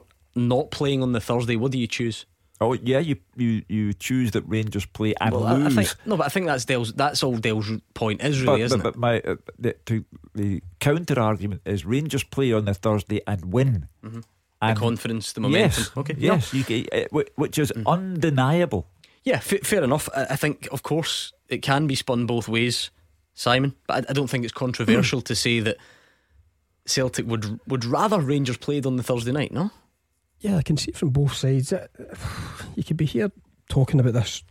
not 0.48 0.72
playing 0.72 1.04
on 1.04 1.12
the 1.12 1.20
Thursday. 1.22 1.56
What 1.56 1.72
do 1.72 1.78
you 1.78 1.88
choose? 1.88 2.26
Oh 2.62 2.74
yeah, 2.74 3.00
you 3.00 3.16
you, 3.38 3.64
you 3.70 3.94
choose 3.94 4.32
that 4.32 4.42
Rangers 4.42 4.86
play 4.86 5.14
and 5.22 5.32
Well, 5.34 5.58
lose. 5.58 5.78
I 5.78 5.84
think 5.84 5.96
no, 6.06 6.18
but 6.18 6.26
I 6.26 6.30
think 6.30 6.46
that's 6.48 6.66
Dale's. 6.66 6.92
That's 6.94 7.24
all 7.24 7.38
Dale's 7.38 7.70
point 7.94 8.22
is 8.22 8.44
but, 8.44 8.52
really, 8.52 8.62
isn't 8.64 8.82
but, 8.84 8.90
it? 8.90 8.92
but 8.94 9.00
my 9.00 9.20
uh, 9.22 9.36
the, 9.58 9.74
to, 9.86 10.04
the 10.36 10.62
counter 10.80 11.20
argument 11.20 11.62
is 11.66 11.86
Rangers 11.86 12.24
play 12.24 12.52
on 12.52 12.66
the 12.66 12.74
Thursday 12.74 13.22
and 13.28 13.54
win. 13.54 13.88
Mhm. 14.04 14.24
And 14.62 14.76
the 14.76 14.80
confidence, 14.82 15.32
the 15.32 15.40
momentum. 15.40 15.84
Yes, 15.84 15.92
okay, 15.96 16.16
yes, 16.18 16.54
you 16.54 16.64
get, 16.66 16.94
uh, 17.14 17.24
which 17.36 17.58
is 17.58 17.72
Mm. 17.72 17.86
undeniable. 17.88 18.88
Yeah, 19.24 19.36
f- 19.38 19.64
fair 19.64 19.82
enough. 19.84 20.10
I, 20.14 20.24
I 20.32 20.36
think, 20.36 20.68
of 20.74 20.84
course, 20.84 21.32
it 21.48 21.60
can 21.62 21.88
be 21.88 21.96
spun 21.96 22.26
both 22.26 22.50
ways, 22.50 22.92
Simon. 23.36 23.74
But 23.88 23.94
I, 24.06 24.10
I 24.10 24.14
don't 24.14 24.30
think 24.30 24.44
it's 24.44 24.52
controversial 24.54 25.22
to 25.22 25.34
say 25.36 25.62
that 25.62 25.78
Celtic 26.86 27.26
would 27.26 27.60
would 27.68 27.86
rather 27.86 28.20
Rangers 28.20 28.58
played 28.58 28.86
on 28.86 28.98
the 28.98 29.04
Thursday 29.04 29.32
night. 29.32 29.54
No, 29.54 29.72
Yeah, 30.42 30.58
I 30.58 30.62
can 30.62 30.78
see 30.78 30.92
it 30.92 30.98
from 30.98 31.10
both 31.10 31.34
sides. 31.34 31.74
You 32.76 32.84
could 32.84 32.98
be 32.98 33.06
here 33.06 33.32
talking 33.68 34.00
about 34.00 34.14
this 34.14 34.44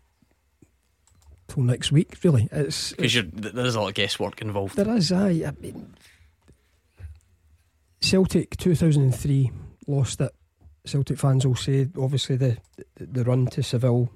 till 1.48 1.62
next 1.62 1.90
week. 1.92 2.16
Really, 2.22 2.48
it's 2.52 2.92
because 2.92 3.14
there 3.32 3.64
is 3.66 3.74
a 3.74 3.80
lot 3.80 3.88
of 3.88 3.94
guesswork 3.94 4.42
involved. 4.42 4.76
There 4.76 4.94
is, 4.96 5.10
aye. 5.12 5.44
I 5.46 5.52
mean, 5.60 5.94
Celtic 8.00 8.56
2003 8.56 9.50
lost 9.86 10.20
it. 10.20 10.32
Celtic 10.84 11.18
fans 11.18 11.46
will 11.46 11.56
say, 11.56 11.88
obviously, 11.98 12.36
the 12.36 12.58
the 12.96 13.24
run 13.24 13.46
to 13.48 13.62
Seville 13.62 14.10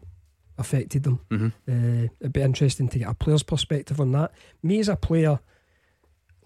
affected 0.58 1.02
them. 1.02 1.20
Mhm. 1.30 1.52
Uh, 1.68 2.08
it'd 2.20 2.32
be 2.32 2.40
interesting 2.42 2.88
to 2.90 2.98
get 2.98 3.08
a 3.08 3.14
player's 3.14 3.42
perspective 3.42 4.00
on 4.00 4.12
that. 4.12 4.32
Me 4.62 4.78
as 4.78 4.88
a 4.88 4.96
player, 4.96 5.40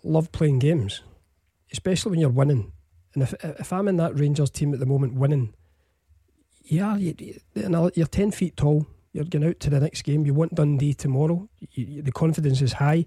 love 0.03 0.33
playing 0.33 0.59
games, 0.61 1.03
especially 1.73 2.11
when 2.11 2.21
you're 2.21 2.31
winning. 2.31 2.73
And 3.17 3.23
if 3.23 3.33
if 3.43 3.73
I'm 3.73 3.89
in 3.89 3.97
that 3.97 4.19
Rangers 4.19 4.51
team 4.51 4.75
at 4.75 4.79
the 4.79 4.85
moment 4.85 5.15
winning, 5.15 5.55
yeah, 6.65 6.97
you, 6.97 7.15
you're 7.55 8.07
10 8.07 8.31
feet 8.33 8.57
tall. 8.59 8.87
You're 9.15 9.25
going 9.25 9.47
out 9.47 9.59
to 9.61 9.71
the 9.71 9.81
next 9.81 10.03
game. 10.03 10.27
You 10.27 10.35
want 10.35 10.55
Dundee 10.55 10.93
tomorrow. 10.93 11.49
You, 11.73 12.03
the 12.03 12.13
confidence 12.13 12.61
is 12.61 12.75
high. 12.75 13.07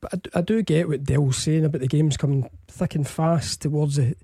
But 0.00 0.26
I 0.34 0.40
do 0.40 0.62
get 0.62 0.88
what 0.88 1.04
Dale's 1.04 1.36
saying 1.36 1.64
about 1.64 1.80
the 1.80 1.86
games 1.86 2.16
coming 2.16 2.50
thick 2.66 2.96
and 2.96 3.06
fast 3.06 3.62
towards 3.62 3.94
the 3.94 4.16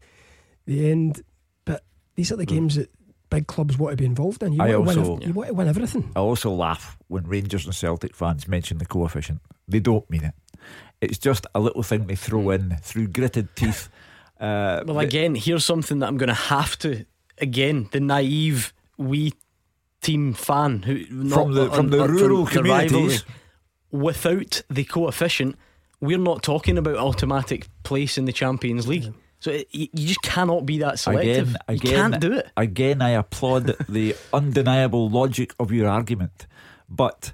the 0.66 0.90
end. 0.90 1.22
But 1.64 1.84
these 2.16 2.32
are 2.32 2.36
the 2.36 2.42
hmm. 2.42 2.54
games 2.54 2.74
that 2.74 2.90
big 3.30 3.46
clubs 3.46 3.78
want 3.78 3.92
to 3.92 3.96
be 3.96 4.06
involved 4.06 4.42
in. 4.42 4.54
You 4.54 4.62
I 4.62 4.74
want, 4.76 4.94
to, 4.94 5.00
win, 5.00 5.20
you 5.20 5.32
want 5.32 5.48
to 5.48 5.54
win 5.54 5.68
everything. 5.68 6.10
I 6.16 6.20
also 6.20 6.50
laugh 6.50 6.96
when 7.06 7.24
Rangers 7.28 7.66
and 7.66 7.74
Celtic 7.74 8.16
fans 8.16 8.48
mention 8.48 8.78
the 8.78 8.86
coefficient. 8.86 9.40
They 9.68 9.78
don't 9.78 10.08
mean 10.10 10.24
it. 10.24 10.34
It's 11.00 11.18
just 11.18 11.46
a 11.54 11.60
little 11.60 11.84
thing 11.84 12.08
they 12.08 12.16
throw 12.16 12.42
hmm. 12.42 12.50
in 12.50 12.76
through 12.82 13.08
gritted 13.08 13.54
teeth. 13.54 13.88
Uh, 14.44 14.82
Well, 14.86 14.96
that- 14.96 15.04
again, 15.08 15.34
here's 15.34 15.64
something 15.64 15.98
that 16.00 16.08
I'm 16.08 16.16
going 16.18 16.28
to 16.28 16.34
have 16.56 16.78
to 16.80 17.04
again 17.38 17.88
the 17.92 18.00
naive 18.00 18.72
wee 18.96 19.32
team 20.00 20.34
fan 20.34 20.82
who 20.82 20.94
not 21.10 21.34
From 21.44 21.52
the- 21.54 21.70
from 21.70 21.88
the 21.90 22.00
or 22.04 22.08
rural 22.08 22.44
the 22.44 22.62
rivalry. 22.62 22.88
communities. 22.88 23.24
without 23.90 24.62
the 24.68 24.84
coefficient, 24.84 25.56
we're 26.00 26.18
not 26.18 26.42
talking 26.42 26.76
about 26.78 26.96
automatic 26.96 27.68
place 27.84 28.18
in 28.18 28.24
the 28.24 28.32
Champions 28.32 28.86
League. 28.88 29.12
So 29.40 29.50
it, 29.50 29.68
you 29.72 29.88
you 29.92 30.06
just 30.08 30.22
cannot 30.22 30.64
be 30.66 30.78
that 30.78 30.98
selective. 30.98 31.48
Again, 31.50 31.76
again, 31.76 31.90
you 31.90 31.96
can't 31.96 32.20
do 32.20 32.32
it. 32.32 32.46
Again, 32.56 33.02
I 33.02 33.10
applaud 33.10 33.74
the 33.88 34.16
undeniable 34.32 35.08
logic 35.10 35.54
of 35.58 35.70
your 35.70 35.88
argument, 35.88 36.46
but 36.88 37.32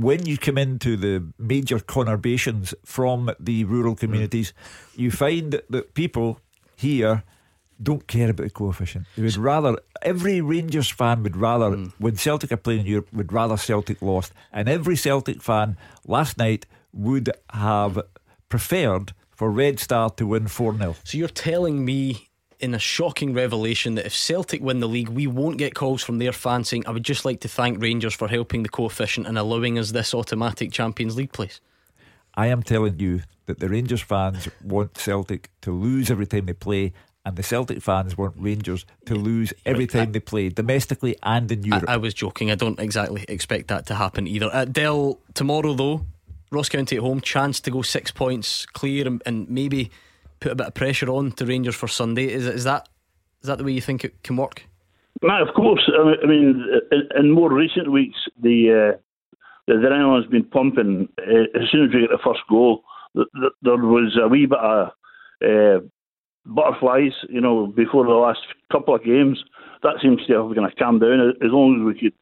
when 0.00 0.24
you 0.24 0.38
come 0.38 0.56
into 0.56 0.96
the 0.96 1.24
major 1.38 1.78
conurbations 1.78 2.72
from 2.84 3.30
the 3.38 3.64
rural 3.64 3.94
communities, 3.94 4.54
you 4.96 5.10
find 5.10 5.60
that 5.68 5.94
people 5.94 6.40
here 6.74 7.22
don't 7.82 8.06
care 8.06 8.30
about 8.30 8.44
the 8.44 8.50
coefficient. 8.50 9.06
They 9.16 9.22
would 9.22 9.36
rather 9.36 9.76
every 10.02 10.40
Rangers 10.40 10.88
fan 10.88 11.22
would 11.22 11.36
rather 11.36 11.70
hmm. 11.70 11.86
when 11.98 12.16
Celtic 12.16 12.50
are 12.50 12.56
playing 12.56 12.80
in 12.80 12.86
Europe 12.86 13.12
would 13.12 13.32
rather 13.32 13.56
Celtic 13.56 14.00
lost, 14.00 14.32
and 14.52 14.68
every 14.68 14.96
Celtic 14.96 15.42
fan 15.42 15.76
last 16.06 16.38
night 16.38 16.66
would 16.92 17.30
have 17.50 18.02
preferred 18.48 19.12
for 19.30 19.50
Red 19.50 19.78
Star 19.78 20.10
to 20.10 20.26
win 20.26 20.48
four 20.48 20.76
0 20.76 20.96
So 21.04 21.18
you're 21.18 21.28
telling 21.28 21.84
me 21.84 22.29
in 22.60 22.74
a 22.74 22.78
shocking 22.78 23.34
revelation 23.34 23.94
that 23.96 24.06
if 24.06 24.14
Celtic 24.14 24.60
win 24.60 24.80
the 24.80 24.88
league, 24.88 25.08
we 25.08 25.26
won't 25.26 25.58
get 25.58 25.74
calls 25.74 26.02
from 26.02 26.18
their 26.18 26.32
fans 26.32 26.68
saying, 26.68 26.84
I 26.86 26.90
would 26.90 27.02
just 27.02 27.24
like 27.24 27.40
to 27.40 27.48
thank 27.48 27.82
Rangers 27.82 28.14
for 28.14 28.28
helping 28.28 28.62
the 28.62 28.68
coefficient 28.68 29.26
and 29.26 29.38
allowing 29.38 29.78
us 29.78 29.90
this 29.92 30.14
automatic 30.14 30.72
Champions 30.72 31.16
League 31.16 31.32
place. 31.32 31.60
I 32.34 32.46
am 32.46 32.62
telling 32.62 33.00
you 33.00 33.22
that 33.46 33.58
the 33.58 33.68
Rangers 33.68 34.02
fans 34.02 34.48
want 34.62 34.96
Celtic 34.96 35.50
to 35.62 35.72
lose 35.72 36.10
every 36.10 36.26
time 36.26 36.46
they 36.46 36.52
play, 36.52 36.92
and 37.24 37.36
the 37.36 37.42
Celtic 37.42 37.82
fans 37.82 38.16
want 38.16 38.34
Rangers 38.38 38.86
to 39.06 39.14
lose 39.14 39.52
every 39.66 39.86
time 39.86 40.12
they 40.12 40.20
play, 40.20 40.48
domestically 40.48 41.16
and 41.22 41.50
in 41.50 41.64
Europe. 41.64 41.84
I, 41.88 41.94
I 41.94 41.96
was 41.96 42.14
joking. 42.14 42.50
I 42.50 42.54
don't 42.54 42.78
exactly 42.78 43.24
expect 43.28 43.68
that 43.68 43.86
to 43.86 43.94
happen 43.94 44.26
either. 44.26 44.50
At 44.54 44.72
Dell 44.72 45.18
tomorrow, 45.34 45.74
though, 45.74 46.06
Ross 46.50 46.68
County 46.68 46.96
at 46.96 47.02
home, 47.02 47.20
chance 47.20 47.60
to 47.60 47.70
go 47.70 47.82
six 47.82 48.10
points 48.10 48.66
clear 48.66 49.06
and, 49.06 49.22
and 49.26 49.48
maybe 49.48 49.90
put 50.40 50.52
a 50.52 50.54
bit 50.54 50.66
of 50.66 50.74
pressure 50.74 51.08
on 51.10 51.32
to 51.32 51.46
Rangers 51.46 51.76
for 51.76 51.88
Sunday. 51.88 52.32
Is, 52.32 52.46
is 52.46 52.64
that 52.64 52.88
is 53.42 53.46
that 53.46 53.58
the 53.58 53.64
way 53.64 53.72
you 53.72 53.80
think 53.80 54.04
it 54.04 54.22
can 54.22 54.36
work? 54.36 54.64
Nah, 55.22 55.42
of 55.46 55.54
course. 55.54 55.88
I 56.22 56.26
mean- 56.26 56.64
in, 57.16 57.30
more 57.30 57.52
recent 57.52 57.90
weeks, 57.92 58.18
the 58.42 58.94
uh, 58.94 58.98
the 59.66 59.74
adrenaline's 59.74 60.26
been 60.30 60.44
pumping. 60.44 61.08
Uh, 61.18 61.44
as 61.60 61.70
soon 61.70 61.84
as 61.84 61.94
we 61.94 62.00
get 62.00 62.10
the 62.10 62.18
first 62.24 62.40
goal, 62.48 62.82
th- 63.14 63.28
th- 63.34 63.52
there 63.62 63.76
was 63.76 64.18
a 64.20 64.28
wee 64.28 64.46
bit 64.46 64.58
of 64.58 64.88
uh, 65.44 65.84
butterflies, 66.46 67.12
you 67.28 67.40
know, 67.40 67.66
before 67.66 68.04
the 68.04 68.12
last 68.12 68.40
couple 68.72 68.94
of 68.94 69.04
games. 69.04 69.42
That 69.82 69.96
seems 70.02 70.24
to 70.26 70.32
have 70.34 70.54
going 70.54 70.68
to 70.68 70.76
calm 70.76 70.98
down. 70.98 71.30
As 71.42 71.50
long 71.52 71.80
as 71.80 71.86
we 71.86 72.00
could 72.00 72.14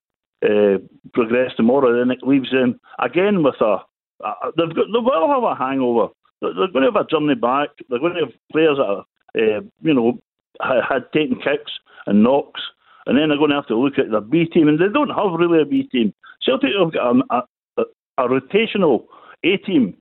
uh, 0.44 0.78
progress 1.14 1.52
tomorrow, 1.56 1.98
then 1.98 2.10
it 2.10 2.26
leaves 2.26 2.50
them 2.50 2.80
again 2.98 3.42
with 3.42 3.60
a. 3.60 3.78
a 4.24 4.32
they've 4.56 4.74
got, 4.74 4.86
they 4.92 4.98
will 4.98 5.28
have 5.28 5.42
a 5.44 5.54
hangover. 5.54 6.12
They're 6.40 6.52
going 6.54 6.84
to 6.84 6.92
have 6.92 6.96
a 6.96 7.04
journey 7.04 7.34
back. 7.34 7.70
They're 7.88 7.98
going 7.98 8.14
to 8.14 8.26
have 8.26 8.34
players 8.52 8.78
that 8.78 8.84
are, 8.84 9.04
uh, 9.36 9.60
you 9.82 9.94
know, 9.94 10.18
had 10.60 11.10
taken 11.12 11.36
kicks 11.36 11.72
and 12.06 12.22
knocks, 12.22 12.60
and 13.06 13.18
then 13.18 13.28
they're 13.28 13.38
going 13.38 13.50
to 13.50 13.56
have 13.56 13.66
to 13.68 13.76
look 13.76 13.98
at 13.98 14.10
their 14.10 14.20
B 14.20 14.44
team, 14.46 14.68
and 14.68 14.78
they 14.78 14.88
don't 14.92 15.08
have 15.08 15.38
really 15.38 15.62
a 15.62 15.64
B 15.64 15.88
team. 15.90 16.14
Celtic 16.42 16.70
have 16.78 16.92
got 16.92 17.16
a, 17.30 17.42
a, 17.78 17.82
a 18.18 18.28
rotational 18.28 19.04
A 19.44 19.56
team, 19.58 19.96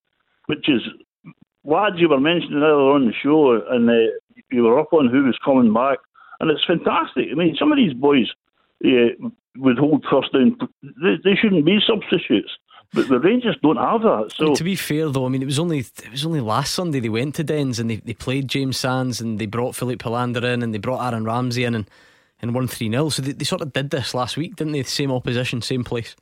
which 0.45 0.69
is 0.69 0.81
lads 1.63 1.97
you 1.97 2.09
were 2.09 2.19
mentioning 2.19 2.63
earlier 2.63 2.93
on 2.93 3.07
the 3.07 3.13
show, 3.21 3.59
and 3.69 3.89
uh, 3.89 3.93
you 4.51 4.63
were 4.63 4.79
up 4.79 4.93
on 4.93 5.09
who 5.09 5.23
was 5.25 5.37
coming 5.43 5.73
back, 5.73 5.99
and 6.39 6.49
it's 6.49 6.65
fantastic. 6.65 7.27
I 7.31 7.35
mean, 7.35 7.55
some 7.59 7.71
of 7.71 7.77
these 7.77 7.93
boys 7.93 8.27
uh, 8.85 9.29
would 9.57 9.77
hold 9.77 10.05
first 10.09 10.33
down. 10.33 10.57
They, 10.81 11.15
they 11.23 11.35
shouldn't 11.35 11.65
be 11.65 11.79
substitutes, 11.85 12.51
but 12.93 13.09
the 13.09 13.19
Rangers 13.19 13.57
don't 13.61 13.77
have 13.77 14.01
that. 14.01 14.33
So 14.35 14.55
to 14.55 14.63
be 14.63 14.75
fair, 14.75 15.09
though, 15.09 15.25
I 15.25 15.29
mean 15.29 15.41
it 15.41 15.45
was 15.45 15.59
only 15.59 15.79
it 15.79 16.11
was 16.11 16.25
only 16.25 16.39
last 16.39 16.73
Sunday 16.73 16.99
they 16.99 17.09
went 17.09 17.35
to 17.35 17.43
Dens 17.43 17.79
and 17.79 17.89
they, 17.89 17.97
they 17.97 18.13
played 18.13 18.47
James 18.47 18.77
Sands 18.77 19.19
and 19.19 19.39
they 19.39 19.45
brought 19.45 19.75
Filip 19.75 19.99
Helander 19.99 20.43
in 20.43 20.63
and 20.63 20.73
they 20.73 20.77
brought 20.77 21.05
Aaron 21.05 21.25
Ramsey 21.25 21.63
in 21.63 21.75
and, 21.75 21.89
and 22.41 22.55
won 22.55 22.67
three 22.67 22.89
0 22.89 23.09
So 23.09 23.21
they, 23.21 23.33
they 23.33 23.45
sort 23.45 23.61
of 23.61 23.73
did 23.73 23.89
this 23.89 24.13
last 24.13 24.37
week, 24.37 24.55
didn't 24.55 24.73
they? 24.73 24.83
Same 24.83 25.11
opposition, 25.11 25.61
same 25.61 25.83
place. 25.83 26.15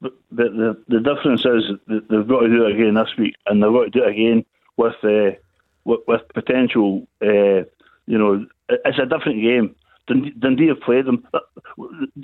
But 0.00 0.12
the, 0.30 0.44
the 0.88 0.96
the 0.96 1.00
difference 1.00 1.40
is 1.40 1.78
that 1.86 2.08
they've 2.10 2.28
got 2.28 2.40
to 2.40 2.48
do 2.48 2.66
it 2.66 2.74
again 2.74 2.94
this 2.94 3.10
week, 3.18 3.34
and 3.46 3.62
they've 3.62 3.72
got 3.72 3.84
to 3.84 3.90
do 3.90 4.04
it 4.04 4.10
again 4.10 4.44
with 4.76 4.94
uh, 5.02 5.36
with, 5.84 6.00
with 6.06 6.20
potential. 6.34 7.06
Uh, 7.22 7.64
you 8.06 8.18
know, 8.18 8.44
it's 8.68 8.98
a 8.98 9.06
different 9.06 9.40
game. 9.40 9.74
Dundee, 10.06 10.34
Dundee 10.38 10.68
have 10.68 10.80
played 10.80 11.06
them. 11.06 11.26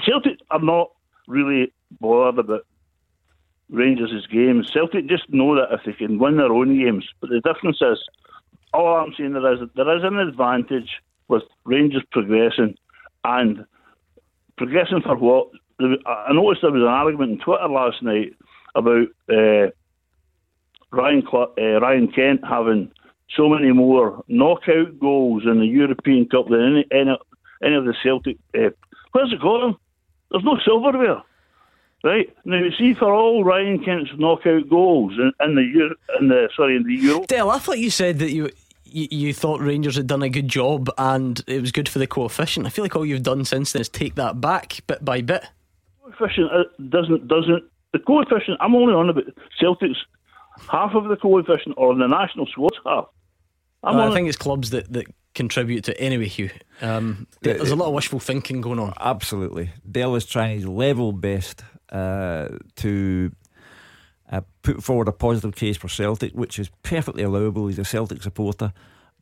Celtic 0.05 0.39
are 0.51 0.61
not 0.61 0.91
really 1.27 1.73
bothered 2.01 2.39
about 2.39 2.67
Rangers' 3.71 4.27
games. 4.27 4.71
Celtic 4.73 5.07
just 5.09 5.29
know 5.31 5.55
that 5.55 5.73
if 5.73 5.81
they 5.87 5.93
can 5.93 6.19
win 6.19 6.37
their 6.37 6.53
own 6.53 6.77
games, 6.79 7.07
but 7.21 7.31
the 7.31 7.41
difference 7.41 7.79
is, 7.81 7.99
all 8.73 8.97
I'm 8.97 9.15
saying 9.17 9.33
there 9.33 9.53
is 9.53 9.61
there 9.75 9.97
is 9.97 10.05
an 10.05 10.19
advantage 10.19 10.91
with 11.29 11.43
Rangers 11.65 12.05
progressing 12.11 12.77
and 13.25 13.65
progressing 14.57 15.03
for 15.03 15.17
what? 15.17 15.49
I 15.81 16.33
noticed 16.33 16.63
there 16.63 16.71
was 16.71 16.83
an 16.83 16.89
argument 16.89 17.33
on 17.33 17.45
Twitter 17.45 17.69
last 17.69 18.03
night 18.03 18.35
about 18.75 19.07
uh, 19.31 19.71
Ryan 20.93 21.23
uh, 21.33 21.81
Ryan 21.81 22.13
Kent 22.13 22.41
having 22.49 22.93
so 23.37 23.49
many 23.49 23.73
more 23.73 24.23
knockout 24.29 24.99
goals 25.01 25.45
in 25.47 25.61
the 25.61 25.67
European 25.67 26.29
Cup 26.29 26.49
than 26.49 26.61
any 26.61 26.87
any, 26.93 27.17
any 27.65 27.77
of 27.77 27.85
the 27.85 27.95
Celtic. 28.03 28.37
Uh, 28.55 28.71
where's 29.13 29.33
it 29.33 29.41
him? 29.41 29.77
There's 30.31 30.45
no 30.45 30.59
silverware. 30.65 31.23
Right 32.03 32.35
now, 32.47 32.59
you 32.59 32.73
see, 32.79 32.95
for 32.95 33.13
all 33.13 33.45
Ryan 33.45 33.85
Kent's 33.85 34.11
knockout 34.17 34.69
goals 34.71 35.13
in, 35.19 35.33
in 35.47 35.55
the 35.55 35.63
Euro, 35.63 35.95
in 36.19 36.29
the 36.29 36.49
sorry 36.57 36.77
in 36.77 36.85
the 36.85 36.95
Euro. 36.95 37.27
Dale, 37.27 37.51
I 37.51 37.59
thought 37.59 37.79
you 37.79 37.91
said 37.91 38.19
that 38.21 38.33
you, 38.33 38.49
you 38.85 39.09
you 39.11 39.35
thought 39.35 39.61
Rangers 39.61 39.97
had 39.97 40.07
done 40.07 40.23
a 40.23 40.31
good 40.31 40.49
job 40.49 40.89
and 40.97 41.43
it 41.47 41.61
was 41.61 41.73
good 41.73 41.91
for 41.91 41.99
the 41.99 42.07
coefficient. 42.07 42.67
I 42.67 42.71
feel 42.71 42.85
like 42.85 42.97
all 42.97 43.05
you've 43.05 43.23
done 43.23 43.45
since 43.45 43.73
then 43.73 43.83
is 43.83 43.89
take 43.91 44.15
that 44.15 44.41
back 44.41 44.79
bit 44.87 45.05
by 45.05 45.21
bit. 45.21 45.45
Coefficient 46.03 46.51
uh, 46.51 46.65
doesn't 46.89 47.29
doesn't 47.29 47.65
the 47.93 47.99
coefficient. 47.99 48.57
I'm 48.61 48.75
only 48.75 48.95
on 48.95 49.11
about 49.11 49.25
Celtic's 49.59 49.99
half 50.71 50.95
of 50.95 51.05
the 51.05 51.17
coefficient 51.17 51.75
or 51.77 51.95
the 51.95 52.07
national 52.07 52.47
squad's 52.47 52.79
half. 52.87 53.07
Uh, 53.83 54.11
I 54.11 54.15
think 54.15 54.29
it's 54.29 54.37
clubs 54.37 54.71
that, 54.71 54.93
that 54.93 55.07
contribute 55.35 55.85
to 55.85 55.99
anyway, 56.01 56.29
Hugh. 56.29 56.51
Um, 56.83 57.27
there's 57.41 57.71
a 57.71 57.77
lot 57.77 57.89
of 57.89 57.95
wishful 57.95 58.21
thinking 58.21 58.61
going 58.61 58.79
on. 58.79 58.93
Absolutely. 59.01 59.71
Dale 59.91 60.15
is 60.17 60.27
trying 60.27 60.57
his 60.57 60.67
level 60.67 61.13
best 61.13 61.63
uh, 61.91 62.49
to 62.77 63.33
uh, 64.31 64.41
put 64.63 64.83
forward 64.83 65.09
a 65.09 65.13
positive 65.13 65.55
case 65.55 65.77
for 65.77 65.89
Celtic, 65.89 66.33
which 66.33 66.59
is 66.59 66.71
perfectly 66.83 67.23
allowable. 67.23 67.67
He's 67.67 67.79
a 67.79 67.85
Celtic 67.85 68.23
supporter. 68.23 68.73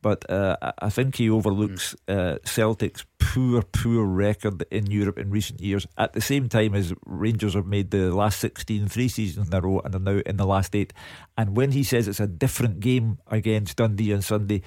But 0.01 0.29
uh, 0.29 0.55
I 0.79 0.89
think 0.89 1.15
he 1.15 1.29
overlooks 1.29 1.95
uh, 2.07 2.37
Celtic's 2.45 3.05
poor, 3.19 3.61
poor 3.61 4.05
record 4.05 4.63
in 4.71 4.89
Europe 4.89 5.17
in 5.17 5.29
recent 5.29 5.59
years. 5.61 5.85
At 5.97 6.13
the 6.13 6.21
same 6.21 6.47
time 6.47 6.73
as 6.73 6.93
Rangers 7.05 7.53
have 7.53 7.65
made 7.65 7.91
the 7.91 8.13
last 8.13 8.39
16 8.39 8.87
three 8.87 9.09
seasons 9.09 9.47
in 9.49 9.53
a 9.53 9.61
row 9.61 9.81
and 9.83 9.95
are 9.95 9.99
now 9.99 10.21
in 10.25 10.37
the 10.37 10.45
last 10.45 10.75
eight. 10.75 10.93
And 11.37 11.55
when 11.55 11.71
he 11.71 11.83
says 11.83 12.07
it's 12.07 12.19
a 12.19 12.27
different 12.27 12.79
game 12.79 13.17
against 13.27 13.77
Dundee 13.77 14.13
on 14.13 14.21
Sunday, 14.21 14.61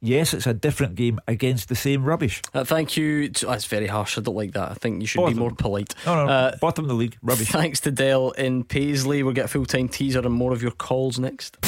yes, 0.00 0.34
it's 0.34 0.46
a 0.46 0.54
different 0.54 0.94
game 0.94 1.20
against 1.26 1.68
the 1.68 1.74
same 1.74 2.04
rubbish. 2.04 2.42
Uh, 2.54 2.64
thank 2.64 2.96
you. 2.96 3.28
To, 3.28 3.46
that's 3.46 3.64
very 3.66 3.86
harsh. 3.86 4.18
I 4.18 4.20
don't 4.20 4.36
like 4.36 4.52
that. 4.52 4.70
I 4.70 4.74
think 4.74 5.00
you 5.00 5.06
should 5.06 5.20
bottom. 5.20 5.34
be 5.34 5.40
more 5.40 5.52
polite. 5.52 5.94
No, 6.06 6.26
no, 6.26 6.32
uh, 6.32 6.56
bottom 6.58 6.84
of 6.84 6.88
the 6.88 6.94
league, 6.94 7.16
rubbish. 7.22 7.48
Thanks 7.52 7.80
to 7.80 7.90
Dell 7.90 8.30
in 8.32 8.64
Paisley. 8.64 9.22
We'll 9.22 9.34
get 9.34 9.46
a 9.46 9.48
full 9.48 9.66
time 9.66 9.88
teaser 9.88 10.20
and 10.20 10.32
more 10.32 10.52
of 10.52 10.62
your 10.62 10.72
calls 10.72 11.18
next. 11.18 11.58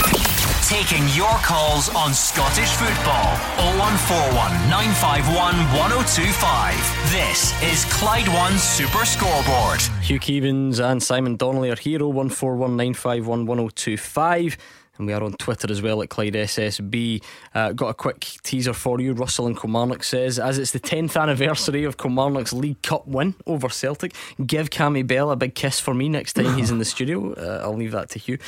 Taking 0.69 1.03
your 1.17 1.35
calls 1.43 1.93
on 1.97 2.15
Scottish 2.15 2.71
football. 2.71 3.35
0141 3.81 4.71
951 4.71 5.57
1025. 5.75 7.11
This 7.11 7.61
is 7.61 7.85
Clyde 7.93 8.29
One 8.29 8.57
Super 8.57 9.05
Scoreboard. 9.05 9.81
Hugh 10.01 10.21
Keevins 10.21 10.79
and 10.79 11.03
Simon 11.03 11.37
Donnelly 11.37 11.71
are 11.71 11.77
here. 11.77 11.99
0141 11.99 12.77
951 12.77 13.47
1025 13.47 14.57
and 15.01 15.07
we 15.07 15.15
are 15.15 15.23
on 15.25 15.33
Twitter 15.33 15.71
as 15.71 15.81
well 15.81 16.03
at 16.03 16.11
Clyde 16.11 16.35
SSB. 16.35 17.23
Uh, 17.55 17.73
got 17.73 17.89
a 17.89 17.95
quick 17.95 18.21
teaser 18.43 18.75
for 18.75 19.01
you. 19.01 19.15
Russell 19.15 19.47
and 19.47 19.59
Kilmarnock 19.59 20.05
says, 20.05 20.39
as 20.39 20.59
it's 20.59 20.73
the 20.73 20.79
10th 20.79 21.21
anniversary 21.21 21.85
of 21.85 21.97
Kilmarnock's 21.97 22.53
League 22.53 22.83
Cup 22.83 23.09
win 23.09 23.35
over 23.47 23.71
Celtic, 23.71 24.15
give 24.47 24.69
Cammy 24.69 25.05
Bell 25.05 25.31
a 25.31 25.37
big 25.37 25.55
kiss 25.55 25.81
for 25.81 25.95
me 25.95 26.09
next 26.09 26.35
time 26.35 26.55
he's 26.57 26.71
in 26.71 26.79
the 26.79 26.85
studio. 26.85 27.35
Uh, 27.41 27.61
I'll 27.63 27.77
leave 27.77 27.93
that 27.93 28.11
to 28.11 28.19
Hugh. 28.19 28.39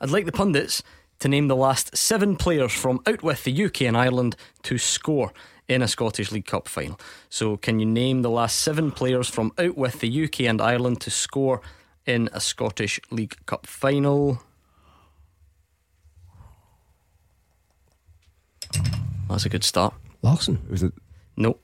I'd 0.00 0.10
like 0.10 0.26
the 0.26 0.32
pundits 0.32 0.82
to 1.20 1.28
name 1.28 1.48
the 1.48 1.56
last 1.56 1.96
seven 1.96 2.36
players 2.36 2.72
from 2.72 3.00
out 3.06 3.22
with 3.22 3.44
the 3.44 3.64
UK 3.64 3.82
and 3.82 3.96
Ireland 3.96 4.36
to 4.64 4.76
score 4.76 5.32
in 5.68 5.80
a 5.80 5.88
Scottish 5.88 6.30
League 6.32 6.44
Cup 6.44 6.68
final. 6.68 7.00
So, 7.30 7.56
can 7.56 7.78
you 7.78 7.86
name 7.86 8.22
the 8.22 8.30
last 8.30 8.58
seven 8.58 8.90
players 8.90 9.28
from 9.28 9.52
out 9.58 9.76
with 9.76 10.00
the 10.00 10.24
UK 10.24 10.40
and 10.42 10.60
Ireland 10.60 11.00
to 11.02 11.10
score 11.10 11.62
in 12.04 12.28
a 12.32 12.40
Scottish 12.40 13.00
League 13.10 13.36
Cup 13.46 13.66
final? 13.66 14.42
That's 19.28 19.44
a 19.46 19.48
good 19.48 19.64
start. 19.64 19.94
Lawson. 20.22 20.58
Was 20.70 20.82
it? 20.82 20.92
No. 21.36 21.58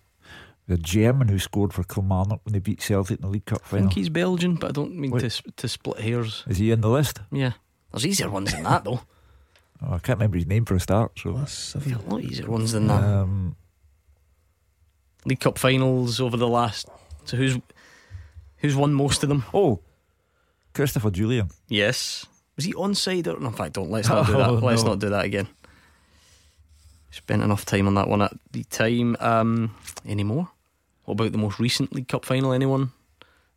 The 0.66 0.76
German 0.76 1.28
who 1.28 1.38
scored 1.38 1.72
for 1.72 1.82
Kilmarnock 1.84 2.40
when 2.44 2.52
they 2.52 2.58
beat 2.58 2.82
Celtic 2.82 3.18
in 3.18 3.22
the 3.22 3.28
League 3.28 3.46
Cup 3.46 3.62
final. 3.64 3.86
I 3.86 3.88
think 3.88 3.94
he's 3.94 4.08
Belgian, 4.10 4.56
but 4.56 4.68
I 4.70 4.72
don't 4.72 4.96
mean 4.96 5.16
to, 5.18 5.30
to 5.30 5.68
split 5.68 6.00
hairs. 6.00 6.44
Is 6.46 6.58
he 6.58 6.70
in 6.70 6.80
the 6.82 6.90
list? 6.90 7.20
Yeah. 7.30 7.52
There's 7.92 8.04
easier 8.06 8.28
ones 8.30 8.52
than 8.52 8.64
that, 8.64 8.84
though. 8.84 9.00
Oh, 9.80 9.92
I 9.94 9.98
can't 10.00 10.18
remember 10.18 10.36
his 10.38 10.46
name 10.48 10.64
for 10.64 10.74
a 10.74 10.80
start. 10.80 11.12
So 11.20 11.34
That's 11.34 11.76
a 11.76 11.78
lot 12.08 12.20
easier 12.20 12.50
ones 12.50 12.72
than 12.72 12.88
that. 12.88 13.00
Um, 13.00 13.54
League 15.24 15.38
Cup 15.38 15.56
finals 15.56 16.20
over 16.20 16.36
the 16.36 16.48
last. 16.48 16.88
So 17.26 17.36
who's 17.36 17.56
who's 18.56 18.74
won 18.74 18.92
most 18.92 19.22
of 19.22 19.28
them? 19.28 19.44
Oh, 19.54 19.78
Christopher 20.74 21.12
Jullien. 21.12 21.52
Yes. 21.68 22.26
Was 22.56 22.64
he 22.64 22.72
onside? 22.72 23.28
Or, 23.28 23.38
no, 23.38 23.46
in 23.46 23.52
fact, 23.52 23.74
don't 23.74 23.88
let's 23.88 24.08
not 24.08 24.26
do 24.26 24.32
that. 24.36 24.48
Oh, 24.48 24.54
let's 24.54 24.82
not 24.82 24.98
do 24.98 25.10
that 25.10 25.24
again. 25.24 25.46
Spent 27.10 27.42
enough 27.42 27.64
time 27.64 27.86
on 27.86 27.94
that 27.94 28.08
one 28.08 28.22
at 28.22 28.36
the 28.52 28.64
time. 28.64 29.16
Um, 29.20 29.74
any 30.06 30.24
more? 30.24 30.48
What 31.04 31.14
about 31.14 31.32
the 31.32 31.38
most 31.38 31.58
recent 31.58 31.92
League 31.94 32.08
Cup 32.08 32.24
final? 32.24 32.52
Anyone? 32.52 32.92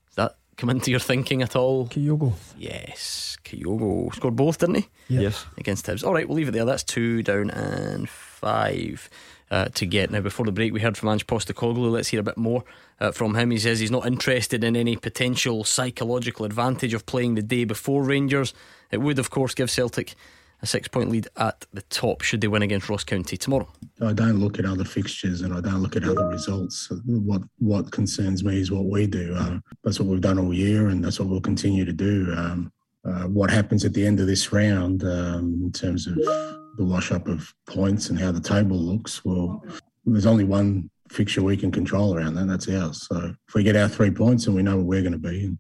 Does 0.08 0.16
that 0.16 0.36
come 0.56 0.70
into 0.70 0.90
your 0.90 1.02
thinking 1.02 1.42
at 1.42 1.56
all? 1.56 1.88
Kyogo. 1.88 2.34
Yes, 2.58 3.38
Kyogo 3.44 4.14
scored 4.16 4.38
both, 4.38 4.60
didn't 4.60 4.76
he? 4.76 4.88
Yes. 5.10 5.46
Against 5.58 5.86
Hibs. 5.86 6.06
All 6.06 6.14
right, 6.14 6.28
we'll 6.28 6.38
leave 6.38 6.48
it 6.48 6.52
there. 6.52 6.66
That's 6.66 6.84
two 6.84 7.24
down 7.24 7.50
and 7.50 8.10
five. 8.10 9.10
Uh, 9.50 9.66
to 9.74 9.86
get 9.86 10.10
now 10.10 10.22
before 10.22 10.46
the 10.46 10.52
break 10.54 10.72
we 10.72 10.80
heard 10.80 10.96
from 10.96 11.10
Ange 11.10 11.28
Postecoglou 11.28 11.92
let's 11.92 12.08
hear 12.08 12.22
a 12.22 12.24
bit 12.24 12.38
more 12.38 12.64
uh, 13.02 13.12
from 13.12 13.36
him 13.36 13.52
he 13.52 13.58
says 13.58 13.82
he's 13.82 13.92
not 13.92 14.08
interested 14.08 14.64
in 14.64 14.78
any 14.78 14.96
potential 14.96 15.66
psychological 15.66 16.46
advantage 16.46 16.94
of 16.94 17.06
playing 17.06 17.36
the 17.36 17.42
day 17.42 17.66
before 17.66 18.02
Rangers 18.02 18.54
it 18.92 19.02
would 19.02 19.20
of 19.20 19.30
course 19.30 19.54
give 19.54 19.70
Celtic 19.70 20.16
a 20.62 20.66
six 20.66 20.88
point 20.88 21.10
lead 21.10 21.28
at 21.38 21.66
the 21.74 21.82
top 21.84 22.22
should 22.22 22.42
they 22.42 22.48
win 22.48 22.62
against 22.62 22.90
Ross 22.90 23.04
County 23.04 23.38
tomorrow. 23.38 23.68
I 24.02 24.14
don't 24.14 24.40
look 24.40 24.60
at 24.60 24.66
other 24.66 24.84
fixtures 24.84 25.42
and 25.42 25.54
I 25.54 25.62
don't 25.62 25.82
look 25.82 25.96
at 25.96 26.04
other 26.04 26.28
results. 26.28 26.92
What 27.06 27.42
what 27.60 27.92
concerns 27.92 28.44
me 28.44 28.60
is 28.60 28.72
what 28.72 28.86
we 28.86 29.08
do. 29.08 29.36
Uh, 29.36 29.60
that's 29.84 30.00
what 30.00 30.08
we've 30.08 30.22
done 30.22 30.40
all 30.40 30.54
year 30.54 30.88
and 30.88 31.04
that's 31.04 31.20
what 31.20 31.30
we'll 31.30 31.42
continue 31.42 31.86
to 31.86 31.94
do. 31.94 32.34
Um, 32.36 32.72
uh, 33.04 33.24
what 33.24 33.50
happens 33.50 33.84
at 33.84 33.94
the 33.94 34.06
end 34.06 34.20
of 34.20 34.28
this 34.28 34.54
round 34.54 35.04
um, 35.04 35.60
in 35.64 35.72
terms 35.72 36.06
of 36.06 36.16
the 36.16 36.86
wash 36.86 37.12
up 37.12 37.28
of 37.28 37.52
points 37.68 38.10
and 38.10 38.20
how 38.20 38.32
the 38.32 38.40
table 38.40 38.78
looks, 38.78 39.26
well, 39.26 39.64
there's 40.06 40.28
only 40.28 40.44
one 40.44 40.90
fixture 41.10 41.42
we 41.42 41.58
can 41.58 41.72
control 41.72 42.16
around 42.16 42.36
that, 42.36 42.48
that's 42.48 42.70
ours. 42.70 43.08
So 43.08 43.36
if 43.48 43.56
we 43.56 43.64
get 43.64 43.76
our 43.76 43.90
three 43.90 44.12
points 44.12 44.48
and 44.48 44.56
we 44.56 44.64
know 44.64 44.78
where 44.78 44.86
we're 44.86 45.02
going 45.02 45.14
to 45.14 45.18
be, 45.18 45.46
and 45.46 45.58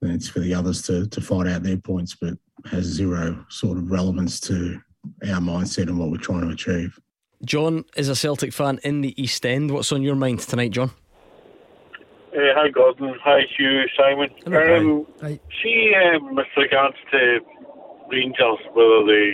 then 0.00 0.12
it's 0.12 0.28
for 0.28 0.40
the 0.40 0.54
others 0.54 0.82
to, 0.82 1.06
to 1.08 1.20
fight 1.20 1.46
out 1.46 1.62
their 1.62 1.76
points. 1.76 2.16
But 2.18 2.34
has 2.66 2.84
zero 2.84 3.44
sort 3.48 3.78
of 3.78 3.90
relevance 3.90 4.40
to 4.40 4.80
our 5.28 5.40
mindset 5.40 5.88
and 5.88 5.98
what 5.98 6.10
we're 6.10 6.18
trying 6.18 6.42
to 6.42 6.48
achieve. 6.48 6.98
John 7.44 7.84
is 7.96 8.08
a 8.08 8.14
Celtic 8.14 8.52
fan 8.52 8.80
in 8.84 9.00
the 9.00 9.20
East 9.20 9.46
End. 9.46 9.70
What's 9.70 9.92
on 9.92 10.02
your 10.02 10.14
mind 10.14 10.40
tonight, 10.40 10.72
John? 10.72 10.90
Uh, 12.32 12.54
hi, 12.54 12.68
Gordon. 12.68 13.14
Hi, 13.24 13.40
Hugh, 13.56 13.84
Simon. 13.98 14.28
Um, 14.46 15.06
hi. 15.20 15.40
See, 15.62 15.92
um, 15.94 16.36
with 16.36 16.46
regards 16.56 16.96
to 17.10 17.40
Rangers, 18.10 18.58
whether 18.72 19.04
they 19.06 19.32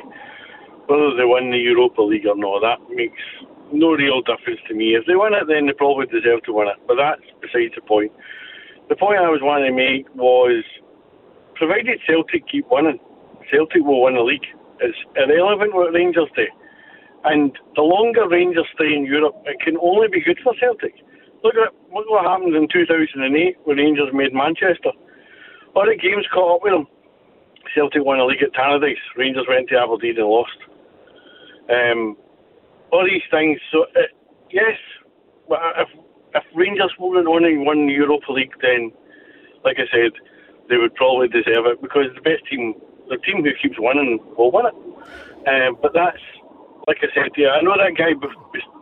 whether 0.86 1.16
they 1.16 1.24
win 1.24 1.51
the 1.51 1.59
Europa 1.59 2.01
League 2.01 2.27
or 2.27 2.36
not, 2.36 2.61
that 2.61 2.94
makes 2.94 3.20
no 3.73 3.90
real 3.90 4.23
difference 4.23 4.61
to 4.69 4.74
me. 4.74 4.94
If 4.94 5.05
they 5.07 5.16
win 5.16 5.35
it, 5.35 5.48
then 5.48 5.66
they 5.66 5.73
probably 5.73 6.07
deserve 6.07 6.43
to 6.44 6.53
win 6.53 6.69
it. 6.69 6.77
But 6.86 6.97
that's 6.97 7.27
besides 7.43 7.74
the 7.74 7.82
point. 7.82 8.12
The 8.89 8.97
point 8.97 9.19
I 9.19 9.28
was 9.28 9.40
wanting 9.43 9.73
to 9.73 9.77
make 9.77 10.07
was, 10.15 10.62
provided 11.57 11.98
Celtic 12.07 12.47
keep 12.47 12.66
winning, 12.70 13.01
Celtic 13.51 13.82
will 13.82 14.02
win 14.02 14.14
the 14.14 14.23
league. 14.23 14.47
It's 14.81 14.98
irrelevant 15.16 15.74
what 15.74 15.93
Rangers 15.93 16.28
do. 16.36 16.47
And 17.24 17.56
the 17.74 17.82
longer 17.82 18.28
Rangers 18.28 18.66
stay 18.74 18.94
in 18.94 19.05
Europe, 19.05 19.35
it 19.47 19.59
can 19.60 19.77
only 19.82 20.09
be 20.09 20.23
good 20.23 20.39
for 20.44 20.55
Celtic. 20.60 20.94
Look 21.43 21.55
at 21.55 21.74
look 21.93 22.09
what 22.09 22.27
happened 22.27 22.55
in 22.55 22.68
2008 22.70 23.56
when 23.64 23.77
Rangers 23.77 24.10
made 24.12 24.35
Manchester. 24.35 24.93
All 25.74 25.86
the 25.86 25.97
games 25.97 26.27
caught 26.32 26.56
up 26.56 26.62
with 26.62 26.73
them. 26.73 26.86
Celtic 27.74 28.05
won 28.05 28.18
the 28.18 28.24
league 28.24 28.43
at 28.43 28.55
Tannadice. 28.55 29.02
Rangers 29.16 29.47
went 29.48 29.68
to 29.68 29.77
Aberdeen 29.77 30.18
and 30.18 30.28
lost. 30.28 30.59
Um, 31.68 32.16
all 32.93 33.05
these 33.05 33.27
things. 33.31 33.59
So 33.73 33.85
uh, 33.94 34.10
yes, 34.51 34.78
but 35.48 35.59
if 35.78 35.89
if 36.35 36.44
Rangers 36.55 36.93
weren't 36.98 37.28
only 37.28 37.59
won 37.59 37.89
Europa 37.89 38.32
League, 38.32 38.55
then 38.62 38.93
like 39.64 39.77
I 39.78 39.89
said, 39.90 40.12
they 40.68 40.77
would 40.77 40.94
probably 40.94 41.28
deserve 41.28 41.66
it 41.66 41.82
because 41.82 42.06
the 42.14 42.23
best 42.23 42.47
team 42.51 42.74
the 43.09 43.19
team 43.19 43.45
who 43.45 43.51
keeps 43.62 43.77
winning 43.78 44.19
will 44.37 44.51
win 44.53 44.66
it. 44.66 44.77
Um, 45.47 45.78
but 45.81 45.93
that's 45.95 46.23
like 46.87 46.99
I 47.03 47.07
said 47.15 47.35
to 47.35 47.41
you, 47.41 47.49
I 47.49 47.61
know 47.62 47.74
that 47.77 47.99
guy 47.99 48.15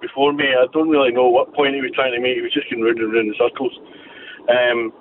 before 0.01 0.33
me. 0.33 0.45
I 0.45 0.67
don't 0.73 0.89
really 0.89 1.11
know 1.11 1.29
what 1.29 1.55
point 1.55 1.75
he 1.75 1.81
was 1.81 1.91
trying 1.95 2.13
to 2.13 2.21
make. 2.21 2.37
He 2.37 2.43
was 2.43 2.53
just 2.53 2.71
going 2.71 2.83
round 2.83 2.99
and 2.99 3.13
round 3.13 3.29
in 3.29 3.35
circles. 3.39 3.73
Um, 4.49 4.93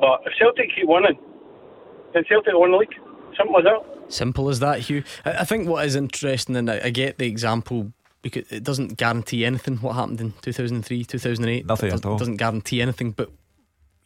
but 0.00 0.22
if 0.24 0.32
Celtic 0.38 0.70
keep 0.74 0.86
winning, 0.86 1.18
then 2.14 2.24
Celtic 2.28 2.54
win 2.54 2.70
the 2.70 2.78
league. 2.78 2.94
Simple 3.36 3.58
as 3.58 3.64
that. 3.64 4.12
Simple 4.12 4.48
as 4.48 4.60
that, 4.60 4.80
Hugh. 4.80 5.02
I 5.24 5.44
think 5.44 5.68
what 5.68 5.84
is 5.84 5.96
interesting, 5.96 6.56
and 6.56 6.70
I 6.70 6.90
get 6.90 7.18
the 7.18 7.26
example 7.26 7.92
because 8.22 8.50
it 8.50 8.64
doesn't 8.64 8.96
guarantee 8.96 9.44
anything. 9.44 9.76
What 9.78 9.94
happened 9.94 10.20
in 10.20 10.32
2003, 10.40 11.04
2008? 11.04 11.66
Nothing 11.66 11.92
at 11.92 12.06
all. 12.06 12.16
Doesn't 12.16 12.36
guarantee 12.36 12.80
anything, 12.80 13.12
but 13.12 13.30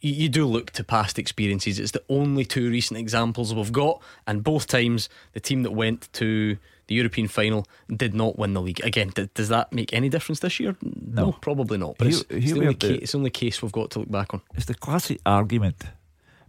you, 0.03 0.13
you 0.13 0.29
do 0.29 0.45
look 0.45 0.71
to 0.71 0.83
past 0.83 1.17
experiences. 1.17 1.79
It's 1.79 1.91
the 1.91 2.03
only 2.09 2.45
two 2.45 2.69
recent 2.69 2.99
examples 2.99 3.53
we've 3.53 3.71
got, 3.71 4.01
and 4.27 4.43
both 4.43 4.67
times 4.67 5.09
the 5.31 5.39
team 5.39 5.63
that 5.63 5.71
went 5.71 6.11
to 6.13 6.57
the 6.87 6.95
European 6.95 7.27
final 7.27 7.65
did 7.95 8.13
not 8.13 8.37
win 8.37 8.53
the 8.53 8.61
league. 8.61 8.83
Again, 8.83 9.11
does 9.33 9.47
that 9.49 9.71
make 9.71 9.93
any 9.93 10.09
difference 10.09 10.41
this 10.41 10.59
year? 10.59 10.75
No, 10.81 11.25
no 11.25 11.31
probably 11.31 11.77
not. 11.77 11.97
But 11.97 12.07
it's, 12.07 12.23
it's, 12.29 12.51
the 12.51 12.59
only 12.59 12.73
the, 12.73 13.01
it's 13.01 13.13
the 13.13 13.17
only 13.17 13.29
case 13.29 13.61
we've 13.61 13.71
got 13.71 13.91
to 13.91 13.99
look 13.99 14.11
back 14.11 14.33
on. 14.33 14.41
It's 14.53 14.65
the 14.65 14.75
classic 14.75 15.21
argument 15.25 15.83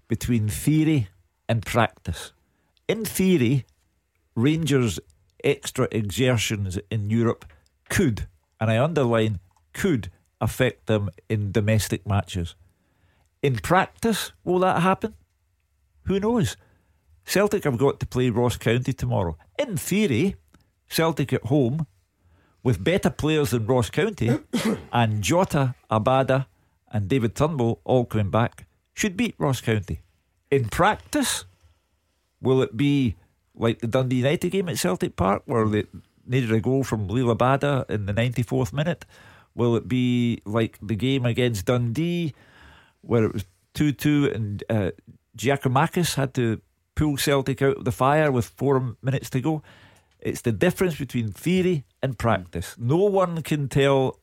between 0.08 0.48
theory 0.48 1.08
and 1.48 1.64
practice. 1.64 2.32
In 2.88 3.04
theory, 3.04 3.64
Rangers' 4.34 4.98
extra 5.42 5.86
exertions 5.92 6.78
in 6.90 7.10
Europe 7.10 7.44
could, 7.88 8.26
and 8.60 8.70
I 8.70 8.82
underline 8.82 9.38
could, 9.72 10.10
affect 10.40 10.86
them 10.86 11.10
in 11.28 11.52
domestic 11.52 12.06
matches. 12.06 12.54
In 13.44 13.56
practice, 13.56 14.32
will 14.42 14.60
that 14.60 14.80
happen? 14.80 15.12
Who 16.04 16.18
knows? 16.18 16.56
Celtic 17.26 17.64
have 17.64 17.76
got 17.76 18.00
to 18.00 18.06
play 18.06 18.30
Ross 18.30 18.56
County 18.56 18.94
tomorrow. 18.94 19.36
In 19.58 19.76
theory, 19.76 20.36
Celtic 20.88 21.30
at 21.30 21.44
home, 21.44 21.86
with 22.62 22.82
better 22.82 23.10
players 23.10 23.50
than 23.50 23.66
Ross 23.66 23.90
County, 23.90 24.30
and 24.94 25.20
Jota, 25.20 25.74
Abada, 25.90 26.46
and 26.90 27.06
David 27.06 27.34
Turnbull 27.34 27.82
all 27.84 28.06
coming 28.06 28.30
back, 28.30 28.66
should 28.94 29.14
beat 29.14 29.34
Ross 29.36 29.60
County. 29.60 30.00
In 30.50 30.70
practice, 30.70 31.44
will 32.40 32.62
it 32.62 32.78
be 32.78 33.14
like 33.54 33.80
the 33.80 33.88
Dundee 33.88 34.24
United 34.24 34.52
game 34.52 34.70
at 34.70 34.78
Celtic 34.78 35.16
Park, 35.16 35.42
where 35.44 35.68
they 35.68 35.84
needed 36.26 36.50
a 36.50 36.60
goal 36.60 36.82
from 36.82 37.08
Liel 37.08 37.36
Abada 37.36 37.84
in 37.90 38.06
the 38.06 38.14
94th 38.14 38.72
minute? 38.72 39.04
Will 39.54 39.76
it 39.76 39.86
be 39.86 40.40
like 40.46 40.78
the 40.80 40.96
game 40.96 41.26
against 41.26 41.66
Dundee, 41.66 42.32
where 43.06 43.24
it 43.24 43.32
was 43.32 43.44
2 43.74 43.92
2 43.92 44.30
and 44.34 44.64
uh, 44.68 44.90
Giakoumakis 45.36 46.14
had 46.14 46.34
to 46.34 46.60
pull 46.94 47.16
Celtic 47.16 47.60
out 47.62 47.78
of 47.78 47.84
the 47.84 47.92
fire 47.92 48.30
with 48.30 48.46
four 48.46 48.96
minutes 49.02 49.30
to 49.30 49.40
go? 49.40 49.62
It's 50.20 50.40
the 50.40 50.52
difference 50.52 50.96
between 50.96 51.32
theory 51.32 51.84
and 52.02 52.18
practice. 52.18 52.76
No 52.78 52.96
one 52.96 53.42
can 53.42 53.68
tell 53.68 54.18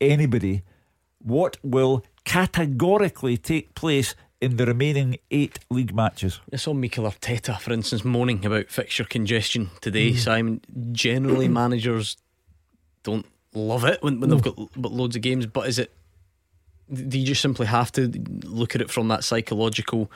anybody 0.00 0.62
what 1.18 1.56
will 1.62 2.04
categorically 2.24 3.36
take 3.36 3.74
place 3.74 4.14
in 4.40 4.56
the 4.56 4.66
remaining 4.66 5.16
eight 5.30 5.60
league 5.70 5.94
matches. 5.94 6.40
I 6.52 6.56
saw 6.56 6.74
Mikel 6.74 7.04
Arteta, 7.04 7.60
for 7.60 7.72
instance, 7.72 8.04
moaning 8.04 8.44
about 8.44 8.68
fixture 8.68 9.04
congestion 9.04 9.70
today. 9.80 10.10
Mm. 10.10 10.18
Simon, 10.18 10.60
generally 10.90 11.46
managers 11.46 12.16
don't 13.04 13.26
love 13.54 13.84
it 13.84 14.02
when, 14.02 14.18
when 14.18 14.30
no. 14.30 14.36
they've 14.36 14.54
got 14.54 14.92
loads 14.92 15.14
of 15.14 15.22
games. 15.22 15.46
But 15.46 15.68
is 15.68 15.78
it? 15.78 15.92
Do 16.92 17.18
you 17.18 17.26
just 17.26 17.40
simply 17.40 17.66
have 17.66 17.90
to 17.92 18.12
look 18.44 18.74
at 18.74 18.80
it 18.80 18.90
from 18.90 19.08
that 19.08 19.24
psychological 19.24 20.10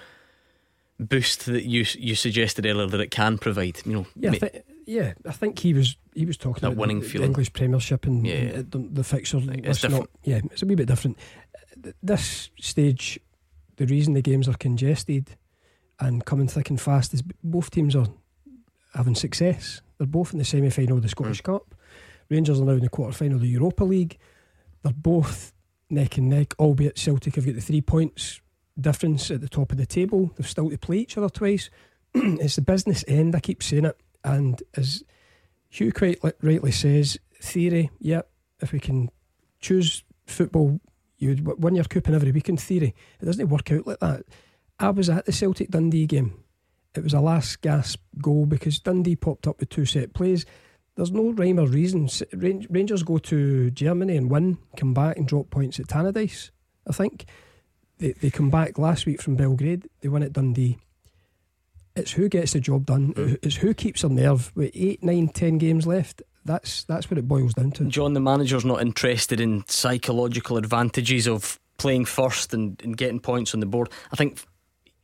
boost 0.98 1.46
that 1.46 1.64
you 1.64 1.84
you 1.98 2.14
suggested 2.14 2.66
earlier 2.66 2.86
that 2.86 3.00
it 3.00 3.10
can 3.10 3.38
provide? 3.38 3.80
You 3.84 3.92
know, 3.92 4.06
yeah, 4.16 4.30
I 4.30 4.38
th- 4.38 4.64
yeah. 4.86 5.12
I 5.26 5.32
think 5.32 5.58
he 5.58 5.72
was 5.72 5.96
he 6.14 6.26
was 6.26 6.36
talking 6.36 6.64
about 6.64 6.76
winning 6.76 7.00
the, 7.00 7.08
the 7.08 7.24
English 7.24 7.52
Premiership 7.52 8.06
and, 8.06 8.26
yeah. 8.26 8.62
the, 8.68 8.86
the 8.92 9.04
fixture. 9.04 9.38
It's 9.38 9.80
different. 9.80 10.02
Not, 10.02 10.10
yeah, 10.24 10.40
it's 10.50 10.62
a 10.62 10.66
wee 10.66 10.74
bit 10.74 10.88
different. 10.88 11.18
This 12.02 12.50
stage 12.60 13.20
the 13.76 13.86
reason 13.86 14.14
the 14.14 14.22
games 14.22 14.48
are 14.48 14.54
congested 14.54 15.36
and 16.00 16.24
coming 16.24 16.48
thick 16.48 16.70
and 16.70 16.80
fast 16.80 17.14
is 17.14 17.22
both 17.42 17.70
teams 17.70 17.94
are 17.94 18.06
having 18.94 19.14
success. 19.14 19.80
They're 19.98 20.06
both 20.06 20.32
in 20.32 20.38
the 20.38 20.44
semi 20.44 20.70
final 20.70 20.96
of 20.96 21.02
the 21.02 21.08
Scottish 21.08 21.40
mm. 21.42 21.44
Cup. 21.44 21.74
Rangers 22.28 22.60
are 22.60 22.64
now 22.64 22.72
in 22.72 22.80
the 22.80 22.88
quarter 22.88 23.12
final 23.12 23.36
of 23.36 23.42
the 23.42 23.48
Europa 23.48 23.84
League. 23.84 24.18
They're 24.82 24.92
both 24.92 25.52
neck 25.90 26.18
and 26.18 26.28
neck, 26.28 26.54
albeit 26.58 26.98
Celtic 26.98 27.36
have 27.36 27.46
got 27.46 27.54
the 27.54 27.60
three 27.60 27.80
points 27.80 28.40
difference 28.78 29.30
at 29.30 29.40
the 29.40 29.48
top 29.48 29.72
of 29.72 29.78
the 29.78 29.86
table. 29.86 30.32
They've 30.36 30.48
still 30.48 30.70
to 30.70 30.78
play 30.78 30.98
each 30.98 31.16
other 31.16 31.28
twice. 31.28 31.70
it's 32.14 32.56
the 32.56 32.62
business 32.62 33.04
end, 33.08 33.34
I 33.34 33.40
keep 33.40 33.62
saying 33.62 33.86
it. 33.86 33.98
And 34.24 34.62
as 34.76 35.02
Hugh 35.68 35.92
quite 35.92 36.20
rightly 36.42 36.72
says, 36.72 37.18
theory, 37.40 37.90
yep, 38.00 38.28
if 38.60 38.72
we 38.72 38.80
can 38.80 39.10
choose 39.60 40.04
football 40.26 40.80
you'd 41.18 41.46
win 41.62 41.74
your 41.74 41.84
coupon 41.84 42.14
every 42.14 42.32
week 42.32 42.48
in 42.48 42.56
theory. 42.56 42.94
It 43.20 43.24
doesn't 43.24 43.48
work 43.48 43.70
out 43.72 43.86
like 43.86 44.00
that. 44.00 44.24
I 44.78 44.90
was 44.90 45.08
at 45.08 45.24
the 45.24 45.32
Celtic 45.32 45.70
Dundee 45.70 46.06
game. 46.06 46.42
It 46.94 47.02
was 47.02 47.14
a 47.14 47.20
last 47.20 47.60
gasp 47.60 48.00
goal 48.20 48.46
because 48.46 48.78
Dundee 48.78 49.16
popped 49.16 49.46
up 49.46 49.60
with 49.60 49.68
two 49.68 49.84
set 49.84 50.14
plays. 50.14 50.46
There's 50.96 51.12
no 51.12 51.30
rhyme 51.30 51.60
or 51.60 51.66
reason. 51.66 52.08
Rangers 52.32 53.02
go 53.02 53.18
to 53.18 53.70
Germany 53.70 54.16
and 54.16 54.30
win, 54.30 54.58
come 54.76 54.94
back 54.94 55.18
and 55.18 55.28
drop 55.28 55.50
points 55.50 55.78
at 55.78 55.86
Tannadice. 55.86 56.50
I 56.88 56.92
think 56.92 57.26
they 57.98 58.12
they 58.12 58.30
come 58.30 58.50
back 58.50 58.78
last 58.78 59.06
week 59.06 59.20
from 59.20 59.36
Belgrade. 59.36 59.88
They 60.00 60.08
win 60.08 60.22
at 60.22 60.32
Dundee. 60.32 60.78
It's 61.94 62.12
who 62.12 62.28
gets 62.28 62.52
the 62.52 62.60
job 62.60 62.86
done. 62.86 63.14
Mm. 63.14 63.38
It's 63.42 63.56
who 63.56 63.74
keeps 63.74 64.02
their 64.02 64.10
nerve 64.10 64.52
with 64.54 64.70
eight, 64.74 65.02
nine, 65.02 65.28
ten 65.28 65.58
games 65.58 65.86
left. 65.86 66.22
That's 66.44 66.84
that's 66.84 67.10
what 67.10 67.18
it 67.18 67.28
boils 67.28 67.54
down 67.54 67.72
to. 67.72 67.84
John, 67.86 68.14
the 68.14 68.20
manager's 68.20 68.64
not 68.64 68.80
interested 68.80 69.40
in 69.40 69.64
psychological 69.68 70.56
advantages 70.56 71.26
of 71.26 71.58
playing 71.78 72.06
first 72.06 72.54
and, 72.54 72.80
and 72.82 72.96
getting 72.96 73.20
points 73.20 73.52
on 73.52 73.60
the 73.60 73.66
board. 73.66 73.90
I 74.12 74.16
think 74.16 74.42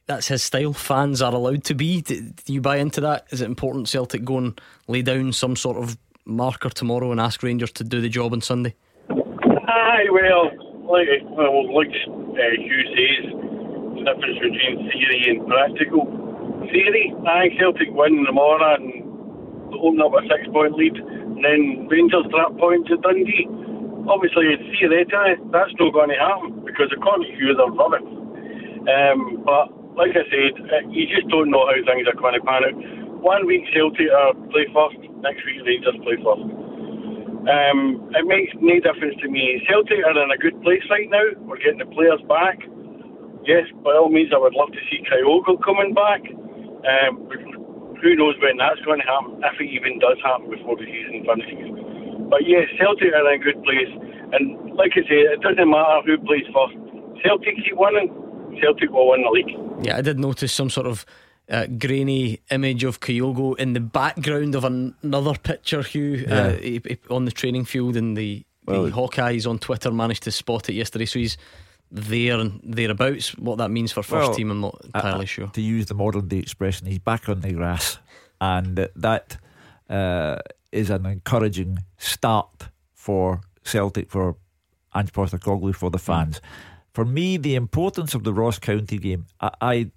that's 0.06 0.28
his 0.28 0.42
style. 0.42 0.72
Fans 0.72 1.22
are 1.22 1.32
allowed 1.32 1.64
to 1.64 1.74
be. 1.74 2.02
Do, 2.02 2.20
do 2.20 2.52
you 2.52 2.60
buy 2.60 2.76
into 2.76 3.00
that? 3.02 3.26
Is 3.30 3.40
it 3.40 3.46
important 3.46 3.88
Celtic 3.88 4.24
go 4.24 4.38
and 4.38 4.60
lay 4.88 5.02
down 5.02 5.32
some 5.32 5.56
sort 5.56 5.76
of 5.76 5.96
marker 6.24 6.70
tomorrow 6.70 7.10
and 7.10 7.20
ask 7.20 7.42
Rangers 7.42 7.72
to 7.72 7.84
do 7.84 8.00
the 8.00 8.08
job 8.08 8.32
on 8.32 8.40
Sunday? 8.40 8.74
Aye, 9.10 10.06
well, 10.10 10.50
like, 10.90 11.08
well, 11.30 11.74
like 11.74 11.88
uh, 11.88 12.54
Hugh 12.58 12.84
says, 12.94 13.32
the 13.94 14.04
difference 14.04 14.38
between 14.38 14.90
theory 14.90 15.24
and 15.30 15.46
practical. 15.46 16.06
Theory, 16.70 17.14
I 17.26 17.48
Celtic 17.58 17.88
win 17.90 18.24
tomorrow 18.26 18.74
and 18.74 19.02
open 19.74 20.00
up 20.00 20.12
a 20.12 20.22
six 20.28 20.46
point 20.52 20.74
lead 20.74 20.96
and 20.96 21.44
then 21.44 21.88
Rangers 21.88 22.26
drop 22.30 22.56
points 22.58 22.90
at 22.92 23.02
Dundee. 23.02 23.48
Obviously, 24.06 24.54
theoretically, 24.78 25.42
that's 25.50 25.74
not 25.78 25.92
going 25.92 26.10
to 26.10 26.18
happen 26.18 26.62
because 26.64 26.86
according 26.94 27.34
to 27.34 27.38
you, 27.38 27.54
they're 27.54 27.66
rubbish. 27.66 28.06
Um, 28.86 29.42
but 29.42 29.70
like 29.96 30.16
I 30.16 30.24
said, 30.28 30.52
uh, 30.56 30.88
you 30.88 31.04
just 31.08 31.28
don't 31.28 31.50
know 31.50 31.68
how 31.68 31.76
things 31.84 32.08
are 32.08 32.16
going 32.16 32.36
to 32.36 32.44
pan 32.44 32.64
out. 32.64 32.76
One 33.20 33.46
week 33.46 33.68
Celtic 33.70 34.08
are 34.08 34.34
play 34.50 34.66
first, 34.72 34.98
next 35.20 35.44
week 35.44 35.62
Rangers 35.62 35.98
play 36.02 36.16
first. 36.20 36.44
Um, 37.42 38.06
it 38.14 38.24
makes 38.26 38.54
no 38.62 38.78
difference 38.78 39.18
to 39.22 39.28
me. 39.28 39.58
Celtic 39.66 39.98
are 40.06 40.14
in 40.14 40.30
a 40.30 40.38
good 40.38 40.56
place 40.62 40.82
right 40.88 41.10
now. 41.10 41.26
We're 41.42 41.58
getting 41.58 41.82
the 41.82 41.90
players 41.90 42.22
back. 42.30 42.62
Yes, 43.42 43.66
by 43.82 43.98
all 43.98 44.10
means, 44.10 44.30
I 44.30 44.38
would 44.38 44.54
love 44.54 44.70
to 44.70 44.82
see 44.86 45.02
Kyogo 45.02 45.58
coming 45.58 45.90
back. 45.90 46.22
Um, 46.86 47.26
who 47.98 48.14
knows 48.14 48.38
when 48.42 48.58
that's 48.58 48.78
going 48.86 49.02
to 49.02 49.06
happen, 49.06 49.42
if 49.42 49.58
it 49.58 49.70
even 49.70 49.98
does 49.98 50.18
happen 50.22 50.50
before 50.50 50.78
the 50.78 50.86
season 50.86 51.26
finishes. 51.26 51.70
But 52.30 52.46
yes, 52.46 52.70
Celtic 52.78 53.10
are 53.10 53.26
in 53.26 53.38
a 53.38 53.42
good 53.42 53.58
place. 53.66 53.90
And 54.34 54.74
like 54.78 54.94
I 54.94 55.02
say, 55.10 55.26
it 55.26 55.42
doesn't 55.42 55.66
matter 55.66 56.02
who 56.06 56.18
plays 56.22 56.46
first. 56.54 56.78
Celtic 57.26 57.58
keep 57.62 57.74
winning, 57.74 58.10
Celtic 58.60 58.90
will 58.90 59.10
win 59.10 59.22
the 59.22 59.30
league. 59.30 59.86
Yeah, 59.86 59.96
I 59.96 60.00
did 60.00 60.18
notice 60.18 60.52
some 60.52 60.70
sort 60.70 60.86
of 60.86 61.04
uh, 61.48 61.66
grainy 61.66 62.40
image 62.50 62.84
of 62.84 63.00
Kyogo 63.00 63.58
in 63.58 63.72
the 63.72 63.80
background 63.80 64.54
of 64.54 64.64
an- 64.64 64.94
another 65.02 65.34
picture, 65.34 65.82
Hugh, 65.82 66.24
uh, 66.28 66.34
yeah. 66.34 66.42
uh, 66.42 66.56
he, 66.56 66.80
he, 66.86 66.98
on 67.10 67.24
the 67.24 67.32
training 67.32 67.64
field. 67.64 67.96
And 67.96 68.16
the, 68.16 68.44
well, 68.64 68.84
the 68.84 68.90
Hawkeyes 68.90 69.48
on 69.48 69.58
Twitter 69.58 69.90
managed 69.90 70.22
to 70.24 70.30
spot 70.30 70.68
it 70.68 70.74
yesterday. 70.74 71.06
So 71.06 71.18
he's 71.18 71.36
there 71.90 72.38
and 72.38 72.60
thereabouts. 72.64 73.36
What 73.36 73.58
that 73.58 73.70
means 73.70 73.92
for 73.92 74.02
first 74.02 74.28
well, 74.28 74.34
team, 74.34 74.50
I'm 74.50 74.60
not 74.60 74.80
entirely 74.84 75.24
uh, 75.24 75.26
sure. 75.26 75.48
To 75.48 75.60
use 75.60 75.86
the 75.86 75.94
modern 75.94 76.28
day 76.28 76.38
expression, 76.38 76.86
he's 76.86 76.98
back 76.98 77.28
on 77.28 77.40
the 77.40 77.52
grass, 77.52 77.98
and 78.40 78.88
that 78.96 79.36
uh, 79.90 80.38
is 80.70 80.90
an 80.90 81.04
encouraging 81.06 81.80
start 81.98 82.68
for 82.94 83.42
Celtic 83.62 84.10
for 84.10 84.36
Ange 84.94 85.12
Postecoglou 85.12 85.74
for 85.74 85.90
the 85.90 85.98
fans. 85.98 86.40
Mm. 86.40 86.71
For 86.92 87.04
me, 87.04 87.36
the 87.36 87.54
importance 87.54 88.14
of 88.14 88.24
the 88.24 88.34
Ross 88.34 88.58
County 88.58 88.98
game, 88.98 89.26
I, 89.40 89.50
I, 89.60 89.90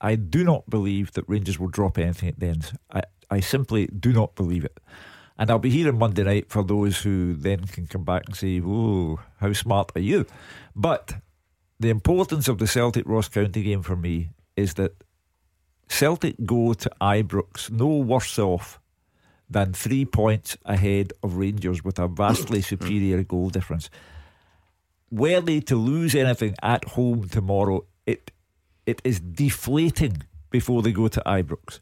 I 0.00 0.14
do 0.14 0.44
not 0.44 0.68
believe 0.70 1.12
that 1.12 1.28
Rangers 1.28 1.58
will 1.58 1.68
drop 1.68 1.98
anything 1.98 2.28
at 2.28 2.38
the 2.38 2.46
end. 2.46 2.72
I, 2.92 3.02
I 3.30 3.40
simply 3.40 3.86
do 3.86 4.12
not 4.12 4.34
believe 4.34 4.64
it. 4.64 4.78
And 5.38 5.50
I'll 5.50 5.58
be 5.58 5.70
here 5.70 5.88
on 5.88 5.98
Monday 5.98 6.22
night 6.22 6.50
for 6.50 6.62
those 6.62 6.98
who 6.98 7.34
then 7.34 7.64
can 7.64 7.86
come 7.86 8.04
back 8.04 8.24
and 8.26 8.36
say, 8.36 8.58
"Whoa, 8.58 9.20
how 9.38 9.52
smart 9.54 9.90
are 9.94 10.00
you?" 10.00 10.26
But 10.76 11.14
the 11.78 11.88
importance 11.88 12.46
of 12.46 12.58
the 12.58 12.66
Celtic 12.66 13.08
Ross 13.08 13.28
County 13.28 13.62
game 13.62 13.82
for 13.82 13.96
me 13.96 14.30
is 14.54 14.74
that 14.74 15.02
Celtic 15.88 16.36
go 16.44 16.74
to 16.74 16.90
Ibrox 17.00 17.70
no 17.70 17.86
worse 17.86 18.38
off 18.38 18.78
than 19.48 19.72
three 19.72 20.04
points 20.04 20.56
ahead 20.64 21.12
of 21.22 21.36
Rangers 21.36 21.82
with 21.82 21.98
a 21.98 22.06
vastly 22.06 22.60
superior 22.72 23.22
goal 23.24 23.48
difference. 23.48 23.88
Were 25.10 25.40
they 25.40 25.60
to 25.60 25.76
lose 25.76 26.14
anything 26.14 26.54
at 26.62 26.84
home 26.84 27.28
tomorrow, 27.28 27.84
it 28.06 28.30
it 28.86 29.00
is 29.04 29.20
deflating 29.20 30.22
before 30.50 30.82
they 30.82 30.92
go 30.92 31.08
to 31.08 31.22
Ibrox. 31.26 31.80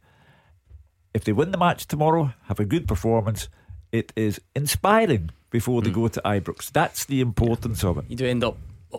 If 1.14 1.24
they 1.24 1.32
win 1.32 1.50
the 1.50 1.58
match 1.58 1.86
tomorrow, 1.86 2.32
have 2.44 2.60
a 2.60 2.64
good 2.64 2.86
performance, 2.86 3.48
it 3.92 4.12
is 4.14 4.40
inspiring 4.54 5.30
before 5.50 5.80
they 5.82 5.90
hmm. 5.90 6.02
go 6.02 6.08
to 6.08 6.20
Ibrox. 6.24 6.70
That's 6.70 7.04
the 7.06 7.20
importance 7.20 7.82
of 7.84 7.98
it. 7.98 8.04
You 8.08 8.16
do 8.16 8.26
end 8.26 8.44
up 8.44 8.58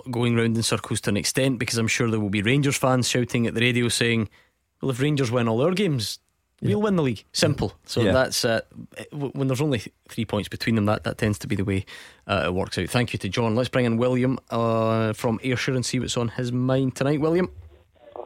going 0.10 0.36
round 0.36 0.56
in 0.58 0.64
circles 0.64 1.02
to 1.02 1.10
an 1.10 1.18
extent 1.18 1.60
because 1.60 1.78
I'm 1.78 1.88
sure 1.88 2.10
there 2.10 2.20
will 2.20 2.30
be 2.30 2.42
Rangers 2.42 2.78
fans 2.78 3.08
shouting 3.08 3.48
at 3.48 3.54
the 3.54 3.62
radio 3.62 3.88
saying, 3.90 4.30
"Well, 4.82 4.92
if 4.92 5.02
Rangers 5.02 5.32
win 5.32 5.48
all 5.48 5.58
their 5.60 5.74
games, 5.74 6.20
we'll 6.62 6.82
win 6.82 6.96
the 6.96 7.04
league." 7.04 7.24
Simple. 7.32 7.74
So 7.86 8.02
Yeah. 8.02 8.12
that's 8.12 8.44
uh, 8.46 8.62
when 9.12 9.48
there's 9.48 9.62
only 9.62 9.82
three 10.10 10.26
points 10.26 10.50
between 10.50 10.76
them. 10.76 10.86
That 10.86 11.04
that 11.04 11.18
tends 11.18 11.40
to 11.40 11.48
be 11.48 11.56
the 11.56 11.64
way 11.66 11.86
uh, 12.28 12.44
it 12.48 12.54
works 12.54 12.78
out. 12.78 12.90
Thank 12.90 13.14
you 13.14 13.20
to 13.20 13.30
John. 13.30 13.56
Let's 13.56 13.70
bring 13.70 13.86
in 13.86 13.98
William 13.98 14.40
uh, 14.50 15.14
from 15.14 15.40
Ayrshire 15.44 15.76
and 15.76 15.86
see 15.86 16.00
what's 16.00 16.18
on 16.18 16.30
his 16.30 16.52
mind 16.52 16.96
tonight. 16.96 17.22
William. 17.22 17.50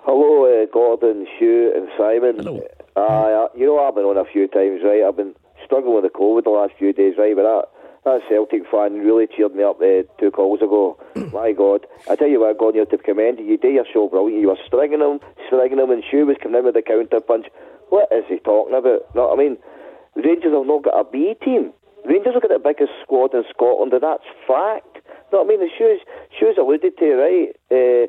Hello, 0.05 0.45
uh, 0.45 0.65
Gordon, 0.71 1.25
Hugh, 1.37 1.71
and 1.75 1.87
Simon. 1.97 2.35
Hello. 2.37 2.61
Uh, 2.95 3.47
you 3.57 3.65
know, 3.65 3.79
I've 3.79 3.95
been 3.95 4.05
on 4.05 4.17
a 4.17 4.25
few 4.25 4.47
times, 4.47 4.81
right? 4.83 5.03
I've 5.03 5.15
been 5.17 5.33
struggling 5.65 5.95
with 5.95 6.03
the 6.03 6.09
COVID 6.09 6.43
the 6.43 6.49
last 6.51 6.73
few 6.77 6.93
days, 6.93 7.15
right? 7.17 7.35
But 7.35 7.43
that, 7.43 7.69
that 8.05 8.21
Celtic 8.29 8.63
fan 8.69 8.99
really 8.99 9.27
cheered 9.27 9.55
me 9.55 9.63
up 9.63 9.79
uh, 9.81 10.03
two 10.19 10.29
calls 10.31 10.61
ago. 10.61 10.99
My 11.31 11.53
God. 11.53 11.87
I 12.09 12.15
tell 12.15 12.27
you 12.27 12.41
what, 12.41 12.57
Gordon, 12.57 12.75
you 12.75 12.81
have 12.81 12.89
to 12.99 13.03
commend 13.03 13.39
you. 13.39 13.45
You 13.45 13.57
did 13.57 13.73
your 13.75 13.85
show 13.91 14.07
brilliant. 14.09 14.41
You 14.41 14.49
were 14.49 14.57
stringing 14.67 14.99
him, 14.99 15.19
stringing 15.47 15.79
him, 15.79 15.89
and 15.89 16.03
Hugh 16.03 16.25
was 16.25 16.37
coming 16.41 16.59
in 16.59 16.65
with 16.65 16.75
the 16.75 16.81
counter 16.81 17.21
punch. 17.21 17.47
What 17.93 18.09
is 18.11 18.25
he 18.27 18.39
talking 18.39 18.73
about? 18.73 19.05
No, 19.13 19.31
I 19.31 19.35
mean, 19.37 19.57
Rangers 20.15 20.53
have 20.53 20.65
not 20.65 20.81
got 20.81 20.97
a 20.97 21.05
B 21.05 21.35
team. 21.45 21.73
Rangers 22.05 22.33
have 22.33 22.41
got 22.41 22.49
the 22.49 22.57
biggest 22.57 22.91
squad 23.03 23.33
in 23.37 23.43
Scotland, 23.53 23.93
and 23.93 24.01
that's 24.01 24.25
fact. 24.49 24.97
No, 25.31 25.43
I 25.43 25.45
mean, 25.45 25.59
the 25.61 25.69
shoes, 25.77 26.01
shoes 26.37 26.57
alluded 26.57 26.97
to, 26.97 27.07
right? 27.13 27.49
Uh, 27.69 28.07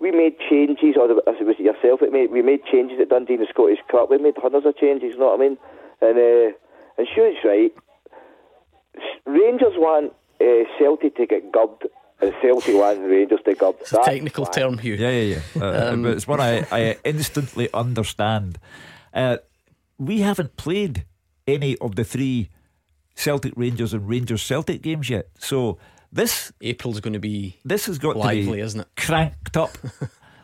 we 0.00 0.12
made 0.12 0.36
changes, 0.48 0.96
or 0.96 1.12
as 1.28 1.36
it 1.40 1.44
was 1.44 1.58
yourself, 1.58 2.00
it 2.00 2.10
made, 2.10 2.30
we 2.30 2.40
made 2.40 2.64
changes 2.72 2.98
at 3.00 3.10
Dundee 3.10 3.34
in 3.34 3.40
the 3.40 3.46
Scottish 3.52 3.80
Cup. 3.90 4.08
We 4.10 4.16
made 4.16 4.34
hundreds 4.38 4.64
of 4.64 4.76
changes, 4.76 5.12
you 5.12 5.18
know 5.18 5.36
what 5.36 5.40
I 5.40 5.44
mean? 5.44 5.58
And 6.00 6.16
uh, 6.16 6.56
and 6.96 7.06
Shoes 7.14 7.36
right. 7.44 7.72
Rangers 9.26 9.76
want 9.76 10.12
uh, 10.40 10.64
Celtic 10.78 11.16
to 11.16 11.26
get 11.26 11.52
gubbed, 11.52 11.86
and 12.20 12.32
Celtic 12.40 12.74
want 12.74 13.00
Rangers 13.00 13.40
to 13.44 13.54
gub. 13.54 13.76
It's 13.80 13.92
a 13.92 14.02
technical 14.02 14.46
term, 14.46 14.78
Hugh. 14.78 14.94
Yeah, 14.94 15.10
yeah, 15.10 15.36
yeah. 15.36 15.62
Uh, 15.62 15.92
Um, 15.92 16.02
but 16.02 16.12
it's 16.16 16.26
one 16.26 16.40
I, 16.40 16.64
I 16.72 16.96
instantly 17.04 17.68
understand. 17.74 18.58
Uh, 19.12 19.38
we 19.98 20.20
haven't 20.20 20.56
played 20.56 21.04
any 21.46 21.76
of 21.78 21.96
the 21.96 22.04
three 22.04 22.50
Celtic 23.14 23.52
Rangers 23.56 23.92
and 23.92 24.08
Rangers 24.08 24.42
Celtic 24.42 24.82
games 24.82 25.10
yet. 25.10 25.28
So 25.38 25.78
this 26.12 26.52
April's 26.60 27.00
going 27.00 27.14
to 27.14 27.18
be 27.18 27.58
this 27.64 27.86
has 27.86 27.98
got 27.98 28.12
to 28.14 28.18
lively, 28.20 28.58
be 28.58 28.60
isn't 28.60 28.80
it? 28.80 28.88
cranked 28.96 29.56
up 29.56 29.76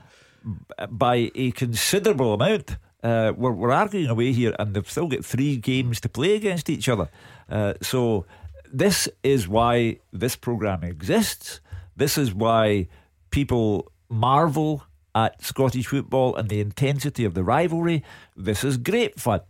by 0.90 1.30
a 1.34 1.52
considerable 1.52 2.34
amount. 2.34 2.76
Uh, 3.02 3.32
we're, 3.36 3.52
we're 3.52 3.70
arguing 3.72 4.08
away 4.08 4.32
here, 4.32 4.54
and 4.58 4.74
they've 4.74 4.90
still 4.90 5.08
got 5.08 5.24
three 5.24 5.56
games 5.56 6.00
to 6.00 6.08
play 6.08 6.34
against 6.34 6.70
each 6.70 6.88
other. 6.88 7.08
Uh, 7.50 7.74
so 7.82 8.24
this 8.72 9.08
is 9.22 9.46
why 9.46 9.98
this 10.12 10.36
program 10.36 10.82
exists. 10.82 11.60
This 11.96 12.16
is 12.18 12.34
why 12.34 12.88
people 13.30 13.92
marvel 14.08 14.82
at 15.14 15.42
Scottish 15.42 15.86
football 15.86 16.34
and 16.36 16.48
the 16.48 16.60
intensity 16.60 17.24
of 17.24 17.34
the 17.34 17.44
rivalry. 17.44 18.02
This 18.36 18.64
is 18.64 18.76
great 18.76 19.20
fun. 19.20 19.40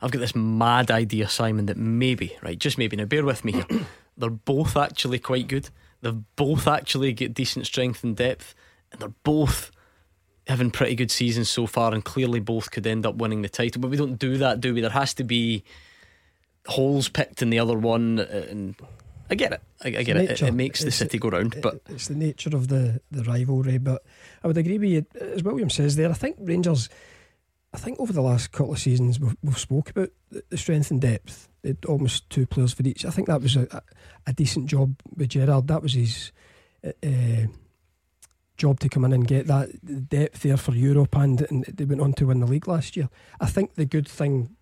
I've 0.00 0.10
got 0.10 0.18
this 0.18 0.34
mad 0.34 0.90
idea, 0.90 1.28
Simon, 1.28 1.66
that 1.66 1.76
maybe, 1.76 2.36
right, 2.42 2.58
just 2.58 2.78
maybe, 2.78 2.96
now 2.96 3.04
bear 3.04 3.24
with 3.24 3.44
me 3.44 3.52
here. 3.52 3.66
they're 4.16 4.30
both 4.30 4.76
actually 4.76 5.20
quite 5.20 5.46
good. 5.46 5.70
They've 6.00 6.22
both 6.34 6.66
actually 6.66 7.12
got 7.12 7.34
decent 7.34 7.66
strength 7.66 8.02
and 8.02 8.16
depth, 8.16 8.54
and 8.90 9.00
they're 9.00 9.14
both 9.22 9.70
having 10.48 10.72
pretty 10.72 10.96
good 10.96 11.10
seasons 11.10 11.48
so 11.48 11.66
far, 11.66 11.94
and 11.94 12.04
clearly 12.04 12.40
both 12.40 12.72
could 12.72 12.86
end 12.86 13.06
up 13.06 13.14
winning 13.16 13.42
the 13.42 13.48
title. 13.48 13.80
But 13.80 13.92
we 13.92 13.96
don't 13.96 14.18
do 14.18 14.38
that, 14.38 14.60
do 14.60 14.74
we? 14.74 14.80
There 14.80 14.90
has 14.90 15.14
to 15.14 15.24
be 15.24 15.62
holes 16.66 17.08
picked 17.08 17.42
in 17.42 17.50
the 17.50 17.60
other 17.60 17.78
one, 17.78 18.18
uh, 18.18 18.46
and 18.50 18.74
I 19.32 19.34
get 19.34 19.52
it. 19.52 19.62
I, 19.82 19.88
I 19.88 20.02
get 20.02 20.18
it. 20.18 20.30
It, 20.30 20.42
it 20.42 20.52
makes 20.52 20.84
the 20.84 20.90
city 20.90 21.18
go 21.18 21.30
round, 21.30 21.56
but 21.62 21.80
it's 21.88 22.08
the 22.08 22.14
nature 22.14 22.54
of 22.54 22.68
the, 22.68 23.00
the 23.10 23.24
rivalry. 23.24 23.78
But 23.78 24.04
I 24.44 24.46
would 24.46 24.58
agree 24.58 24.76
with 24.76 24.90
you, 24.90 25.06
as 25.22 25.42
William 25.42 25.70
says 25.70 25.96
there. 25.96 26.10
I 26.10 26.12
think 26.12 26.36
Rangers, 26.38 26.90
I 27.72 27.78
think 27.78 27.98
over 27.98 28.12
the 28.12 28.20
last 28.20 28.52
couple 28.52 28.74
of 28.74 28.78
seasons, 28.78 29.18
we've, 29.18 29.34
we've 29.42 29.58
spoke 29.58 29.88
about 29.88 30.10
the, 30.30 30.58
strength 30.58 30.90
and 30.90 31.00
depth. 31.00 31.48
It, 31.62 31.86
almost 31.86 32.28
two 32.28 32.44
players 32.44 32.74
for 32.74 32.86
each. 32.86 33.06
I 33.06 33.10
think 33.10 33.28
that 33.28 33.40
was 33.40 33.56
a, 33.56 33.66
a, 33.70 33.82
a 34.26 34.32
decent 34.34 34.66
job 34.66 34.96
with 35.16 35.30
Gerard. 35.30 35.66
That 35.68 35.82
was 35.82 35.94
his 35.94 36.30
uh, 36.84 36.90
uh, 37.02 37.46
job 38.58 38.80
to 38.80 38.90
come 38.90 39.06
in 39.06 39.14
and 39.14 39.26
get 39.26 39.46
that 39.46 40.10
depth 40.10 40.42
there 40.42 40.58
for 40.58 40.74
Europe, 40.74 41.16
and, 41.16 41.40
and 41.50 41.64
they 41.64 41.86
went 41.86 42.02
on 42.02 42.12
to 42.14 42.26
win 42.26 42.40
the 42.40 42.46
league 42.46 42.68
last 42.68 42.98
year. 42.98 43.08
I 43.40 43.46
think 43.46 43.76
the 43.76 43.86
good 43.86 44.06
thing 44.06 44.56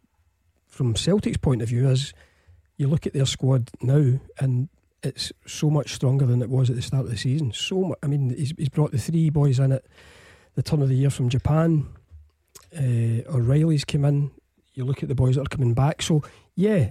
from 0.69 0.95
Celtic's 0.95 1.39
point 1.39 1.61
of 1.61 1.71
view 1.71 1.89
is 1.89 2.15
you 2.81 2.89
look 2.89 3.07
at 3.07 3.13
their 3.13 3.27
squad 3.27 3.71
now 3.83 4.19
and 4.39 4.71
it's 5.03 5.33
so 5.47 5.69
much 5.69 5.93
stronger 5.93 6.25
than 6.25 6.41
it 6.41 6.49
was 6.49 6.71
at 6.71 6.77
the 6.77 6.83
start 6.83 7.05
of 7.05 7.11
the 7.11 7.17
season. 7.17 7.53
So 7.53 7.83
much. 7.83 7.99
I 8.03 8.07
mean, 8.07 8.31
he's, 8.31 8.55
he's 8.57 8.71
brought 8.71 8.91
the 8.91 8.99
three 8.99 9.29
boys 9.29 9.59
in 9.59 9.73
at 9.73 9.85
the 10.55 10.63
turn 10.63 10.81
of 10.81 10.89
the 10.89 10.95
year 10.95 11.11
from 11.11 11.29
Japan. 11.29 11.89
Uh, 12.75 13.29
O'Riley's 13.29 13.85
come 13.85 14.07
in. 14.07 14.31
You 14.73 14.85
look 14.85 15.03
at 15.03 15.11
the 15.11 15.15
boys 15.15 15.35
that 15.35 15.43
are 15.43 15.57
coming 15.57 15.75
back. 15.75 16.01
So 16.01 16.23
yeah, 16.55 16.91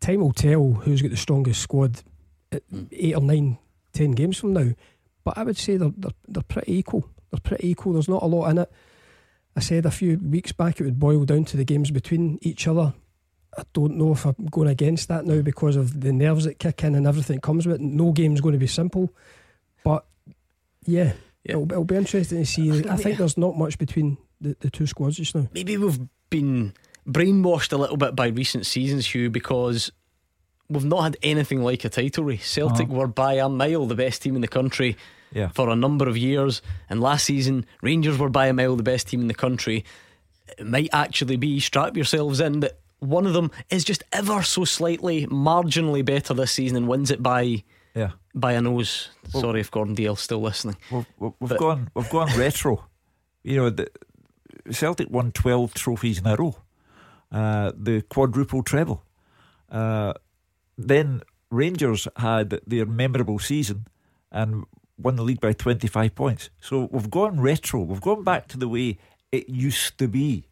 time 0.00 0.20
will 0.20 0.32
tell 0.32 0.72
who's 0.72 1.02
got 1.02 1.10
the 1.10 1.16
strongest 1.18 1.60
squad 1.60 2.02
at 2.50 2.62
eight 2.92 3.14
or 3.14 3.20
nine, 3.20 3.58
ten 3.92 4.12
games 4.12 4.38
from 4.38 4.54
now. 4.54 4.70
But 5.24 5.36
I 5.36 5.42
would 5.42 5.58
say 5.58 5.76
they're, 5.76 5.92
they're 5.94 6.12
they're 6.26 6.42
pretty 6.42 6.74
equal. 6.74 7.06
They're 7.30 7.40
pretty 7.40 7.68
equal. 7.68 7.92
There's 7.92 8.08
not 8.08 8.22
a 8.22 8.26
lot 8.26 8.48
in 8.48 8.58
it. 8.58 8.72
I 9.54 9.60
said 9.60 9.84
a 9.84 9.90
few 9.90 10.18
weeks 10.18 10.52
back 10.52 10.80
it 10.80 10.84
would 10.84 10.98
boil 10.98 11.24
down 11.24 11.44
to 11.46 11.58
the 11.58 11.64
games 11.64 11.90
between 11.90 12.38
each 12.40 12.66
other. 12.66 12.94
I 13.56 13.62
don't 13.72 13.96
know 13.96 14.12
if 14.12 14.24
I'm 14.24 14.34
going 14.50 14.68
against 14.68 15.08
that 15.08 15.24
now 15.24 15.40
because 15.42 15.76
of 15.76 16.00
the 16.00 16.12
nerves 16.12 16.44
that 16.44 16.58
kick 16.58 16.84
in 16.84 16.94
and 16.94 17.06
everything 17.06 17.36
that 17.36 17.42
comes 17.42 17.66
with 17.66 17.76
it. 17.76 17.80
No 17.80 18.12
game's 18.12 18.40
going 18.40 18.52
to 18.52 18.58
be 18.58 18.66
simple. 18.66 19.12
But 19.84 20.04
yeah, 20.84 21.12
It'll, 21.44 21.62
it'll 21.64 21.84
be 21.84 21.96
interesting 21.96 22.38
to 22.38 22.46
see. 22.46 22.86
I 22.88 22.96
think 22.96 23.16
there's 23.18 23.38
not 23.38 23.56
much 23.56 23.78
between 23.78 24.18
the, 24.40 24.54
the 24.60 24.70
two 24.70 24.86
squads 24.86 25.16
just 25.16 25.34
now. 25.34 25.48
maybe 25.54 25.76
we've 25.78 25.98
been 26.30 26.74
brainwashed 27.08 27.72
a 27.72 27.76
little 27.78 27.96
bit 27.96 28.14
by 28.14 28.26
recent 28.28 28.66
seasons, 28.66 29.06
Hugh, 29.14 29.30
because 29.30 29.90
we've 30.68 30.84
not 30.84 31.02
had 31.02 31.16
anything 31.22 31.62
like 31.62 31.84
a 31.84 31.88
title 31.88 32.24
race. 32.24 32.46
Celtic 32.48 32.88
Uh-huh. 32.88 32.98
were 32.98 33.06
by 33.06 33.34
a 33.34 33.48
mile 33.48 33.86
the 33.86 33.94
best 33.94 34.20
team 34.22 34.34
in 34.34 34.42
the 34.42 34.48
country 34.48 34.96
Yeah. 35.32 35.48
for 35.48 35.70
a 35.70 35.76
number 35.76 36.06
of 36.06 36.18
years, 36.18 36.60
and 36.90 37.00
last 37.00 37.24
season 37.24 37.64
Rangers 37.82 38.18
were 38.18 38.28
by 38.28 38.48
a 38.48 38.52
mile 38.52 38.76
the 38.76 38.82
best 38.82 39.08
team 39.08 39.22
in 39.22 39.28
the 39.28 39.34
country. 39.34 39.84
It 40.58 40.66
might 40.66 40.90
actually 40.92 41.36
be 41.36 41.58
strap 41.60 41.96
yourselves 41.96 42.40
in 42.40 42.60
that 42.60 42.78
one 43.00 43.26
of 43.26 43.32
them 43.32 43.50
is 43.70 43.84
just 43.84 44.02
ever 44.12 44.42
so 44.42 44.64
slightly, 44.64 45.26
marginally 45.26 46.04
better 46.04 46.34
this 46.34 46.52
season 46.52 46.76
and 46.76 46.88
wins 46.88 47.10
it 47.10 47.22
by 47.22 47.62
Yeah. 47.94 48.12
by 48.34 48.52
a 48.52 48.60
nose. 48.60 49.10
Well- 49.32 49.42
Sorry 49.42 49.60
if 49.60 49.70
Gordon 49.70 49.94
Dale's 49.94 50.20
still 50.20 50.40
listening. 50.40 50.76
We've, 50.90 51.06
we've, 51.18 51.32
But- 51.38 51.58
gone 51.58 51.90
we've 51.94 52.10
gone 52.10 52.28
retro. 52.38 52.84
You 53.44 53.56
know, 53.56 53.70
the, 53.70 53.88
Celtic 54.70 55.08
won 55.10 55.32
twelve 55.32 55.72
trophies 55.74 56.18
in 56.18 56.26
a 56.26 56.36
row, 56.36 56.56
uh, 57.32 57.72
the 57.74 58.02
quadruple 58.02 58.62
treble. 58.62 59.02
Uh, 59.70 60.12
then 60.76 61.22
Rangers 61.50 62.06
had 62.16 62.60
their 62.66 62.84
memorable 62.84 63.38
season 63.38 63.86
and 64.30 64.64
won 64.98 65.16
the 65.16 65.22
league 65.22 65.40
by 65.40 65.52
twenty 65.52 65.86
five 65.88 66.14
points. 66.14 66.50
So 66.60 66.88
we've 66.90 67.10
gone 67.10 67.40
retro. 67.40 67.80
We've 67.82 68.00
gone 68.00 68.24
back 68.24 68.48
to 68.48 68.58
the 68.58 68.68
way 68.68 68.98
it 69.32 69.48
used 69.48 69.96
to 69.98 70.08
be. 70.08 70.47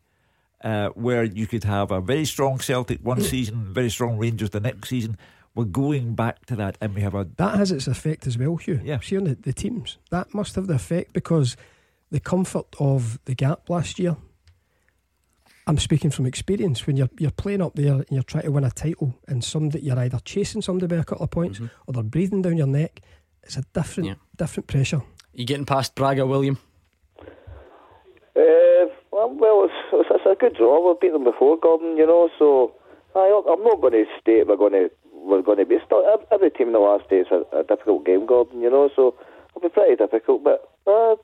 Uh, 0.66 0.88
where 0.96 1.22
you 1.22 1.46
could 1.46 1.62
have 1.62 1.92
a 1.92 2.00
very 2.00 2.24
strong 2.24 2.58
Celtic 2.58 2.98
one 3.00 3.20
season, 3.20 3.72
very 3.72 3.88
strong 3.88 4.18
Rangers 4.18 4.50
the 4.50 4.58
next 4.58 4.88
season. 4.88 5.16
We're 5.54 5.64
going 5.64 6.16
back 6.16 6.44
to 6.46 6.56
that, 6.56 6.76
and 6.80 6.92
we 6.92 7.02
have 7.02 7.14
a 7.14 7.24
That 7.36 7.54
has 7.54 7.70
its 7.70 7.86
effect 7.86 8.26
as 8.26 8.36
well, 8.36 8.56
Hugh. 8.56 8.80
Yeah. 8.82 8.98
See 8.98 9.16
on 9.16 9.24
the, 9.24 9.36
the 9.36 9.52
teams. 9.52 9.98
That 10.10 10.34
must 10.34 10.56
have 10.56 10.66
the 10.66 10.74
effect 10.74 11.12
because 11.12 11.56
the 12.10 12.18
comfort 12.18 12.66
of 12.80 13.20
the 13.26 13.34
gap 13.36 13.70
last 13.70 14.00
year. 14.00 14.16
I'm 15.68 15.78
speaking 15.78 16.10
from 16.10 16.26
experience. 16.26 16.84
When 16.84 16.96
you're 16.96 17.10
you're 17.16 17.30
playing 17.30 17.62
up 17.62 17.74
there 17.76 17.94
and 17.94 18.06
you're 18.10 18.24
trying 18.24 18.44
to 18.44 18.50
win 18.50 18.64
a 18.64 18.70
title, 18.72 19.14
and 19.28 19.44
somebody 19.44 19.84
you're 19.84 19.98
either 20.00 20.18
chasing 20.24 20.62
somebody 20.62 20.88
by 20.88 21.00
a 21.00 21.04
couple 21.04 21.24
of 21.24 21.30
points 21.30 21.60
or 21.86 21.92
they're 21.92 22.02
breathing 22.02 22.42
down 22.42 22.56
your 22.56 22.66
neck. 22.66 23.02
It's 23.44 23.56
a 23.56 23.62
different 23.72 24.08
Yeah. 24.08 24.14
different 24.36 24.66
pressure. 24.66 25.02
You 25.32 25.44
getting 25.46 25.64
past 25.64 25.94
Braga, 25.94 26.26
William? 26.26 26.58
Uh, 28.36 28.42
well, 29.12 29.30
well 29.34 29.64
it's, 29.64 29.72
it's, 29.72 29.78
it's 29.82 29.85
a 30.36 30.38
good 30.38 30.56
draw. 30.56 30.86
We've 30.86 31.00
beat 31.00 31.12
them 31.12 31.24
before, 31.24 31.58
Gordon. 31.58 31.96
You 31.96 32.06
know, 32.06 32.28
so 32.38 32.74
I, 33.14 33.42
I'm 33.50 33.62
not 33.64 33.80
going 33.80 33.92
to 33.92 34.04
state 34.20 34.46
we're 34.46 34.56
going 34.56 34.72
to 34.72 34.90
we're 35.12 35.42
going 35.42 35.58
to 35.58 35.66
be. 35.66 35.78
Still, 35.84 36.04
every 36.30 36.50
team 36.50 36.68
in 36.68 36.72
the 36.72 36.78
last 36.78 37.08
day 37.08 37.16
is 37.16 37.26
a, 37.30 37.42
a 37.58 37.64
difficult 37.64 38.06
game, 38.06 38.26
Gordon. 38.26 38.60
You 38.60 38.70
know, 38.70 38.90
so 38.94 39.14
it'll 39.50 39.68
be 39.68 39.72
pretty 39.72 39.96
difficult. 39.96 40.44
But 40.44 40.68
uh, 40.86 41.16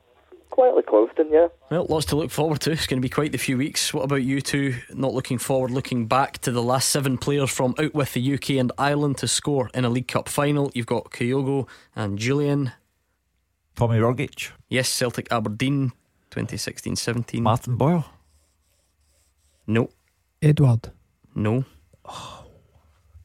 quietly 0.50 0.82
confident, 0.82 1.30
yeah. 1.32 1.48
Well, 1.70 1.86
lots 1.88 2.06
to 2.06 2.16
look 2.16 2.30
forward 2.30 2.60
to. 2.62 2.72
It's 2.72 2.86
going 2.86 3.00
to 3.00 3.06
be 3.06 3.08
quite 3.08 3.32
the 3.32 3.38
few 3.38 3.58
weeks. 3.58 3.92
What 3.92 4.04
about 4.04 4.22
you 4.22 4.40
two? 4.40 4.76
Not 4.92 5.14
looking 5.14 5.38
forward, 5.38 5.70
looking 5.70 6.06
back 6.06 6.38
to 6.38 6.50
the 6.50 6.62
last 6.62 6.88
seven 6.88 7.18
players 7.18 7.50
from 7.50 7.74
out 7.78 7.94
with 7.94 8.12
the 8.12 8.34
UK 8.34 8.50
and 8.50 8.72
Ireland 8.78 9.18
to 9.18 9.28
score 9.28 9.70
in 9.74 9.84
a 9.84 9.90
League 9.90 10.08
Cup 10.08 10.28
final. 10.28 10.70
You've 10.74 10.86
got 10.86 11.10
Kyogo 11.10 11.68
and 11.94 12.18
Jullien. 12.18 12.72
Tommy 13.74 13.98
Rogic. 13.98 14.50
Yes, 14.68 14.88
Celtic 14.88 15.32
Aberdeen 15.32 15.92
2016 16.30 16.96
17. 16.96 17.42
Martin 17.42 17.76
Boyle. 17.76 18.04
No. 19.66 19.88
Edouard. 20.40 20.90
No. 21.34 21.64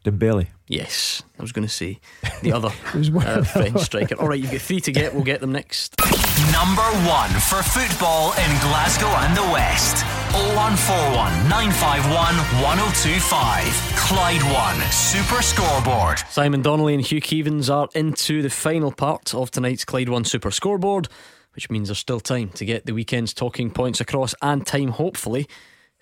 Dembele. 0.06 0.48
Yes, 0.70 1.24
I 1.38 1.42
was 1.42 1.52
going 1.52 1.68
to 1.68 1.74
say 1.74 2.00
the 2.42 2.52
other 2.54 2.68
uh. 2.94 3.44
French 3.44 3.80
striker. 3.80 4.16
All 4.16 4.28
right, 4.28 4.40
you've 4.40 4.52
got 4.52 4.62
three 4.62 4.80
to 4.82 4.92
get. 4.92 5.14
We'll 5.14 5.24
get 5.24 5.42
them 5.42 5.52
next. 5.52 5.96
Number 6.52 6.84
one 7.08 7.30
for 7.32 7.62
football 7.64 8.32
in 8.34 8.50
Glasgow 8.62 9.08
and 9.08 9.36
the 9.36 9.44
West. 9.52 10.04
0141 10.32 11.50
951 11.50 12.36
1025. 12.64 13.74
Clyde 13.98 14.44
One 14.54 14.92
Super 14.92 15.42
Scoreboard. 15.42 16.20
Simon 16.30 16.62
Donnelly 16.62 16.94
and 16.94 17.04
Hugh 17.06 17.22
Keevins 17.22 17.74
are 17.74 17.90
into 17.96 18.42
the 18.42 18.50
final 18.50 18.92
part 18.92 19.34
of 19.34 19.52
tonight's 19.52 19.84
Clyde 19.84 20.10
One 20.10 20.24
Super 20.26 20.52
Scoreboard, 20.52 21.08
which 21.56 21.70
means 21.70 21.88
there's 21.90 21.98
still 21.98 22.20
time 22.20 22.50
to 22.50 22.66
get 22.66 22.86
the 22.86 22.94
weekend's 22.94 23.34
talking 23.34 23.72
points 23.72 24.00
across 24.00 24.36
and 24.42 24.66
time, 24.66 24.90
hopefully, 24.90 25.48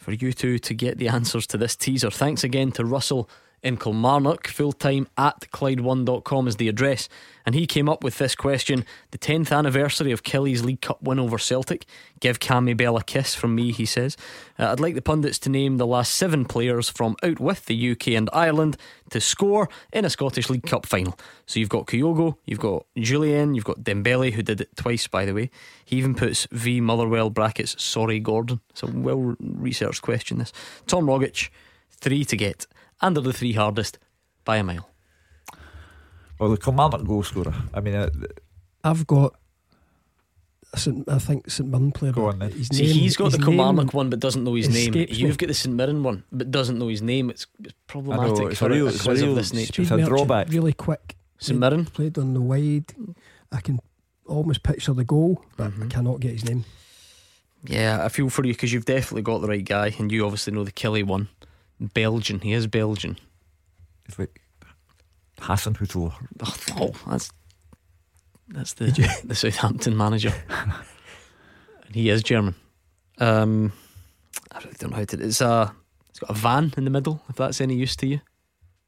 for 0.06 0.12
you 0.12 0.32
two 0.32 0.60
to 0.60 0.74
get 0.76 1.00
the 1.00 1.08
answers 1.08 1.48
to 1.48 1.58
this 1.58 1.76
teaser. 1.76 2.12
Thanks 2.12 2.44
again 2.44 2.72
to 2.74 2.86
Russell 2.86 3.28
in 3.66 3.78
Kilmarnock. 3.78 4.48
Full 4.48 4.72
time 4.74 5.08
at 5.18 5.48
Clyde1.com 5.52 6.48
is 6.48 6.58
the 6.58 6.70
address. 6.70 7.10
And 7.46 7.54
he 7.56 7.68
came 7.68 7.90
up 7.90 8.04
with 8.04 8.18
this 8.20 8.36
question 8.36 8.86
The 9.12 9.18
10th 9.18 9.52
anniversary 9.52 10.12
of 10.12 10.24
Killie's 10.24 10.64
League 10.64 10.82
Cup 10.82 11.02
win 11.02 11.20
over 11.20 11.38
Celtic. 11.38 11.86
Give 12.20 12.40
Cammy 12.40 12.78
Bell 12.78 12.96
a 12.96 13.04
kiss 13.04 13.34
from 13.34 13.56
me, 13.56 13.72
he 13.72 13.86
says. 13.86 14.16
Uh, 14.58 14.72
I'd 14.72 14.80
like 14.80 14.94
the 14.94 15.02
pundits 15.02 15.40
to 15.40 15.50
name 15.50 15.78
the 15.78 15.88
last 15.88 16.16
seven 16.16 16.46
players 16.46 16.90
from 16.90 17.16
out 17.24 17.40
with 17.40 17.66
the 17.66 17.92
UK 17.92 18.10
and 18.10 18.30
Ireland 18.32 18.78
to 19.10 19.20
score 19.20 19.68
in 19.92 20.06
a 20.06 20.10
Scottish 20.10 20.50
League 20.50 20.66
Cup 20.66 20.86
final. 20.86 21.18
So 21.48 21.60
you've 21.60 21.70
got 21.70 21.88
Kyogo, 21.88 22.38
you've 22.46 22.60
got 22.60 22.86
Jullien, 22.96 23.56
you've 23.56 23.66
got 23.66 23.84
Dembele, 23.84 24.34
who 24.34 24.44
did 24.44 24.62
it 24.62 24.76
twice, 24.76 25.08
by 25.08 25.26
the 25.26 25.34
way. 25.34 25.50
He 25.84 25.98
even 25.98 26.14
puts 26.14 26.48
V 26.52 26.82
Motherwell 26.82 27.32
brackets, 27.32 27.82
sorry, 27.84 28.20
Gordon. 28.20 28.62
It's 28.70 28.84
a 28.84 28.88
well 28.88 29.36
researched 29.40 30.04
question, 30.04 30.38
this. 30.38 30.54
Tom 30.86 31.08
Rogic, 31.08 31.50
three 31.92 32.24
to 32.26 32.38
get 32.38 32.68
and 33.02 33.18
are 33.18 33.22
the 33.22 33.34
three 33.34 33.54
hardest 33.54 34.00
by 34.44 34.58
a 34.58 34.64
mile. 34.64 34.90
Well, 36.40 36.50
the 36.52 36.58
Kilmarnock 36.58 37.06
goal 37.06 37.24
scorer. 37.24 37.54
I 37.74 37.80
mean, 37.82 37.96
uh, 37.96 38.10
I've 38.84 39.08
got. 39.08 39.36
St, 40.76 41.08
I 41.08 41.20
think 41.20 41.50
St 41.50 41.70
Mirren 41.70 41.92
player. 41.94 42.12
Go 42.12 42.28
on 42.28 42.40
then. 42.40 42.52
His 42.52 42.68
See, 42.68 42.84
name, 42.84 42.94
he's 42.96 43.16
got 43.16 43.32
the 43.32 43.38
Kilmarnock 43.38 43.94
one 43.94 44.10
but 44.10 44.20
doesn't 44.20 44.44
know 44.44 44.56
his 44.56 44.68
name. 44.68 44.90
escapes 44.94 45.18
You've 45.18 45.38
got 45.38 45.48
the 45.48 45.54
St 45.54 45.74
Mirren 45.74 46.04
one 46.04 46.24
but 46.34 46.52
doesn't 46.52 46.78
know 46.78 46.90
his 46.90 47.02
name. 47.02 47.30
It's, 47.30 47.48
it's 47.64 47.74
problematic 47.88 48.52
it's 48.52 48.60
for 48.60 48.66
a 48.66 48.70
real- 48.70 48.88
a 48.88 48.90
it's 48.90 49.06
a 49.06 49.14
real 49.14 49.30
of 49.30 49.36
this 49.38 49.54
nature. 49.54 49.84
It's 49.84 49.92
a 49.92 50.04
drawback. 50.04 50.50
Really 50.50 50.74
quick. 50.74 51.16
St 51.38 51.58
Played- 51.60 51.72
Mirren. 51.72 51.86
played 51.86 52.18
on 52.18 52.34
the 52.34 52.42
wide. 52.42 52.94
I 53.54 53.62
can 53.62 53.80
almost 54.26 54.64
picture 54.64 54.92
the 54.94 55.06
goal, 55.06 55.42
but 55.56 55.72
Mm-hmm. 55.72 55.84
I 55.84 55.88
cannot 55.88 56.20
get 56.20 56.32
his 56.34 56.44
name. 56.44 56.66
Yeah, 57.64 58.04
I 58.04 58.10
feel 58.10 58.30
for 58.30 58.46
you 58.46 58.54
because 58.54 58.74
you've 58.74 58.86
definitely 58.86 59.22
got 59.22 59.40
the 59.42 59.48
right 59.48 59.64
guy, 59.64 59.96
and 59.98 60.12
you 60.12 60.26
obviously 60.26 60.52
know 60.54 60.64
the 60.66 60.72
Killie 60.74 61.06
one. 61.06 61.30
Belgian, 61.80 62.40
he 62.40 62.54
is 62.54 62.68
Belgian. 62.68 63.18
it's 64.08 64.18
like 64.18 64.42
Hasenhüttl. 65.40 66.14
Oh, 66.44 66.56
oh, 66.78 66.92
that's 67.08 67.32
that's 68.48 68.74
the 68.74 68.86
the 69.24 69.36
Southampton 69.36 69.98
manager, 69.98 70.34
and 70.50 70.74
he 71.94 72.10
is 72.10 72.24
German. 72.24 72.56
Um, 73.18 73.74
I 74.52 74.60
really 74.60 74.76
don't 74.80 74.92
know 74.92 74.98
how 74.98 75.04
to. 75.06 75.22
It's 75.22 75.42
a 75.42 75.74
it's 76.10 76.20
got 76.20 76.30
a 76.30 76.34
van 76.34 76.74
in 76.78 76.86
the 76.86 76.92
middle. 76.92 77.22
If 77.30 77.36
that's 77.36 77.60
any 77.62 77.76
use 77.76 77.96
to 77.98 78.08
you. 78.08 78.22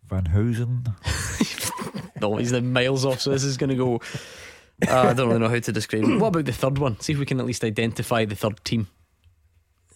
Van 0.10 0.26
Housen. 0.26 0.86
No, 2.22 2.36
he's 2.38 2.50
the 2.50 2.62
miles 2.62 3.06
off, 3.06 3.22
so 3.22 3.30
this 3.30 3.44
is 3.44 3.58
going 3.58 3.70
to 3.70 3.76
go. 3.76 4.02
Uh, 4.88 5.10
I 5.10 5.14
don't 5.14 5.28
really 5.28 5.40
know 5.40 5.50
how 5.50 5.60
to 5.60 5.72
describe 5.72 6.04
it. 6.04 6.20
What 6.20 6.30
about 6.30 6.46
the 6.46 6.52
third 6.52 6.78
one? 6.80 7.00
See 7.00 7.14
if 7.14 7.20
we 7.20 7.26
can 7.26 7.40
at 7.40 7.46
least 7.46 7.64
identify 7.64 8.26
the 8.26 8.36
third 8.36 8.64
team. 8.64 8.88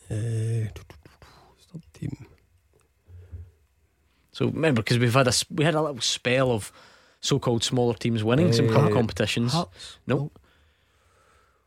Uh, 0.10 0.70
third 0.70 1.84
team. 1.94 2.28
So 4.42 4.48
remember, 4.48 4.82
because 4.82 4.98
we've 4.98 5.14
had 5.14 5.28
a 5.28 5.34
we 5.52 5.64
had 5.64 5.76
a 5.76 5.82
little 5.84 6.02
spell 6.02 6.52
of 6.52 6.72
so-called 7.20 7.64
smaller 7.64 7.94
teams 7.94 8.24
winning 8.24 8.52
some 8.54 8.68
cup 8.70 8.90
Uh, 8.90 8.94
competitions. 8.94 9.54
Hearts. 9.54 10.00
No. 10.08 10.32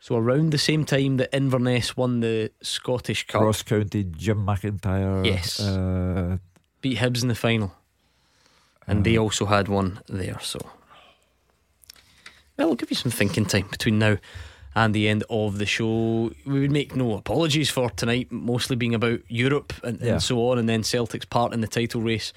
So 0.01 0.16
around 0.16 0.51
the 0.51 0.59
same 0.59 0.84
time 0.84 1.18
that 1.18 1.32
Inverness 1.32 1.96
won 1.96 2.18
the 2.18 2.51
Scottish 2.62 3.28
Cup, 3.28 3.42
Ross 3.42 3.62
County, 3.62 4.02
Jim 4.02 4.44
McIntyre. 4.44 5.24
Yes. 5.24 5.60
Uh, 5.60 6.38
beat 6.80 6.98
Hibs 6.98 7.22
in 7.22 7.28
the 7.28 7.36
final, 7.36 7.70
and 8.88 9.05
they 9.05 9.16
also 9.16 9.46
had 9.46 9.68
one 9.68 10.01
there. 10.09 10.40
So, 10.40 10.59
well, 12.59 12.70
I'll 12.70 12.74
give 12.74 12.90
you 12.90 12.96
some 12.96 13.12
thinking 13.12 13.46
time 13.46 13.68
between 13.70 14.01
now 14.01 14.16
and 14.74 14.94
the 14.94 15.09
end 15.09 15.24
of 15.30 15.59
the 15.59 15.66
show. 15.66 16.32
We 16.46 16.60
would 16.60 16.70
make 16.72 16.94
no 16.96 17.16
apologies 17.16 17.70
for 17.70 17.90
tonight, 17.90 18.30
mostly 18.32 18.76
being 18.76 18.94
about 18.94 19.20
Europe 19.28 19.72
and, 19.82 20.01
Yeah. 20.01 20.12
and 20.14 20.22
so 20.22 20.48
on, 20.51 20.59
and 20.59 20.68
then 20.68 20.82
Celtic's 20.82 21.26
part 21.26 21.52
in 21.52 21.60
the 21.60 21.68
title 21.68 22.01
race 22.01 22.32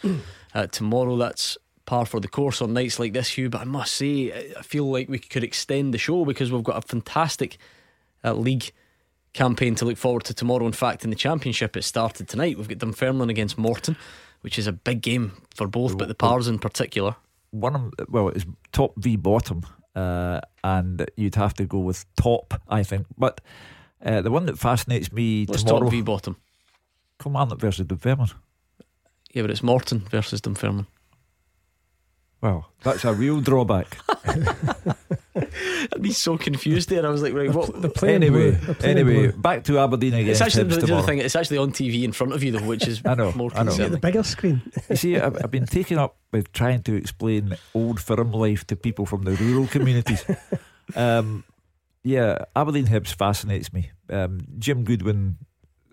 uh, 0.54 0.68
tomorrow. 0.68 1.18
That's 1.18 1.58
par 1.86 2.06
for 2.06 2.20
the 2.20 2.28
course 2.28 2.62
on 2.62 2.74
nights 2.74 3.00
like 3.00 3.14
this, 3.14 3.30
Hugh. 3.30 3.50
But 3.50 3.62
I 3.62 3.66
must 3.66 3.94
say, 3.94 4.32
I- 4.58 4.62
feel 4.62 4.90
like 4.92 5.10
we 5.10 5.20
could 5.20 5.44
extend 5.44 5.94
the 5.94 5.98
show 5.98 6.26
because 6.26 6.52
we've 6.52 6.64
got 6.64 6.78
a 6.84 6.88
fantastic 6.88 7.58
uh, 8.24 8.34
league 8.34 8.72
campaign 9.34 9.76
to 9.76 9.86
look 9.86 9.98
forward 9.98 10.24
to 10.26 10.34
tomorrow. 10.34 10.66
In 10.66 10.72
fact, 10.74 11.04
in 11.04 11.10
the 11.10 11.16
championship, 11.16 11.78
it 11.78 11.84
started 11.84 12.28
tonight. 12.28 12.58
We've 12.58 12.68
got 12.68 12.80
Dunfermline 12.80 13.30
against 13.30 13.58
Morton, 13.58 13.96
which 14.42 14.58
is 14.60 14.68
a 14.68 14.72
big 14.72 15.02
game 15.02 15.32
for 15.56 15.68
both, 15.68 15.98
but 15.98 16.08
the 16.08 16.16
Pars 16.16 16.48
in 16.48 16.60
particular. 16.60 17.16
one 17.52 17.92
well, 18.10 18.30
it's 18.30 18.46
top 18.74 18.94
v 18.98 19.16
bottom, 19.16 19.66
uh, 19.98 20.40
and 20.64 21.10
you'd 21.16 21.36
have 21.36 21.54
to 21.56 21.66
go 21.66 21.80
with 21.80 22.06
top, 22.16 22.62
I 22.70 22.84
think. 22.84 23.08
But 23.18 23.42
uh, 24.06 24.22
the 24.22 24.32
one 24.32 24.46
that 24.46 24.60
fascinates 24.60 25.12
me 25.12 25.46
Let's 25.48 25.64
tomorrow, 25.64 25.86
talk 25.86 25.92
V 25.92 26.02
bottom. 26.02 26.38
Kilmarnock 27.20 27.60
versus 27.60 27.88
Dunfermline. 27.88 28.30
Yeah, 29.34 29.42
but 29.44 29.52
it's 29.52 29.64
Morton 29.64 30.00
versus 30.12 30.42
Dunfermline. 30.42 30.86
Well, 32.42 32.72
that's 32.84 33.04
a 33.04 33.14
real 33.14 33.42
drawback. 33.42 33.98
I'd 35.36 36.02
be 36.02 36.12
so 36.12 36.38
confused 36.38 36.90
there. 36.90 37.06
I 37.06 37.10
was 37.10 37.22
like, 37.22 37.34
right, 37.34 37.52
what? 37.52 37.82
They're 37.82 38.10
anyway, 38.10 38.52
blue. 38.52 38.74
They're 38.76 38.92
anyway, 38.92 39.28
blue. 39.30 39.42
back 39.42 39.64
to 39.66 39.80
Aberdeen 39.80 40.14
It's 40.14 40.42
actually 40.42 40.66
the, 40.66 40.86
the 40.86 40.96
other 40.96 41.06
thing. 41.06 41.20
It's 41.20 41.36
actually 41.36 41.58
on 41.58 41.72
TV 41.72 42.04
in 42.04 42.12
front 42.12 42.34
of 42.34 42.44
you, 42.44 42.52
though, 42.52 42.66
which 42.66 42.88
is 42.88 43.02
I 43.06 43.16
know, 43.16 43.32
more 43.34 43.52
I 43.56 43.64
know. 43.64 43.72
Get 43.72 43.78
the 43.78 43.84
concerning. 43.84 44.00
bigger 44.00 44.24
screen. 44.24 44.62
You 44.90 44.96
see, 44.96 45.18
I've, 45.18 45.44
I've 45.44 45.52
been 45.52 45.66
taken 45.66 45.98
up 45.98 46.18
with 46.32 46.52
trying 46.52 46.84
to 46.84 46.96
explain 46.96 47.56
old 47.74 48.00
firm 48.00 48.32
life 48.32 48.66
to 48.68 48.76
people 48.76 49.06
from 49.06 49.24
the 49.24 49.32
rural 49.34 49.68
communities. 49.68 50.24
um, 50.96 51.44
yeah, 52.04 52.46
Aberdeen 52.56 52.86
Hibs 52.86 53.14
fascinates 53.14 53.74
me. 53.74 53.92
Um, 54.10 54.42
Jim 54.60 54.84
Goodwin 54.84 55.38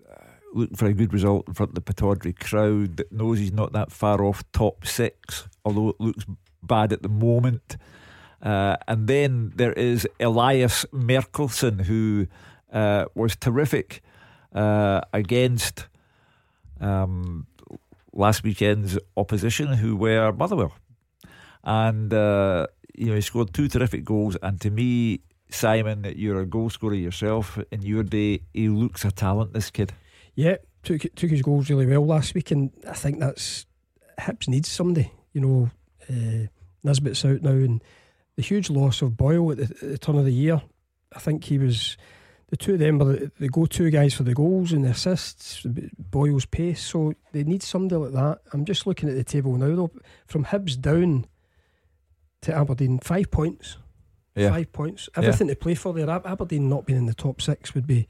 uh, 0.09 0.15
looking 0.53 0.77
for 0.77 0.85
a 0.85 0.93
good 0.93 1.11
result 1.13 1.47
in 1.47 1.53
front 1.53 1.71
of 1.71 1.75
the 1.75 1.93
Pittodrie 1.93 2.37
crowd 2.39 2.97
that 2.97 3.11
knows 3.11 3.39
he's 3.39 3.51
not 3.51 3.73
that 3.73 3.91
far 3.91 4.23
off 4.23 4.43
top 4.51 4.85
six, 4.85 5.47
although 5.65 5.89
it 5.89 5.99
looks 5.99 6.25
bad 6.63 6.93
at 6.93 7.01
the 7.01 7.09
moment. 7.09 7.77
Uh, 8.41 8.77
and 8.87 9.07
then 9.07 9.51
there 9.55 9.73
is 9.73 10.07
Elias 10.19 10.85
Melkersen, 10.93 11.81
who 11.81 12.27
uh, 12.71 13.05
was 13.15 13.35
terrific 13.35 14.01
uh, 14.53 15.01
against 15.13 15.87
um, 16.79 17.47
last 18.13 18.43
weekend's 18.43 18.97
opposition, 19.17 19.67
who 19.67 19.95
were 19.95 20.31
Motherwell. 20.31 20.73
And, 21.63 22.13
uh, 22.13 22.67
you 22.95 23.07
know, 23.07 23.15
he 23.15 23.21
scored 23.21 23.53
two 23.53 23.67
terrific 23.67 24.05
goals. 24.05 24.37
And 24.43 24.61
to 24.61 24.69
me, 24.69 25.21
Simon, 25.49 26.13
you're 26.15 26.41
a 26.41 26.45
goal 26.45 26.69
scorer 26.69 26.93
yourself. 26.93 27.57
In 27.71 27.81
your 27.81 28.03
day, 28.03 28.41
he 28.53 28.69
looks 28.69 29.03
a 29.05 29.11
talent, 29.11 29.53
this 29.53 29.71
kid. 29.71 29.93
Yeah, 30.35 30.57
took 30.83 31.01
took 31.15 31.31
his 31.31 31.41
goals 31.41 31.69
really 31.69 31.85
well 31.85 32.05
last 32.05 32.35
week, 32.35 32.51
and 32.51 32.71
I 32.87 32.93
think 32.93 33.19
that's 33.19 33.65
Hibs 34.19 34.47
needs 34.47 34.69
somebody. 34.69 35.11
You 35.35 35.41
know, 35.41 35.69
uh, 36.09 36.47
Nisbet's 36.83 37.25
out 37.25 37.41
now, 37.41 37.51
and 37.51 37.83
the 38.37 38.41
huge 38.41 38.69
loss 38.69 39.01
of 39.01 39.17
Boyle 39.17 39.51
at 39.51 39.57
the, 39.57 39.63
at 39.63 39.79
the 39.79 39.97
turn 39.97 40.17
of 40.17 40.25
the 40.25 40.31
year. 40.31 40.61
I 41.15 41.19
think 41.19 41.43
he 41.43 41.57
was 41.57 41.97
the 42.49 42.57
two 42.57 42.73
of 42.73 42.79
them 42.79 42.99
were 42.99 43.05
the, 43.05 43.31
the 43.39 43.49
go-to 43.49 43.89
guys 43.89 44.13
for 44.13 44.23
the 44.23 44.33
goals 44.33 44.71
and 44.71 44.85
the 44.85 44.89
assists. 44.89 45.65
Boyle's 45.97 46.45
pace, 46.45 46.81
so 46.81 47.13
they 47.31 47.43
need 47.43 47.63
somebody 47.63 47.95
like 47.95 48.13
that. 48.13 48.39
I'm 48.53 48.65
just 48.65 48.87
looking 48.87 49.09
at 49.09 49.15
the 49.15 49.23
table 49.23 49.55
now, 49.57 49.75
though. 49.75 49.91
From 50.27 50.45
Hibs 50.45 50.79
down 50.79 51.25
to 52.41 52.53
Aberdeen, 52.55 52.99
five 52.99 53.31
points. 53.31 53.77
Yeah. 54.35 54.51
Five 54.51 54.71
points. 54.71 55.09
Everything 55.15 55.47
to 55.47 55.55
play 55.55 55.75
for 55.75 55.93
there. 55.93 56.09
Ab- 56.09 56.27
Aberdeen 56.27 56.69
not 56.69 56.85
being 56.85 56.99
in 56.99 57.05
the 57.05 57.13
top 57.13 57.41
six 57.41 57.73
would 57.73 57.87
be 57.87 58.07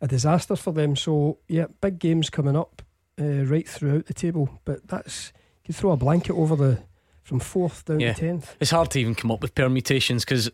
a 0.00 0.08
disaster 0.08 0.56
for 0.56 0.72
them. 0.72 0.96
So 0.96 1.38
yeah, 1.48 1.66
big 1.80 1.98
games 1.98 2.30
coming 2.30 2.56
up 2.56 2.82
uh, 3.20 3.44
right 3.44 3.68
throughout 3.68 4.06
the 4.06 4.14
table. 4.14 4.58
But 4.64 4.88
that's 4.88 5.32
you 5.68 5.74
throw 5.74 5.90
a 5.92 5.96
blanket 5.96 6.32
over 6.34 6.56
the 6.56 6.78
from 7.22 7.40
fourth 7.40 7.84
down 7.84 8.00
Yeah. 8.00 8.12
to 8.12 8.20
tenth. 8.20 8.54
It's 8.60 8.70
hard 8.70 8.90
to 8.92 9.00
even 9.00 9.14
come 9.14 9.30
up 9.32 9.40
with 9.42 9.54
permutations 9.54 10.24
because 10.24 10.50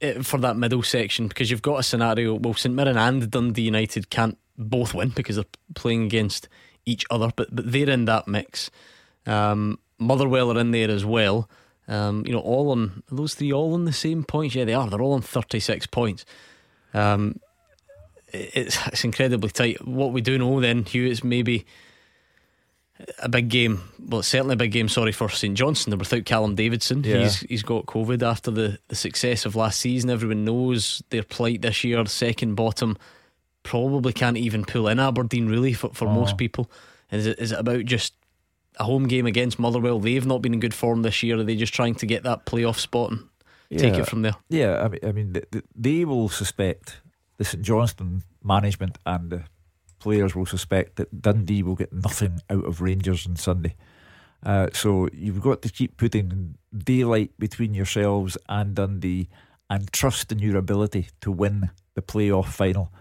eh, 0.00 0.20
for 0.22 0.38
that 0.40 0.56
middle 0.56 0.82
section 0.82 1.28
because 1.28 1.50
you've 1.50 1.62
got 1.62 1.78
a 1.78 1.82
scenario. 1.82 2.34
Well, 2.34 2.54
St 2.54 2.74
Mirren 2.74 2.96
and 2.96 3.30
Dundee 3.30 3.62
United 3.62 4.10
can't 4.10 4.36
both 4.56 4.94
win 4.94 5.10
because 5.10 5.36
they're 5.36 5.44
playing 5.74 6.04
against 6.04 6.48
each 6.86 7.04
other, 7.10 7.30
but 7.36 7.54
but 7.54 7.70
they're 7.70 7.90
in 7.90 8.06
that 8.06 8.26
mix. 8.26 8.70
Um, 9.26 9.78
Motherwell 9.98 10.50
are 10.56 10.60
in 10.60 10.70
there 10.72 10.90
as 10.90 11.04
well. 11.04 11.48
Um, 11.86 12.24
you 12.26 12.32
know, 12.32 12.40
all 12.40 12.70
on 12.70 13.02
those 13.10 13.34
three, 13.34 13.52
all 13.52 13.74
on 13.74 13.84
the 13.84 13.92
same 13.92 14.22
points. 14.24 14.54
Yeah, 14.54 14.64
they 14.64 14.74
are. 14.74 14.88
They're 14.90 15.00
all 15.00 15.14
on 15.14 15.22
thirty-six 15.22 15.86
points. 15.86 16.24
Um, 16.94 17.40
it's 18.32 18.78
it's 18.88 19.04
incredibly 19.04 19.50
tight. 19.50 19.86
What 19.86 20.12
we 20.12 20.20
do 20.20 20.36
know 20.38 20.60
then, 20.60 20.84
Hugh, 20.84 21.06
is 21.06 21.24
maybe 21.24 21.64
a 23.20 23.28
big 23.28 23.48
game. 23.48 23.82
Well, 24.08 24.20
it's 24.20 24.28
certainly 24.28 24.54
a 24.54 24.56
big 24.56 24.72
game. 24.72 24.88
Sorry 24.88 25.12
for 25.12 25.28
St 25.28 25.56
Johnstone. 25.56 25.90
They're 25.92 25.98
without 25.98 26.24
Callum 26.24 26.54
Davidson. 26.54 27.04
Yeah. 27.04 27.20
He's 27.22 27.40
he's 27.40 27.62
got 27.62 27.86
COVID 27.86 28.22
after 28.22 28.50
the, 28.50 28.78
the 28.88 28.96
success 28.96 29.44
of 29.46 29.54
last 29.56 29.80
season. 29.80 30.10
Everyone 30.10 30.44
knows 30.44 31.02
their 31.10 31.22
plight 31.22 31.62
this 31.62 31.84
year. 31.84 32.04
Second 32.06 32.54
bottom, 32.54 32.96
probably 33.62 34.12
can't 34.12 34.36
even 34.36 34.64
pull 34.64 34.88
in 34.88 34.98
Aberdeen 34.98 35.48
really 35.48 35.72
for, 35.72 35.90
for 35.90 36.08
Oh. 36.08 36.12
most 36.14 36.36
people. 36.38 36.70
Is 37.10 37.26
it 37.26 37.38
is 37.38 37.52
it 37.52 37.58
about 37.58 37.84
just 37.84 38.14
a 38.78 38.84
home 38.84 39.06
game 39.08 39.26
against 39.26 39.58
Motherwell? 39.58 39.98
They've 40.00 40.26
not 40.26 40.42
been 40.42 40.54
in 40.54 40.60
good 40.60 40.74
form 40.74 41.02
this 41.02 41.22
year. 41.22 41.38
Are 41.38 41.44
they 41.44 41.56
just 41.56 41.74
trying 41.74 41.94
to 41.96 42.06
get 42.06 42.22
that 42.24 42.46
playoff 42.46 42.78
spot 42.78 43.10
and 43.12 43.28
take 43.78 43.94
it 43.94 44.06
from 44.06 44.22
there? 44.22 44.34
Yeah, 44.48 44.82
I 44.82 44.88
mean, 44.88 45.00
I 45.04 45.12
mean, 45.12 45.32
th- 45.34 45.50
th- 45.52 45.64
they 45.74 46.04
will 46.04 46.28
suspect 46.28 47.00
the 47.36 47.44
St 47.44 47.62
Johnstone 47.62 48.22
management 48.42 48.98
and 49.06 49.30
the 49.30 49.44
players 49.98 50.34
will 50.34 50.46
suspect 50.46 50.96
that 50.96 51.22
Dundee 51.22 51.62
will 51.62 51.74
get 51.74 51.92
nothing 51.92 52.40
out 52.50 52.64
of 52.64 52.80
Rangers 52.80 53.26
on 53.26 53.36
Sunday. 53.36 53.74
Uh, 54.44 54.68
so 54.72 55.08
you've 55.12 55.40
got 55.40 55.62
to 55.62 55.68
keep 55.68 55.96
putting 55.96 56.56
daylight 56.76 57.32
between 57.38 57.74
yourselves 57.74 58.38
and 58.48 58.74
Dundee, 58.74 59.28
and 59.70 59.92
trust 59.92 60.32
in 60.32 60.38
your 60.38 60.56
ability 60.56 61.08
to 61.20 61.30
win 61.30 61.70
the 61.94 62.02
playoff 62.02 62.46
final 62.46 62.92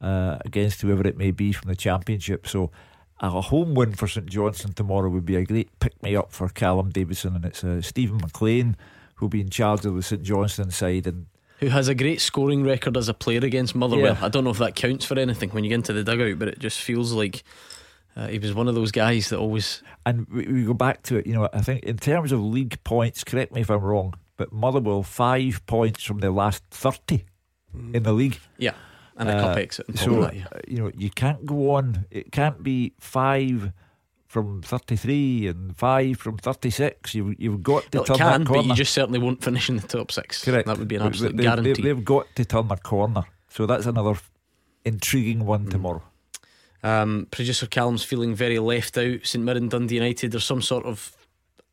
uh, 0.00 0.38
against 0.44 0.80
whoever 0.80 1.06
it 1.06 1.18
may 1.18 1.30
be 1.30 1.52
from 1.52 1.68
the 1.68 1.76
championship. 1.76 2.46
So. 2.46 2.70
A 3.20 3.40
home 3.40 3.74
win 3.74 3.94
for 3.94 4.08
St 4.08 4.26
Johnstone 4.26 4.72
tomorrow 4.72 5.08
would 5.08 5.24
be 5.24 5.36
a 5.36 5.44
great 5.44 5.78
pick 5.78 6.02
me 6.02 6.16
up 6.16 6.32
for 6.32 6.48
Callum 6.48 6.90
Davidson, 6.90 7.36
and 7.36 7.44
it's 7.44 7.62
uh, 7.62 7.80
Steven 7.80 8.16
MacLean 8.18 8.76
who'll 9.14 9.28
be 9.28 9.40
in 9.40 9.48
charge 9.48 9.84
of 9.84 9.94
the 9.94 10.02
St 10.02 10.22
Johnstone 10.22 10.70
side. 10.70 11.06
And 11.06 11.26
Who 11.64 11.70
has 11.70 11.88
a 11.88 11.94
great 11.94 12.20
scoring 12.20 12.62
record 12.62 12.94
as 12.94 13.08
a 13.08 13.14
player 13.14 13.42
against 13.42 13.74
Motherwell? 13.74 14.16
Yeah. 14.20 14.26
I 14.26 14.28
don't 14.28 14.44
know 14.44 14.50
if 14.50 14.58
that 14.58 14.74
counts 14.74 15.06
for 15.06 15.18
anything 15.18 15.48
when 15.48 15.64
you 15.64 15.70
get 15.70 15.76
into 15.76 15.94
the 15.94 16.04
dugout, 16.04 16.38
but 16.38 16.48
it 16.48 16.58
just 16.58 16.78
feels 16.78 17.12
like 17.12 17.42
uh, 18.14 18.26
he 18.26 18.38
was 18.38 18.52
one 18.52 18.68
of 18.68 18.74
those 18.74 18.92
guys 18.92 19.30
that 19.30 19.38
always. 19.38 19.82
And 20.04 20.26
we, 20.28 20.46
we 20.46 20.64
go 20.64 20.74
back 20.74 21.00
to 21.04 21.16
it, 21.16 21.26
you 21.26 21.32
know, 21.32 21.48
I 21.54 21.62
think 21.62 21.84
in 21.84 21.96
terms 21.96 22.32
of 22.32 22.40
league 22.40 22.84
points, 22.84 23.24
correct 23.24 23.54
me 23.54 23.62
if 23.62 23.70
I'm 23.70 23.80
wrong, 23.80 24.12
but 24.36 24.52
Motherwell 24.52 25.02
five 25.02 25.64
points 25.64 26.04
from 26.04 26.18
their 26.18 26.32
last 26.32 26.62
30 26.70 27.24
in 27.94 28.02
the 28.02 28.12
league. 28.12 28.38
Yeah, 28.58 28.74
and 29.16 29.30
a 29.30 29.40
cup 29.40 29.56
exit 29.56 29.86
So, 29.96 30.20
that, 30.20 30.36
yeah. 30.36 30.44
uh, 30.52 30.58
you 30.68 30.76
know, 30.82 30.90
you 30.94 31.08
can't 31.08 31.46
go 31.46 31.70
on, 31.70 32.04
it 32.10 32.30
can't 32.30 32.62
be 32.62 32.92
five 33.00 33.72
from 34.34 34.62
33 34.62 35.46
and 35.46 35.76
five 35.76 36.18
from 36.18 36.36
36. 36.38 37.14
You, 37.14 37.36
you've 37.38 37.62
got 37.62 37.84
to 37.92 37.98
Well, 37.98 38.02
it 38.02 38.06
turn 38.08 38.16
can, 38.16 38.44
that 38.44 38.52
but 38.52 38.64
you 38.64 38.74
just 38.74 38.92
certainly 38.92 39.20
won't 39.20 39.44
finish 39.44 39.68
in 39.68 39.76
the 39.76 39.86
top 39.86 40.10
six. 40.10 40.44
Correct. 40.44 40.66
That 40.66 40.76
would 40.76 40.88
be 40.88 40.96
an 40.96 41.02
absolute 41.02 41.36
they, 41.36 41.44
guarantee. 41.44 41.80
They, 41.80 41.88
have 41.88 42.04
got 42.04 42.26
to 42.34 42.44
turn 42.44 42.66
a 42.68 42.76
corner. 42.76 43.22
So 43.48 43.64
that's 43.64 43.86
another 43.86 44.16
intriguing 44.84 45.38
Mm. 45.38 45.44
one 45.44 45.66
tomorrow. 45.66 46.02
Um, 46.82 47.28
producer 47.30 47.66
Callum's 47.68 48.02
feeling 48.02 48.34
very 48.34 48.58
left 48.58 48.98
out. 48.98 49.20
St 49.22 49.42
Mirren, 49.44 49.68
Dundee 49.68 49.94
United. 49.94 50.32
There's 50.32 50.44
some 50.44 50.60
sort 50.60 50.84
of 50.84 51.16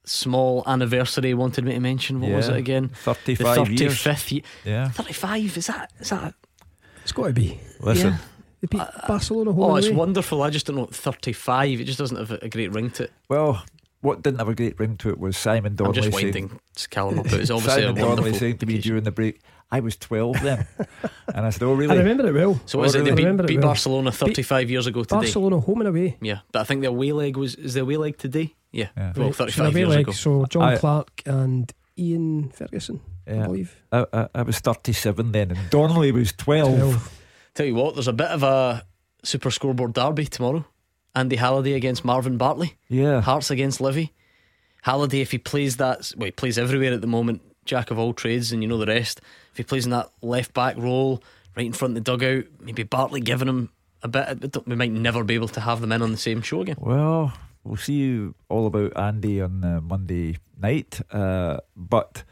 small 0.05 0.63
anniversary 0.67 1.29
he 1.29 1.33
wanted 1.33 1.65
me 1.65 1.73
to 1.73 1.79
mention. 1.79 2.21
What 2.21 2.31
was 2.31 2.47
it 2.47 2.57
again? 2.57 2.89
35 2.89 3.69
the 3.69 3.73
years. 3.75 3.93
35th 4.03 4.31
year. 4.31 4.41
Yeah. 4.65 4.89
35. 4.89 5.57
Is 5.57 5.65
that? 5.65 5.91
Is 5.99 6.09
that? 6.11 6.35
It's 7.01 7.11
got 7.11 7.25
to 7.27 7.33
be. 7.33 7.59
Listen, 7.79 8.11
Yeah. 8.11 8.17
They 8.61 8.67
beat 8.67 8.81
uh, 8.81 8.91
Barcelona 9.07 9.51
home 9.51 9.71
Oh, 9.71 9.75
it's 9.75 9.87
away. 9.87 9.95
wonderful. 9.95 10.41
I 10.43 10.49
just 10.49 10.65
don't 10.67 10.75
know. 10.75 10.85
35. 10.85 11.81
It 11.81 11.83
just 11.85 11.97
doesn't 11.99 12.17
have 12.17 12.31
a, 12.31 12.39
a 12.43 12.49
great 12.49 12.71
ring 12.71 12.89
to 12.91 13.03
it. 13.03 13.11
Well, 13.27 13.63
what 14.01 14.21
didn't 14.23 14.39
have 14.39 14.49
a 14.49 14.55
great 14.55 14.79
ring 14.79 14.97
to 14.97 15.09
it 15.09 15.19
was 15.19 15.37
Simon 15.37 15.71
I'm 15.73 15.75
Donnelly 15.75 16.01
just 16.01 16.11
saying, 16.17 16.25
winding 16.33 16.59
Callum 16.89 17.19
up. 17.19 17.25
It 17.27 17.39
was 17.39 17.51
obviously 17.51 17.81
Simon 17.83 17.97
a 17.97 18.01
Donnelly 18.01 18.33
saying 18.33 18.57
to 18.59 18.65
me 18.65 18.77
during 18.79 19.03
the 19.03 19.11
break, 19.11 19.41
I 19.71 19.79
was 19.79 19.95
12 19.97 20.41
then. 20.41 20.67
and 21.33 21.45
I 21.45 21.49
said, 21.49 21.63
Oh, 21.63 21.73
really? 21.73 21.95
I 21.95 21.99
remember 21.99 22.27
it 22.27 22.33
well. 22.33 22.59
So 22.65 22.83
is 22.83 22.95
I 22.95 22.99
it 22.99 23.03
they 23.03 23.11
remember 23.13 23.43
beat, 23.43 23.55
it 23.55 23.59
well. 23.59 23.67
Barcelona 23.69 24.11
35 24.11 24.69
years 24.69 24.87
ago 24.87 25.03
today? 25.03 25.15
Barcelona 25.17 25.59
home 25.59 25.81
and 25.81 25.87
away. 25.89 26.17
Yeah, 26.21 26.39
but 26.51 26.59
I 26.61 26.63
think 26.65 26.81
the 26.81 26.87
away 26.89 27.11
leg 27.11 27.37
was 27.37 27.55
is 27.55 27.73
the 27.75 27.81
away 27.81 27.97
leg 27.97 28.17
today? 28.17 28.55
Yeah, 28.71 28.87
Yeah. 28.97 29.13
well, 29.15 29.27
Right, 29.27 29.35
so 29.35 29.45
35 29.45 29.77
years 29.77 29.89
leg, 29.89 29.99
ago. 30.01 30.11
So 30.11 30.45
John 30.45 30.63
I- 30.63 30.77
Clark 30.77 31.21
and 31.25 31.71
Iain 31.99 32.49
Ferguson, 32.53 33.01
I 33.27 33.33
believe. 33.45 33.75
I, 33.91 34.05
I, 34.13 34.27
I 34.35 34.41
was 34.43 34.59
37 34.59 35.31
then, 35.31 35.51
and 35.51 35.69
Donnelly 35.69 36.11
was 36.11 36.31
12. 36.33 36.77
12. 36.79 37.20
Tell 37.61 37.67
you 37.67 37.75
what, 37.75 37.93
there's 37.93 38.07
a 38.07 38.13
bit 38.13 38.29
of 38.29 38.41
a 38.41 38.87
super 39.21 39.51
scoreboard 39.51 39.93
derby 39.93 40.25
tomorrow. 40.25 40.65
Andy 41.13 41.35
Halliday 41.35 41.73
against 41.73 42.03
Marvin 42.03 42.35
Bartley. 42.35 42.75
Yeah. 42.89 43.21
Hearts 43.21 43.51
against 43.51 43.79
Livy. 43.79 44.13
Halliday, 44.81 45.21
if 45.21 45.29
he 45.29 45.37
plays 45.37 45.77
that, 45.77 46.11
well, 46.17 46.25
he 46.25 46.31
plays 46.31 46.57
everywhere 46.57 46.91
at 46.91 47.01
the 47.01 47.05
moment, 47.05 47.43
jack 47.65 47.91
of 47.91 47.99
all 47.99 48.15
trades, 48.15 48.51
and 48.51 48.63
you 48.63 48.67
know 48.67 48.79
the 48.79 48.87
rest. 48.87 49.21
If 49.51 49.57
he 49.57 49.63
plays 49.63 49.85
in 49.85 49.91
that 49.91 50.09
left 50.23 50.55
back 50.55 50.75
role, 50.75 51.21
right 51.55 51.67
in 51.67 51.71
front 51.71 51.95
of 51.95 52.03
the 52.03 52.11
dugout, 52.11 52.45
maybe 52.61 52.81
Bartley 52.81 53.21
giving 53.21 53.47
him 53.47 53.69
a 54.01 54.07
bit, 54.07 54.57
we 54.65 54.75
might 54.75 54.91
never 54.91 55.23
be 55.23 55.35
able 55.35 55.49
to 55.49 55.61
have 55.61 55.81
them 55.81 55.91
in 55.91 56.01
on 56.01 56.09
the 56.09 56.17
same 56.17 56.41
show 56.41 56.61
again. 56.61 56.77
Well, 56.79 57.31
we'll 57.63 57.77
see 57.77 57.93
you 57.93 58.33
all 58.49 58.65
about 58.65 58.97
Andy 58.97 59.39
on 59.39 59.63
uh, 59.63 59.81
Monday 59.81 60.37
night. 60.59 60.99
Uh, 61.13 61.57
but 61.75 62.23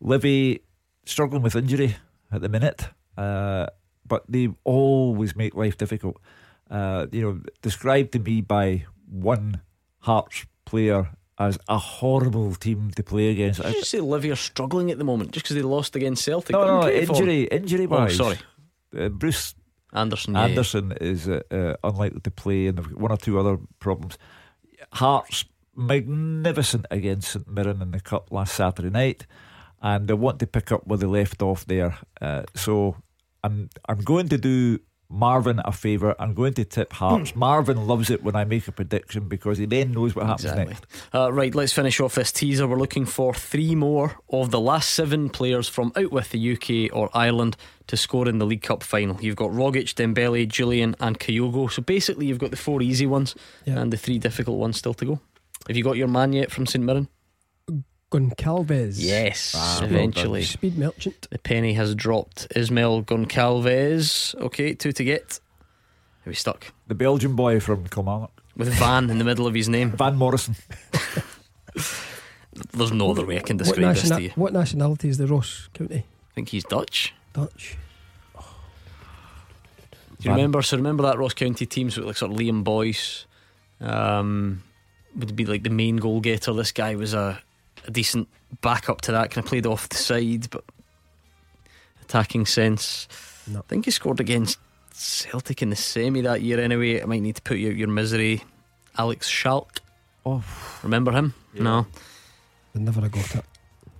Livy 0.00 0.62
struggling 1.04 1.42
with 1.42 1.54
injury 1.54 1.94
at 2.32 2.40
the 2.40 2.48
minute, 2.48 2.88
uh, 3.16 3.66
but 4.08 4.24
they 4.28 4.48
always 4.64 5.36
make 5.36 5.54
life 5.54 5.76
difficult. 5.76 6.18
Uh, 6.70 7.06
you 7.12 7.22
know, 7.22 7.40
described 7.62 8.12
to 8.12 8.18
me 8.18 8.40
by 8.40 8.84
one 9.08 9.60
Hearts 10.00 10.46
player 10.64 11.10
as 11.38 11.58
a 11.68 11.78
horrible 11.78 12.54
team 12.54 12.90
to 12.96 13.02
play 13.02 13.30
against. 13.30 13.62
Did 13.62 13.74
you 13.74 13.84
say 13.84 14.00
Livy 14.00 14.30
are 14.30 14.36
struggling 14.36 14.90
at 14.90 14.98
the 14.98 15.04
moment 15.04 15.32
just 15.32 15.44
because 15.44 15.56
they 15.56 15.62
lost 15.62 15.96
against 15.96 16.24
Celtic? 16.24 16.52
No, 16.54 16.80
no, 16.80 16.90
injury, 16.90 17.44
injury 17.44 17.86
Oh, 17.90 18.08
sorry. 18.08 18.38
Uh, 18.96 19.08
Bruce 19.08 19.54
Anderson. 19.92 20.34
yeah. 20.34 20.44
Anderson 20.44 20.92
is 21.00 21.28
uh, 21.28 21.40
uh, 21.50 21.74
unlikely 21.84 22.20
to 22.20 22.30
play, 22.30 22.66
and 22.66 22.78
they've 22.78 22.88
got 22.88 22.98
one 23.00 23.12
or 23.12 23.16
two 23.16 23.38
other 23.38 23.58
problems. 23.78 24.18
Hearts 24.92 25.44
magnificent 25.74 26.86
against 26.90 27.32
St 27.32 27.48
Mirren 27.48 27.80
in 27.82 27.92
the 27.92 28.00
cup 28.00 28.32
last 28.32 28.54
Saturday 28.54 28.90
night, 28.90 29.26
and 29.80 30.08
they 30.08 30.14
want 30.14 30.38
to 30.40 30.46
pick 30.46 30.72
up 30.72 30.86
where 30.86 30.98
they 30.98 31.06
left 31.06 31.40
off 31.42 31.64
there. 31.66 31.96
Uh, 32.20 32.42
so 32.54 32.96
I'm 33.44 33.70
I'm 33.88 34.00
going 34.00 34.28
to 34.30 34.38
do 34.38 34.80
Marvin 35.10 35.58
a 35.64 35.72
favour. 35.72 36.14
I'm 36.18 36.34
going 36.34 36.52
to 36.54 36.64
tip 36.66 36.92
Hearts. 36.92 37.34
Marvin 37.34 37.86
loves 37.86 38.10
it 38.10 38.22
when 38.22 38.36
I 38.36 38.44
make 38.44 38.68
a 38.68 38.72
prediction 38.72 39.26
because 39.26 39.56
he 39.56 39.64
then 39.64 39.92
knows 39.92 40.14
what 40.14 40.26
happens 40.26 40.44
Exactly. 40.44 40.74
next. 40.74 40.84
Uh, 41.14 41.32
right, 41.32 41.54
let's 41.54 41.72
finish 41.72 41.98
off 41.98 42.16
this 42.16 42.30
teaser. 42.30 42.66
We're 42.68 42.76
looking 42.76 43.06
for 43.06 43.32
three 43.32 43.74
more 43.74 44.16
of 44.28 44.50
the 44.50 44.60
last 44.60 44.90
seven 44.92 45.30
players 45.30 45.66
from 45.66 45.92
out 45.96 46.12
with 46.12 46.28
the 46.30 46.52
UK 46.52 46.94
or 46.94 47.08
Ireland 47.14 47.56
to 47.86 47.96
score 47.96 48.28
in 48.28 48.38
the 48.38 48.44
League 48.44 48.60
Cup 48.60 48.82
final. 48.82 49.16
You've 49.22 49.36
got 49.36 49.50
Rogic, 49.50 49.94
Dembele, 49.94 50.46
Jullien, 50.46 50.94
and 51.00 51.18
Kyogo. 51.18 51.70
So 51.72 51.80
basically, 51.80 52.26
you've 52.26 52.38
got 52.38 52.50
the 52.50 52.56
four 52.58 52.82
easy 52.82 53.06
ones 53.06 53.34
Yeah. 53.64 53.78
and 53.80 53.90
the 53.90 53.96
three 53.96 54.18
difficult 54.18 54.58
ones 54.58 54.76
still 54.76 54.92
to 54.94 55.04
go. 55.06 55.20
Have 55.68 55.76
you 55.76 55.84
got 55.84 55.96
your 55.96 56.08
man 56.08 56.34
yet 56.34 56.50
from 56.50 56.66
St 56.66 56.84
Mirren? 56.84 57.08
Goncalves. 58.10 58.94
Yes, 58.98 59.54
Ah, 59.56 59.78
well 59.82 59.90
eventually. 59.90 60.42
Speed 60.44 60.78
merchant. 60.78 61.28
The 61.30 61.38
penny 61.38 61.74
has 61.74 61.94
dropped. 61.94 62.46
Ismail 62.56 63.02
Goncalves. 63.04 64.34
Okay, 64.36 64.74
two 64.74 64.92
to 64.92 65.04
get. 65.04 65.40
Are 66.26 66.30
we 66.30 66.34
stuck? 66.34 66.72
The 66.86 66.94
Belgian 66.94 67.36
boy 67.36 67.60
from 67.60 67.86
Kilmarnock, 67.88 68.42
With 68.56 68.72
Van 68.74 69.10
in 69.10 69.18
the 69.18 69.24
middle 69.24 69.46
of 69.46 69.54
his 69.54 69.68
name. 69.68 69.90
Van 69.92 70.16
Morrison. 70.16 70.56
There's 72.72 72.92
no 72.92 73.10
other 73.12 73.24
way 73.24 73.36
I 73.38 73.40
can 73.42 73.56
What, 73.58 73.64
describe 73.66 73.94
this 73.96 74.08
to 74.08 74.22
you. 74.22 74.30
what 74.34 74.52
nationality 74.52 75.08
is 75.08 75.18
the 75.18 75.26
Ross 75.26 75.68
County? 75.74 75.98
I 75.98 76.34
think 76.34 76.48
he's 76.48 76.64
Dutch. 76.64 77.14
Dutch. 77.32 77.76
Do 78.34 78.42
you 80.24 80.30
Van- 80.30 80.36
remember? 80.36 80.62
So 80.62 80.76
remember 80.76 81.04
that 81.04 81.18
Ross 81.18 81.34
County 81.34 81.66
teams 81.66 81.96
with 81.96 82.06
like 82.06 82.16
sort 82.16 82.32
of 82.32 82.38
Liam 82.38 82.64
Boyce, 82.64 83.26
um, 83.80 84.62
would 85.14 85.36
be 85.36 85.44
like 85.46 85.62
the 85.62 85.70
main 85.70 85.96
goal 85.98 86.20
getter. 86.20 86.52
This 86.52 86.72
guy 86.72 86.96
was 86.96 87.14
a, 87.14 87.40
a 87.88 87.90
decent 87.90 88.28
backup 88.60 89.00
to 89.02 89.12
that. 89.12 89.30
Kind 89.30 89.44
of 89.44 89.48
played 89.48 89.66
off 89.66 89.88
the 89.88 89.96
side, 89.96 90.48
but 90.50 90.62
attacking 92.02 92.46
sense. 92.46 93.08
No. 93.46 93.58
I 93.60 93.62
think 93.62 93.86
he 93.86 93.90
scored 93.90 94.20
against 94.20 94.58
Celtic 94.92 95.62
in 95.62 95.70
the 95.70 95.76
semi 95.76 96.20
that 96.20 96.42
year. 96.42 96.60
Anyway, 96.60 97.02
I 97.02 97.06
might 97.06 97.22
need 97.22 97.36
to 97.36 97.42
put 97.42 97.58
you 97.58 97.70
out 97.70 97.76
your 97.76 97.88
misery. 97.88 98.44
Alex 98.96 99.26
Schalk. 99.28 99.80
Oh, 100.26 100.44
Remember 100.82 101.12
him? 101.12 101.34
No. 101.54 101.86
They 102.74 102.80
never 102.80 103.00
have 103.00 103.10
got 103.12 103.34
it. 103.36 103.44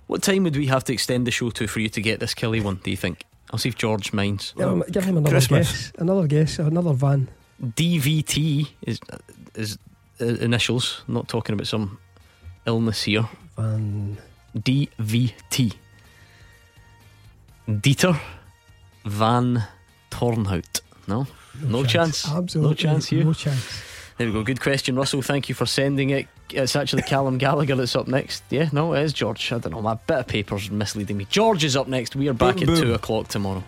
What 0.07 0.21
time 0.23 0.43
would 0.43 0.55
we 0.55 0.67
have 0.67 0.83
to 0.85 0.93
extend 0.93 1.27
the 1.27 1.31
show 1.31 1.49
to 1.51 1.67
for 1.67 1.79
you 1.79 1.89
to 1.89 2.01
get 2.01 2.19
this 2.19 2.33
Killie 2.33 2.63
one? 2.63 2.79
Do 2.83 2.91
you 2.91 2.97
think? 2.97 3.23
I'll 3.51 3.57
see 3.59 3.69
if 3.69 3.75
George 3.75 4.13
minds. 4.13 4.53
Give 4.57 4.69
him, 4.69 4.83
give 4.91 5.03
him 5.03 5.17
another 5.17 5.31
Christmas. 5.33 5.67
guess. 5.71 5.91
Another 5.99 6.27
guess. 6.27 6.59
Another 6.59 6.93
van. 6.93 7.29
DVT 7.63 8.67
is 8.83 8.99
is 9.55 9.77
uh, 10.21 10.25
initials. 10.25 11.03
I'm 11.07 11.15
not 11.15 11.27
talking 11.27 11.53
about 11.53 11.67
some 11.67 11.97
illness 12.65 13.03
here. 13.03 13.27
Van. 13.59 14.17
DVT. 14.53 15.73
Dieter 17.67 18.19
Van 19.05 19.63
Tornhout. 20.09 20.81
No? 21.07 21.27
No, 21.61 21.67
no 21.69 21.83
chance. 21.83 22.23
chance. 22.23 22.27
Absolutely. 22.37 22.69
No 22.69 22.75
chance, 22.75 23.11
you? 23.11 23.23
No 23.23 23.33
chance. 23.33 23.83
There 24.17 24.27
we 24.27 24.33
go. 24.33 24.43
Good 24.43 24.59
question, 24.59 24.95
Russell. 24.95 25.21
Thank 25.21 25.49
you 25.49 25.55
for 25.55 25.65
sending 25.65 26.09
it. 26.09 26.27
It's 26.51 26.75
actually 26.75 27.03
Callum 27.03 27.37
Gallagher 27.37 27.75
that's 27.75 27.95
up 27.95 28.07
next. 28.07 28.43
Yeah, 28.49 28.69
no, 28.71 28.93
it 28.93 29.03
is 29.03 29.13
George. 29.13 29.51
I 29.51 29.59
don't 29.59 29.71
know. 29.71 29.81
My 29.81 29.93
bit 29.93 30.17
of 30.17 30.27
paper's 30.27 30.69
misleading 30.71 31.17
me. 31.17 31.25
George 31.29 31.63
is 31.63 31.75
up 31.75 31.87
next. 31.87 32.15
We 32.15 32.27
are 32.27 32.33
back 32.33 32.55
Boom, 32.55 32.63
at 32.63 32.67
boom. 32.67 32.81
two 32.81 32.93
o'clock 32.93 33.27
tomorrow. 33.27 33.63